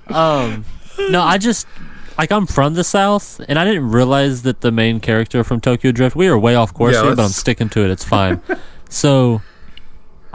um, 0.09 0.65
no, 1.11 1.23
I 1.23 1.39
just 1.39 1.67
like 2.19 2.31
I'm 2.33 2.47
from 2.47 2.75
the 2.75 2.85
South, 2.85 3.41
and 3.49 3.59
I 3.59 3.65
didn't 3.65 3.91
realize 3.91 4.43
that 4.43 4.61
the 4.61 4.71
main 4.73 5.01
character 5.01 5.45
from 5.45 5.61
Tokyo 5.61 5.93
Drift. 5.93 6.17
We 6.17 6.29
are 6.29 6.39
way 6.39 6.55
off 6.55 6.73
course 6.75 6.95
Yeah, 6.95 7.03
here, 7.05 7.17
but 7.17 7.23
I'm 7.25 7.31
sticking 7.31 7.69
to 7.71 7.85
it. 7.85 7.91
It's 7.91 8.05
fine. 8.17 8.41
so. 8.89 9.43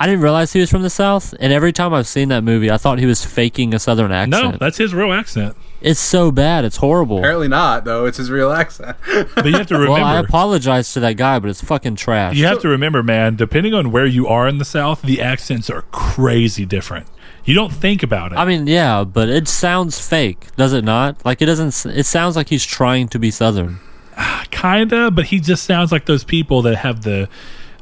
I 0.01 0.05
didn't 0.05 0.21
realize 0.21 0.53
he 0.53 0.61
was 0.61 0.69
from 0.71 0.81
the 0.81 0.89
South, 0.89 1.35
and 1.41 1.51
every 1.51 1.73
time 1.73 1.93
I've 1.93 2.07
seen 2.07 2.29
that 2.29 2.41
movie, 2.41 2.71
I 2.71 2.77
thought 2.77 2.99
he 2.99 3.05
was 3.05 3.25
faking 3.25 3.73
a 3.73 3.79
Southern 3.79 4.13
accent. 4.13 4.51
no 4.53 4.57
that's 4.57 4.77
his 4.77 4.93
real 4.93 5.11
accent 5.11 5.57
it's 5.81 5.99
so 5.99 6.31
bad, 6.31 6.65
it's 6.65 6.77
horrible. 6.77 7.19
Apparently 7.19 7.47
not, 7.47 7.85
though. 7.85 8.05
It's 8.05 8.17
his 8.17 8.29
real 8.29 8.51
accent. 8.51 8.97
but 9.35 9.45
you 9.45 9.53
have 9.53 9.67
to 9.67 9.75
remember 9.75 9.93
Well, 10.01 10.03
I 10.05 10.19
apologize 10.19 10.91
to 10.93 10.99
that 11.01 11.13
guy, 11.13 11.39
but 11.39 11.49
it's 11.49 11.63
fucking 11.63 11.95
trash. 11.95 12.35
You 12.35 12.45
have 12.45 12.59
to 12.61 12.67
remember, 12.67 13.01
man, 13.01 13.35
depending 13.35 13.73
on 13.73 13.91
where 13.91 14.05
you 14.05 14.27
are 14.27 14.47
in 14.47 14.57
the 14.57 14.65
South, 14.65 15.01
the 15.01 15.21
accents 15.21 15.69
are 15.69 15.83
crazy 15.83 16.65
different. 16.65 17.07
You 17.49 17.55
don't 17.55 17.73
think 17.73 18.03
about 18.03 18.31
it. 18.31 18.35
I 18.37 18.45
mean, 18.45 18.67
yeah, 18.67 19.03
but 19.03 19.27
it 19.27 19.47
sounds 19.47 19.99
fake, 20.07 20.55
does 20.55 20.71
it 20.71 20.83
not? 20.83 21.25
Like 21.25 21.41
it 21.41 21.47
doesn't. 21.47 21.91
It 21.97 22.05
sounds 22.05 22.35
like 22.35 22.47
he's 22.49 22.63
trying 22.63 23.07
to 23.09 23.17
be 23.17 23.31
Southern. 23.31 23.79
Ah, 24.15 24.45
kinda, 24.51 25.09
but 25.09 25.25
he 25.25 25.39
just 25.39 25.63
sounds 25.63 25.91
like 25.91 26.05
those 26.05 26.23
people 26.23 26.61
that 26.63 26.75
have 26.75 27.01
the 27.01 27.27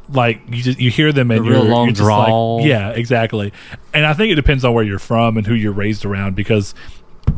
like 0.09 0.39
you 0.47 0.63
just 0.63 0.79
you 0.79 0.89
hear 0.89 1.11
them 1.11 1.31
and 1.31 1.39
The 1.45 1.49
real 1.49 1.63
you're, 1.65 1.69
long 1.73 1.87
you're 1.87 1.95
just 1.95 2.07
like- 2.09 2.27
drawl. 2.27 2.61
yeah, 2.65 2.91
exactly. 2.91 3.51
And 3.93 4.05
I 4.05 4.13
think 4.13 4.31
it 4.31 4.35
depends 4.35 4.63
on 4.63 4.73
where 4.73 4.85
you're 4.85 4.99
from 4.99 5.35
and 5.35 5.45
who 5.45 5.53
you're 5.53 5.73
raised 5.73 6.05
around 6.05 6.35
because 6.37 6.73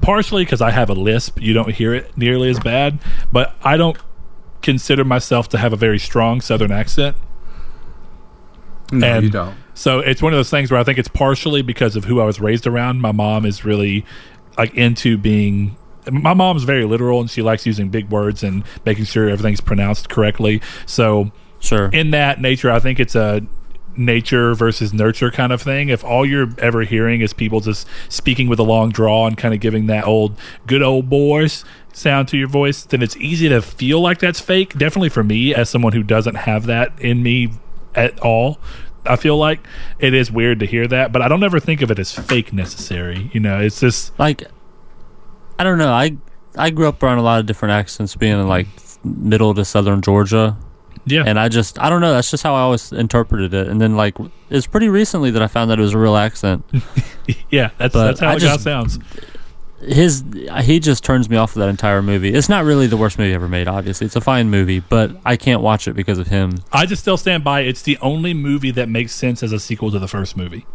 partially 0.01 0.43
because 0.45 0.61
I 0.61 0.69
have 0.69 0.89
a 0.91 0.93
lisp, 0.93 1.41
you 1.41 1.53
don't 1.53 1.71
hear 1.73 1.95
it 1.95 2.15
nearly 2.15 2.49
as 2.51 2.59
bad, 2.59 2.99
but 3.31 3.55
I 3.63 3.75
don't 3.75 3.97
consider 4.61 5.03
myself 5.03 5.49
to 5.49 5.57
have 5.57 5.73
a 5.73 5.77
very 5.77 5.97
strong 5.97 6.41
Southern 6.41 6.71
accent. 6.71 7.15
no, 8.91 9.07
And 9.07 9.23
you 9.23 9.29
don't. 9.31 9.55
So 9.79 9.99
it's 9.99 10.21
one 10.21 10.33
of 10.33 10.37
those 10.37 10.49
things 10.49 10.69
where 10.71 10.79
I 10.79 10.83
think 10.83 10.99
it's 10.99 11.07
partially 11.07 11.61
because 11.61 11.95
of 11.95 12.03
who 12.03 12.19
I 12.19 12.25
was 12.25 12.41
raised 12.41 12.67
around. 12.67 12.99
My 12.99 13.13
mom 13.13 13.45
is 13.45 13.63
really 13.63 14.03
like 14.57 14.75
into 14.75 15.17
being. 15.17 15.77
My 16.11 16.33
mom's 16.33 16.63
very 16.65 16.83
literal 16.83 17.21
and 17.21 17.29
she 17.29 17.41
likes 17.41 17.65
using 17.65 17.87
big 17.87 18.09
words 18.09 18.43
and 18.43 18.65
making 18.85 19.05
sure 19.05 19.29
everything's 19.29 19.61
pronounced 19.61 20.09
correctly. 20.09 20.61
So 20.85 21.31
Sure. 21.61 21.89
in 21.93 22.11
that 22.11 22.41
nature, 22.41 22.69
I 22.69 22.79
think 22.79 22.99
it's 22.99 23.15
a 23.15 23.41
nature 23.95 24.53
versus 24.53 24.93
nurture 24.93 25.31
kind 25.31 25.53
of 25.53 25.61
thing. 25.61 25.87
If 25.87 26.03
all 26.03 26.25
you're 26.25 26.49
ever 26.57 26.81
hearing 26.81 27.21
is 27.21 27.31
people 27.31 27.61
just 27.61 27.87
speaking 28.09 28.49
with 28.49 28.59
a 28.59 28.63
long 28.63 28.91
draw 28.91 29.27
and 29.27 29.37
kind 29.37 29.53
of 29.53 29.61
giving 29.61 29.85
that 29.87 30.05
old 30.05 30.37
good 30.67 30.81
old 30.81 31.09
boys 31.09 31.63
sound 31.93 32.27
to 32.29 32.37
your 32.37 32.49
voice, 32.49 32.83
then 32.83 33.01
it's 33.01 33.15
easy 33.15 33.47
to 33.47 33.61
feel 33.61 34.01
like 34.01 34.19
that's 34.19 34.41
fake. 34.41 34.77
Definitely 34.77 35.09
for 35.09 35.23
me, 35.23 35.55
as 35.55 35.69
someone 35.69 35.93
who 35.93 36.03
doesn't 36.03 36.35
have 36.35 36.65
that 36.65 36.99
in 36.99 37.23
me 37.23 37.53
at 37.95 38.19
all. 38.19 38.59
I 39.09 39.15
feel 39.15 39.37
like 39.37 39.59
it 39.99 40.13
is 40.13 40.31
weird 40.31 40.59
to 40.59 40.65
hear 40.65 40.87
that, 40.87 41.11
but 41.11 41.21
I 41.21 41.27
don't 41.27 41.43
ever 41.43 41.59
think 41.59 41.81
of 41.81 41.91
it 41.91 41.99
as 41.99 42.13
fake 42.13 42.53
necessary. 42.53 43.29
You 43.33 43.39
know, 43.39 43.59
it's 43.59 43.79
just 43.79 44.17
like 44.19 44.43
I 45.57 45.63
don't 45.63 45.77
know. 45.77 45.91
I 45.91 46.15
I 46.55 46.69
grew 46.69 46.87
up 46.87 47.01
around 47.03 47.17
a 47.17 47.23
lot 47.23 47.39
of 47.39 47.45
different 47.45 47.73
accents, 47.73 48.15
being 48.15 48.33
in 48.39 48.47
like 48.47 48.67
middle 49.03 49.53
to 49.53 49.65
southern 49.65 50.01
Georgia, 50.01 50.57
yeah. 51.05 51.23
and 51.25 51.39
I 51.39 51.49
just 51.49 51.79
I 51.79 51.89
don't 51.89 52.01
know. 52.01 52.13
That's 52.13 52.31
just 52.31 52.43
how 52.43 52.53
I 52.55 52.61
always 52.61 52.91
interpreted 52.91 53.53
it. 53.53 53.67
And 53.67 53.81
then 53.81 53.95
like 53.97 54.15
it's 54.49 54.67
pretty 54.67 54.89
recently 54.89 55.31
that 55.31 55.41
I 55.41 55.47
found 55.47 55.71
that 55.71 55.79
it 55.79 55.81
was 55.81 55.93
a 55.93 55.97
real 55.97 56.15
accent. 56.15 56.63
yeah, 57.49 57.71
that's 57.77 57.93
but 57.93 58.05
that's 58.05 58.19
how 58.19 58.29
I 58.29 58.35
it 58.35 58.39
just- 58.39 58.63
sounds. 58.63 58.99
His 59.81 60.23
he 60.61 60.79
just 60.79 61.03
turns 61.03 61.29
me 61.29 61.37
off 61.37 61.55
of 61.55 61.59
that 61.59 61.69
entire 61.69 62.01
movie. 62.01 62.33
It's 62.33 62.49
not 62.49 62.65
really 62.65 62.87
the 62.87 62.97
worst 62.97 63.17
movie 63.17 63.33
ever 63.33 63.47
made. 63.47 63.67
Obviously, 63.67 64.05
it's 64.05 64.15
a 64.15 64.21
fine 64.21 64.49
movie, 64.49 64.79
but 64.81 65.11
I 65.25 65.37
can't 65.37 65.61
watch 65.61 65.87
it 65.87 65.93
because 65.93 66.19
of 66.19 66.27
him. 66.27 66.55
I 66.71 66.85
just 66.85 67.01
still 67.01 67.17
stand 67.17 67.43
by. 67.43 67.61
It's 67.61 67.81
the 67.81 67.97
only 67.99 68.33
movie 68.33 68.71
that 68.71 68.89
makes 68.89 69.13
sense 69.13 69.41
as 69.41 69.51
a 69.51 69.59
sequel 69.59 69.91
to 69.91 69.99
the 69.99 70.07
first 70.07 70.35
movie. 70.35 70.65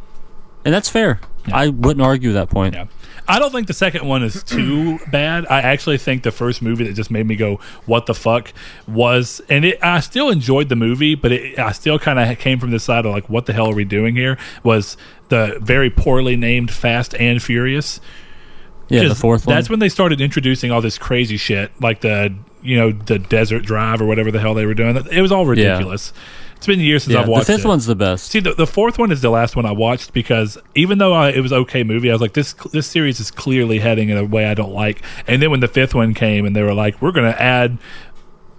And 0.64 0.72
that's 0.72 0.88
fair. 0.88 1.20
I 1.52 1.68
wouldn't 1.68 2.00
argue 2.02 2.32
that 2.32 2.48
point. 2.48 2.74
Yeah. 2.74 2.86
I 3.28 3.38
don't 3.38 3.52
think 3.52 3.66
the 3.66 3.74
second 3.74 4.06
one 4.06 4.22
is 4.22 4.42
too 4.42 4.98
bad. 5.10 5.46
I 5.48 5.60
actually 5.60 5.98
think 5.98 6.22
the 6.22 6.30
first 6.30 6.62
movie 6.62 6.84
that 6.84 6.94
just 6.94 7.10
made 7.10 7.26
me 7.26 7.36
go, 7.36 7.60
"What 7.86 8.06
the 8.06 8.14
fuck?" 8.14 8.52
was, 8.86 9.40
and 9.48 9.64
it. 9.64 9.78
I 9.82 10.00
still 10.00 10.30
enjoyed 10.30 10.68
the 10.68 10.76
movie, 10.76 11.14
but 11.14 11.32
it, 11.32 11.58
I 11.58 11.72
still 11.72 11.98
kind 11.98 12.18
of 12.18 12.38
came 12.38 12.58
from 12.58 12.70
this 12.70 12.84
side 12.84 13.04
of 13.06 13.12
like, 13.12 13.28
"What 13.28 13.46
the 13.46 13.52
hell 13.52 13.70
are 13.70 13.74
we 13.74 13.84
doing 13.84 14.14
here?" 14.14 14.38
Was 14.62 14.96
the 15.28 15.58
very 15.60 15.90
poorly 15.90 16.36
named 16.36 16.70
Fast 16.70 17.14
and 17.14 17.42
Furious? 17.42 18.00
Yeah, 18.88 19.08
the 19.08 19.14
fourth 19.14 19.46
one. 19.46 19.54
That's 19.54 19.70
when 19.70 19.78
they 19.78 19.88
started 19.88 20.20
introducing 20.20 20.70
all 20.70 20.80
this 20.80 20.98
crazy 20.98 21.36
shit, 21.36 21.70
like 21.80 22.00
the 22.00 22.34
you 22.62 22.76
know 22.76 22.92
the 22.92 23.18
Desert 23.18 23.64
Drive 23.64 24.00
or 24.00 24.06
whatever 24.06 24.30
the 24.30 24.40
hell 24.40 24.54
they 24.54 24.66
were 24.66 24.74
doing. 24.74 24.96
It 25.10 25.20
was 25.20 25.32
all 25.32 25.46
ridiculous. 25.46 26.12
It's 26.64 26.66
been 26.66 26.80
years 26.80 27.04
since 27.04 27.12
yeah, 27.12 27.20
I've 27.20 27.28
watched. 27.28 27.46
the 27.46 27.52
fifth 27.52 27.66
it. 27.66 27.68
one's 27.68 27.84
the 27.84 27.94
best. 27.94 28.30
See, 28.30 28.40
the, 28.40 28.54
the 28.54 28.66
fourth 28.66 28.98
one 28.98 29.12
is 29.12 29.20
the 29.20 29.28
last 29.28 29.54
one 29.54 29.66
I 29.66 29.72
watched 29.72 30.14
because 30.14 30.56
even 30.74 30.96
though 30.96 31.12
I, 31.12 31.28
it 31.28 31.40
was 31.40 31.52
okay 31.52 31.84
movie, 31.84 32.08
I 32.08 32.14
was 32.14 32.22
like, 32.22 32.32
this 32.32 32.54
this 32.72 32.86
series 32.86 33.20
is 33.20 33.30
clearly 33.30 33.80
heading 33.80 34.08
in 34.08 34.16
a 34.16 34.24
way 34.24 34.46
I 34.46 34.54
don't 34.54 34.72
like. 34.72 35.02
And 35.26 35.42
then 35.42 35.50
when 35.50 35.60
the 35.60 35.68
fifth 35.68 35.94
one 35.94 36.14
came 36.14 36.46
and 36.46 36.56
they 36.56 36.62
were 36.62 36.72
like, 36.72 37.02
we're 37.02 37.12
going 37.12 37.30
to 37.30 37.42
add 37.42 37.76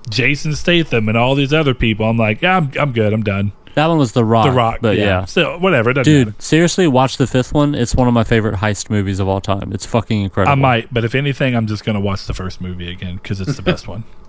Jason 0.10 0.56
Statham 0.56 1.10
and 1.10 1.18
all 1.18 1.36
these 1.36 1.54
other 1.54 1.74
people, 1.74 2.06
I'm 2.08 2.18
like, 2.18 2.42
yeah, 2.42 2.58
I'm, 2.58 2.72
I'm 2.80 2.92
good, 2.94 3.14
I'm 3.14 3.24
done. 3.24 3.52
That 3.76 3.88
one 3.88 3.98
was 3.98 4.14
The 4.14 4.24
Rock. 4.24 4.46
The 4.46 4.52
Rock, 4.52 4.80
but 4.82 4.96
yeah. 4.98 5.26
So 5.26 5.58
whatever, 5.60 5.92
Dude, 5.92 6.28
matter. 6.28 6.42
seriously, 6.42 6.88
watch 6.88 7.18
the 7.18 7.28
fifth 7.28 7.52
one. 7.54 7.76
It's 7.76 7.94
one 7.94 8.08
of 8.08 8.14
my 8.14 8.24
favorite 8.24 8.56
heist 8.56 8.90
movies 8.90 9.20
of 9.20 9.28
all 9.28 9.42
time. 9.42 9.74
It's 9.74 9.86
fucking 9.86 10.22
incredible. 10.22 10.54
I 10.54 10.56
might, 10.56 10.94
but 10.94 11.04
if 11.04 11.14
anything, 11.14 11.56
I'm 11.56 11.68
just 11.68 11.84
going 11.84 11.96
to 11.96 12.00
watch 12.00 12.26
the 12.26 12.34
first 12.34 12.62
movie 12.62 12.90
again 12.90 13.16
because 13.18 13.42
it's 13.42 13.56
the 13.58 13.62
best 13.62 13.88
one. 13.88 14.06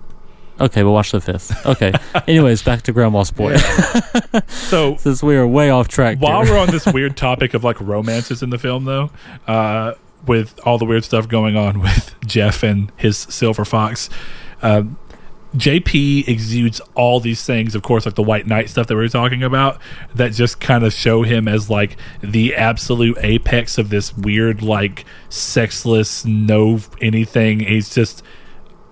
Okay, 0.59 0.81
we'll 0.81 0.93
watch 0.93 1.11
the 1.11 1.21
fifth. 1.21 1.65
Okay. 1.67 1.93
Anyways, 2.27 2.63
back 2.63 2.81
to 2.81 2.91
Grandma's 2.91 3.29
Boy. 3.29 3.57
So 4.47 4.95
Since 4.97 5.21
we 5.21 5.35
are 5.35 5.45
way 5.45 5.69
off 5.69 5.87
track. 5.87 6.17
While 6.17 6.41
we're 6.41 6.57
on 6.57 6.71
this 6.71 6.85
weird 6.87 7.15
topic 7.15 7.53
of 7.53 7.63
like 7.63 7.79
romances 7.79 8.41
in 8.41 8.49
the 8.49 8.57
film, 8.57 8.85
though, 8.85 9.11
uh, 9.45 9.93
with 10.25 10.59
all 10.65 10.79
the 10.79 10.85
weird 10.85 11.03
stuff 11.03 11.27
going 11.27 11.55
on 11.55 11.79
with 11.79 12.15
Jeff 12.25 12.63
and 12.63 12.91
his 12.97 13.17
silver 13.17 13.65
fox, 13.65 14.09
um, 14.63 14.97
JP 15.57 16.27
exudes 16.27 16.79
all 16.95 17.19
these 17.19 17.43
things. 17.43 17.75
Of 17.75 17.81
course, 17.81 18.05
like 18.05 18.15
the 18.15 18.23
White 18.23 18.47
Knight 18.47 18.69
stuff 18.69 18.87
that 18.87 18.95
we 18.95 19.01
were 19.01 19.09
talking 19.09 19.43
about, 19.43 19.79
that 20.15 20.33
just 20.33 20.59
kind 20.59 20.83
of 20.83 20.93
show 20.93 21.23
him 21.23 21.47
as 21.47 21.69
like 21.69 21.97
the 22.21 22.55
absolute 22.55 23.17
apex 23.21 23.77
of 23.77 23.89
this 23.89 24.15
weird, 24.15 24.61
like 24.61 25.05
sexless, 25.29 26.25
no 26.25 26.79
anything. 27.01 27.61
He's 27.61 27.93
just 27.93 28.23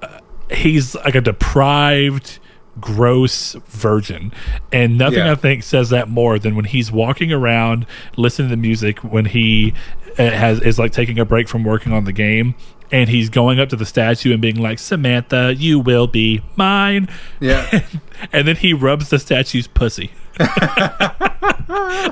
uh, 0.02 0.20
he's 0.52 0.96
like 0.96 1.16
a 1.16 1.22
deprived 1.22 2.40
gross 2.82 3.54
virgin 3.68 4.34
and 4.72 4.98
nothing 4.98 5.20
Yeah. 5.20 5.32
i 5.32 5.36
think 5.36 5.64
says 5.64 5.90
that 5.92 6.10
more 6.10 6.38
than 6.38 6.56
when 6.56 6.66
he's 6.66 6.92
walking 6.92 7.32
around 7.32 7.86
listening 8.18 8.50
to 8.50 8.58
music 8.58 9.00
when 9.00 9.26
he 9.26 9.74
uh, 10.20 10.30
has 10.30 10.60
is 10.62 10.78
like 10.78 10.92
taking 10.92 11.18
a 11.18 11.24
break 11.26 11.48
from 11.48 11.64
working 11.64 11.94
on 11.94 12.04
the 12.04 12.12
game 12.12 12.54
and 12.92 13.10
he's 13.10 13.30
going 13.30 13.60
up 13.60 13.70
to 13.70 13.76
the 13.76 13.86
statue 13.86 14.34
and 14.34 14.42
being 14.42 14.58
like 14.58 14.78
samantha 14.80 15.54
you 15.58 15.80
will 15.80 16.08
be 16.08 16.42
mine 16.58 17.08
Yeah. 17.40 17.84
and 18.34 18.48
then 18.48 18.58
he 18.58 18.74
rubs 18.74 19.10
the 19.10 19.20
statue's 19.20 19.68
pussy 19.68 20.12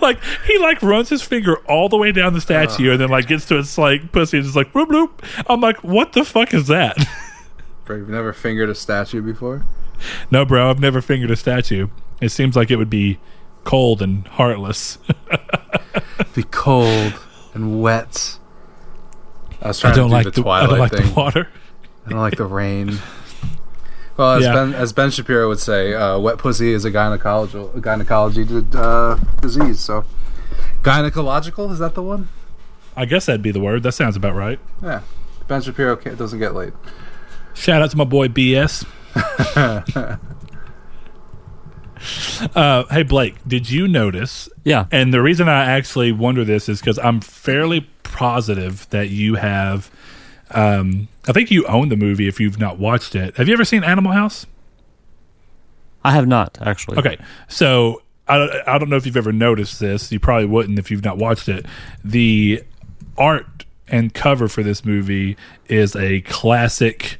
like 0.01 0.17
he 0.45 0.57
like 0.59 0.81
runs 0.81 1.09
his 1.09 1.21
finger 1.21 1.57
all 1.67 1.89
the 1.89 1.97
way 1.97 2.11
down 2.11 2.33
the 2.33 2.41
statue 2.41 2.91
and 2.91 2.99
then 3.01 3.09
like 3.09 3.27
gets 3.27 3.45
to 3.45 3.57
its 3.59 3.77
like 3.77 4.11
pussy 4.11 4.37
and 4.37 4.45
just 4.45 4.55
like 4.55 4.71
bloop 4.73 4.87
bloop 4.87 5.09
i'm 5.49 5.59
like 5.61 5.83
what 5.83 6.13
the 6.13 6.23
fuck 6.23 6.53
is 6.53 6.67
that 6.67 6.97
Bro, 7.85 7.97
You've 7.97 8.07
never 8.09 8.31
fingered 8.31 8.69
a 8.69 8.75
statue 8.75 9.21
before? 9.21 9.65
No, 10.31 10.45
bro, 10.45 10.69
I've 10.69 10.79
never 10.79 11.01
fingered 11.01 11.31
a 11.31 11.35
statue. 11.35 11.87
It 12.21 12.29
seems 12.29 12.55
like 12.55 12.71
it 12.71 12.77
would 12.77 12.89
be 12.89 13.19
cold 13.63 14.01
and 14.01 14.27
heartless. 14.27 14.97
Be 16.35 16.43
cold 16.43 17.13
and 17.53 17.81
wet. 17.81 18.37
I 19.61 19.67
was 19.69 19.79
I 19.83 19.93
trying 19.93 19.95
don't 19.95 20.09
to 20.09 20.09
do 20.09 20.13
like 20.13 20.25
the 20.25 20.31
the, 20.31 20.41
I 20.41 20.43
Twilight 20.65 20.69
don't 20.69 20.79
like 20.79 20.91
thing. 20.91 21.05
the 21.07 21.13
water. 21.13 21.47
I 22.05 22.09
don't 22.09 22.19
like 22.19 22.35
the 22.37 22.45
rain. 22.45 22.97
Well, 24.15 24.33
as 24.33 24.43
Yeah. 24.43 24.53
Ben 24.53 24.73
as 24.75 24.93
Ben 24.93 25.09
Shapiro 25.09 25.47
would 25.47 25.59
say, 25.59 25.95
uh, 25.95 26.19
wet 26.19 26.37
pussy 26.37 26.71
is 26.71 26.85
a 26.85 26.91
gynecology 26.91 27.57
a 27.73 27.79
gynecology 27.81 28.45
uh, 28.75 29.15
disease. 29.41 29.79
So, 29.79 30.05
gynecological 30.83 31.71
is 31.71 31.79
that 31.79 31.95
the 31.95 32.03
one? 32.03 32.29
I 32.95 33.05
guess 33.05 33.25
that'd 33.25 33.41
be 33.41 33.49
the 33.49 33.59
word. 33.59 33.81
That 33.81 33.93
sounds 33.93 34.15
about 34.15 34.35
right. 34.35 34.59
Yeah, 34.83 35.01
Ben 35.47 35.63
Shapiro 35.63 35.95
can't, 35.95 36.15
doesn't 36.15 36.37
get 36.37 36.53
laid. 36.53 36.73
Shout 37.55 37.81
out 37.81 37.89
to 37.89 37.97
my 37.97 38.03
boy 38.03 38.27
BS. 38.27 38.85
uh, 42.55 42.83
hey 42.89 43.03
Blake, 43.03 43.35
did 43.47 43.69
you 43.69 43.87
notice? 43.87 44.49
Yeah. 44.63 44.85
And 44.91 45.13
the 45.13 45.21
reason 45.21 45.47
I 45.47 45.65
actually 45.65 46.11
wonder 46.11 46.43
this 46.43 46.67
is 46.69 46.79
because 46.79 46.99
I'm 46.99 47.21
fairly 47.21 47.87
positive 48.03 48.89
that 48.89 49.09
you 49.09 49.35
have. 49.35 49.91
Um, 50.51 51.07
I 51.27 51.31
think 51.31 51.51
you 51.51 51.65
own 51.65 51.89
the 51.89 51.95
movie 51.95 52.27
if 52.27 52.39
you've 52.39 52.59
not 52.59 52.77
watched 52.77 53.15
it. 53.15 53.35
Have 53.37 53.47
you 53.47 53.53
ever 53.53 53.65
seen 53.65 53.83
Animal 53.83 54.11
House? 54.11 54.45
I 56.03 56.11
have 56.11 56.27
not 56.27 56.57
actually. 56.61 56.97
Okay, 56.97 57.17
so 57.47 58.01
I, 58.27 58.61
I 58.67 58.77
don't 58.77 58.89
know 58.89 58.97
if 58.97 59.05
you've 59.05 59.17
ever 59.17 59.31
noticed 59.31 59.79
this. 59.79 60.11
You 60.11 60.19
probably 60.19 60.45
wouldn't 60.45 60.79
if 60.79 60.91
you've 60.91 61.03
not 61.03 61.17
watched 61.17 61.49
it. 61.49 61.65
The 62.03 62.63
art 63.17 63.65
and 63.87 64.13
cover 64.13 64.47
for 64.47 64.63
this 64.63 64.83
movie 64.85 65.37
is 65.67 65.95
a 65.95 66.21
classic 66.21 67.19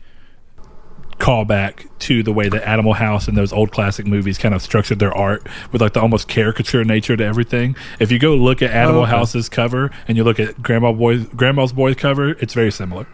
callback 1.24 1.88
to 1.99 2.21
the 2.21 2.34
way 2.34 2.49
that 2.49 2.67
Animal 2.67 2.91
House 2.91 3.30
and 3.30 3.38
those 3.38 3.53
old 3.53 3.71
classic 3.71 4.05
movies 4.05 4.38
kind 4.38 4.53
of 4.53 4.61
structured 4.61 4.99
their 4.99 5.15
art 5.15 5.47
with 5.71 5.82
like 5.82 5.93
the 5.93 6.01
almost 6.01 6.28
caricature 6.28 6.84
nature 6.84 7.15
to 7.15 7.24
everything. 7.24 7.78
If 7.97 8.11
you 8.11 8.19
go 8.19 8.36
look 8.36 8.61
at 8.61 8.71
Animal 8.71 9.03
okay. 9.03 9.11
House's 9.11 9.47
cover 9.47 9.89
and 10.05 10.17
you 10.17 10.26
look 10.26 10.38
at 10.38 10.61
Grandma 10.61 10.91
Boy 10.91 11.24
Grandma's 11.24 11.71
Boy's 11.71 11.95
cover, 11.95 12.32
it's 12.32 12.53
very 12.53 12.71
similar. 12.74 13.07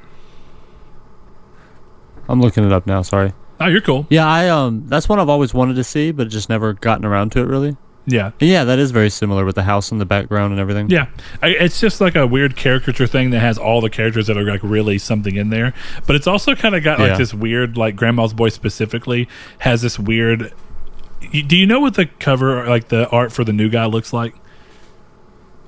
I'm 2.28 2.42
looking 2.42 2.66
it 2.66 2.72
up 2.72 2.88
now. 2.88 3.04
Sorry. 3.04 3.32
Oh, 3.60 3.68
you're 3.68 3.82
cool. 3.82 4.08
Yeah, 4.10 4.28
I 4.28 4.50
um, 4.50 4.88
that's 4.88 5.08
one 5.08 5.20
I've 5.20 5.30
always 5.30 5.54
wanted 5.54 5.76
to 5.76 5.84
see, 5.84 6.12
but 6.12 6.30
just 6.30 6.50
never 6.50 6.74
gotten 6.74 7.06
around 7.06 7.32
to 7.34 7.42
it 7.42 7.46
really. 7.46 7.78
Yeah. 8.12 8.32
Yeah, 8.40 8.64
that 8.64 8.80
is 8.80 8.92
very 8.92 9.10
similar 9.10 9.46
with 9.46 9.56
the 9.56 9.64
house 9.64 9.92
in 9.92 9.98
the 10.00 10.06
background 10.06 10.52
and 10.52 10.60
everything. 10.60 10.90
Yeah, 10.90 11.08
I, 11.42 11.50
it's 11.50 11.80
just 11.80 12.02
like 12.02 12.16
a 12.16 12.26
weird 12.26 12.56
caricature 12.56 13.08
thing 13.08 13.30
that 13.32 13.40
has 13.40 13.58
all 13.58 13.82
the 13.82 13.90
characters 13.90 14.28
that 14.28 14.38
are 14.38 14.44
like 14.44 14.62
really 14.64 14.98
something 14.98 15.36
in 15.36 15.50
there, 15.50 15.74
but 16.08 16.16
it's 16.16 16.28
also 16.28 16.56
kind 16.56 16.76
of 16.76 16.84
got 16.84 17.00
like 17.00 17.12
Yeah. 17.12 17.18
this 17.18 17.34
weird, 17.34 17.78
like 17.78 17.96
Grandma's 17.96 18.34
Boy 18.34 18.50
specifically 18.50 19.28
has 19.60 19.82
this 19.82 20.00
weird. 20.00 20.52
Do 21.48 21.56
you 21.58 21.66
know 21.68 21.80
what 21.82 21.94
the 21.96 22.06
cover, 22.06 22.66
like 22.68 22.88
the 22.88 23.08
art 23.10 23.32
for 23.32 23.44
the 23.44 23.54
new 23.54 23.70
guy, 23.70 23.86
looks 23.86 24.12
like? 24.14 24.34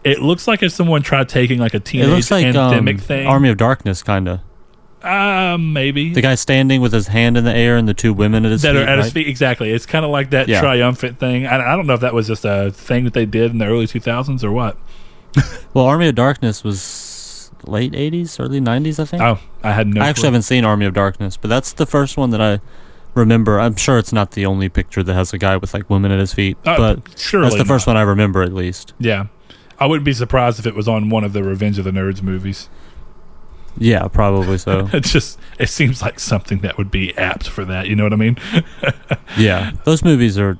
It 0.03 0.19
looks 0.21 0.47
like 0.47 0.63
if 0.63 0.71
someone 0.71 1.03
tried 1.03 1.29
taking 1.29 1.59
like 1.59 1.73
a 1.73 1.77
It 1.77 1.85
teenage 1.85 2.07
looks 2.09 2.31
like 2.31 2.55
um, 2.55 2.97
thing. 2.97 3.27
Army 3.27 3.49
of 3.49 3.57
Darkness, 3.57 4.01
kind 4.01 4.27
of. 4.27 4.39
Uh, 5.03 5.57
maybe 5.59 6.13
The 6.13 6.21
guy 6.21 6.35
standing 6.35 6.81
with 6.81 6.93
his 6.93 7.07
hand 7.07 7.37
in 7.37 7.43
the 7.43 7.53
air 7.53 7.77
and 7.77 7.87
the 7.87 7.93
two 7.93 8.13
women 8.13 8.45
at 8.45 8.51
his 8.51 8.61
that 8.61 8.73
feet. 8.73 8.81
are 8.81 8.87
at 8.87 8.97
his 8.99 9.11
feet. 9.13 9.27
Exactly, 9.27 9.71
it's 9.71 9.85
kind 9.85 10.05
of 10.05 10.11
like 10.11 10.29
that 10.31 10.47
Yeah. 10.47 10.61
triumphant 10.61 11.19
thing. 11.19 11.45
I, 11.47 11.73
I 11.73 11.75
don't 11.75 11.87
know 11.87 11.93
if 11.95 12.01
that 12.01 12.13
was 12.13 12.27
just 12.27 12.45
a 12.45 12.71
thing 12.71 13.03
that 13.05 13.13
they 13.13 13.25
did 13.25 13.51
in 13.51 13.57
the 13.57 13.65
early 13.65 13.87
two 13.87 13.99
thousands 13.99 14.43
or 14.43 14.51
what. 14.51 14.77
Well, 15.73 15.85
Army 15.85 16.09
of 16.09 16.15
Darkness 16.15 16.63
was 16.65 17.49
late 17.65 17.93
'80s, 17.93 18.37
early 18.39 18.59
'90s, 18.59 18.99
I 18.99 19.05
think. 19.05 19.21
Oh, 19.23 19.39
I 19.63 19.71
had 19.71 19.87
no. 19.87 20.01
I 20.01 20.07
actually 20.09 20.21
clue. 20.23 20.27
haven't 20.27 20.41
seen 20.41 20.65
Army 20.65 20.85
of 20.85 20.93
Darkness, 20.93 21.37
but 21.37 21.47
that's 21.49 21.71
the 21.71 21.85
first 21.85 22.17
one 22.17 22.31
that 22.31 22.41
I 22.41 22.59
remember. 23.15 23.57
I'm 23.57 23.77
sure 23.77 23.97
it's 23.97 24.11
not 24.11 24.31
the 24.31 24.45
only 24.45 24.67
picture 24.67 25.01
that 25.01 25.13
has 25.13 25.31
a 25.33 25.37
guy 25.37 25.55
with 25.55 25.73
like 25.73 25.89
women 25.89 26.11
at 26.11 26.19
his 26.19 26.33
feet, 26.33 26.57
Uh, 26.65 26.75
but 26.75 27.17
surely 27.17 27.45
that's 27.49 27.57
the 27.61 27.65
first 27.65 27.87
not. 27.87 27.93
one 27.93 27.97
I 28.01 28.01
remember 28.01 28.41
at 28.43 28.53
least. 28.53 28.93
Yeah. 28.99 29.27
I 29.79 29.85
wouldn't 29.85 30.03
be 30.05 30.13
surprised 30.13 30.59
if 30.59 30.67
it 30.67 30.75
was 30.75 30.87
on 30.89 31.09
one 31.09 31.23
of 31.23 31.31
the 31.33 31.41
Revenge 31.41 31.79
of 31.79 31.85
the 31.85 31.91
Nerds 31.91 32.21
movies. 32.21 32.69
Yeah, 33.77 34.07
probably 34.07 34.57
so. 34.57 34.89
It 34.93 35.03
just 35.03 35.39
it 35.59 35.69
seems 35.69 36.01
like 36.01 36.19
something 36.19 36.59
that 36.59 36.77
would 36.77 36.91
be 36.91 37.17
apt 37.17 37.47
for 37.47 37.65
that. 37.65 37.87
You 37.87 37.95
know 37.95 38.03
what 38.03 38.13
I 38.13 38.17
mean? 38.17 38.37
yeah, 39.37 39.71
those 39.85 40.03
movies 40.03 40.37
are 40.37 40.57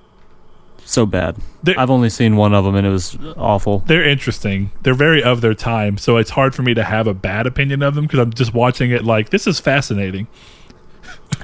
so 0.86 1.06
bad. 1.06 1.38
They're- 1.64 1.76
I've 1.78 1.90
only 1.90 2.10
seen 2.10 2.36
one 2.36 2.54
of 2.54 2.64
them, 2.66 2.76
and 2.76 2.86
it 2.86 2.90
was 2.90 3.18
awful. 3.38 3.80
They're 3.80 4.08
interesting. 4.08 4.72
They're 4.84 4.94
very 4.94 5.24
of 5.24 5.42
their 5.42 5.54
time, 5.54 5.98
so 5.98 6.18
it's 6.18 6.32
hard 6.32 6.56
for 6.56 6.64
me 6.64 6.74
to 6.74 6.84
have 6.84 7.08
a 7.08 7.14
bad 7.14 7.48
opinion 7.48 7.82
of 7.84 7.96
them 7.96 8.06
because 8.06 8.20
I'm 8.20 8.34
just 8.34 8.54
watching 8.54 8.92
it 8.92 9.04
like 9.06 9.30
this 9.30 9.46
is 9.48 9.60
fascinating. 9.60 10.28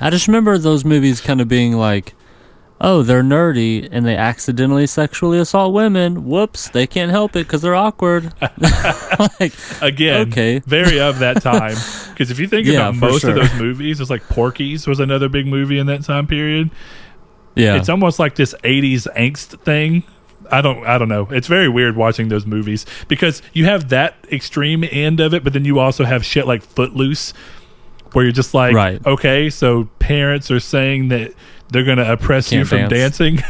I 0.02 0.10
just 0.10 0.28
remember 0.28 0.58
those 0.58 0.84
movies 0.86 1.22
kind 1.22 1.40
of 1.42 1.48
being 1.48 1.74
like, 1.74 2.14
"Oh, 2.80 3.02
they're 3.04 3.24
nerdy 3.24 3.88
and 3.92 4.06
they 4.06 4.16
accidentally 4.16 4.88
sexually 4.88 5.40
assault 5.40 5.74
women. 5.74 6.26
Whoops, 6.26 6.70
they 6.70 6.86
can't 6.88 7.12
help 7.12 7.36
it 7.36 7.48
because 7.48 7.62
they're 7.62 7.76
awkward." 7.76 8.34
like, 9.40 9.54
Again, 9.82 10.30
Okay. 10.30 10.60
very 10.60 11.00
of 11.00 11.20
that 11.20 11.42
time. 11.42 11.76
Because 12.10 12.32
if 12.32 12.40
you 12.40 12.48
think 12.48 12.68
Yeah, 12.68 12.90
about 12.90 12.96
most 12.96 13.22
sure. 13.22 13.32
of 13.32 13.36
those 13.38 13.54
movies, 13.60 14.00
it's 14.00 14.10
like 14.10 14.24
Porky's 14.30 14.88
was 14.88 15.00
another 15.00 15.30
big 15.30 15.48
movie 15.48 15.78
in 15.80 15.88
that 15.88 16.04
time 16.04 16.28
period. 16.28 16.70
yeah, 17.56 17.76
It's 17.76 17.90
almost 17.90 18.20
like 18.20 18.36
this 18.36 18.54
'80s 18.64 19.08
angst 19.16 19.60
thing. 19.62 20.04
I 20.50 20.62
don't, 20.62 20.86
I 20.86 20.98
don't 20.98 21.10
know. 21.10 21.28
It's 21.30 21.48
very 21.48 21.68
weird 21.68 21.98
watching 21.98 22.30
those 22.30 22.46
movies 22.46 22.86
because 23.10 23.42
you 23.52 23.66
have 23.66 23.90
that 23.90 24.16
extreme 24.32 24.86
end 24.90 25.20
of 25.20 25.34
it, 25.34 25.44
but 25.44 25.52
then 25.52 25.66
you 25.66 25.78
also 25.80 26.06
have 26.06 26.24
shit 26.24 26.48
like 26.48 26.64
Footloose, 26.64 27.34
where 28.14 28.24
you're 28.24 28.32
just 28.32 28.54
like, 28.54 28.74
Right. 28.74 29.06
okay, 29.06 29.50
so 29.50 29.90
parents 30.00 30.50
are 30.50 30.62
saying 30.62 31.10
that 31.10 31.34
they're 31.70 31.84
going 31.84 31.98
to 31.98 32.12
oppress 32.12 32.52
you 32.52 32.60
Can't 32.66 32.70
from 32.70 32.90
dance. 32.90 33.18
dancing, 33.18 33.44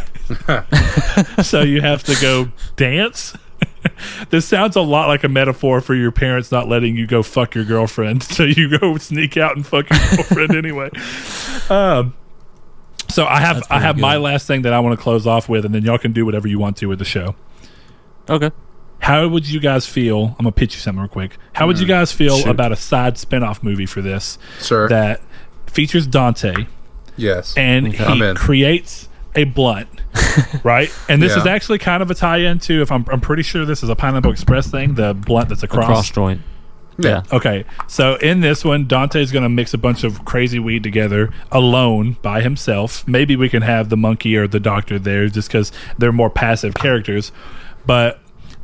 so 1.43 1.61
you 1.61 1.81
have 1.81 2.03
to 2.03 2.15
go 2.21 2.51
dance. 2.75 3.35
this 4.29 4.45
sounds 4.45 4.75
a 4.75 4.81
lot 4.81 5.07
like 5.07 5.23
a 5.23 5.29
metaphor 5.29 5.81
for 5.81 5.95
your 5.95 6.11
parents 6.11 6.51
not 6.51 6.67
letting 6.67 6.95
you 6.95 7.07
go 7.07 7.23
fuck 7.23 7.55
your 7.55 7.63
girlfriend, 7.65 8.23
so 8.23 8.43
you 8.43 8.77
go 8.77 8.97
sneak 8.97 9.37
out 9.37 9.55
and 9.55 9.65
fuck 9.65 9.89
your 9.89 9.99
girlfriend 10.15 10.55
anyway. 10.55 10.89
Um, 11.69 12.13
so 13.09 13.25
I 13.25 13.39
have 13.39 13.57
I 13.57 13.59
pretty 13.67 13.83
have 13.83 13.97
my 13.97 14.17
last 14.17 14.47
thing 14.47 14.63
that 14.63 14.73
I 14.73 14.79
want 14.79 14.97
to 14.97 15.01
close 15.01 15.25
off 15.25 15.47
with, 15.49 15.65
and 15.65 15.73
then 15.73 15.83
y'all 15.83 15.97
can 15.97 16.11
do 16.11 16.25
whatever 16.25 16.47
you 16.47 16.59
want 16.59 16.77
to 16.77 16.87
with 16.87 16.99
the 16.99 17.05
show. 17.05 17.35
okay. 18.29 18.51
How 18.99 19.27
would 19.27 19.47
you 19.47 19.59
guys 19.59 19.85
feel? 19.85 20.35
I'm 20.39 20.43
gonna 20.43 20.51
pitch 20.51 20.73
you 20.73 20.81
something 20.81 20.99
real 20.99 21.07
quick. 21.07 21.37
How 21.53 21.67
would 21.67 21.79
you 21.79 21.85
guys 21.85 22.11
feel 22.11 22.39
Shoot. 22.39 22.49
about 22.49 22.71
a 22.71 22.75
side 22.75 23.17
spin-off 23.17 23.61
movie 23.63 23.85
for 23.85 24.01
this 24.01 24.37
Sure. 24.59 24.89
that 24.89 25.21
features 25.67 26.07
Dante 26.07 26.65
yes. 27.17 27.53
and 27.57 27.87
Okay. 27.89 28.05
He 28.15 28.23
in. 28.23 28.35
creates 28.35 29.09
a 29.35 29.43
blunt, 29.43 29.89
right? 30.63 30.89
And 31.09 31.21
this 31.21 31.33
Yeah. 31.33 31.41
is 31.41 31.45
actually 31.47 31.77
kind 31.79 32.01
of 32.01 32.09
a 32.09 32.15
tie-in 32.15 32.59
to 32.59 32.81
if 32.81 32.91
I'm 32.91 33.05
I'm 33.11 33.21
pretty 33.21 33.43
sure 33.43 33.65
this 33.65 33.83
is 33.83 33.89
a 33.89 33.95
Pineapple 33.95 34.31
Express 34.31 34.67
thing, 34.71 34.95
the 34.95 35.13
blunt 35.13 35.49
that's 35.49 35.63
A 35.63 35.65
across. 35.65 35.85
cross 35.85 36.09
joint. 36.11 36.41
Yeah. 36.99 37.21
Okay, 37.31 37.63
so 37.85 38.15
in 38.15 38.39
this 38.41 38.65
one, 38.65 38.87
Dante's 38.87 39.31
going 39.31 39.43
to 39.43 39.49
mix 39.49 39.71
a 39.71 39.77
bunch 39.77 40.03
of 40.03 40.25
crazy 40.25 40.57
weed 40.57 40.81
together 40.81 41.31
alone 41.51 42.17
by 42.23 42.41
himself. 42.41 43.07
Maybe 43.07 43.35
we 43.35 43.49
can 43.49 43.61
have 43.61 43.89
the 43.89 43.97
monkey 43.97 44.35
or 44.35 44.47
the 44.47 44.59
doctor 44.59 44.97
there 44.97 45.27
just 45.27 45.49
because 45.49 45.71
they're 45.99 46.11
more 46.11 46.31
passive 46.31 46.73
characters. 46.73 47.31
But 47.85 48.19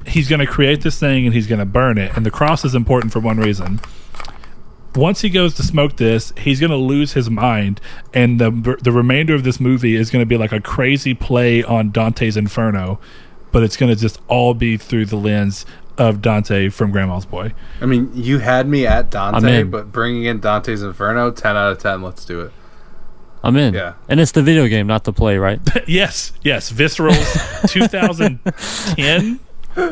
he's 0.08 0.28
going 0.30 0.39
to 0.39 0.47
create 0.47 0.82
this 0.82 0.99
thing 0.99 1.26
and 1.28 1.36
he's 1.36 1.45
going 1.45 1.60
to 1.60 1.66
burn 1.66 1.99
it. 1.99 2.12
And 2.18 2.26
the 2.26 2.32
cross 2.32 2.66
is 2.66 2.74
important 2.74 3.14
for 3.14 3.20
one 3.20 3.38
reason. 3.38 3.80
Once 4.95 5.21
he 5.21 5.29
goes 5.29 5.53
to 5.55 5.63
smoke 5.63 5.97
this, 5.97 6.33
he's 6.37 6.59
going 6.59 6.69
to 6.69 6.77
lose 6.77 7.13
his 7.13 7.29
mind, 7.29 7.81
and 8.13 8.39
the 8.39 8.77
the 8.81 8.91
remainder 8.91 9.33
of 9.33 9.43
this 9.43 9.59
movie 9.59 9.95
is 9.95 10.11
going 10.11 10.21
to 10.21 10.27
be 10.27 10.37
like 10.37 10.51
a 10.51 10.61
crazy 10.61 11.13
play 11.13 11.63
on 11.63 11.91
Dante's 11.91 12.37
Inferno, 12.37 12.99
but 13.51 13.63
it's 13.63 13.77
going 13.77 13.93
to 13.93 13.99
just 13.99 14.19
all 14.27 14.53
be 14.53 14.77
through 14.77 15.05
the 15.05 15.15
lens 15.15 15.65
of 15.97 16.21
Dante 16.21 16.69
from 16.69 16.91
Grandma's 16.91 17.25
Boy. 17.25 17.53
I 17.81 17.85
mean, 17.85 18.11
you 18.13 18.39
had 18.39 18.67
me 18.67 18.85
at 18.85 19.09
Dante, 19.11 19.63
but 19.63 19.91
bringing 19.91 20.23
in 20.25 20.39
Dante's 20.39 20.81
Inferno, 20.81 21.31
10 21.31 21.55
out 21.55 21.71
of 21.71 21.79
10. 21.79 22.01
Let's 22.01 22.25
do 22.25 22.41
it. 22.41 22.51
I'm 23.43 23.57
in. 23.57 23.73
Yeah. 23.73 23.93
And 24.07 24.19
it's 24.19 24.31
the 24.31 24.41
video 24.41 24.67
game, 24.67 24.87
not 24.87 25.03
the 25.03 25.13
play, 25.13 25.37
right? 25.37 25.59
Yes, 25.87 26.31
yes, 26.43 26.71
Visceral's 26.71 27.71
2010 27.71 29.39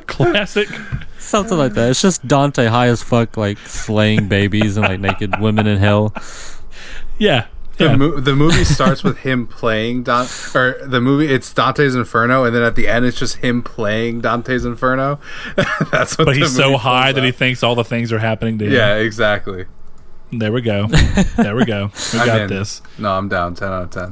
classic. 0.07 0.69
Something 1.21 1.57
like 1.57 1.73
that. 1.73 1.89
It's 1.91 2.01
just 2.01 2.27
Dante 2.27 2.65
high 2.65 2.87
as 2.87 3.01
fuck, 3.03 3.37
like 3.37 3.57
slaying 3.59 4.27
babies 4.27 4.75
and 4.77 4.85
like 4.87 4.99
naked 4.99 5.39
women 5.39 5.67
in 5.67 5.77
hell. 5.77 6.13
Yeah, 7.17 7.45
The, 7.77 7.85
yeah. 7.85 7.95
mo- 7.95 8.19
the 8.19 8.35
movie 8.35 8.63
starts 8.63 9.03
with 9.03 9.19
him 9.19 9.45
playing 9.47 10.03
Don, 10.03 10.25
or 10.55 10.77
the 10.83 10.99
movie 10.99 11.27
it's 11.31 11.53
Dante's 11.53 11.93
Inferno, 11.95 12.43
and 12.43 12.55
then 12.55 12.63
at 12.63 12.75
the 12.75 12.87
end 12.87 13.05
it's 13.05 13.17
just 13.17 13.37
him 13.37 13.61
playing 13.61 14.21
Dante's 14.21 14.65
Inferno. 14.65 15.19
That's 15.91 16.17
what. 16.17 16.25
but 16.25 16.33
the 16.33 16.39
he's 16.41 16.55
so 16.55 16.77
high 16.77 17.05
pulls 17.11 17.15
that 17.15 17.23
he 17.23 17.31
thinks 17.31 17.61
all 17.63 17.75
the 17.75 17.83
things 17.83 18.11
are 18.11 18.19
happening 18.19 18.57
to 18.59 18.65
him. 18.65 18.73
Yeah, 18.73 18.95
exactly. 18.95 19.65
there 20.31 20.51
we 20.51 20.61
go. 20.61 20.87
There 21.37 21.55
we 21.55 21.65
go. 21.65 21.91
We 22.13 22.19
got 22.19 22.41
in. 22.41 22.47
this. 22.49 22.81
No, 22.97 23.11
I'm 23.13 23.29
down. 23.29 23.53
Ten 23.55 23.69
out 23.69 23.83
of 23.83 23.89
ten. 23.91 24.09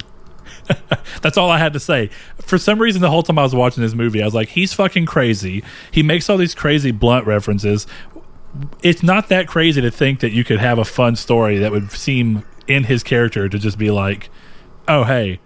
That's 1.21 1.37
all 1.37 1.49
I 1.49 1.57
had 1.57 1.73
to 1.73 1.79
say. 1.79 2.09
For 2.37 2.57
some 2.57 2.79
reason, 2.79 3.01
the 3.01 3.09
whole 3.09 3.23
time 3.23 3.39
I 3.39 3.43
was 3.43 3.55
watching 3.55 3.83
this 3.83 3.93
movie, 3.93 4.21
I 4.21 4.25
was 4.25 4.33
like, 4.33 4.49
he's 4.49 4.73
fucking 4.73 5.05
crazy. 5.05 5.63
He 5.91 6.03
makes 6.03 6.29
all 6.29 6.37
these 6.37 6.55
crazy 6.55 6.91
blunt 6.91 7.25
references. 7.25 7.87
It's 8.81 9.03
not 9.03 9.29
that 9.29 9.47
crazy 9.47 9.81
to 9.81 9.91
think 9.91 10.19
that 10.21 10.31
you 10.31 10.43
could 10.43 10.59
have 10.59 10.79
a 10.79 10.85
fun 10.85 11.15
story 11.15 11.57
that 11.59 11.71
would 11.71 11.91
seem 11.91 12.43
in 12.67 12.83
his 12.85 13.03
character 13.03 13.49
to 13.49 13.59
just 13.59 13.77
be 13.77 13.91
like, 13.91 14.29
oh, 14.87 15.03
hey, 15.03 15.39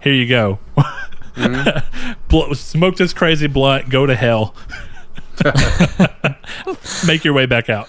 here 0.00 0.12
you 0.12 0.28
go. 0.28 0.58
Bl- 2.28 2.54
smoke 2.54 2.96
this 2.96 3.12
crazy 3.12 3.46
blunt, 3.46 3.88
go 3.88 4.06
to 4.06 4.14
hell. 4.14 4.54
Make 7.06 7.24
your 7.24 7.34
way 7.34 7.46
back 7.46 7.68
out. 7.68 7.88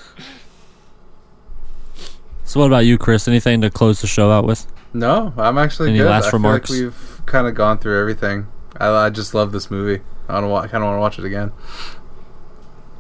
So, 2.44 2.60
what 2.60 2.68
about 2.68 2.86
you, 2.86 2.98
Chris? 2.98 3.28
Anything 3.28 3.62
to 3.62 3.70
close 3.70 4.02
the 4.02 4.08
show 4.08 4.32
out 4.32 4.46
with? 4.46 4.66
No, 4.96 5.34
I'm 5.38 5.58
actually 5.58 5.90
Any 5.90 5.98
good. 6.00 6.08
last 6.10 6.28
I 6.28 6.32
remarks? 6.32 6.70
feel 6.70 6.86
like 6.86 6.94
we've 6.96 7.26
kind 7.26 7.48
of 7.48 7.54
gone 7.56 7.78
through 7.80 8.00
everything. 8.00 8.48
I, 8.80 8.88
I 8.88 9.10
just 9.10 9.34
love 9.34 9.52
this 9.52 9.70
movie. 9.70 10.02
I 10.30 10.40
don't. 10.40 10.52
I 10.52 10.68
kind 10.68 10.84
of 10.84 10.88
want 10.90 10.96
to 10.98 11.02
watch 11.02 11.20
it 11.20 11.26
again. 11.26 11.52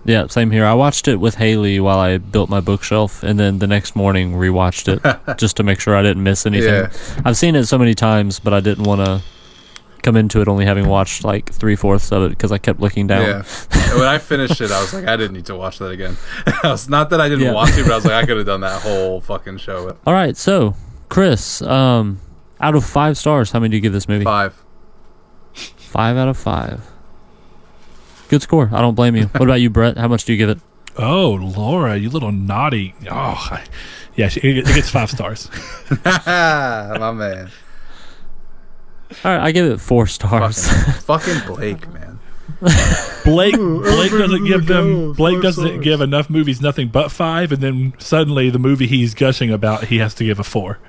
Yeah, 0.03 0.27
same 0.27 0.51
here. 0.51 0.65
I 0.65 0.73
watched 0.73 1.07
it 1.07 1.15
with 1.19 1.35
Haley 1.35 1.79
while 1.79 1.97
I 1.97 2.17
built 2.17 2.49
my 2.49 2.59
bookshelf, 2.59 3.23
and 3.23 3.39
then 3.39 3.57
the 3.59 3.65
next 3.65 3.95
morning 3.95 4.33
rewatched 4.33 4.87
it 4.87 5.37
just 5.39 5.57
to 5.57 5.63
make 5.63 5.79
sure 5.79 5.95
I 5.95 6.03
didn't 6.03 6.21
miss 6.21 6.45
anything. 6.45 6.69
Yeah. 6.73 6.91
I've 7.25 7.37
seen 7.37 7.55
it 7.55 7.65
so 7.65 7.77
many 7.79 7.95
times, 7.95 8.39
but 8.39 8.53
I 8.53 8.59
didn't 8.59 8.83
want 8.83 9.03
to 9.03 9.23
come 10.03 10.15
into 10.15 10.41
it 10.41 10.47
only 10.47 10.65
having 10.65 10.87
watched 10.87 11.23
like 11.23 11.51
three 11.51 11.75
fourths 11.75 12.11
of 12.11 12.21
it 12.23 12.29
because 12.29 12.51
I 12.51 12.59
kept 12.59 12.79
looking 12.79 13.07
down. 13.07 13.21
Yeah. 13.23 13.95
When 13.97 14.03
I 14.07 14.19
finished 14.19 14.61
it, 14.61 14.69
I 14.71 14.79
was 14.79 14.93
like, 14.93 15.07
I 15.07 15.17
didn't 15.17 15.33
need 15.33 15.47
to 15.47 15.55
watch 15.55 15.79
that 15.79 15.89
again. 15.89 16.17
it's 16.63 16.87
not 16.87 17.09
that 17.09 17.19
I 17.19 17.27
didn't 17.29 17.45
Yeah. 17.45 17.53
want 17.53 17.73
to, 17.73 17.81
but 17.83 17.91
I 17.91 17.95
was 17.95 18.05
like, 18.05 18.13
I 18.13 18.25
could 18.27 18.37
have 18.37 18.45
done 18.45 18.61
that 18.61 18.83
whole 18.83 19.21
fucking 19.21 19.57
show. 19.57 19.97
All 20.05 20.13
right, 20.13 20.37
so 20.37 20.75
Chris, 21.09 21.61
um, 21.61 22.19
out 22.59 22.75
of 22.75 22.85
five 22.85 23.17
stars, 23.17 23.51
how 23.51 23.59
many 23.59 23.71
do 23.71 23.77
you 23.77 23.81
give 23.81 23.93
this 23.93 24.07
movie? 24.07 24.23
Five. 24.25 24.55
Five 25.53 26.17
out 26.17 26.27
of 26.27 26.37
five. 26.37 26.81
Good 28.27 28.41
score. 28.41 28.69
I 28.73 28.81
don't 28.81 28.95
blame 28.95 29.15
you. 29.15 29.25
What 29.27 29.43
about 29.43 29.61
you, 29.61 29.69
Brett? 29.69 29.97
How 29.97 30.07
much 30.07 30.25
do 30.25 30.33
you 30.33 30.37
give 30.37 30.49
it? 30.49 30.59
Oh, 30.97 31.31
Laura, 31.31 31.95
you 31.97 32.09
little 32.09 32.31
naughty. 32.31 32.95
Oh, 33.09 33.13
I- 33.51 33.63
yeah, 34.15 34.29
she, 34.29 34.39
it 34.39 34.65
gets 34.65 34.89
five 34.89 35.11
stars. 35.11 35.49
My 36.05 37.11
man. 37.11 37.51
All 39.23 39.31
right, 39.31 39.41
I 39.41 39.51
give 39.51 39.65
it 39.71 39.79
four 39.79 40.07
stars. 40.07 40.67
Fucking, 41.03 41.33
fucking 41.43 41.53
Blake, 41.55 41.87
man. 41.93 42.19
Blake 43.25 43.55
Blake 43.55 44.11
doesn't 44.11 44.45
give 44.45 44.65
them 44.67 45.13
Blake 45.13 45.41
doesn't 45.41 45.81
give 45.81 45.99
enough 45.99 46.29
movies 46.29 46.61
nothing 46.61 46.87
but 46.87 47.11
five, 47.11 47.51
and 47.51 47.61
then 47.61 47.93
suddenly 47.97 48.49
the 48.49 48.59
movie 48.59 48.87
he's 48.87 49.13
gushing 49.13 49.51
about 49.51 49.85
he 49.85 49.97
has 49.97 50.13
to 50.15 50.23
give 50.23 50.39
a 50.39 50.43
four. 50.43 50.79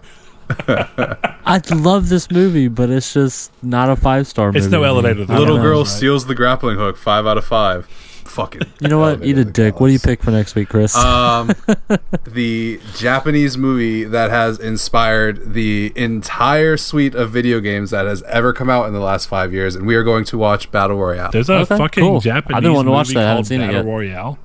I 0.68 1.60
love 1.74 2.08
this 2.08 2.30
movie, 2.30 2.68
but 2.68 2.90
it's 2.90 3.12
just 3.12 3.50
not 3.62 3.88
a 3.90 3.96
five 3.96 4.26
star 4.26 4.46
movie. 4.48 4.58
It's 4.58 4.68
no 4.68 4.80
to 4.80 4.86
elevator. 4.86 5.26
I 5.28 5.38
Little 5.38 5.58
girl 5.58 5.80
right. 5.80 5.86
steals 5.88 6.26
the 6.26 6.34
grappling 6.34 6.76
hook. 6.76 6.96
Five 6.96 7.26
out 7.26 7.38
of 7.38 7.44
five. 7.44 7.86
Fucking. 7.86 8.62
You 8.80 8.88
know 8.88 8.98
what? 8.98 9.24
Eat 9.24 9.38
a 9.38 9.44
dick. 9.44 9.80
What 9.80 9.86
do 9.86 9.92
you 9.92 9.98
pick 9.98 10.22
for 10.22 10.30
next 10.30 10.54
week, 10.56 10.68
Chris? 10.68 10.94
Um, 10.96 11.52
the 12.26 12.80
Japanese 12.96 13.56
movie 13.56 14.04
that 14.04 14.30
has 14.30 14.58
inspired 14.58 15.54
the 15.54 15.92
entire 15.96 16.76
suite 16.76 17.14
of 17.14 17.30
video 17.30 17.60
games 17.60 17.90
that 17.90 18.04
has 18.06 18.22
ever 18.24 18.52
come 18.52 18.68
out 18.68 18.86
in 18.88 18.92
the 18.92 19.00
last 19.00 19.26
five 19.26 19.52
years, 19.54 19.74
and 19.74 19.86
we 19.86 19.94
are 19.94 20.02
going 20.02 20.24
to 20.26 20.36
watch 20.38 20.70
Battle 20.70 20.96
Royale. 20.98 21.30
There's 21.30 21.48
a 21.48 21.54
Okay, 21.60 21.76
fucking 21.78 22.02
cool. 22.02 22.20
Japanese 22.20 22.56
I've 22.56 22.62
been 22.62 22.74
wanting 22.74 22.86
to 22.86 22.92
watch 22.92 23.06
movie 23.08 23.14
that. 23.14 23.20
I 23.24 23.28
haven't 23.28 23.36
called 23.36 23.46
seen 23.46 23.60
it 23.62 23.66
Battle 23.68 23.84
yet. 23.84 23.90
Royale. 23.90 24.38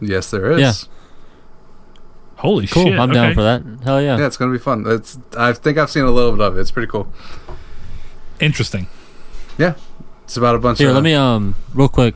yes, 0.00 0.30
there 0.30 0.50
is. 0.52 0.60
Yeah. 0.60 0.72
Holy 2.38 2.66
cool. 2.68 2.84
shit! 2.84 2.98
I'm 2.98 3.10
down 3.10 3.34
for 3.34 3.42
that. 3.42 3.62
Hell 3.84 4.00
yeah. 4.00 4.16
Yeah, 4.16 4.26
it's 4.26 4.36
gonna 4.36 4.52
be 4.52 4.58
fun. 4.58 4.84
It's. 4.86 5.18
I 5.36 5.52
think 5.52 5.76
I've 5.76 5.90
seen 5.90 6.04
a 6.04 6.10
little 6.10 6.32
bit 6.32 6.40
of 6.40 6.56
it. 6.56 6.60
It's 6.60 6.70
pretty 6.70 6.88
cool. 6.88 7.12
Interesting. 8.40 8.86
Yeah, 9.58 9.74
it's 10.24 10.36
about 10.36 10.54
a 10.54 10.58
bunch 10.58 10.76
of. 10.76 10.78
Here, 10.78 10.90
of. 10.90 10.94
let 10.94 11.02
me 11.02 11.14
um 11.14 11.56
real 11.74 11.88
quick. 11.88 12.14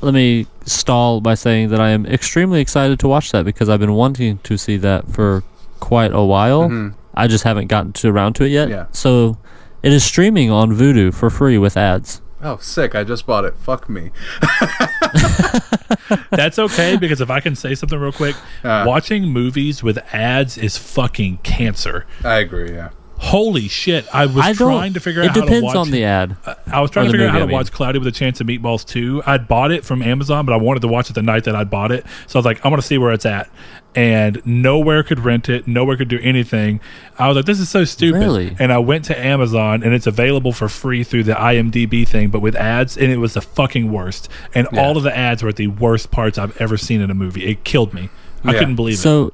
Let 0.00 0.12
me 0.12 0.46
stall 0.66 1.20
by 1.20 1.34
saying 1.34 1.68
that 1.70 1.80
I 1.80 1.90
am 1.90 2.04
extremely 2.04 2.60
excited 2.60 2.98
to 3.00 3.08
watch 3.08 3.30
that 3.32 3.44
because 3.44 3.68
I've 3.68 3.80
been 3.80 3.94
wanting 3.94 4.38
to 4.38 4.56
see 4.58 4.76
that 4.78 5.08
for 5.08 5.44
quite 5.80 6.12
a 6.12 6.22
while. 6.22 6.68
Mhm. 6.68 6.94
I 7.14 7.28
just 7.28 7.44
haven't 7.44 7.68
gotten 7.68 7.92
to 7.92 8.08
around 8.08 8.34
to 8.34 8.44
it 8.44 8.48
yet. 8.48 8.68
Yeah. 8.68 8.86
So 8.90 9.38
it 9.82 9.92
is 9.92 10.02
streaming 10.02 10.50
on 10.50 10.72
Vudu 10.72 11.14
for 11.14 11.30
free 11.30 11.58
with 11.58 11.76
ads. 11.76 12.20
Oh, 12.46 12.58
sick! 12.58 12.94
I 12.94 13.04
just 13.04 13.26
bought 13.26 13.44
it. 13.46 13.56
Fuck 13.56 13.88
me. 13.88 14.10
That's 16.30 16.58
okay 16.58 16.96
because 16.96 17.20
if 17.20 17.30
I 17.30 17.40
can 17.40 17.54
say 17.56 17.74
something 17.74 17.98
real 17.98 18.12
quick, 18.12 18.36
Uh. 18.62 18.84
watching 18.86 19.24
movies 19.24 19.82
with 19.82 19.96
ads 20.14 20.58
is 20.58 20.76
fucking 20.76 21.38
cancer. 21.38 22.04
I 22.22 22.36
agree. 22.40 22.72
Yeah. 22.72 22.90
Holy 23.18 23.68
shit! 23.68 24.06
I 24.12 24.26
was 24.26 24.44
I 24.44 24.52
trying 24.52 24.92
to 24.94 25.00
figure 25.00 25.22
it 25.22 25.26
out 25.30 25.34
how 25.36 25.40
to 25.42 25.46
depends 25.46 25.64
watch 25.64 25.76
on 25.76 25.90
the 25.90 26.04
ad. 26.04 26.36
I 26.66 26.80
was 26.80 26.90
trying 26.90 27.06
to 27.06 27.12
figure 27.12 27.26
out 27.26 27.32
how 27.32 27.38
to 27.38 27.44
I 27.44 27.46
mean. 27.46 27.54
watch 27.54 27.72
Cloudy 27.72 27.98
with 27.98 28.08
a 28.08 28.12
Chance 28.12 28.40
of 28.40 28.46
Meatballs 28.48 28.84
2. 28.86 29.22
I'd 29.24 29.46
bought 29.48 29.70
it 29.70 29.84
from 29.84 30.02
Amazon, 30.02 30.44
but 30.44 30.52
I 30.52 30.56
wanted 30.56 30.80
to 30.80 30.88
watch 30.88 31.10
it 31.10 31.14
the 31.14 31.22
night 31.22 31.44
that 31.44 31.54
I 31.54 31.64
bought 31.64 31.90
it. 31.92 32.04
So 32.26 32.36
I 32.36 32.40
was 32.40 32.44
like, 32.46 32.64
I 32.64 32.68
want 32.68 32.82
to 32.82 32.86
see 32.86 32.98
where 32.98 33.12
it's 33.12 33.24
at. 33.24 33.48
And 33.96 34.44
nowhere 34.44 35.04
could 35.04 35.20
rent 35.20 35.48
it, 35.48 35.68
nowhere 35.68 35.96
could 35.96 36.08
do 36.08 36.18
anything. 36.20 36.80
I 37.16 37.28
was 37.28 37.36
like, 37.36 37.44
this 37.46 37.60
is 37.60 37.68
so 37.68 37.84
stupid. 37.84 38.18
Really? 38.18 38.56
And 38.58 38.72
I 38.72 38.78
went 38.78 39.04
to 39.06 39.18
Amazon 39.18 39.84
and 39.84 39.94
it's 39.94 40.08
available 40.08 40.52
for 40.52 40.68
free 40.68 41.04
through 41.04 41.22
the 41.22 41.34
IMDb 41.34 42.06
thing, 42.06 42.28
but 42.30 42.40
with 42.40 42.56
ads, 42.56 42.96
and 42.98 43.12
it 43.12 43.18
was 43.18 43.34
the 43.34 43.40
fucking 43.40 43.92
worst. 43.92 44.28
And 44.52 44.66
Yeah. 44.72 44.80
all 44.84 44.96
of 44.96 45.04
the 45.04 45.16
ads 45.16 45.44
were 45.44 45.52
the 45.52 45.68
worst 45.68 46.10
parts 46.10 46.36
I've 46.38 46.60
ever 46.60 46.76
seen 46.76 47.00
in 47.00 47.10
a 47.10 47.14
movie. 47.14 47.44
It 47.46 47.62
killed 47.62 47.94
me. 47.94 48.10
I 48.44 48.52
Yeah. 48.52 48.58
couldn't 48.58 48.74
believe 48.74 48.94
it. 48.94 48.98
So 48.98 49.32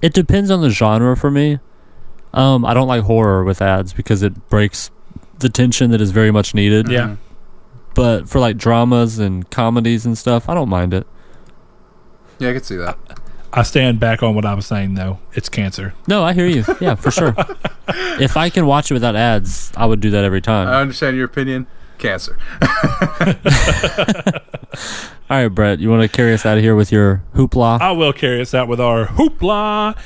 it 0.00 0.14
depends 0.14 0.50
on 0.50 0.62
the 0.62 0.70
genre 0.70 1.14
for 1.14 1.30
me. 1.30 1.58
Um, 2.32 2.64
I 2.64 2.74
don't 2.74 2.88
like 2.88 3.02
horror 3.02 3.44
with 3.44 3.60
ads 3.60 3.92
because 3.92 4.22
it 4.22 4.48
breaks 4.48 4.90
the 5.38 5.48
tension 5.48 5.90
that 5.90 6.00
is 6.00 6.10
very 6.10 6.30
much 6.30 6.54
needed. 6.54 6.88
Yeah. 6.88 7.16
But 7.94 8.28
for 8.28 8.38
like 8.38 8.56
dramas 8.56 9.18
and 9.18 9.48
comedies 9.50 10.06
and 10.06 10.16
stuff, 10.16 10.48
I 10.48 10.54
don't 10.54 10.68
mind 10.68 10.94
it. 10.94 11.06
Yeah, 12.38 12.50
I 12.50 12.52
could 12.54 12.64
see 12.64 12.76
that. 12.76 12.96
I 13.52 13.64
stand 13.64 13.98
back 13.98 14.22
on 14.22 14.34
what 14.36 14.44
I 14.44 14.54
was 14.54 14.66
saying, 14.66 14.94
though. 14.94 15.18
It's 15.34 15.48
cancer. 15.48 15.92
No, 16.06 16.22
I 16.22 16.34
hear 16.34 16.46
you. 16.46 16.64
Yeah, 16.80 16.94
for 16.94 17.10
sure. 17.10 17.34
if 18.20 18.36
I 18.36 18.48
can 18.48 18.64
watch 18.64 18.90
it 18.90 18.94
without 18.94 19.16
ads, 19.16 19.72
I 19.76 19.86
would 19.86 20.00
do 20.00 20.10
that 20.10 20.24
every 20.24 20.40
time. 20.40 20.68
I 20.68 20.80
understand 20.80 21.16
your 21.16 21.24
opinion. 21.26 21.66
Cancer. 21.98 22.38
All 25.28 25.36
right, 25.36 25.48
Brett, 25.48 25.80
you 25.80 25.90
want 25.90 26.02
to 26.02 26.08
carry 26.08 26.32
us 26.32 26.46
out 26.46 26.56
of 26.56 26.64
here 26.64 26.74
with 26.76 26.90
your 26.92 27.22
hoopla? 27.34 27.80
I 27.80 27.90
will 27.90 28.12
carry 28.12 28.40
us 28.40 28.54
out 28.54 28.68
with 28.68 28.80
our 28.80 29.06
hoopla. 29.06 29.98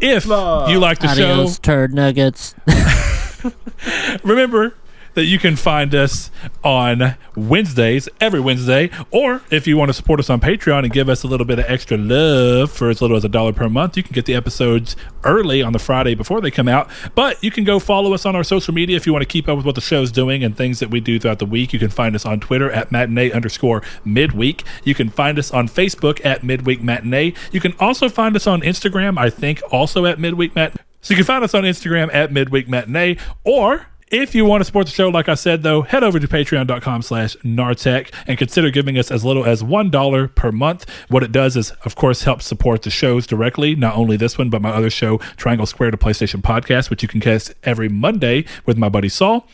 If 0.00 0.26
you 0.26 0.78
like 0.78 0.98
the 0.98 1.14
show, 1.14 1.32
Adios, 1.32 1.58
turd 1.58 1.94
nuggets. 1.94 2.54
Remember 4.24 4.74
that 5.16 5.24
you 5.24 5.38
can 5.38 5.56
find 5.56 5.94
us 5.94 6.30
on 6.62 7.16
Wednesdays, 7.34 8.06
every 8.20 8.38
Wednesday, 8.38 8.90
or 9.10 9.40
if 9.50 9.66
you 9.66 9.76
want 9.78 9.88
to 9.88 9.94
support 9.94 10.20
us 10.20 10.28
on 10.28 10.40
Patreon 10.40 10.84
and 10.84 10.92
give 10.92 11.08
us 11.08 11.22
a 11.22 11.26
little 11.26 11.46
bit 11.46 11.58
of 11.58 11.64
extra 11.68 11.96
love 11.96 12.70
for 12.70 12.90
as 12.90 13.00
little 13.00 13.16
as 13.16 13.24
a 13.24 13.28
dollar 13.28 13.54
per 13.54 13.68
month, 13.70 13.96
you 13.96 14.02
can 14.02 14.12
get 14.12 14.26
the 14.26 14.34
episodes 14.34 14.94
early 15.24 15.62
on 15.62 15.72
the 15.72 15.78
Friday 15.78 16.14
before 16.14 16.42
they 16.42 16.50
come 16.50 16.68
out. 16.68 16.90
But 17.14 17.42
you 17.42 17.50
can 17.50 17.64
go 17.64 17.78
follow 17.78 18.12
us 18.12 18.26
on 18.26 18.36
our 18.36 18.44
social 18.44 18.74
media 18.74 18.94
if 18.94 19.06
you 19.06 19.12
want 19.12 19.22
to 19.22 19.26
keep 19.26 19.48
up 19.48 19.56
with 19.56 19.64
what 19.64 19.74
the 19.74 19.80
show's 19.80 20.12
doing 20.12 20.44
and 20.44 20.54
things 20.54 20.80
that 20.80 20.90
we 20.90 21.00
do 21.00 21.18
throughout 21.18 21.38
the 21.38 21.46
week. 21.46 21.72
You 21.72 21.78
can 21.78 21.90
find 21.90 22.14
us 22.14 22.26
on 22.26 22.38
Twitter 22.38 22.70
at 22.70 22.92
matinee 22.92 23.32
underscore 23.32 23.82
midweek. 24.04 24.64
You 24.84 24.94
can 24.94 25.08
find 25.08 25.38
us 25.38 25.50
on 25.50 25.66
Facebook 25.66 26.22
at 26.26 26.44
midweek 26.44 26.82
matinee. 26.82 27.32
You 27.52 27.60
can 27.60 27.72
also 27.80 28.10
find 28.10 28.36
us 28.36 28.46
on 28.46 28.60
Instagram, 28.60 29.18
I 29.18 29.30
think, 29.30 29.62
also 29.72 30.04
at 30.04 30.20
midweek 30.20 30.54
matinee. 30.54 30.82
So 31.00 31.12
you 31.12 31.16
can 31.16 31.24
find 31.24 31.44
us 31.44 31.54
on 31.54 31.62
Instagram 31.62 32.12
at 32.12 32.32
Midweek 32.32 32.68
Matinee, 32.68 33.16
or 33.44 33.86
if 34.08 34.36
you 34.36 34.44
want 34.44 34.60
to 34.60 34.64
support 34.64 34.86
the 34.86 34.92
show, 34.92 35.08
like 35.08 35.28
I 35.28 35.34
said, 35.34 35.64
though, 35.64 35.82
head 35.82 36.04
over 36.04 36.20
to 36.20 36.28
patreon.com 36.28 37.02
slash 37.02 37.34
Nartech 37.38 38.12
and 38.26 38.38
consider 38.38 38.70
giving 38.70 38.96
us 38.96 39.10
as 39.10 39.24
little 39.24 39.44
as 39.44 39.64
$1 39.64 40.34
per 40.34 40.52
month. 40.52 40.88
What 41.08 41.24
it 41.24 41.32
does 41.32 41.56
is, 41.56 41.72
of 41.84 41.96
course, 41.96 42.22
help 42.22 42.40
support 42.40 42.82
the 42.82 42.90
shows 42.90 43.26
directly, 43.26 43.74
not 43.74 43.96
only 43.96 44.16
this 44.16 44.38
one, 44.38 44.48
but 44.48 44.62
my 44.62 44.70
other 44.70 44.90
show, 44.90 45.18
Triangle 45.36 45.66
Square 45.66 45.90
to 45.90 45.96
PlayStation 45.96 46.40
Podcast, 46.40 46.88
which 46.88 47.02
you 47.02 47.08
can 47.08 47.20
catch 47.20 47.50
every 47.64 47.88
Monday 47.88 48.44
with 48.64 48.78
my 48.78 48.88
buddy 48.88 49.08
Saul, 49.08 49.48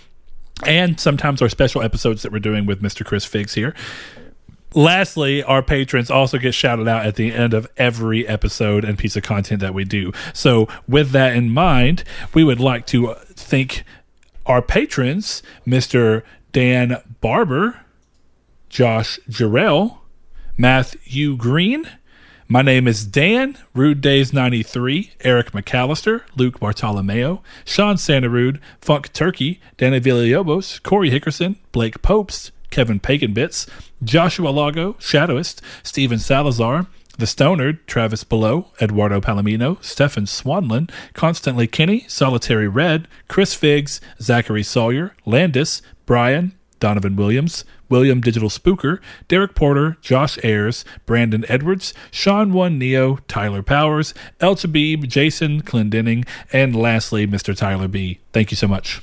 and 0.67 1.01
sometimes 1.01 1.41
our 1.41 1.49
special 1.49 1.83
episodes 1.83 2.23
that 2.23 2.31
we're 2.31 2.39
doing 2.39 2.67
with 2.67 2.83
Mr. 2.83 3.07
Chris 3.07 3.25
Figs 3.25 3.55
here. 3.55 3.75
Lastly, 4.75 5.43
our 5.43 5.63
patrons 5.63 6.11
also 6.11 6.39
get 6.39 6.55
shouted 6.55 6.89
out 6.89 7.05
at 7.05 7.17
the 7.17 7.33
end 7.33 7.53
of 7.53 7.67
every 7.77 8.27
episode 8.27 8.85
and 8.85 8.99
piece 8.99 9.17
of 9.17 9.23
content 9.23 9.61
that 9.61 9.75
we 9.75 9.85
do. 9.85 10.13
So, 10.33 10.67
with 10.89 11.11
that 11.11 11.37
in 11.37 11.51
mind, 11.51 12.05
we 12.33 12.43
would 12.43 12.61
like 12.61 12.87
to 12.87 13.15
thank 13.35 13.85
our 14.53 14.61
patrons, 14.61 15.43
Mr. 15.67 16.23
Dan 16.53 16.99
Barber, 17.23 17.81
Josh 18.69 19.19
Jarrell, 19.27 20.01
Matthew 20.59 21.39
Green. 21.39 21.89
My 22.49 22.61
name 22.61 22.87
is 22.87 23.07
Dan, 23.07 23.57
Rude 23.73 24.03
Days 24.03 24.31
93, 24.31 25.13
Eric 25.23 25.53
McAllister, 25.53 26.25
Luke 26.37 26.61
Bartolomeo, 26.61 27.43
Sean 27.65 27.97
Santarude, 27.97 28.61
Funk 28.83 29.15
Turkey, 29.15 29.59
Danny 29.79 30.01
Villalobos, 30.01 30.83
Corey 30.83 31.11
Hickerson, 31.11 31.57
Blake 31.73 32.03
Popes, 32.03 32.53
Kevin 32.69 33.01
Paganbits, 33.01 33.67
Joshua 34.05 34.51
Lago, 34.51 34.93
Shadowist, 34.95 35.63
Steven 35.83 36.19
Salazar, 36.19 36.89
The 37.19 37.27
Stonard, 37.27 37.79
Travis 37.87 38.25
Below, 38.25 38.69
Eduardo 38.81 39.21
Palomino, 39.21 39.83
Stefan 39.85 40.25
Swanlin, 40.25 40.89
Constantly 41.13 41.67
Kinney, 41.67 42.07
Solitary 42.09 42.69
Red, 42.69 43.07
Chris 43.29 43.55
Figs, 43.55 44.01
Zachary 44.21 44.63
Sawyer, 44.63 45.15
Landis, 45.27 45.83
Brian, 46.07 46.53
Donovan 46.81 47.15
Williams, 47.15 47.65
William 47.89 48.21
Digital 48.21 48.49
Spooker, 48.49 48.99
Derek 49.29 49.55
Porter, 49.55 49.99
Josh 50.01 50.39
Ayers, 50.43 50.85
Brandon 51.07 51.45
Edwards, 51.49 51.93
Sean 52.11 52.53
One 52.53 52.79
Neo, 52.79 53.19
Tyler 53.29 53.63
Powers, 53.63 54.15
El 54.41 54.57
Tabib, 54.57 55.07
Jason 55.07 55.63
Clendenning, 55.63 56.27
and 56.53 56.75
lastly, 56.75 57.27
Mr. 57.27 57.57
Tyler 57.57 57.89
B. 57.89 58.21
Thank 58.33 58.51
you 58.51 58.57
so 58.57 58.67
much. 58.67 59.03